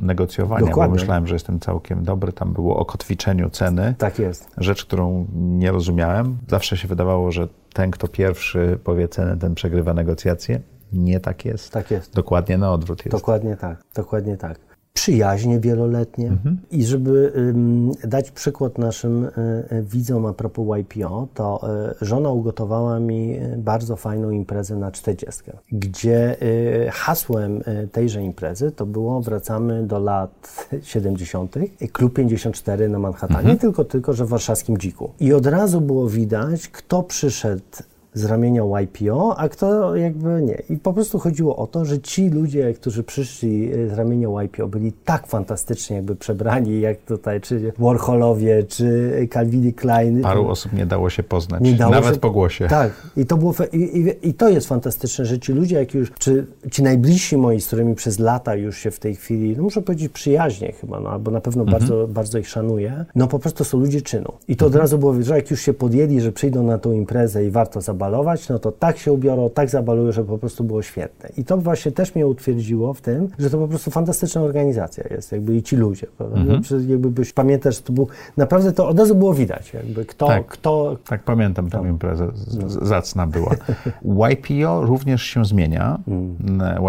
negocjowania, 0.00 0.66
Dokładnie. 0.66 0.94
bo 0.94 1.00
myślałem, 1.00 1.26
że 1.26 1.34
jestem 1.34 1.60
całkiem 1.60 2.04
dobry. 2.04 2.32
Tam 2.32 2.52
było 2.52 2.76
o 2.76 2.84
kotwiczeniu 2.84 3.50
ceny. 3.50 3.94
Tak 3.98 4.18
jest. 4.18 4.50
Rzecz, 4.56 4.84
którą 4.84 5.26
nie 5.34 5.72
rozumiałem. 5.72 6.38
Zawsze 6.48 6.76
się 6.76 6.88
wydawało, 6.88 7.32
że 7.32 7.48
ten, 7.72 7.90
kto 7.90 8.08
pierwszy 8.08 8.78
powie 8.84 9.08
cenę, 9.08 9.36
ten 9.36 9.54
przegrywa 9.54 9.94
negocjacje. 9.94 10.60
Nie 10.92 11.20
tak 11.20 11.44
jest. 11.44 11.72
Tak 11.72 11.90
jest. 11.90 12.14
Dokładnie 12.14 12.58
na 12.58 12.72
odwrót 12.72 13.04
jest. 13.04 13.16
Dokładnie 13.16 13.56
tak, 13.56 13.82
dokładnie 13.94 14.36
tak 14.36 14.67
przyjaźnie 14.98 15.60
wieloletnie. 15.60 16.28
Mhm. 16.28 16.58
I 16.70 16.84
żeby 16.84 17.32
dać 18.04 18.30
przykład 18.30 18.78
naszym 18.78 19.24
y, 19.24 19.28
y, 19.72 19.82
widzom 19.82 20.26
a 20.26 20.32
propos 20.32 20.78
YPO, 20.78 21.28
to 21.34 21.60
y, 22.02 22.04
żona 22.04 22.30
ugotowała 22.30 23.00
mi 23.00 23.38
bardzo 23.56 23.96
fajną 23.96 24.30
imprezę 24.30 24.76
na 24.76 24.90
40, 24.90 25.42
gdzie 25.72 26.36
hasłem 26.92 27.62
tejże 27.92 28.22
imprezy 28.22 28.72
to 28.72 28.86
było 28.86 29.20
wracamy 29.20 29.86
do 29.86 29.98
lat 29.98 30.66
70. 30.82 31.54
Klub 31.92 32.14
54 32.14 32.88
na 32.88 32.98
Manhattanie, 32.98 33.40
mhm. 33.40 33.58
tylko, 33.58 33.84
tylko, 33.84 34.12
że 34.12 34.24
w 34.24 34.28
warszawskim 34.28 34.78
Dziku. 34.78 35.10
I 35.20 35.32
od 35.32 35.46
razu 35.46 35.80
było 35.80 36.08
widać, 36.08 36.68
kto 36.68 37.02
przyszedł 37.02 37.62
z 38.14 38.24
ramienia 38.24 38.62
YPO, 38.82 39.36
a 39.36 39.48
kto 39.48 39.96
jakby 39.96 40.42
nie. 40.42 40.62
I 40.70 40.76
po 40.76 40.92
prostu 40.92 41.18
chodziło 41.18 41.56
o 41.56 41.66
to, 41.66 41.84
że 41.84 42.00
ci 42.00 42.28
ludzie, 42.28 42.74
którzy 42.74 43.02
przyszli 43.02 43.72
e, 43.72 43.88
z 43.88 43.92
ramienia 43.92 44.28
YPO, 44.42 44.68
byli 44.68 44.92
tak 44.92 45.26
fantastycznie 45.26 45.96
jakby 45.96 46.16
przebrani, 46.16 46.80
jak 46.80 46.98
tutaj, 46.98 47.40
czy 47.40 47.72
Warholowie, 47.78 48.62
czy 48.62 49.12
Calvin 49.32 49.72
Klein. 49.72 50.22
Paru 50.22 50.48
osób 50.48 50.72
nie 50.72 50.86
dało 50.86 51.10
się 51.10 51.22
poznać, 51.22 51.72
dało 51.72 51.92
nawet 51.92 52.14
się, 52.14 52.20
po 52.20 52.30
głosie. 52.30 52.68
Tak. 52.68 52.92
I 53.16 53.26
to, 53.26 53.36
było, 53.36 53.54
i, 53.72 53.76
i, 53.76 54.28
i, 54.28 54.34
to 54.34 54.48
jest 54.48 54.68
fantastyczne, 54.68 55.24
że 55.24 55.38
ci 55.38 55.52
ludzie, 55.52 55.76
jak 55.76 55.94
już, 55.94 56.12
czy 56.18 56.46
ci 56.70 56.82
najbliżsi 56.82 57.36
moi, 57.36 57.60
z 57.60 57.66
którymi 57.66 57.94
przez 57.94 58.18
lata 58.18 58.54
już 58.54 58.78
się 58.78 58.90
w 58.90 58.98
tej 58.98 59.16
chwili, 59.16 59.56
no 59.56 59.62
muszę 59.62 59.82
powiedzieć 59.82 60.12
przyjaźnie 60.12 60.72
chyba, 60.72 61.00
no, 61.00 61.10
albo 61.10 61.30
na 61.30 61.40
pewno 61.40 61.62
mhm. 61.62 61.80
bardzo, 61.80 62.08
bardzo 62.08 62.38
ich 62.38 62.48
szanuję, 62.48 63.04
no 63.14 63.26
po 63.26 63.38
prostu 63.38 63.64
są 63.64 63.78
ludzie 63.78 64.02
czynu. 64.02 64.32
I 64.48 64.56
to 64.56 64.66
mhm. 64.66 64.72
od 64.72 64.82
razu 64.82 64.98
było, 64.98 65.22
że 65.22 65.36
jak 65.36 65.50
już 65.50 65.60
się 65.60 65.74
podjęli, 65.74 66.20
że 66.20 66.32
przyjdą 66.32 66.62
na 66.62 66.78
tą 66.78 66.92
imprezę 66.92 67.44
i 67.44 67.50
warto 67.50 67.80
zabawić, 67.80 67.97
zabalować, 67.98 68.48
no 68.48 68.58
to 68.58 68.72
tak 68.72 68.98
się 68.98 69.12
ubiorą, 69.12 69.50
tak 69.50 69.70
zabalują, 69.70 70.12
żeby 70.12 70.28
po 70.28 70.38
prostu 70.38 70.64
było 70.64 70.82
świetne. 70.82 71.28
I 71.36 71.44
to 71.44 71.56
właśnie 71.56 71.92
też 71.92 72.14
mnie 72.14 72.26
utwierdziło 72.26 72.94
w 72.94 73.00
tym, 73.00 73.28
że 73.38 73.50
to 73.50 73.58
po 73.58 73.68
prostu 73.68 73.90
fantastyczna 73.90 74.40
organizacja 74.40 75.04
jest, 75.10 75.32
jakby 75.32 75.56
i 75.56 75.62
ci 75.62 75.76
ludzie. 75.76 76.06
Mhm. 76.20 76.62
Jakby 76.88 77.10
byś 77.10 77.32
pamiętasz, 77.32 77.80
to 77.80 77.92
był, 77.92 78.08
naprawdę 78.36 78.72
to 78.72 78.88
od 78.88 78.98
razu 78.98 79.14
było 79.14 79.34
widać, 79.34 79.72
jakby 79.74 80.04
kto... 80.04 80.26
Tak, 80.26 80.46
kto, 80.46 80.96
tak 81.08 81.22
pamiętam 81.22 81.70
tę 81.70 81.88
imprezę, 81.88 82.28
no. 82.60 82.68
zacna 82.68 83.26
była. 83.26 83.54
YPO 84.32 84.86
również 84.86 85.22
się 85.22 85.44
zmienia. 85.44 85.98
Mm. 86.08 86.36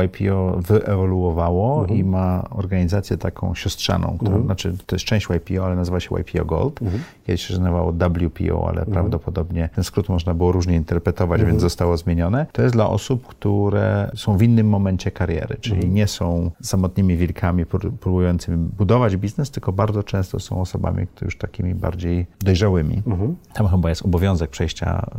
YPO 0.05 0.59
wyewoluowało 0.67 1.81
mhm. 1.81 1.99
i 1.99 2.03
ma 2.03 2.43
organizację 2.49 3.17
taką 3.17 3.55
siostrzaną, 3.55 4.07
która, 4.15 4.31
mhm. 4.31 4.45
znaczy 4.45 4.73
to 4.85 4.95
jest 4.95 5.05
część 5.05 5.27
YPO, 5.29 5.65
ale 5.65 5.75
nazywa 5.75 5.99
się 5.99 6.09
YPO 6.19 6.45
Gold. 6.45 6.81
Mhm. 6.81 7.03
Kiedyś 7.25 7.41
się 7.41 7.59
nazywało 7.59 7.91
WPO, 7.91 8.69
ale 8.69 8.85
prawdopodobnie 8.85 9.69
ten 9.75 9.83
skrót 9.83 10.09
można 10.09 10.33
było 10.33 10.51
różnie 10.51 10.75
interpretować 10.75 10.98
interpretować, 10.99 11.39
mhm. 11.39 11.51
więc 11.51 11.61
zostało 11.61 11.97
zmienione. 11.97 12.45
To 12.51 12.61
jest 12.61 12.75
dla 12.75 12.89
osób, 12.89 13.27
które 13.27 14.11
są 14.15 14.37
w 14.37 14.41
innym 14.41 14.69
momencie 14.69 15.11
kariery, 15.11 15.57
czyli 15.61 15.75
mhm. 15.75 15.93
nie 15.93 16.07
są 16.07 16.51
samotnymi 16.61 17.17
wilkami 17.17 17.65
próbującymi 17.99 18.57
budować 18.57 19.17
biznes, 19.17 19.51
tylko 19.51 19.71
bardzo 19.71 20.03
często 20.03 20.39
są 20.39 20.61
osobami, 20.61 21.07
które 21.07 21.25
już 21.27 21.37
takimi 21.37 21.75
bardziej 21.75 22.25
dojrzałymi. 22.41 23.01
Mhm. 23.07 23.35
Tam 23.53 23.67
chyba 23.67 23.89
jest 23.89 24.05
obowiązek 24.05 24.49
przejścia 24.49 25.09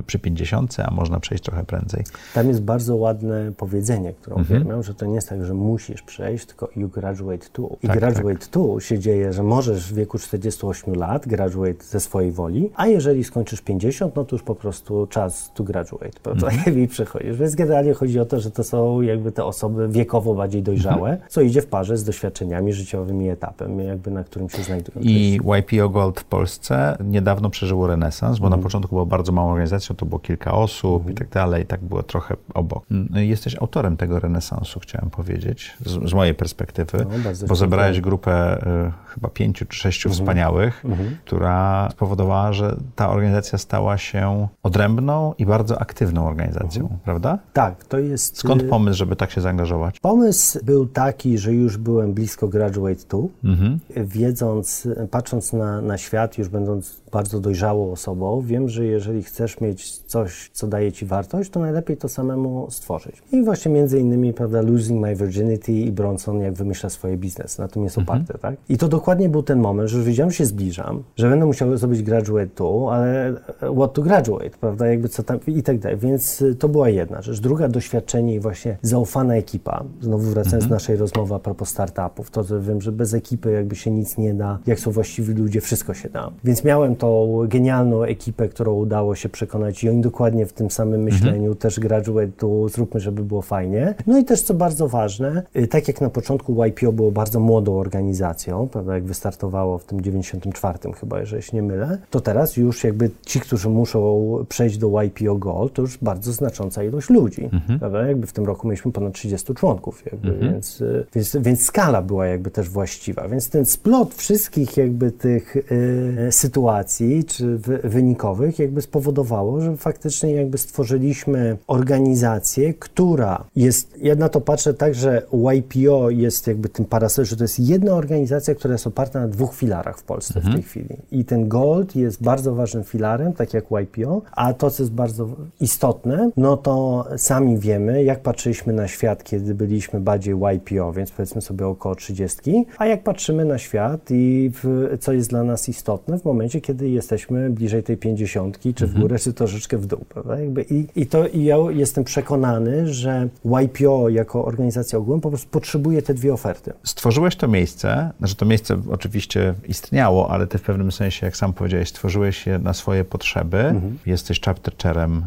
y, 0.00 0.02
przy 0.02 0.18
50, 0.18 0.76
a 0.84 0.90
można 0.90 1.20
przejść 1.20 1.44
trochę 1.44 1.64
prędzej. 1.64 2.04
Tam 2.34 2.48
jest 2.48 2.62
bardzo 2.62 2.96
ładne 2.96 3.52
powiedzenie, 3.56 4.12
które 4.12 4.36
mhm. 4.36 4.82
że 4.82 4.94
to 4.94 5.06
nie 5.06 5.14
jest 5.14 5.28
tak, 5.28 5.44
że 5.44 5.54
musisz 5.54 6.02
przejść, 6.02 6.46
tylko 6.46 6.68
you 6.76 6.88
graduate 6.88 7.46
to. 7.52 7.76
I 7.82 7.86
tak, 7.86 7.98
graduate 7.98 8.38
tak. 8.38 8.48
to 8.48 8.80
się 8.80 8.98
dzieje, 8.98 9.32
że 9.32 9.42
możesz 9.42 9.92
w 9.92 9.94
wieku 9.94 10.18
48 10.18 10.94
lat 10.94 11.28
graduate 11.28 11.84
ze 11.84 12.00
swojej 12.00 12.32
woli, 12.32 12.70
a 12.76 12.86
jeżeli 12.86 13.24
skończysz 13.24 13.60
50, 13.60 14.16
no 14.16 14.24
to 14.24 14.36
już 14.36 14.42
po 14.42 14.54
prostu 14.54 15.06
czas 15.06 15.21
czas 15.22 15.50
to 15.54 15.64
graduate, 15.64 16.20
prawda? 16.22 16.48
Mm-hmm. 16.48 16.78
I 16.82 16.88
przechodzisz. 16.88 17.36
Więc 17.36 17.54
generalnie 17.54 17.94
chodzi 17.94 18.20
o 18.20 18.24
to, 18.24 18.40
że 18.40 18.50
to 18.50 18.64
są 18.64 19.00
jakby 19.00 19.32
te 19.32 19.44
osoby 19.44 19.88
wiekowo 19.88 20.34
bardziej 20.34 20.62
dojrzałe, 20.62 21.10
mm-hmm. 21.10 21.28
co 21.28 21.40
idzie 21.40 21.62
w 21.62 21.66
parze 21.66 21.96
z 21.96 22.04
doświadczeniami 22.04 22.72
życiowymi, 22.72 23.28
etapem, 23.28 23.80
jakby 23.80 24.10
na 24.10 24.24
którym 24.24 24.48
się 24.48 24.62
znajdują. 24.62 25.00
I 25.00 25.40
YPO 25.58 25.88
Gold 25.88 26.20
w 26.20 26.24
Polsce 26.24 26.96
niedawno 27.04 27.50
przeżyło 27.50 27.86
renesans, 27.86 28.38
bo 28.38 28.44
na 28.44 28.56
mhm. 28.56 28.62
początku 28.62 28.90
było 28.94 29.06
bardzo 29.06 29.32
małą 29.32 29.50
organizacją, 29.50 29.96
to 29.96 30.06
było 30.06 30.18
kilka 30.18 30.52
osób 30.52 31.06
i 31.06 31.10
mhm. 31.10 31.16
tak 31.16 31.28
dalej, 31.28 31.62
i 31.62 31.66
tak 31.66 31.80
było 31.80 32.02
trochę 32.02 32.36
obok. 32.54 32.84
No 32.90 33.20
jesteś 33.20 33.56
autorem 33.56 33.96
tego 33.96 34.20
renesansu, 34.20 34.80
chciałem 34.80 35.10
powiedzieć, 35.10 35.76
z, 35.86 36.10
z 36.10 36.14
mojej 36.14 36.34
perspektywy, 36.34 37.06
no, 37.24 37.46
bo 37.48 37.54
zebrałeś 37.54 38.00
grupę 38.00 38.62
y, 38.88 38.92
chyba 39.14 39.28
pięciu 39.28 39.66
czy 39.66 39.78
sześciu 39.78 40.08
mhm. 40.08 40.20
wspaniałych, 40.20 40.84
która 41.24 41.88
spowodowała, 41.92 42.52
że 42.52 42.76
ta 42.96 43.10
organizacja 43.10 43.58
stała 43.58 43.98
się 43.98 44.48
odrębną, 44.62 45.11
i 45.38 45.46
bardzo 45.46 45.80
aktywną 45.80 46.26
organizacją, 46.26 46.82
mhm. 46.82 47.00
prawda? 47.04 47.38
Tak, 47.52 47.84
to 47.84 47.98
jest... 47.98 48.38
Skąd 48.38 48.62
y, 48.62 48.68
pomysł, 48.68 48.98
żeby 48.98 49.16
tak 49.16 49.30
się 49.30 49.40
zaangażować? 49.40 50.00
Pomysł 50.00 50.58
był 50.62 50.86
taki, 50.86 51.38
że 51.38 51.52
już 51.52 51.76
byłem 51.76 52.12
blisko 52.12 52.48
Graduate 52.48 53.00
2, 53.10 53.18
mhm. 53.44 53.78
wiedząc, 53.96 54.88
patrząc 55.10 55.52
na, 55.52 55.80
na 55.80 55.98
świat, 55.98 56.38
już 56.38 56.48
będąc 56.48 57.01
bardzo 57.12 57.40
dojrzałą 57.40 57.92
osobą, 57.92 58.40
wiem, 58.40 58.68
że 58.68 58.84
jeżeli 58.84 59.22
chcesz 59.22 59.60
mieć 59.60 59.98
coś, 59.98 60.50
co 60.52 60.66
daje 60.66 60.92
ci 60.92 61.06
wartość, 61.06 61.50
to 61.50 61.60
najlepiej 61.60 61.96
to 61.96 62.08
samemu 62.08 62.66
stworzyć. 62.70 63.22
I 63.32 63.42
właśnie 63.42 63.72
między 63.72 63.98
innymi, 63.98 64.32
prawda, 64.32 64.62
Losing 64.62 65.00
My 65.00 65.16
Virginity 65.16 65.72
i 65.72 65.92
Bronson, 65.92 66.40
jak 66.40 66.54
wymyśla 66.54 66.90
swoje 66.90 67.16
biznes, 67.16 67.58
na 67.58 67.68
tym 67.68 67.84
jest 67.84 67.98
mhm. 67.98 68.18
oparte, 68.18 68.38
tak? 68.38 68.56
I 68.68 68.78
to 68.78 68.88
dokładnie 68.88 69.28
był 69.28 69.42
ten 69.42 69.58
moment, 69.58 69.88
że 69.88 69.96
już 69.96 70.06
wiedziałem, 70.06 70.30
że 70.30 70.36
się 70.36 70.46
zbliżam, 70.46 71.02
że 71.16 71.30
będę 71.30 71.46
musiał 71.46 71.76
zrobić 71.76 72.02
graduate 72.02 72.46
tu, 72.46 72.88
ale 72.88 73.34
what 73.76 73.92
to 73.92 74.02
graduate, 74.02 74.50
prawda, 74.60 74.86
jakby 74.86 75.08
co 75.08 75.22
tam 75.22 75.38
i 75.46 75.62
tak 75.62 75.78
dalej. 75.78 75.98
Więc 75.98 76.42
y, 76.42 76.54
to 76.54 76.68
była 76.68 76.88
jedna 76.88 77.22
rzecz. 77.22 77.40
Druga, 77.40 77.68
doświadczenie 77.68 78.34
i 78.34 78.40
właśnie 78.40 78.76
zaufana 78.82 79.34
ekipa. 79.34 79.84
Znowu 80.00 80.24
wracając 80.24 80.54
mhm. 80.54 80.68
do 80.68 80.74
naszej 80.74 80.96
rozmowy 80.96 81.34
a 81.34 81.38
propos 81.38 81.68
startupów, 81.68 82.30
to 82.30 82.44
że 82.44 82.60
wiem, 82.60 82.80
że 82.80 82.92
bez 82.92 83.14
ekipy 83.14 83.50
jakby 83.50 83.76
się 83.76 83.90
nic 83.90 84.18
nie 84.18 84.34
da, 84.34 84.58
jak 84.66 84.80
są 84.80 84.90
właściwi 84.90 85.34
ludzie, 85.34 85.60
wszystko 85.60 85.94
się 85.94 86.08
da. 86.08 86.30
Więc 86.44 86.64
miałem 86.64 86.96
tą 87.02 87.38
genialną 87.48 88.02
ekipę, 88.02 88.48
którą 88.48 88.74
udało 88.74 89.14
się 89.14 89.28
przekonać 89.28 89.84
i 89.84 89.88
oni 89.88 90.00
dokładnie 90.00 90.46
w 90.46 90.52
tym 90.52 90.70
samym 90.70 90.94
mhm. 91.00 91.14
myśleniu, 91.14 91.50
mhm. 91.50 91.56
też 91.56 91.80
graduate 91.80 92.28
tu, 92.28 92.68
zróbmy, 92.68 93.00
żeby 93.00 93.24
było 93.24 93.42
fajnie. 93.42 93.94
No 94.06 94.18
i 94.18 94.24
też, 94.24 94.42
co 94.42 94.54
bardzo 94.54 94.88
ważne, 94.88 95.42
y, 95.56 95.66
tak 95.66 95.88
jak 95.88 96.00
na 96.00 96.10
początku 96.10 96.64
YPO 96.64 96.92
było 96.92 97.10
bardzo 97.10 97.40
młodą 97.40 97.78
organizacją, 97.78 98.68
prawda, 98.68 98.94
jak 98.94 99.04
wystartowało 99.04 99.78
w 99.78 99.84
tym 99.84 100.00
94 100.00 100.78
chyba, 101.00 101.20
jeżeli 101.20 101.42
się 101.42 101.56
nie 101.56 101.62
mylę, 101.62 101.98
to 102.10 102.20
teraz 102.20 102.56
już 102.56 102.84
jakby 102.84 103.10
ci, 103.26 103.40
którzy 103.40 103.68
muszą 103.68 104.44
przejść 104.48 104.78
do 104.78 105.02
YPO 105.02 105.36
Gold, 105.36 105.72
to 105.72 105.82
już 105.82 105.98
bardzo 105.98 106.32
znacząca 106.32 106.84
ilość 106.84 107.10
ludzi. 107.10 107.48
Mhm. 107.52 108.08
Jakby 108.08 108.26
w 108.26 108.32
tym 108.32 108.44
roku 108.44 108.68
mieliśmy 108.68 108.92
ponad 108.92 109.12
30 109.12 109.54
członków, 109.54 110.02
jakby, 110.12 110.28
mhm. 110.28 110.52
więc, 110.52 110.80
y, 110.80 111.06
więc, 111.14 111.36
więc 111.40 111.64
skala 111.64 112.02
była 112.02 112.26
jakby 112.26 112.50
też 112.50 112.68
właściwa. 112.68 113.28
Więc 113.28 113.50
ten 113.50 113.64
splot 113.64 114.14
wszystkich 114.14 114.76
jakby 114.76 115.12
tych 115.12 115.56
y, 115.56 116.28
sytuacji 116.30 116.91
czy 117.26 117.58
wy, 117.58 117.78
wynikowych 117.84 118.58
jakby 118.58 118.82
spowodowało, 118.82 119.60
że 119.60 119.76
faktycznie 119.76 120.32
jakby 120.32 120.58
stworzyliśmy 120.58 121.56
organizację, 121.66 122.74
która 122.74 123.44
jest, 123.56 123.98
ja 124.02 124.14
na 124.14 124.28
to 124.28 124.40
patrzę 124.40 124.74
tak, 124.74 124.94
że 124.94 125.22
YPO 125.52 126.10
jest 126.10 126.46
jakby 126.46 126.68
tym 126.68 126.84
parasolem, 126.84 127.26
że 127.26 127.36
to 127.36 127.44
jest 127.44 127.60
jedna 127.60 127.94
organizacja, 127.94 128.54
która 128.54 128.72
jest 128.72 128.86
oparta 128.86 129.20
na 129.20 129.28
dwóch 129.28 129.54
filarach 129.54 129.98
w 129.98 130.02
Polsce 130.02 130.34
mhm. 130.36 130.52
w 130.52 130.56
tej 130.56 130.62
chwili. 130.62 130.96
I 131.10 131.24
ten 131.24 131.48
Gold 131.48 131.96
jest 131.96 132.22
bardzo 132.22 132.54
ważnym 132.54 132.84
filarem, 132.84 133.32
tak 133.32 133.54
jak 133.54 133.64
YPO, 133.70 134.22
a 134.32 134.52
to, 134.52 134.70
co 134.70 134.82
jest 134.82 134.92
bardzo 134.92 135.28
istotne, 135.60 136.30
no 136.36 136.56
to 136.56 137.06
sami 137.16 137.58
wiemy, 137.58 138.04
jak 138.04 138.20
patrzyliśmy 138.20 138.72
na 138.72 138.88
świat, 138.88 139.24
kiedy 139.24 139.54
byliśmy 139.54 140.00
bardziej 140.00 140.34
YPO, 140.34 140.92
więc 140.92 141.10
powiedzmy 141.10 141.42
sobie 141.42 141.66
około 141.66 141.94
30, 141.94 142.66
a 142.78 142.86
jak 142.86 143.02
patrzymy 143.02 143.44
na 143.44 143.58
świat 143.58 144.10
i 144.10 144.50
w, 144.54 144.88
co 145.00 145.12
jest 145.12 145.30
dla 145.30 145.42
nas 145.42 145.68
istotne 145.68 146.18
w 146.18 146.24
momencie, 146.24 146.60
kiedy 146.60 146.81
jesteśmy 146.88 147.50
bliżej 147.50 147.82
tej 147.82 147.96
50, 147.96 148.58
czy 148.60 148.72
w 148.72 148.82
mhm. 148.82 149.00
górę, 149.00 149.18
czy 149.18 149.32
troszeczkę 149.32 149.78
w 149.78 149.86
dół. 149.86 150.04
Prawda? 150.08 150.40
Jakby 150.40 150.62
i, 150.62 150.86
i, 150.96 151.06
to, 151.06 151.28
I 151.28 151.44
ja 151.44 151.56
jestem 151.70 152.04
przekonany, 152.04 152.92
że 152.92 153.28
YPO 153.44 154.08
jako 154.08 154.44
organizacja 154.44 154.98
ogółem 154.98 155.20
po 155.20 155.28
prostu 155.28 155.48
potrzebuje 155.50 156.02
te 156.02 156.14
dwie 156.14 156.32
oferty. 156.32 156.72
Stworzyłeś 156.84 157.36
to 157.36 157.48
miejsce, 157.48 158.10
że 158.22 158.34
to 158.34 158.46
miejsce 158.46 158.80
oczywiście 158.90 159.54
istniało, 159.68 160.30
ale 160.30 160.46
ty 160.46 160.58
w 160.58 160.62
pewnym 160.62 160.92
sensie, 160.92 161.26
jak 161.26 161.36
sam 161.36 161.52
powiedziałeś, 161.52 161.88
stworzyłeś 161.88 162.46
je 162.46 162.58
na 162.58 162.72
swoje 162.72 163.04
potrzeby. 163.04 163.58
Mhm. 163.58 163.98
Jesteś 164.06 164.40
chapter 164.40 164.76
chairem 164.76 165.24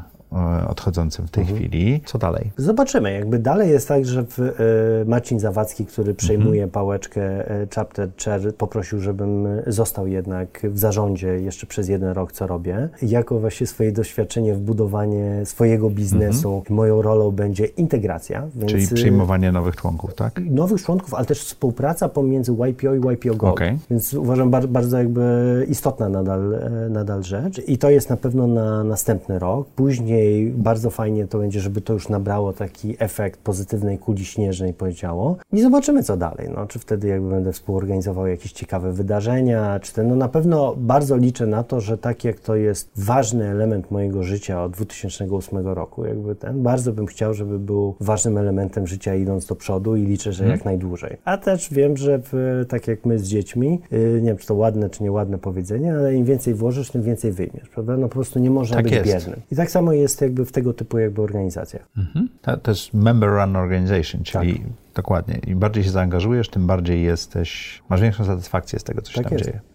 odchodzącym 0.67 1.27
w 1.27 1.31
tej 1.31 1.41
mhm. 1.41 1.59
chwili. 1.59 2.01
Co 2.05 2.17
dalej? 2.17 2.51
Zobaczymy. 2.57 3.13
Jakby 3.13 3.39
dalej 3.39 3.69
jest 3.69 3.87
tak, 3.87 4.05
że 4.05 4.23
w, 4.23 4.39
y, 4.39 5.05
Marcin 5.05 5.39
Zawadzki, 5.39 5.85
który 5.85 6.13
przejmuje 6.13 6.63
mhm. 6.63 6.69
pałeczkę 6.71 7.51
y, 7.61 7.67
chapter 7.75 8.09
chair, 8.25 8.55
poprosił, 8.55 8.99
żebym 8.99 9.47
został 9.67 10.07
jednak 10.07 10.61
w 10.63 10.79
zarządzie 10.79 11.27
jeszcze 11.27 11.67
przez 11.67 11.89
jeden 11.89 12.09
rok, 12.09 12.31
co 12.31 12.47
robię. 12.47 12.89
Jako 13.01 13.39
właśnie 13.39 13.67
swoje 13.67 13.91
doświadczenie 13.91 14.53
w 14.53 14.59
budowanie 14.59 15.45
swojego 15.45 15.89
biznesu, 15.89 16.55
mhm. 16.55 16.75
moją 16.75 17.01
rolą 17.01 17.31
będzie 17.31 17.65
integracja. 17.65 18.47
Więc, 18.55 18.71
Czyli 18.71 18.87
przyjmowanie 18.87 19.51
nowych 19.51 19.75
członków, 19.75 20.13
tak? 20.13 20.41
Nowych 20.49 20.83
członków, 20.83 21.13
ale 21.13 21.25
też 21.25 21.43
współpraca 21.43 22.09
pomiędzy 22.09 22.51
YPO 22.51 22.95
i 22.95 23.13
YPO 23.13 23.35
Gold. 23.35 23.53
Okay. 23.53 23.77
Więc 23.89 24.13
uważam 24.13 24.49
bardzo, 24.51 24.67
bardzo 24.67 24.97
jakby 24.97 25.65
istotna 25.69 26.09
nadal, 26.09 26.59
nadal 26.89 27.23
rzecz. 27.23 27.61
I 27.67 27.77
to 27.77 27.89
jest 27.89 28.09
na 28.09 28.17
pewno 28.17 28.47
na 28.47 28.83
następny 28.83 29.39
rok. 29.39 29.67
Później 29.67 30.24
Bardzo 30.55 30.89
fajnie 30.89 31.27
to 31.27 31.37
będzie, 31.37 31.59
żeby 31.59 31.81
to 31.81 31.93
już 31.93 32.09
nabrało 32.09 32.53
taki 32.53 32.95
efekt 32.99 33.39
pozytywnej 33.39 33.99
kuli 33.99 34.25
śnieżnej, 34.25 34.73
powiedziało. 34.73 35.37
I 35.53 35.61
zobaczymy, 35.61 36.03
co 36.03 36.17
dalej. 36.17 36.49
No, 36.55 36.65
czy 36.65 36.79
wtedy 36.79 37.07
jakby 37.07 37.29
będę 37.29 37.53
współorganizował 37.53 38.27
jakieś 38.27 38.51
ciekawe 38.51 38.93
wydarzenia, 38.93 39.79
czy 39.79 39.93
ten, 39.93 40.07
no 40.07 40.15
na 40.15 40.27
pewno 40.27 40.75
bardzo 40.77 41.17
liczę 41.17 41.47
na 41.47 41.63
to, 41.63 41.81
że 41.81 41.97
tak 41.97 42.23
jak 42.23 42.39
to 42.39 42.55
jest 42.55 42.91
ważny 42.95 43.45
element 43.49 43.91
mojego 43.91 44.23
życia 44.23 44.63
od 44.63 44.71
2008 44.71 45.67
roku, 45.67 46.05
jakby 46.05 46.35
ten, 46.35 46.63
bardzo 46.63 46.93
bym 46.93 47.05
chciał, 47.05 47.33
żeby 47.33 47.59
był 47.59 47.95
ważnym 47.99 48.37
elementem 48.37 48.87
życia 48.87 49.15
idąc 49.15 49.45
do 49.45 49.55
przodu 49.55 49.95
i 49.95 50.05
liczę, 50.05 50.33
że 50.33 50.37
hmm. 50.37 50.57
jak 50.57 50.65
najdłużej. 50.65 51.17
A 51.25 51.37
też 51.37 51.73
wiem, 51.73 51.97
że 51.97 52.19
w, 52.23 52.65
tak 52.69 52.87
jak 52.87 53.05
my 53.05 53.19
z 53.19 53.27
dziećmi, 53.27 53.81
yy, 53.91 54.21
nie 54.21 54.27
wiem, 54.27 54.37
czy 54.37 54.47
to 54.47 54.55
ładne, 54.55 54.89
czy 54.89 55.03
nieładne 55.03 55.37
powiedzenie, 55.37 55.93
ale 55.93 56.15
im 56.15 56.25
więcej 56.25 56.53
włożysz, 56.53 56.91
tym 56.91 57.01
więcej 57.01 57.31
wyjmiesz, 57.31 57.69
prawda? 57.69 57.97
No 57.97 58.07
po 58.07 58.13
prostu 58.13 58.39
nie 58.39 58.49
można 58.49 58.75
tak 58.75 58.85
być 58.85 58.93
jest. 58.93 59.29
I 59.51 59.55
tak 59.55 59.71
samo 59.71 59.93
jest 59.93 60.14
jest 60.15 60.21
jakby 60.21 60.45
w 60.45 60.51
tego 60.51 60.73
typu 60.73 60.97
jakby 60.97 61.21
organizacjach. 61.21 61.87
Mhm. 61.97 62.29
To, 62.41 62.71
jest 62.71 62.93
member 62.93 63.29
run 63.29 63.55
organization, 63.55 64.23
czyli 64.23 64.53
tak. 64.53 64.67
dokładnie. 64.95 65.39
Im 65.47 65.59
bardziej 65.59 65.83
się 65.83 65.89
zaangażujesz, 65.89 66.49
tym 66.49 66.67
bardziej 66.67 67.03
jesteś, 67.03 67.81
masz 67.89 68.01
większą 68.01 68.25
satysfakcję 68.25 68.79
z 68.79 68.83
tego, 68.83 69.01
co 69.01 69.11
się 69.11 69.15
tak 69.15 69.23
tam 69.23 69.37
jest. 69.37 69.45
dzieje. 69.45 69.74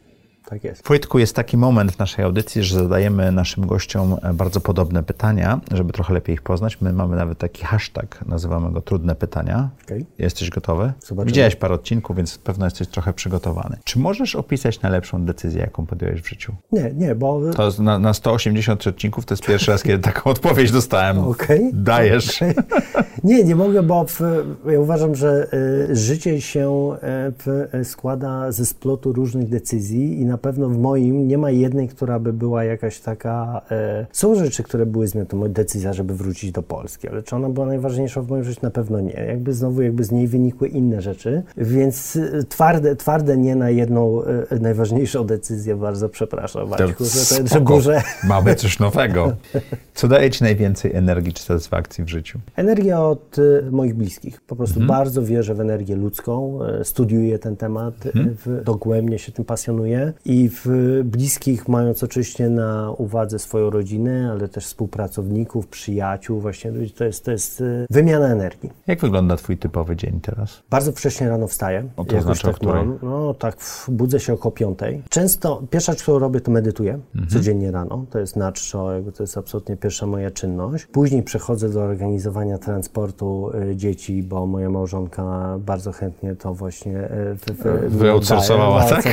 Tak 0.50 0.64
jest. 0.64 0.88
Wojtku, 0.88 1.18
jest 1.18 1.36
taki 1.36 1.56
moment 1.56 1.92
w 1.92 1.98
naszej 1.98 2.24
audycji, 2.24 2.62
że 2.62 2.74
zadajemy 2.78 3.32
naszym 3.32 3.66
gościom 3.66 4.16
e, 4.22 4.34
bardzo 4.34 4.60
podobne 4.60 5.02
pytania, 5.02 5.60
żeby 5.72 5.92
trochę 5.92 6.14
lepiej 6.14 6.34
ich 6.34 6.42
poznać. 6.42 6.80
My 6.80 6.92
mamy 6.92 7.16
nawet 7.16 7.38
taki 7.38 7.64
hashtag, 7.64 8.24
nazywamy 8.26 8.72
go 8.72 8.80
Trudne 8.80 9.14
Pytania. 9.14 9.68
Okay. 9.84 10.04
Jesteś 10.18 10.50
gotowy? 10.50 10.92
Zobaczymy. 11.00 11.26
Widziałeś 11.26 11.56
parę 11.56 11.74
odcinków, 11.74 12.16
więc 12.16 12.38
pewno 12.38 12.66
jesteś 12.66 12.88
trochę 12.88 13.12
przygotowany. 13.12 13.76
Czy 13.84 13.98
możesz 13.98 14.36
opisać 14.36 14.82
najlepszą 14.82 15.24
decyzję, 15.24 15.60
jaką 15.60 15.86
podjąłeś 15.86 16.22
w 16.22 16.28
życiu? 16.28 16.54
Nie, 16.72 16.92
nie, 16.94 17.14
bo... 17.14 17.40
To 17.52 17.82
na, 17.82 17.98
na 17.98 18.14
180 18.14 18.86
odcinków 18.86 19.26
to 19.26 19.34
jest 19.34 19.46
pierwszy 19.46 19.70
raz, 19.70 19.82
kiedy 19.82 19.98
taką 19.98 20.30
odpowiedź 20.30 20.72
dostałem. 20.72 21.18
Okej. 21.18 21.58
Okay. 21.58 21.70
Dajesz. 21.72 22.40
Okay. 22.40 22.54
Nie, 23.24 23.44
nie 23.44 23.56
mogę, 23.56 23.82
bo 23.82 24.04
w, 24.04 24.20
ja 24.72 24.80
uważam, 24.80 25.14
że 25.14 25.48
y, 25.90 25.96
życie 25.96 26.40
się 26.40 26.90
y, 27.74 27.84
składa 27.84 28.52
ze 28.52 28.66
splotu 28.66 29.12
różnych 29.12 29.48
decyzji 29.48 30.20
i 30.20 30.24
na 30.24 30.38
pewno 30.40 30.68
w 30.68 30.78
moim 30.78 31.28
nie 31.28 31.38
ma 31.38 31.50
jednej, 31.50 31.88
która 31.88 32.18
by 32.18 32.32
była 32.32 32.64
jakaś 32.64 33.00
taka. 33.00 33.62
E, 33.70 34.06
są 34.12 34.34
rzeczy, 34.34 34.62
które 34.62 34.86
były 34.86 35.06
moja 35.32 35.52
decyzja, 35.52 35.92
żeby 35.92 36.14
wrócić 36.14 36.52
do 36.52 36.62
Polski, 36.62 37.08
ale 37.08 37.22
czy 37.22 37.36
ona 37.36 37.48
była 37.48 37.66
najważniejsza 37.66 38.22
w 38.22 38.28
moim 38.28 38.44
życiu? 38.44 38.60
Na 38.62 38.70
pewno 38.70 39.00
nie. 39.00 39.24
Jakby 39.28 39.52
znowu, 39.52 39.82
jakby 39.82 40.04
z 40.04 40.10
niej 40.10 40.28
wynikły 40.28 40.68
inne 40.68 41.02
rzeczy, 41.02 41.42
więc 41.56 42.16
e, 42.16 42.42
twarde, 42.44 42.96
twarde 42.96 43.36
nie 43.36 43.56
na 43.56 43.70
jedną 43.70 44.22
e, 44.24 44.58
najważniejszą 44.60 45.24
decyzję. 45.24 45.76
Bardzo 45.76 46.08
przepraszam, 46.08 46.68
Maćku, 46.68 47.04
że 47.04 47.44
to 47.64 47.80
że. 47.80 48.02
Mamy 48.24 48.54
coś 48.54 48.78
nowego. 48.88 49.32
Co 49.94 50.08
daje 50.08 50.30
Ci 50.30 50.44
najwięcej 50.44 50.94
energii 50.94 51.32
czy 51.32 51.42
satysfakcji 51.42 52.04
w 52.04 52.08
życiu? 52.08 52.38
Energia 52.56 53.02
od 53.02 53.36
e, 53.38 53.70
moich 53.70 53.94
bliskich. 53.94 54.40
Po 54.40 54.56
prostu 54.56 54.80
mhm. 54.80 54.98
bardzo 54.98 55.22
wierzę 55.22 55.54
w 55.54 55.60
energię 55.60 55.96
ludzką, 55.96 56.58
e, 56.64 56.84
studiuję 56.84 57.38
ten 57.38 57.56
temat, 57.56 58.06
mhm. 58.06 58.36
w, 58.46 58.64
dogłębnie 58.64 59.18
się 59.18 59.32
tym 59.32 59.44
pasjonuję 59.44 60.12
i 60.30 60.50
w 60.64 60.66
bliskich, 61.04 61.68
mając 61.68 62.02
oczywiście 62.02 62.48
na 62.48 62.90
uwadze 62.98 63.38
swoją 63.38 63.70
rodzinę, 63.70 64.28
ale 64.32 64.48
też 64.48 64.66
współpracowników, 64.66 65.66
przyjaciół, 65.66 66.40
właśnie 66.40 66.72
to 66.96 67.04
jest, 67.04 67.24
to 67.24 67.30
jest 67.30 67.60
e, 67.60 67.86
wymiana 67.90 68.28
energii. 68.28 68.70
Jak 68.86 69.00
wygląda 69.00 69.36
Twój 69.36 69.56
typowy 69.58 69.96
dzień 69.96 70.20
teraz? 70.20 70.62
Bardzo 70.70 70.92
wcześnie 70.92 71.28
rano 71.28 71.46
wstaję. 71.46 71.84
O 71.96 72.04
to 72.04 72.20
znaczy 72.20 72.42
tak 72.42 72.62
mam. 72.62 72.98
No 73.02 73.34
tak, 73.34 73.56
budzę 73.88 74.20
się 74.20 74.32
około 74.32 74.52
piątej. 74.52 75.02
Często 75.08 75.62
pierwsza 75.70 75.92
rzecz, 75.92 76.02
którą 76.02 76.18
robię, 76.18 76.40
to 76.40 76.50
medytuję 76.50 76.98
mhm. 77.14 77.30
codziennie 77.30 77.70
rano. 77.70 78.04
To 78.10 78.18
jest 78.18 78.36
na 78.36 78.52
jakby 78.94 79.12
to 79.12 79.22
jest 79.22 79.38
absolutnie 79.38 79.76
pierwsza 79.76 80.06
moja 80.06 80.30
czynność. 80.30 80.86
Później 80.86 81.22
przechodzę 81.22 81.68
do 81.68 81.82
organizowania 81.82 82.58
transportu 82.58 83.50
y, 83.70 83.76
dzieci, 83.76 84.22
bo 84.22 84.46
moja 84.46 84.70
małżonka 84.70 85.56
bardzo 85.58 85.92
chętnie 85.92 86.36
to 86.36 86.54
właśnie 86.54 86.98
y, 86.98 87.88
wyoutsourcowała, 87.88 88.84
tak? 88.84 89.04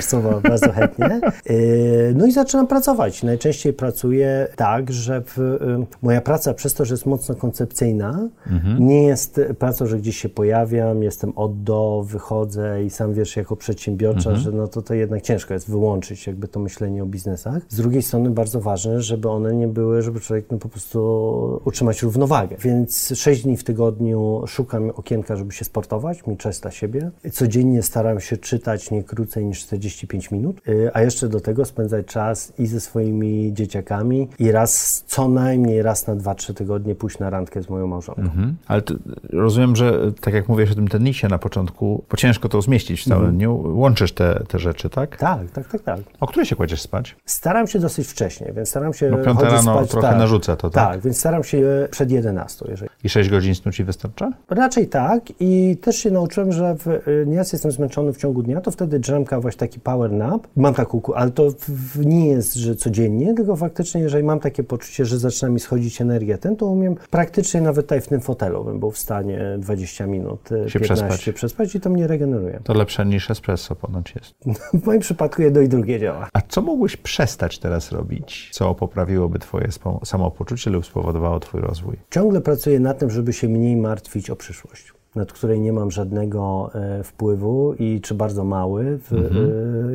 bardzo 0.42 0.72
chętnie. 0.72 1.07
Y, 1.50 2.14
no 2.16 2.26
i 2.26 2.32
zaczynam 2.32 2.68
pracować. 2.68 3.24
Najczęściej 3.24 3.74
pracuję 3.74 4.48
tak, 4.56 4.92
że 4.92 5.22
w, 5.22 5.58
moja 6.02 6.22
praca 6.22 6.54
przez 6.54 6.74
to, 6.74 6.86
że 6.86 6.94
jest 6.94 7.06
mocno 7.06 7.36
koncepcyjna, 7.36 8.30
mhm. 8.52 8.88
nie 8.88 9.04
jest 9.04 9.42
pracą, 9.60 9.86
że 9.86 9.98
gdzieś 9.98 10.18
się 10.18 10.30
pojawiam, 10.30 11.04
jestem 11.04 11.34
od 11.36 11.64
do, 11.64 12.04
wychodzę 12.08 12.84
i 12.84 12.90
sam 12.90 13.14
wiesz 13.14 13.36
jako 13.36 13.56
przedsiębiorcza, 13.56 14.30
mhm. 14.30 14.38
że 14.38 14.52
no 14.52 14.68
to, 14.68 14.82
to 14.82 14.94
jednak 14.94 15.22
ciężko 15.22 15.54
jest 15.54 15.70
wyłączyć 15.70 16.28
jakby 16.28 16.48
to 16.48 16.60
myślenie 16.60 17.04
o 17.04 17.06
biznesach. 17.06 17.64
Z 17.70 17.76
drugiej 17.76 18.02
strony 18.02 18.30
bardzo 18.30 18.62
ważne, 18.62 19.02
żeby 19.02 19.30
one 19.30 19.54
nie 19.54 19.68
były, 19.68 20.02
żeby 20.02 20.20
człowiek 20.20 20.46
no, 20.52 20.58
po 20.58 20.70
prostu 20.70 21.62
utrzymać 21.66 22.04
równowagę. 22.04 22.56
Więc 22.60 23.14
sześć 23.16 23.44
dni 23.44 23.58
w 23.58 23.64
tygodniu 23.64 24.44
szukam 24.48 24.90
okienka, 24.90 25.36
żeby 25.36 25.52
się 25.52 25.66
sportować, 25.66 26.28
mieć 26.28 26.40
czas 26.40 26.60
dla 26.60 26.72
siebie. 26.72 27.12
Codziennie 27.32 27.84
staram 27.84 28.20
się 28.20 28.38
czytać 28.38 28.92
nie 28.92 29.04
krócej 29.04 29.46
niż 29.46 29.60
45 29.60 30.32
minut, 30.32 30.62
y, 30.68 30.94
a 30.98 31.02
jeszcze 31.02 31.30
do 31.30 31.40
tego 31.40 31.66
spędzać 31.66 32.06
czas 32.06 32.54
i 32.60 32.68
ze 32.68 32.80
swoimi 32.80 33.54
dzieciakami 33.54 34.28
i 34.40 34.52
raz, 34.52 35.04
co 35.08 35.28
najmniej 35.28 35.82
raz 35.82 36.08
na 36.08 36.16
2-3 36.16 36.54
tygodnie 36.54 36.96
pójść 36.96 37.20
na 37.20 37.30
randkę 37.30 37.64
z 37.64 37.70
moją 37.70 37.88
małżonką. 37.88 38.22
Mhm. 38.22 38.56
Ale 38.68 38.82
rozumiem, 39.30 39.76
że 39.76 40.12
tak 40.22 40.34
jak 40.34 40.50
mówisz 40.50 40.72
o 40.72 40.76
tym 40.76 40.88
tenisie 40.88 41.28
na 41.28 41.38
początku, 41.38 42.04
bo 42.12 42.18
ciężko 42.18 42.50
to 42.50 42.62
zmieścić 42.62 43.02
w 43.02 43.04
całym 43.04 43.24
mhm. 43.24 43.38
dniu, 43.38 43.80
łączysz 43.80 44.12
te, 44.12 44.44
te 44.48 44.60
rzeczy, 44.60 44.90
tak? 44.90 45.18
Tak, 45.18 45.52
tak, 45.52 45.68
tak, 45.68 45.82
tak. 45.82 46.00
O 46.20 46.28
której 46.28 46.46
się 46.46 46.56
kładziesz 46.56 46.82
spać? 46.82 47.16
Staram 47.26 47.68
się 47.68 47.80
dosyć 47.80 48.08
wcześnie, 48.08 48.54
więc 48.56 48.70
staram 48.70 48.94
się 48.94 49.10
no, 49.10 49.18
piąte 49.18 49.46
rano 49.46 49.62
spać, 49.62 49.90
trochę 49.90 50.08
tak, 50.08 50.18
narzucę 50.18 50.58
to, 50.58 50.70
tak? 50.70 50.92
Tak, 50.92 51.02
więc 51.02 51.18
staram 51.18 51.44
się 51.44 51.88
przed 51.92 52.12
11. 52.12 52.66
Jeżeli... 52.70 52.92
I 53.04 53.10
6 53.10 53.30
godzin 53.30 53.56
snu 53.56 53.72
ci 53.72 53.84
wystarcza? 53.84 54.32
Raczej 54.50 54.88
tak 54.88 55.24
i 55.40 55.78
też 55.82 55.96
się 55.96 56.12
nauczyłem, 56.12 56.52
że 56.52 56.76
w, 56.76 56.86
nieraz 57.26 57.54
jestem 57.54 57.72
zmęczony 57.72 58.14
w 58.14 58.18
ciągu 58.18 58.44
dnia, 58.44 58.62
to 58.62 58.72
wtedy 58.72 59.00
drzemka 59.00 59.42
właśnie 59.42 59.60
taki 59.60 59.80
power 59.80 60.12
nap. 60.12 60.48
Mam 60.56 60.74
ale 61.16 61.32
to 61.32 61.48
nie 61.96 62.28
jest, 62.28 62.54
że 62.56 62.76
codziennie, 62.76 63.34
tylko 63.34 63.56
faktycznie, 63.56 64.02
jeżeli 64.02 64.24
mam 64.24 64.40
takie 64.40 64.64
poczucie, 64.64 65.06
że 65.06 65.20
zaczyna 65.20 65.52
mi 65.52 65.60
schodzić 65.60 66.02
energia, 66.02 66.38
ten 66.38 66.56
to 66.56 66.66
umiem 66.66 66.96
praktycznie 67.10 67.62
nawet 67.62 67.86
tutaj 67.86 68.02
w 68.02 68.08
tym 68.08 68.22
fotelu 68.22 68.64
bym 68.64 68.80
był 68.80 68.92
w 68.92 68.98
stanie 68.98 69.56
20 69.60 70.08
minut, 70.08 70.50
się 70.68 70.80
15 70.80 71.08
przespać. 71.08 71.36
przespać 71.36 71.76
i 71.76 71.80
to 71.80 71.90
mnie 71.90 72.08
regeneruje. 72.08 72.60
To 72.64 72.74
lepsze 72.74 73.06
niż 73.06 73.32
espresso 73.32 73.76
ponoć 73.76 74.14
jest. 74.16 74.36
w 74.82 74.86
moim 74.86 75.00
przypadku 75.00 75.42
jedno 75.42 75.62
i 75.62 75.70
drugie 75.70 76.00
działa. 76.00 76.30
A 76.34 76.42
co 76.42 76.62
mógłbyś 76.62 76.98
przestać 76.98 77.60
teraz 77.60 77.92
robić, 77.92 78.50
co 78.54 78.76
poprawiłoby 78.76 79.40
twoje 79.40 79.68
samopoczucie 80.06 80.70
lub 80.70 80.86
spowodowało 80.86 81.40
twój 81.40 81.62
rozwój? 81.62 81.98
Ciągle 82.12 82.42
pracuję 82.42 82.80
nad 82.80 83.00
tym, 83.00 83.10
żeby 83.10 83.34
się 83.34 83.48
mniej 83.48 83.76
martwić 83.76 84.30
o 84.30 84.36
przyszłość 84.36 84.97
nad 85.18 85.34
której 85.34 85.60
nie 85.60 85.74
mam 85.74 85.92
żadnego 85.92 86.72
e, 86.76 87.04
wpływu 87.04 87.74
i 87.80 88.02
czy 88.02 88.16
bardzo 88.16 88.44
mały 88.44 88.98
w 88.98 89.14
mhm. 89.14 89.50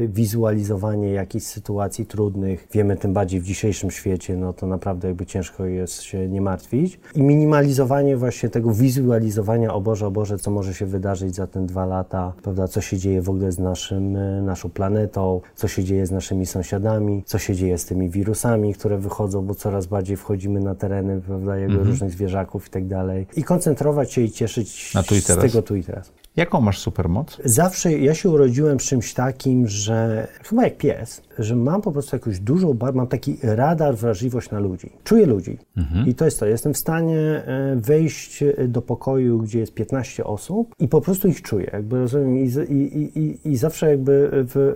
e, 0.05 0.09
wizualizowanie 0.09 1.11
jakichś 1.11 1.47
sytuacji 1.47 2.07
trudnych. 2.07 2.69
Wiemy 2.73 2.97
tym 2.97 3.13
bardziej 3.13 3.41
w 3.41 3.45
dzisiejszym 3.45 3.91
świecie, 3.91 4.37
no 4.37 4.53
to 4.53 4.67
naprawdę 4.67 5.09
jakby 5.09 5.27
ciężko 5.27 5.65
jest 5.65 6.03
się 6.03 6.29
nie 6.29 6.41
martwić. 6.41 7.01
I 7.15 7.23
minimalizowanie 7.23 8.17
właśnie 8.17 8.49
tego 8.49 8.73
wizualizowania, 8.73 9.75
o 9.75 9.81
Boże, 9.81 10.07
o 10.07 10.11
Boże, 10.11 10.39
co 10.39 10.51
może 10.51 10.75
się 10.75 10.87
wydarzyć 10.87 11.35
za 11.35 11.47
te 11.47 11.67
dwa 11.67 11.87
lata, 11.87 12.33
prawda, 12.43 12.69
co 12.69 12.81
się 12.81 12.99
dzieje 12.99 13.23
w 13.23 13.31
ogóle 13.31 13.53
z 13.53 13.59
naszym, 13.59 14.17
e, 14.17 14.43
naszą 14.43 14.71
planetą, 14.71 15.41
co 15.55 15.69
się 15.69 15.85
dzieje 15.85 16.07
z 16.07 16.11
naszymi 16.11 16.47
sąsiadami, 16.47 17.23
co 17.27 17.39
się 17.39 17.55
dzieje 17.55 17.79
z 17.79 17.85
tymi 17.85 18.11
wirusami, 18.11 18.75
które 18.75 18.99
wychodzą, 18.99 19.43
bo 19.43 19.55
coraz 19.55 19.87
bardziej 19.87 20.17
wchodzimy 20.17 20.61
na 20.61 20.75
tereny, 20.75 21.21
prawda, 21.21 21.57
jakby 21.57 21.75
mhm. 21.75 21.91
różnych 21.91 22.11
zwierzaków 22.11 22.67
i 22.67 22.71
tak 22.71 22.87
dalej. 22.87 23.27
I 23.37 23.43
koncentrować 23.43 24.13
się 24.13 24.21
i 24.21 24.31
cieszyć 24.31 24.93
tu 25.13 25.19
i 25.19 25.23
teraz. 25.23 25.45
z 25.45 25.53
tego 25.53 25.63
tu 25.63 25.77
i 25.77 25.85
teraz. 25.85 26.13
Jaką 26.37 26.61
masz 26.61 26.79
supermoc? 26.79 27.39
Zawsze 27.45 27.93
ja 27.93 28.15
się 28.15 28.31
urodziłem 28.31 28.81
z 28.81 28.83
czymś 28.83 29.15
takim, 29.15 29.69
że 29.69 30.29
chyba 30.45 30.65
jak 30.65 30.77
pies, 30.77 31.23
że 31.39 31.57
mam 31.57 31.83
po 31.83 31.93
prostu 31.93 32.17
jakąś 32.17 32.41
dużą, 32.41 32.77
mam 32.95 33.07
taki 33.07 33.39
radar, 33.43 33.97
wrażliwość 33.97 34.51
na 34.51 34.61
ludzi. 34.61 34.93
Czuję 35.05 35.27
ludzi. 35.27 35.59
Mhm. 35.77 36.07
I 36.07 36.15
to 36.15 36.25
jest 36.25 36.41
to. 36.41 36.47
Jestem 36.47 36.75
w 36.75 36.79
stanie 36.79 37.19
e, 37.19 37.77
wejść 37.77 38.45
do 38.69 38.83
pokoju, 38.83 39.39
gdzie 39.39 39.59
jest 39.59 39.75
15 39.75 40.25
osób 40.25 40.75
i 40.79 40.89
po 40.89 41.01
prostu 41.01 41.29
ich 41.29 41.43
czuję. 41.43 41.71
Jakby 41.73 42.01
rozumiem 42.01 42.39
i, 42.39 42.49
i, 42.71 43.19
i, 43.19 43.49
i 43.49 43.57
zawsze 43.57 43.91
jakby 43.91 44.31
w, 44.33 44.75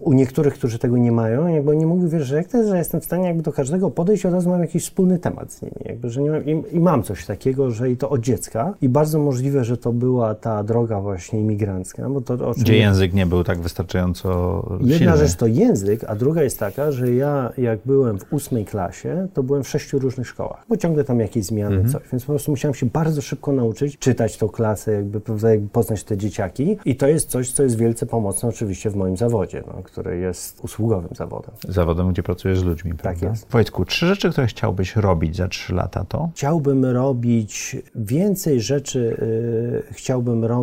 u 0.00 0.12
niektórych, 0.12 0.54
którzy 0.54 0.78
tego 0.78 0.96
nie 0.96 1.12
mają, 1.12 1.46
jakby 1.46 1.76
nie 1.76 1.86
mówią, 1.86 2.08
wiesz, 2.08 2.26
że 2.26 2.36
jak 2.36 2.48
to 2.48 2.58
jest, 2.58 2.70
że 2.70 2.78
jestem 2.78 3.00
w 3.00 3.04
stanie 3.04 3.26
jakby 3.26 3.42
do 3.42 3.52
każdego 3.52 3.90
podejść 3.90 4.24
i 4.24 4.28
od 4.28 4.34
razu 4.34 4.50
mam 4.50 4.60
jakiś 4.60 4.84
wspólny 4.84 5.18
temat 5.18 5.52
z 5.52 5.62
nimi. 5.62 5.74
Jakby, 5.84 6.10
że 6.10 6.22
nie 6.22 6.30
mam, 6.30 6.44
i, 6.44 6.64
i 6.72 6.80
mam 6.80 7.02
coś 7.02 7.26
takiego, 7.26 7.70
że 7.70 7.90
i 7.90 7.96
to 7.96 8.10
od 8.10 8.20
dziecka 8.20 8.74
i 8.80 8.88
bardzo 8.88 9.18
możliwe, 9.18 9.64
że 9.64 9.76
to 9.76 9.92
była 9.92 10.34
ta 10.34 10.62
droga 10.70 11.00
właśnie 11.00 11.40
imigrancka. 11.40 12.08
Bo 12.10 12.20
to, 12.20 12.34
o 12.34 12.54
czym 12.54 12.62
Gdzie 12.62 12.76
język 12.76 13.12
nie 13.12 13.26
był 13.26 13.44
tak 13.44 13.60
wystarczająco 13.60 14.28
Jedna 14.80 14.98
silny. 14.98 15.16
rzecz 15.16 15.36
to 15.36 15.46
język, 15.46 16.04
a 16.04 16.16
druga 16.16 16.42
jest 16.42 16.58
taka, 16.58 16.92
że 16.92 17.14
ja 17.14 17.52
jak 17.58 17.78
byłem 17.84 18.18
w 18.18 18.32
ósmej 18.32 18.64
klasie, 18.64 19.28
to 19.34 19.42
byłem 19.42 19.62
w 19.62 19.68
sześciu 19.68 19.98
różnych 19.98 20.28
szkołach, 20.28 20.64
bo 20.68 20.76
ciągle 20.76 21.04
tam 21.04 21.20
jakieś 21.20 21.44
zmiany, 21.44 21.76
mhm. 21.76 21.92
coś. 21.92 22.02
Więc 22.12 22.24
po 22.24 22.32
prostu 22.32 22.50
musiałem 22.50 22.74
się 22.74 22.86
bardzo 22.86 23.22
szybko 23.22 23.52
nauczyć 23.52 23.98
czytać 23.98 24.36
tą 24.36 24.48
klasę, 24.48 24.92
jakby, 24.92 25.20
jakby 25.48 25.68
poznać 25.68 26.04
te 26.04 26.16
dzieciaki 26.16 26.78
i 26.84 26.96
to 26.96 27.08
jest 27.08 27.28
coś, 27.28 27.50
co 27.50 27.62
jest 27.62 27.76
wielce 27.76 28.06
pomocne 28.06 28.48
oczywiście 28.48 28.90
w 28.90 28.96
moim 28.96 29.16
zawodzie, 29.16 29.62
no, 29.66 29.82
który 29.82 30.18
jest 30.18 30.60
usługowym 30.64 31.10
zawodem. 31.16 31.50
Zawodem, 31.68 32.12
gdzie 32.12 32.22
pracujesz 32.22 32.60
z 32.60 32.64
ludźmi, 32.64 32.90
tak 32.90 33.00
prawda? 33.00 33.20
Tak 33.20 33.30
jest. 33.30 33.50
Wojtku, 33.50 33.84
trzy 33.84 34.06
rzeczy, 34.06 34.30
które 34.30 34.46
chciałbyś 34.46 34.96
robić 34.96 35.36
za 35.36 35.48
trzy 35.48 35.74
lata 35.74 36.04
to? 36.08 36.30
Chciałbym 36.34 36.84
robić 36.84 37.76
więcej 37.94 38.60
rzeczy, 38.60 39.16
yy, 39.88 39.94
chciałbym 39.94 40.44
robić, 40.44 40.59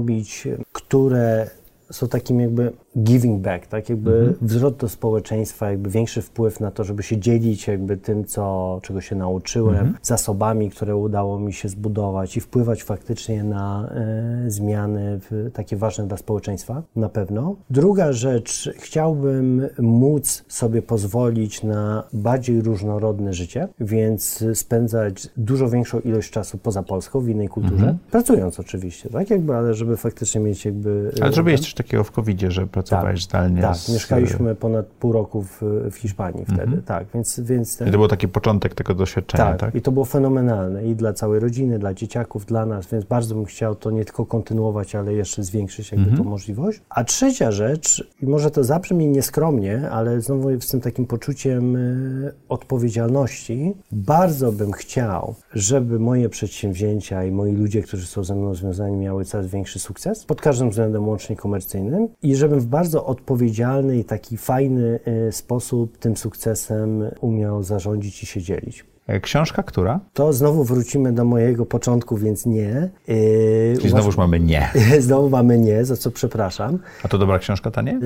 które 0.71 1.49
są 1.91 2.07
takim 2.07 2.39
jakby 2.39 2.71
giving 3.03 3.41
back, 3.41 3.67
tak 3.67 3.89
jakby 3.89 4.11
mhm. 4.11 4.35
wzrost 4.41 4.75
do 4.75 4.89
społeczeństwa, 4.89 5.69
jakby 5.69 5.89
większy 5.89 6.21
wpływ 6.21 6.59
na 6.59 6.71
to, 6.71 6.83
żeby 6.83 7.03
się 7.03 7.17
dzielić 7.17 7.67
jakby 7.67 7.97
tym, 7.97 8.25
co, 8.25 8.79
czego 8.83 9.01
się 9.01 9.15
nauczyłem, 9.15 9.75
mhm. 9.75 9.97
zasobami, 10.01 10.69
które 10.69 10.95
udało 10.95 11.39
mi 11.39 11.53
się 11.53 11.69
zbudować 11.69 12.37
i 12.37 12.39
wpływać 12.39 12.83
faktycznie 12.83 13.43
na 13.43 13.89
e, 13.91 14.51
zmiany 14.51 15.19
w, 15.19 15.51
takie 15.53 15.77
ważne 15.77 16.07
dla 16.07 16.17
społeczeństwa, 16.17 16.83
na 16.95 17.09
pewno. 17.09 17.55
Druga 17.69 18.13
rzecz, 18.13 18.69
chciałbym 18.77 19.67
móc 19.79 20.45
sobie 20.47 20.81
pozwolić 20.81 21.63
na 21.63 22.03
bardziej 22.13 22.61
różnorodne 22.61 23.33
życie, 23.33 23.67
więc 23.79 24.43
spędzać 24.53 25.29
dużo 25.37 25.69
większą 25.69 25.99
ilość 25.99 26.31
czasu 26.31 26.57
poza 26.57 26.83
Polską, 26.83 27.19
w 27.19 27.29
innej 27.29 27.47
kulturze, 27.47 27.75
mhm. 27.75 27.97
pracując 28.11 28.59
oczywiście, 28.59 29.09
tak 29.09 29.29
jakby, 29.29 29.55
ale 29.55 29.73
żeby 29.73 29.97
faktycznie 29.97 30.41
mieć 30.41 30.65
jakby... 30.65 31.11
Ale 31.21 31.33
zrobiłeś 31.33 31.59
coś 31.59 31.73
takiego 31.73 32.03
w 32.03 32.11
covid 32.11 32.37
że 32.47 32.67
pracowałeś 32.89 33.25
tak, 33.25 33.29
zdalnie. 33.29 33.61
Tak, 33.61 33.75
z... 33.75 33.93
mieszkaliśmy 33.93 34.55
ponad 34.55 34.85
pół 34.85 35.11
roku 35.11 35.41
w, 35.41 35.61
w 35.91 35.95
Hiszpanii 35.95 36.45
wtedy, 36.45 36.61
mhm. 36.61 36.81
tak, 36.81 37.07
więc... 37.13 37.39
więc 37.39 37.77
ten... 37.77 37.87
I 37.87 37.91
to 37.91 37.97
był 37.97 38.07
taki 38.07 38.27
początek 38.27 38.75
tego 38.75 38.93
doświadczenia, 38.93 39.45
tak, 39.45 39.59
tak? 39.59 39.75
i 39.75 39.81
to 39.81 39.91
było 39.91 40.05
fenomenalne 40.05 40.85
i 40.85 40.95
dla 40.95 41.13
całej 41.13 41.39
rodziny, 41.39 41.79
dla 41.79 41.93
dzieciaków, 41.93 42.45
dla 42.45 42.65
nas, 42.65 42.87
więc 42.87 43.05
bardzo 43.05 43.35
bym 43.35 43.45
chciał 43.45 43.75
to 43.75 43.91
nie 43.91 44.05
tylko 44.05 44.25
kontynuować, 44.25 44.95
ale 44.95 45.13
jeszcze 45.13 45.43
zwiększyć 45.43 45.91
jakby 45.91 46.07
mhm. 46.09 46.23
tą 46.23 46.29
możliwość. 46.29 46.81
A 46.89 47.03
trzecia 47.03 47.51
rzecz, 47.51 48.07
i 48.21 48.25
może 48.25 48.51
to 48.51 48.63
zabrzmi 48.63 49.07
nieskromnie, 49.07 49.89
ale 49.89 50.21
znowu 50.21 50.61
z 50.61 50.67
tym 50.67 50.81
takim 50.81 51.05
poczuciem 51.05 51.75
y, 51.75 52.33
odpowiedzialności, 52.49 53.73
bardzo 53.91 54.51
bym 54.51 54.71
chciał, 54.71 55.35
żeby 55.53 55.99
moje 55.99 56.29
przedsięwzięcia 56.29 57.23
i 57.23 57.31
moi 57.31 57.51
ludzie, 57.51 57.81
którzy 57.81 58.07
są 58.07 58.23
ze 58.23 58.35
mną 58.35 58.55
związani, 58.55 58.97
miały 58.97 59.25
coraz 59.25 59.47
większy 59.47 59.79
sukces, 59.79 60.25
pod 60.25 60.41
każdym 60.41 60.69
względem 60.69 61.07
łącznie 61.07 61.35
komercyjnym 61.35 62.07
i 62.23 62.35
żebym 62.35 62.59
w 62.59 62.65
bardzo 62.77 63.05
odpowiedzialny 63.05 63.97
i 63.97 64.03
taki 64.03 64.37
fajny 64.37 64.99
y, 65.27 65.31
sposób 65.31 65.97
tym 65.97 66.17
sukcesem 66.17 67.03
umiał 67.21 67.63
zarządzić 67.63 68.23
i 68.23 68.25
się 68.25 68.41
dzielić. 68.41 68.85
E, 69.07 69.19
książka 69.19 69.63
która? 69.63 69.99
To 70.13 70.33
znowu 70.33 70.63
wrócimy 70.63 71.13
do 71.13 71.25
mojego 71.25 71.65
początku, 71.65 72.17
więc 72.17 72.45
nie. 72.45 72.89
Yy, 73.07 73.75
Czyli 73.77 73.89
znowuż 73.89 74.17
mamy 74.17 74.39
nie. 74.39 74.69
Znowu 74.99 75.29
mamy 75.29 75.59
nie, 75.59 75.85
za 75.85 75.97
co 75.97 76.11
przepraszam. 76.11 76.79
A 77.03 77.07
to 77.07 77.17
dobra 77.17 77.39
książka 77.39 77.71
ta 77.71 77.81
nie? 77.81 77.99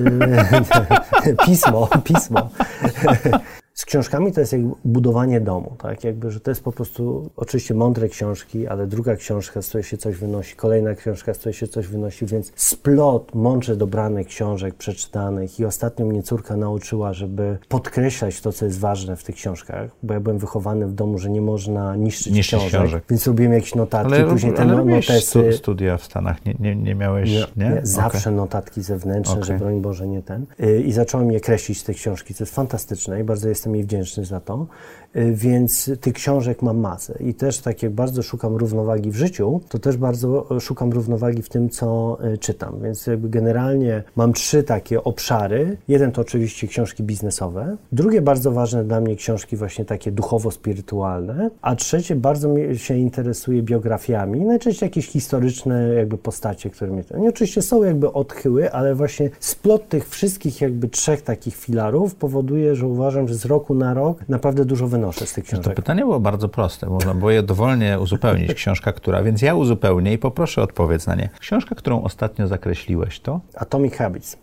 pismo, 1.46 1.88
pismo. 2.04 2.50
Z 3.74 3.84
książkami 3.84 4.32
to 4.32 4.40
jest 4.40 4.52
jakby 4.52 4.74
budowanie 4.84 5.40
domu, 5.40 5.76
tak? 5.78 6.04
Jakby, 6.04 6.30
że 6.30 6.40
to 6.40 6.50
jest 6.50 6.64
po 6.64 6.72
prostu 6.72 7.30
oczywiście 7.36 7.74
mądre 7.74 8.08
książki, 8.08 8.66
ale 8.66 8.86
druga 8.86 9.16
książka, 9.16 9.62
z 9.62 9.68
której 9.68 9.84
się 9.84 9.96
coś 9.96 10.16
wynosi, 10.16 10.56
kolejna 10.56 10.94
książka, 10.94 11.34
z 11.34 11.38
której 11.38 11.54
się 11.54 11.68
coś 11.68 11.86
wynosi, 11.86 12.26
więc 12.26 12.52
splot 12.56 13.34
mądrze 13.34 13.76
dobranych 13.76 14.26
książek, 14.26 14.74
przeczytanych 14.74 15.60
i 15.60 15.64
ostatnio 15.64 16.06
mnie 16.06 16.22
córka 16.22 16.56
nauczyła, 16.56 17.12
żeby 17.12 17.58
podkreślać 17.68 18.40
to, 18.40 18.52
co 18.52 18.64
jest 18.64 18.78
ważne 18.78 19.16
w 19.16 19.24
tych 19.24 19.34
książkach, 19.34 19.90
bo 20.02 20.14
ja 20.14 20.20
byłem 20.20 20.38
wychowany 20.38 20.86
w 20.86 20.92
domu, 20.92 21.18
że 21.18 21.30
nie 21.30 21.40
można 21.40 21.96
niszczyć, 21.96 22.32
niszczyć 22.32 22.58
książek, 22.58 22.80
książek, 22.80 23.04
więc 23.10 23.26
robiłem 23.26 23.52
jakieś 23.52 23.74
notatki, 23.74 24.14
ale, 24.14 24.24
później 24.24 24.52
te 24.52 24.62
ale 24.62 24.84
notesy... 24.84 25.52
studia 25.52 25.96
w 25.96 26.04
Stanach, 26.04 26.44
nie, 26.46 26.54
nie, 26.60 26.76
nie 26.76 26.94
miałeś, 26.94 27.30
nie? 27.30 27.46
nie? 27.56 27.74
nie 27.74 27.80
zawsze 27.82 28.18
okay. 28.18 28.32
notatki 28.32 28.82
zewnętrzne, 28.82 29.34
okay. 29.34 29.44
że 29.44 29.58
broń 29.58 29.80
Boże 29.80 30.08
nie 30.08 30.22
ten. 30.22 30.46
Y, 30.60 30.82
I 30.82 30.92
zacząłem 30.92 31.32
je 31.32 31.40
kreślić 31.40 31.80
z 31.80 31.84
tej 31.84 31.94
książki, 31.94 32.34
co 32.34 32.44
jest 32.44 32.54
fantastyczne 32.54 33.20
i 33.20 33.24
bardzo 33.24 33.48
jest 33.48 33.61
jestem 33.62 33.74
jej 33.74 33.84
wdzięczny 33.84 34.24
za 34.24 34.40
to. 34.40 34.66
Y, 35.16 35.32
więc 35.34 35.90
tych 36.00 36.14
książek 36.14 36.62
mam 36.62 36.78
masę 36.78 37.18
i 37.20 37.34
też 37.34 37.58
takie 37.58 37.90
bardzo 37.90 38.22
szukam 38.22 38.56
równowagi 38.56 39.10
w 39.10 39.16
życiu, 39.16 39.60
to 39.68 39.78
też 39.78 39.96
bardzo 39.96 40.60
szukam 40.60 40.92
równowagi 40.92 41.42
w 41.42 41.48
tym, 41.48 41.70
co 41.70 42.18
y, 42.34 42.38
czytam. 42.38 42.80
Więc 42.82 43.06
jakby 43.06 43.28
generalnie 43.28 44.02
mam 44.16 44.32
trzy 44.32 44.62
takie 44.62 45.04
obszary. 45.04 45.76
Jeden 45.88 46.12
to 46.12 46.20
oczywiście 46.20 46.68
książki 46.68 47.02
biznesowe, 47.02 47.76
drugie 47.92 48.22
bardzo 48.22 48.52
ważne 48.52 48.84
dla 48.84 49.00
mnie 49.00 49.16
książki 49.16 49.56
właśnie 49.56 49.84
takie 49.84 50.12
duchowo-spirytualne, 50.12 51.50
a 51.62 51.76
trzecie 51.76 52.16
bardzo 52.16 52.48
mnie 52.48 52.78
się 52.78 52.96
interesuje 52.96 53.62
biografiami, 53.62 54.40
najczęściej 54.40 54.86
jakieś 54.86 55.08
historyczne 55.08 55.94
jakby 55.94 56.18
postacie, 56.18 56.70
które 56.70 56.90
mnie... 56.90 57.04
Oni 57.14 57.28
oczywiście 57.28 57.62
są 57.62 57.82
jakby 57.82 58.12
odchyły, 58.12 58.72
ale 58.72 58.94
właśnie 58.94 59.30
splot 59.40 59.88
tych 59.88 60.08
wszystkich 60.08 60.60
jakby 60.60 60.88
trzech 60.88 61.22
takich 61.22 61.56
filarów 61.56 62.14
powoduje, 62.14 62.74
że 62.74 62.86
uważam, 62.86 63.28
że 63.28 63.34
z 63.34 63.44
roku 63.44 63.74
na 63.74 63.94
rok 63.94 64.18
naprawdę 64.28 64.64
dużo 64.64 64.88
wynosi 64.88 65.01
wynoszę 65.02 65.26
z 65.26 65.32
tych 65.32 65.44
książek? 65.44 65.64
To 65.64 65.70
pytanie 65.70 66.00
było 66.00 66.20
bardzo 66.20 66.48
proste. 66.48 66.86
Można 66.86 67.14
było 67.14 67.30
je 67.30 67.42
dowolnie 67.42 68.00
uzupełnić. 68.00 68.54
Książka, 68.54 68.92
która, 68.92 69.22
więc 69.22 69.42
ja 69.42 69.54
uzupełnię 69.54 70.12
i 70.12 70.18
poproszę 70.18 70.62
odpowiedź 70.62 71.06
na 71.06 71.14
nie. 71.14 71.28
Książka, 71.38 71.74
którą 71.74 72.02
ostatnio 72.02 72.48
zakreśliłeś, 72.48 73.20
to? 73.20 73.40
Atomic 73.54 73.94
Habits. 73.94 74.36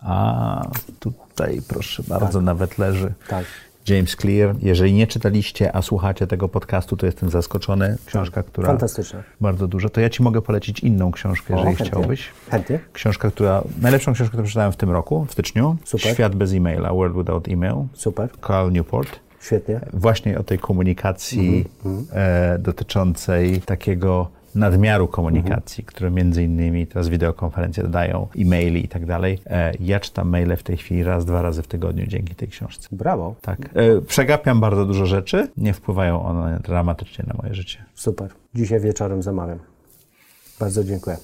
A, 0.00 0.68
tutaj 1.00 1.60
proszę 1.68 2.02
bardzo, 2.08 2.38
tak. 2.38 2.44
nawet 2.44 2.78
leży. 2.78 3.14
Tak. 3.28 3.44
James 3.88 4.16
Clear. 4.16 4.54
Jeżeli 4.62 4.92
nie 4.92 5.06
czytaliście, 5.06 5.76
a 5.76 5.82
słuchacie 5.82 6.26
tego 6.26 6.48
podcastu, 6.48 6.96
to 6.96 7.06
jestem 7.06 7.30
zaskoczony. 7.30 7.96
Książka, 8.06 8.42
która. 8.42 8.68
Fantastyczna. 8.68 9.22
Bardzo 9.40 9.68
dużo. 9.68 9.88
To 9.88 10.00
ja 10.00 10.10
ci 10.10 10.22
mogę 10.22 10.42
polecić 10.42 10.80
inną 10.80 11.12
książkę, 11.12 11.54
jeżeli 11.54 11.76
chętnie. 11.76 11.86
chciałbyś. 11.86 12.28
Chętnie. 12.50 12.78
Książka, 12.92 13.30
która. 13.30 13.62
Najlepszą 13.80 14.12
książkę, 14.12 14.28
którą 14.28 14.44
przeczytałem 14.44 14.72
w 14.72 14.76
tym 14.76 14.90
roku, 14.90 15.24
w 15.24 15.32
styczniu. 15.32 15.76
Super. 15.84 16.12
Świat 16.12 16.34
bez 16.34 16.52
e-maila, 16.52 16.92
World 16.92 17.16
Without 17.16 17.48
Email. 17.48 17.74
Super. 17.94 18.28
Carl 18.46 18.72
Newport. 18.72 19.23
Świetnie. 19.44 19.80
Właśnie 19.92 20.38
o 20.38 20.42
tej 20.42 20.58
komunikacji 20.58 21.64
-hmm. 21.84 22.04
e, 22.12 22.58
dotyczącej 22.58 23.60
takiego 23.60 24.28
nadmiaru 24.54 25.08
komunikacji, 25.08 25.84
które 25.84 26.10
między 26.10 26.42
innymi 26.42 26.86
teraz 26.86 27.08
wideokonferencje 27.08 27.82
dodają, 27.82 28.28
e-maili 28.38 28.84
i 28.84 28.88
tak 28.88 29.06
dalej. 29.06 29.38
E, 29.46 29.72
ja 29.80 30.00
czytam 30.00 30.28
maile 30.28 30.56
w 30.56 30.62
tej 30.62 30.76
chwili 30.76 31.04
raz, 31.04 31.24
dwa 31.24 31.42
razy 31.42 31.62
w 31.62 31.66
tygodniu 31.66 32.06
dzięki 32.06 32.34
tej 32.34 32.48
książce. 32.48 32.88
Brawo. 32.92 33.34
Tak. 33.40 33.58
E, 33.74 34.00
przegapiam 34.00 34.60
bardzo 34.60 34.86
dużo 34.86 35.06
rzeczy, 35.06 35.48
nie 35.56 35.72
wpływają 35.72 36.22
one 36.22 36.60
dramatycznie 36.64 37.24
na 37.26 37.34
moje 37.42 37.54
życie. 37.54 37.84
Super. 37.94 38.30
Dzisiaj 38.54 38.80
wieczorem 38.80 39.22
zamawiam. 39.22 39.58
Bardzo 40.60 40.84
dziękuję. 40.84 41.16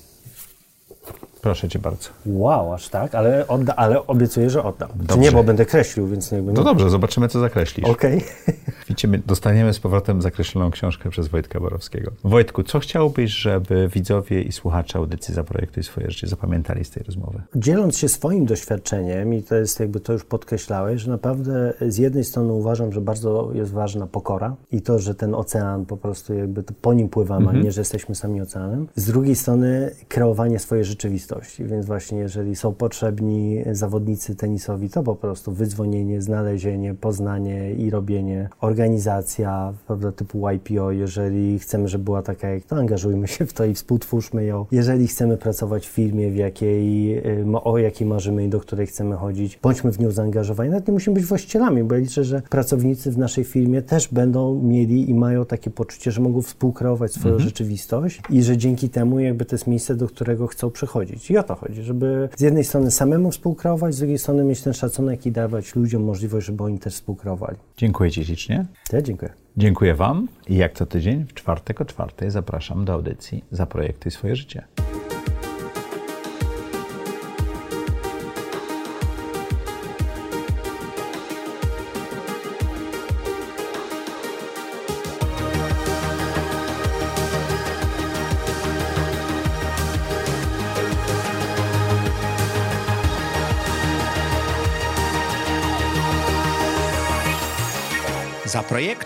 Proszę 1.43 1.68
cię 1.68 1.78
bardzo. 1.78 2.09
Wow, 2.26 2.72
aż 2.72 2.88
tak, 2.88 3.14
ale, 3.14 3.49
odda, 3.49 3.76
ale 3.76 4.07
obiecuję, 4.07 4.51
że 4.51 4.62
oddam. 4.64 4.88
Dobrze. 4.95 5.18
nie, 5.18 5.32
bo 5.32 5.45
będę 5.45 5.66
kreślił, 5.66 6.09
więc 6.09 6.32
nie 6.32 6.43
No 6.43 6.64
dobrze, 6.64 6.91
zobaczymy, 6.91 7.28
co 7.28 7.41
zakreślisz. 7.41 7.88
Okej. 7.88 8.24
Widzimy, 8.88 9.22
dostaniemy 9.26 9.74
z 9.74 9.80
powrotem 9.80 10.22
zakreśloną 10.22 10.70
książkę 10.70 11.11
przez 11.11 11.28
Wojtka 11.28 11.61
Borowskiego. 11.61 12.11
Wojtku, 12.24 12.62
co 12.62 12.78
chciałbyś, 12.78 13.30
żeby 13.30 13.88
widzowie 13.88 14.43
i 14.43 14.53
słuchacze 14.53 14.99
audycji 14.99 15.34
Zaprojektuj 15.34 15.82
swoje 15.82 16.11
życie 16.11 16.26
zapamiętali 16.26 16.84
z 16.84 16.91
tej 16.91 17.03
rozmowy? 17.03 17.42
Dzieląc 17.57 17.99
się 17.99 18.08
swoim 18.08 18.46
doświadczeniem, 18.46 19.34
i 19.34 19.42
to 19.42 19.54
jest 19.54 19.80
jakby 19.80 20.00
to 20.00 20.12
już 20.12 20.25
podkreślałeś, 20.25 21.00
że 21.03 21.11
naprawdę 21.11 21.75
z 21.88 21.99
jednej 21.99 22.25
strony 22.25 22.53
uważam, 22.53 22.92
że 22.92 23.00
bardzo 23.00 23.50
jest 23.54 23.72
ważna 23.72 24.07
pokora 24.07 24.57
i 24.72 24.83
to, 24.83 24.99
że 24.99 25.14
ten 25.14 25.34
ocean 25.34 25.87
po 25.87 25.96
prostu 25.96 26.34
jakby 26.34 26.62
to 26.62 26.75
po 26.83 26.95
nim 26.95 27.08
pływamy, 27.08 27.49
a 27.49 27.53
nie, 27.53 27.72
że 27.72 27.80
jesteśmy 27.80 28.14
sami 28.14 28.41
oceanem. 28.41 28.88
Z 28.96 29.07
drugiej 29.07 29.37
strony 29.37 29.95
kreowanie 30.08 30.58
swojej 30.58 30.84
rzeczywistości, 30.84 31.29
więc 31.58 31.86
właśnie 31.86 32.18
jeżeli 32.18 32.57
są 32.57 32.74
potrzebni 32.74 33.64
zawodnicy 33.72 34.36
tenisowi, 34.36 34.90
to 34.90 35.02
po 35.02 35.16
prostu 35.16 35.52
wydzwonienie, 35.52 36.22
znalezienie, 36.22 36.94
poznanie 36.94 37.72
i 37.72 37.90
robienie, 37.90 38.48
organizacja 38.61 39.72
prawda, 39.86 40.12
typu 40.12 40.50
YPO, 40.50 40.92
jeżeli 40.92 41.58
chcemy, 41.58 41.88
żeby 41.88 42.04
była 42.04 42.22
taka 42.22 42.48
jak 42.48 42.64
to, 42.64 42.76
angażujmy 42.76 43.28
się 43.28 43.46
w 43.46 43.52
to 43.52 43.64
i 43.64 43.74
współtwórzmy 43.74 44.44
ją. 44.44 44.66
Jeżeli 44.72 45.07
chcemy 45.07 45.36
pracować 45.36 45.86
w 45.86 45.90
firmie, 45.90 46.30
w 46.30 46.36
jakiej, 46.36 47.18
y, 47.18 47.44
o 47.64 47.78
jakiej 47.78 48.07
marzymy 48.07 48.44
i 48.44 48.48
do 48.48 48.61
której 48.61 48.86
chcemy 48.86 49.16
chodzić, 49.16 49.58
bądźmy 49.62 49.92
w 49.92 50.00
nią 50.00 50.11
zaangażowani. 50.11 50.70
Nawet 50.70 50.88
nie 50.88 50.94
musimy 50.94 51.14
być 51.14 51.24
właścicielami, 51.24 51.84
bo 51.84 51.94
ja 51.94 52.00
liczę, 52.00 52.24
że 52.24 52.42
pracownicy 52.50 53.11
w 53.11 53.18
naszej 53.18 53.44
firmie 53.44 53.82
też 53.82 54.08
będą 54.08 54.62
mieli 54.62 55.11
i 55.11 55.14
mają 55.14 55.44
takie 55.44 55.70
poczucie, 55.70 56.11
że 56.11 56.20
mogą 56.20 56.42
współkreować 56.42 57.12
swoją 57.12 57.38
rzeczywistość 57.38 58.22
i 58.30 58.42
że 58.42 58.57
dzięki 58.57 58.88
temu 58.88 59.20
jakby 59.20 59.44
to 59.44 59.54
jest 59.54 59.66
miejsce, 59.66 59.94
do 59.94 60.07
którego 60.07 60.46
chcą 60.46 60.70
przychodzić. 60.70 61.20
I 61.30 61.38
o 61.38 61.42
to 61.42 61.55
chodzi, 61.55 61.83
żeby 61.83 62.29
z 62.37 62.41
jednej 62.41 62.64
strony 62.64 62.91
samemu 62.91 63.30
współkreować, 63.30 63.95
z 63.95 63.99
drugiej 63.99 64.18
strony 64.18 64.45
mieć 64.45 64.63
ten 64.63 64.72
szacunek 64.72 65.26
i 65.26 65.33
dawać 65.33 65.76
ludziom 65.76 66.05
możliwość, 66.05 66.47
żeby 66.47 66.64
oni 66.64 66.79
też 66.79 66.95
współkreowali. 66.95 67.57
Dziękuję 67.76 68.11
Ci 68.11 68.25
ślicznie. 68.25 68.67
Ja 68.92 69.03
dziękuję. 69.03 69.33
Dziękuję 69.57 69.95
Wam 69.95 70.29
i 70.49 70.57
jak 70.57 70.72
co 70.72 70.87
tydzień 70.87 71.25
w 71.26 71.34
czwartek 71.34 71.80
o 71.80 71.84
czwartej 71.84 72.30
zapraszam 72.30 72.84
do 72.84 72.92
audycji 72.92 73.45
Zaprojektuj 73.51 74.13
swoje 74.13 74.37
życie. 74.37 74.64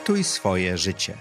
Zaprojektuj 0.05 0.24
swoje 0.24 0.78
życie. 0.78 1.14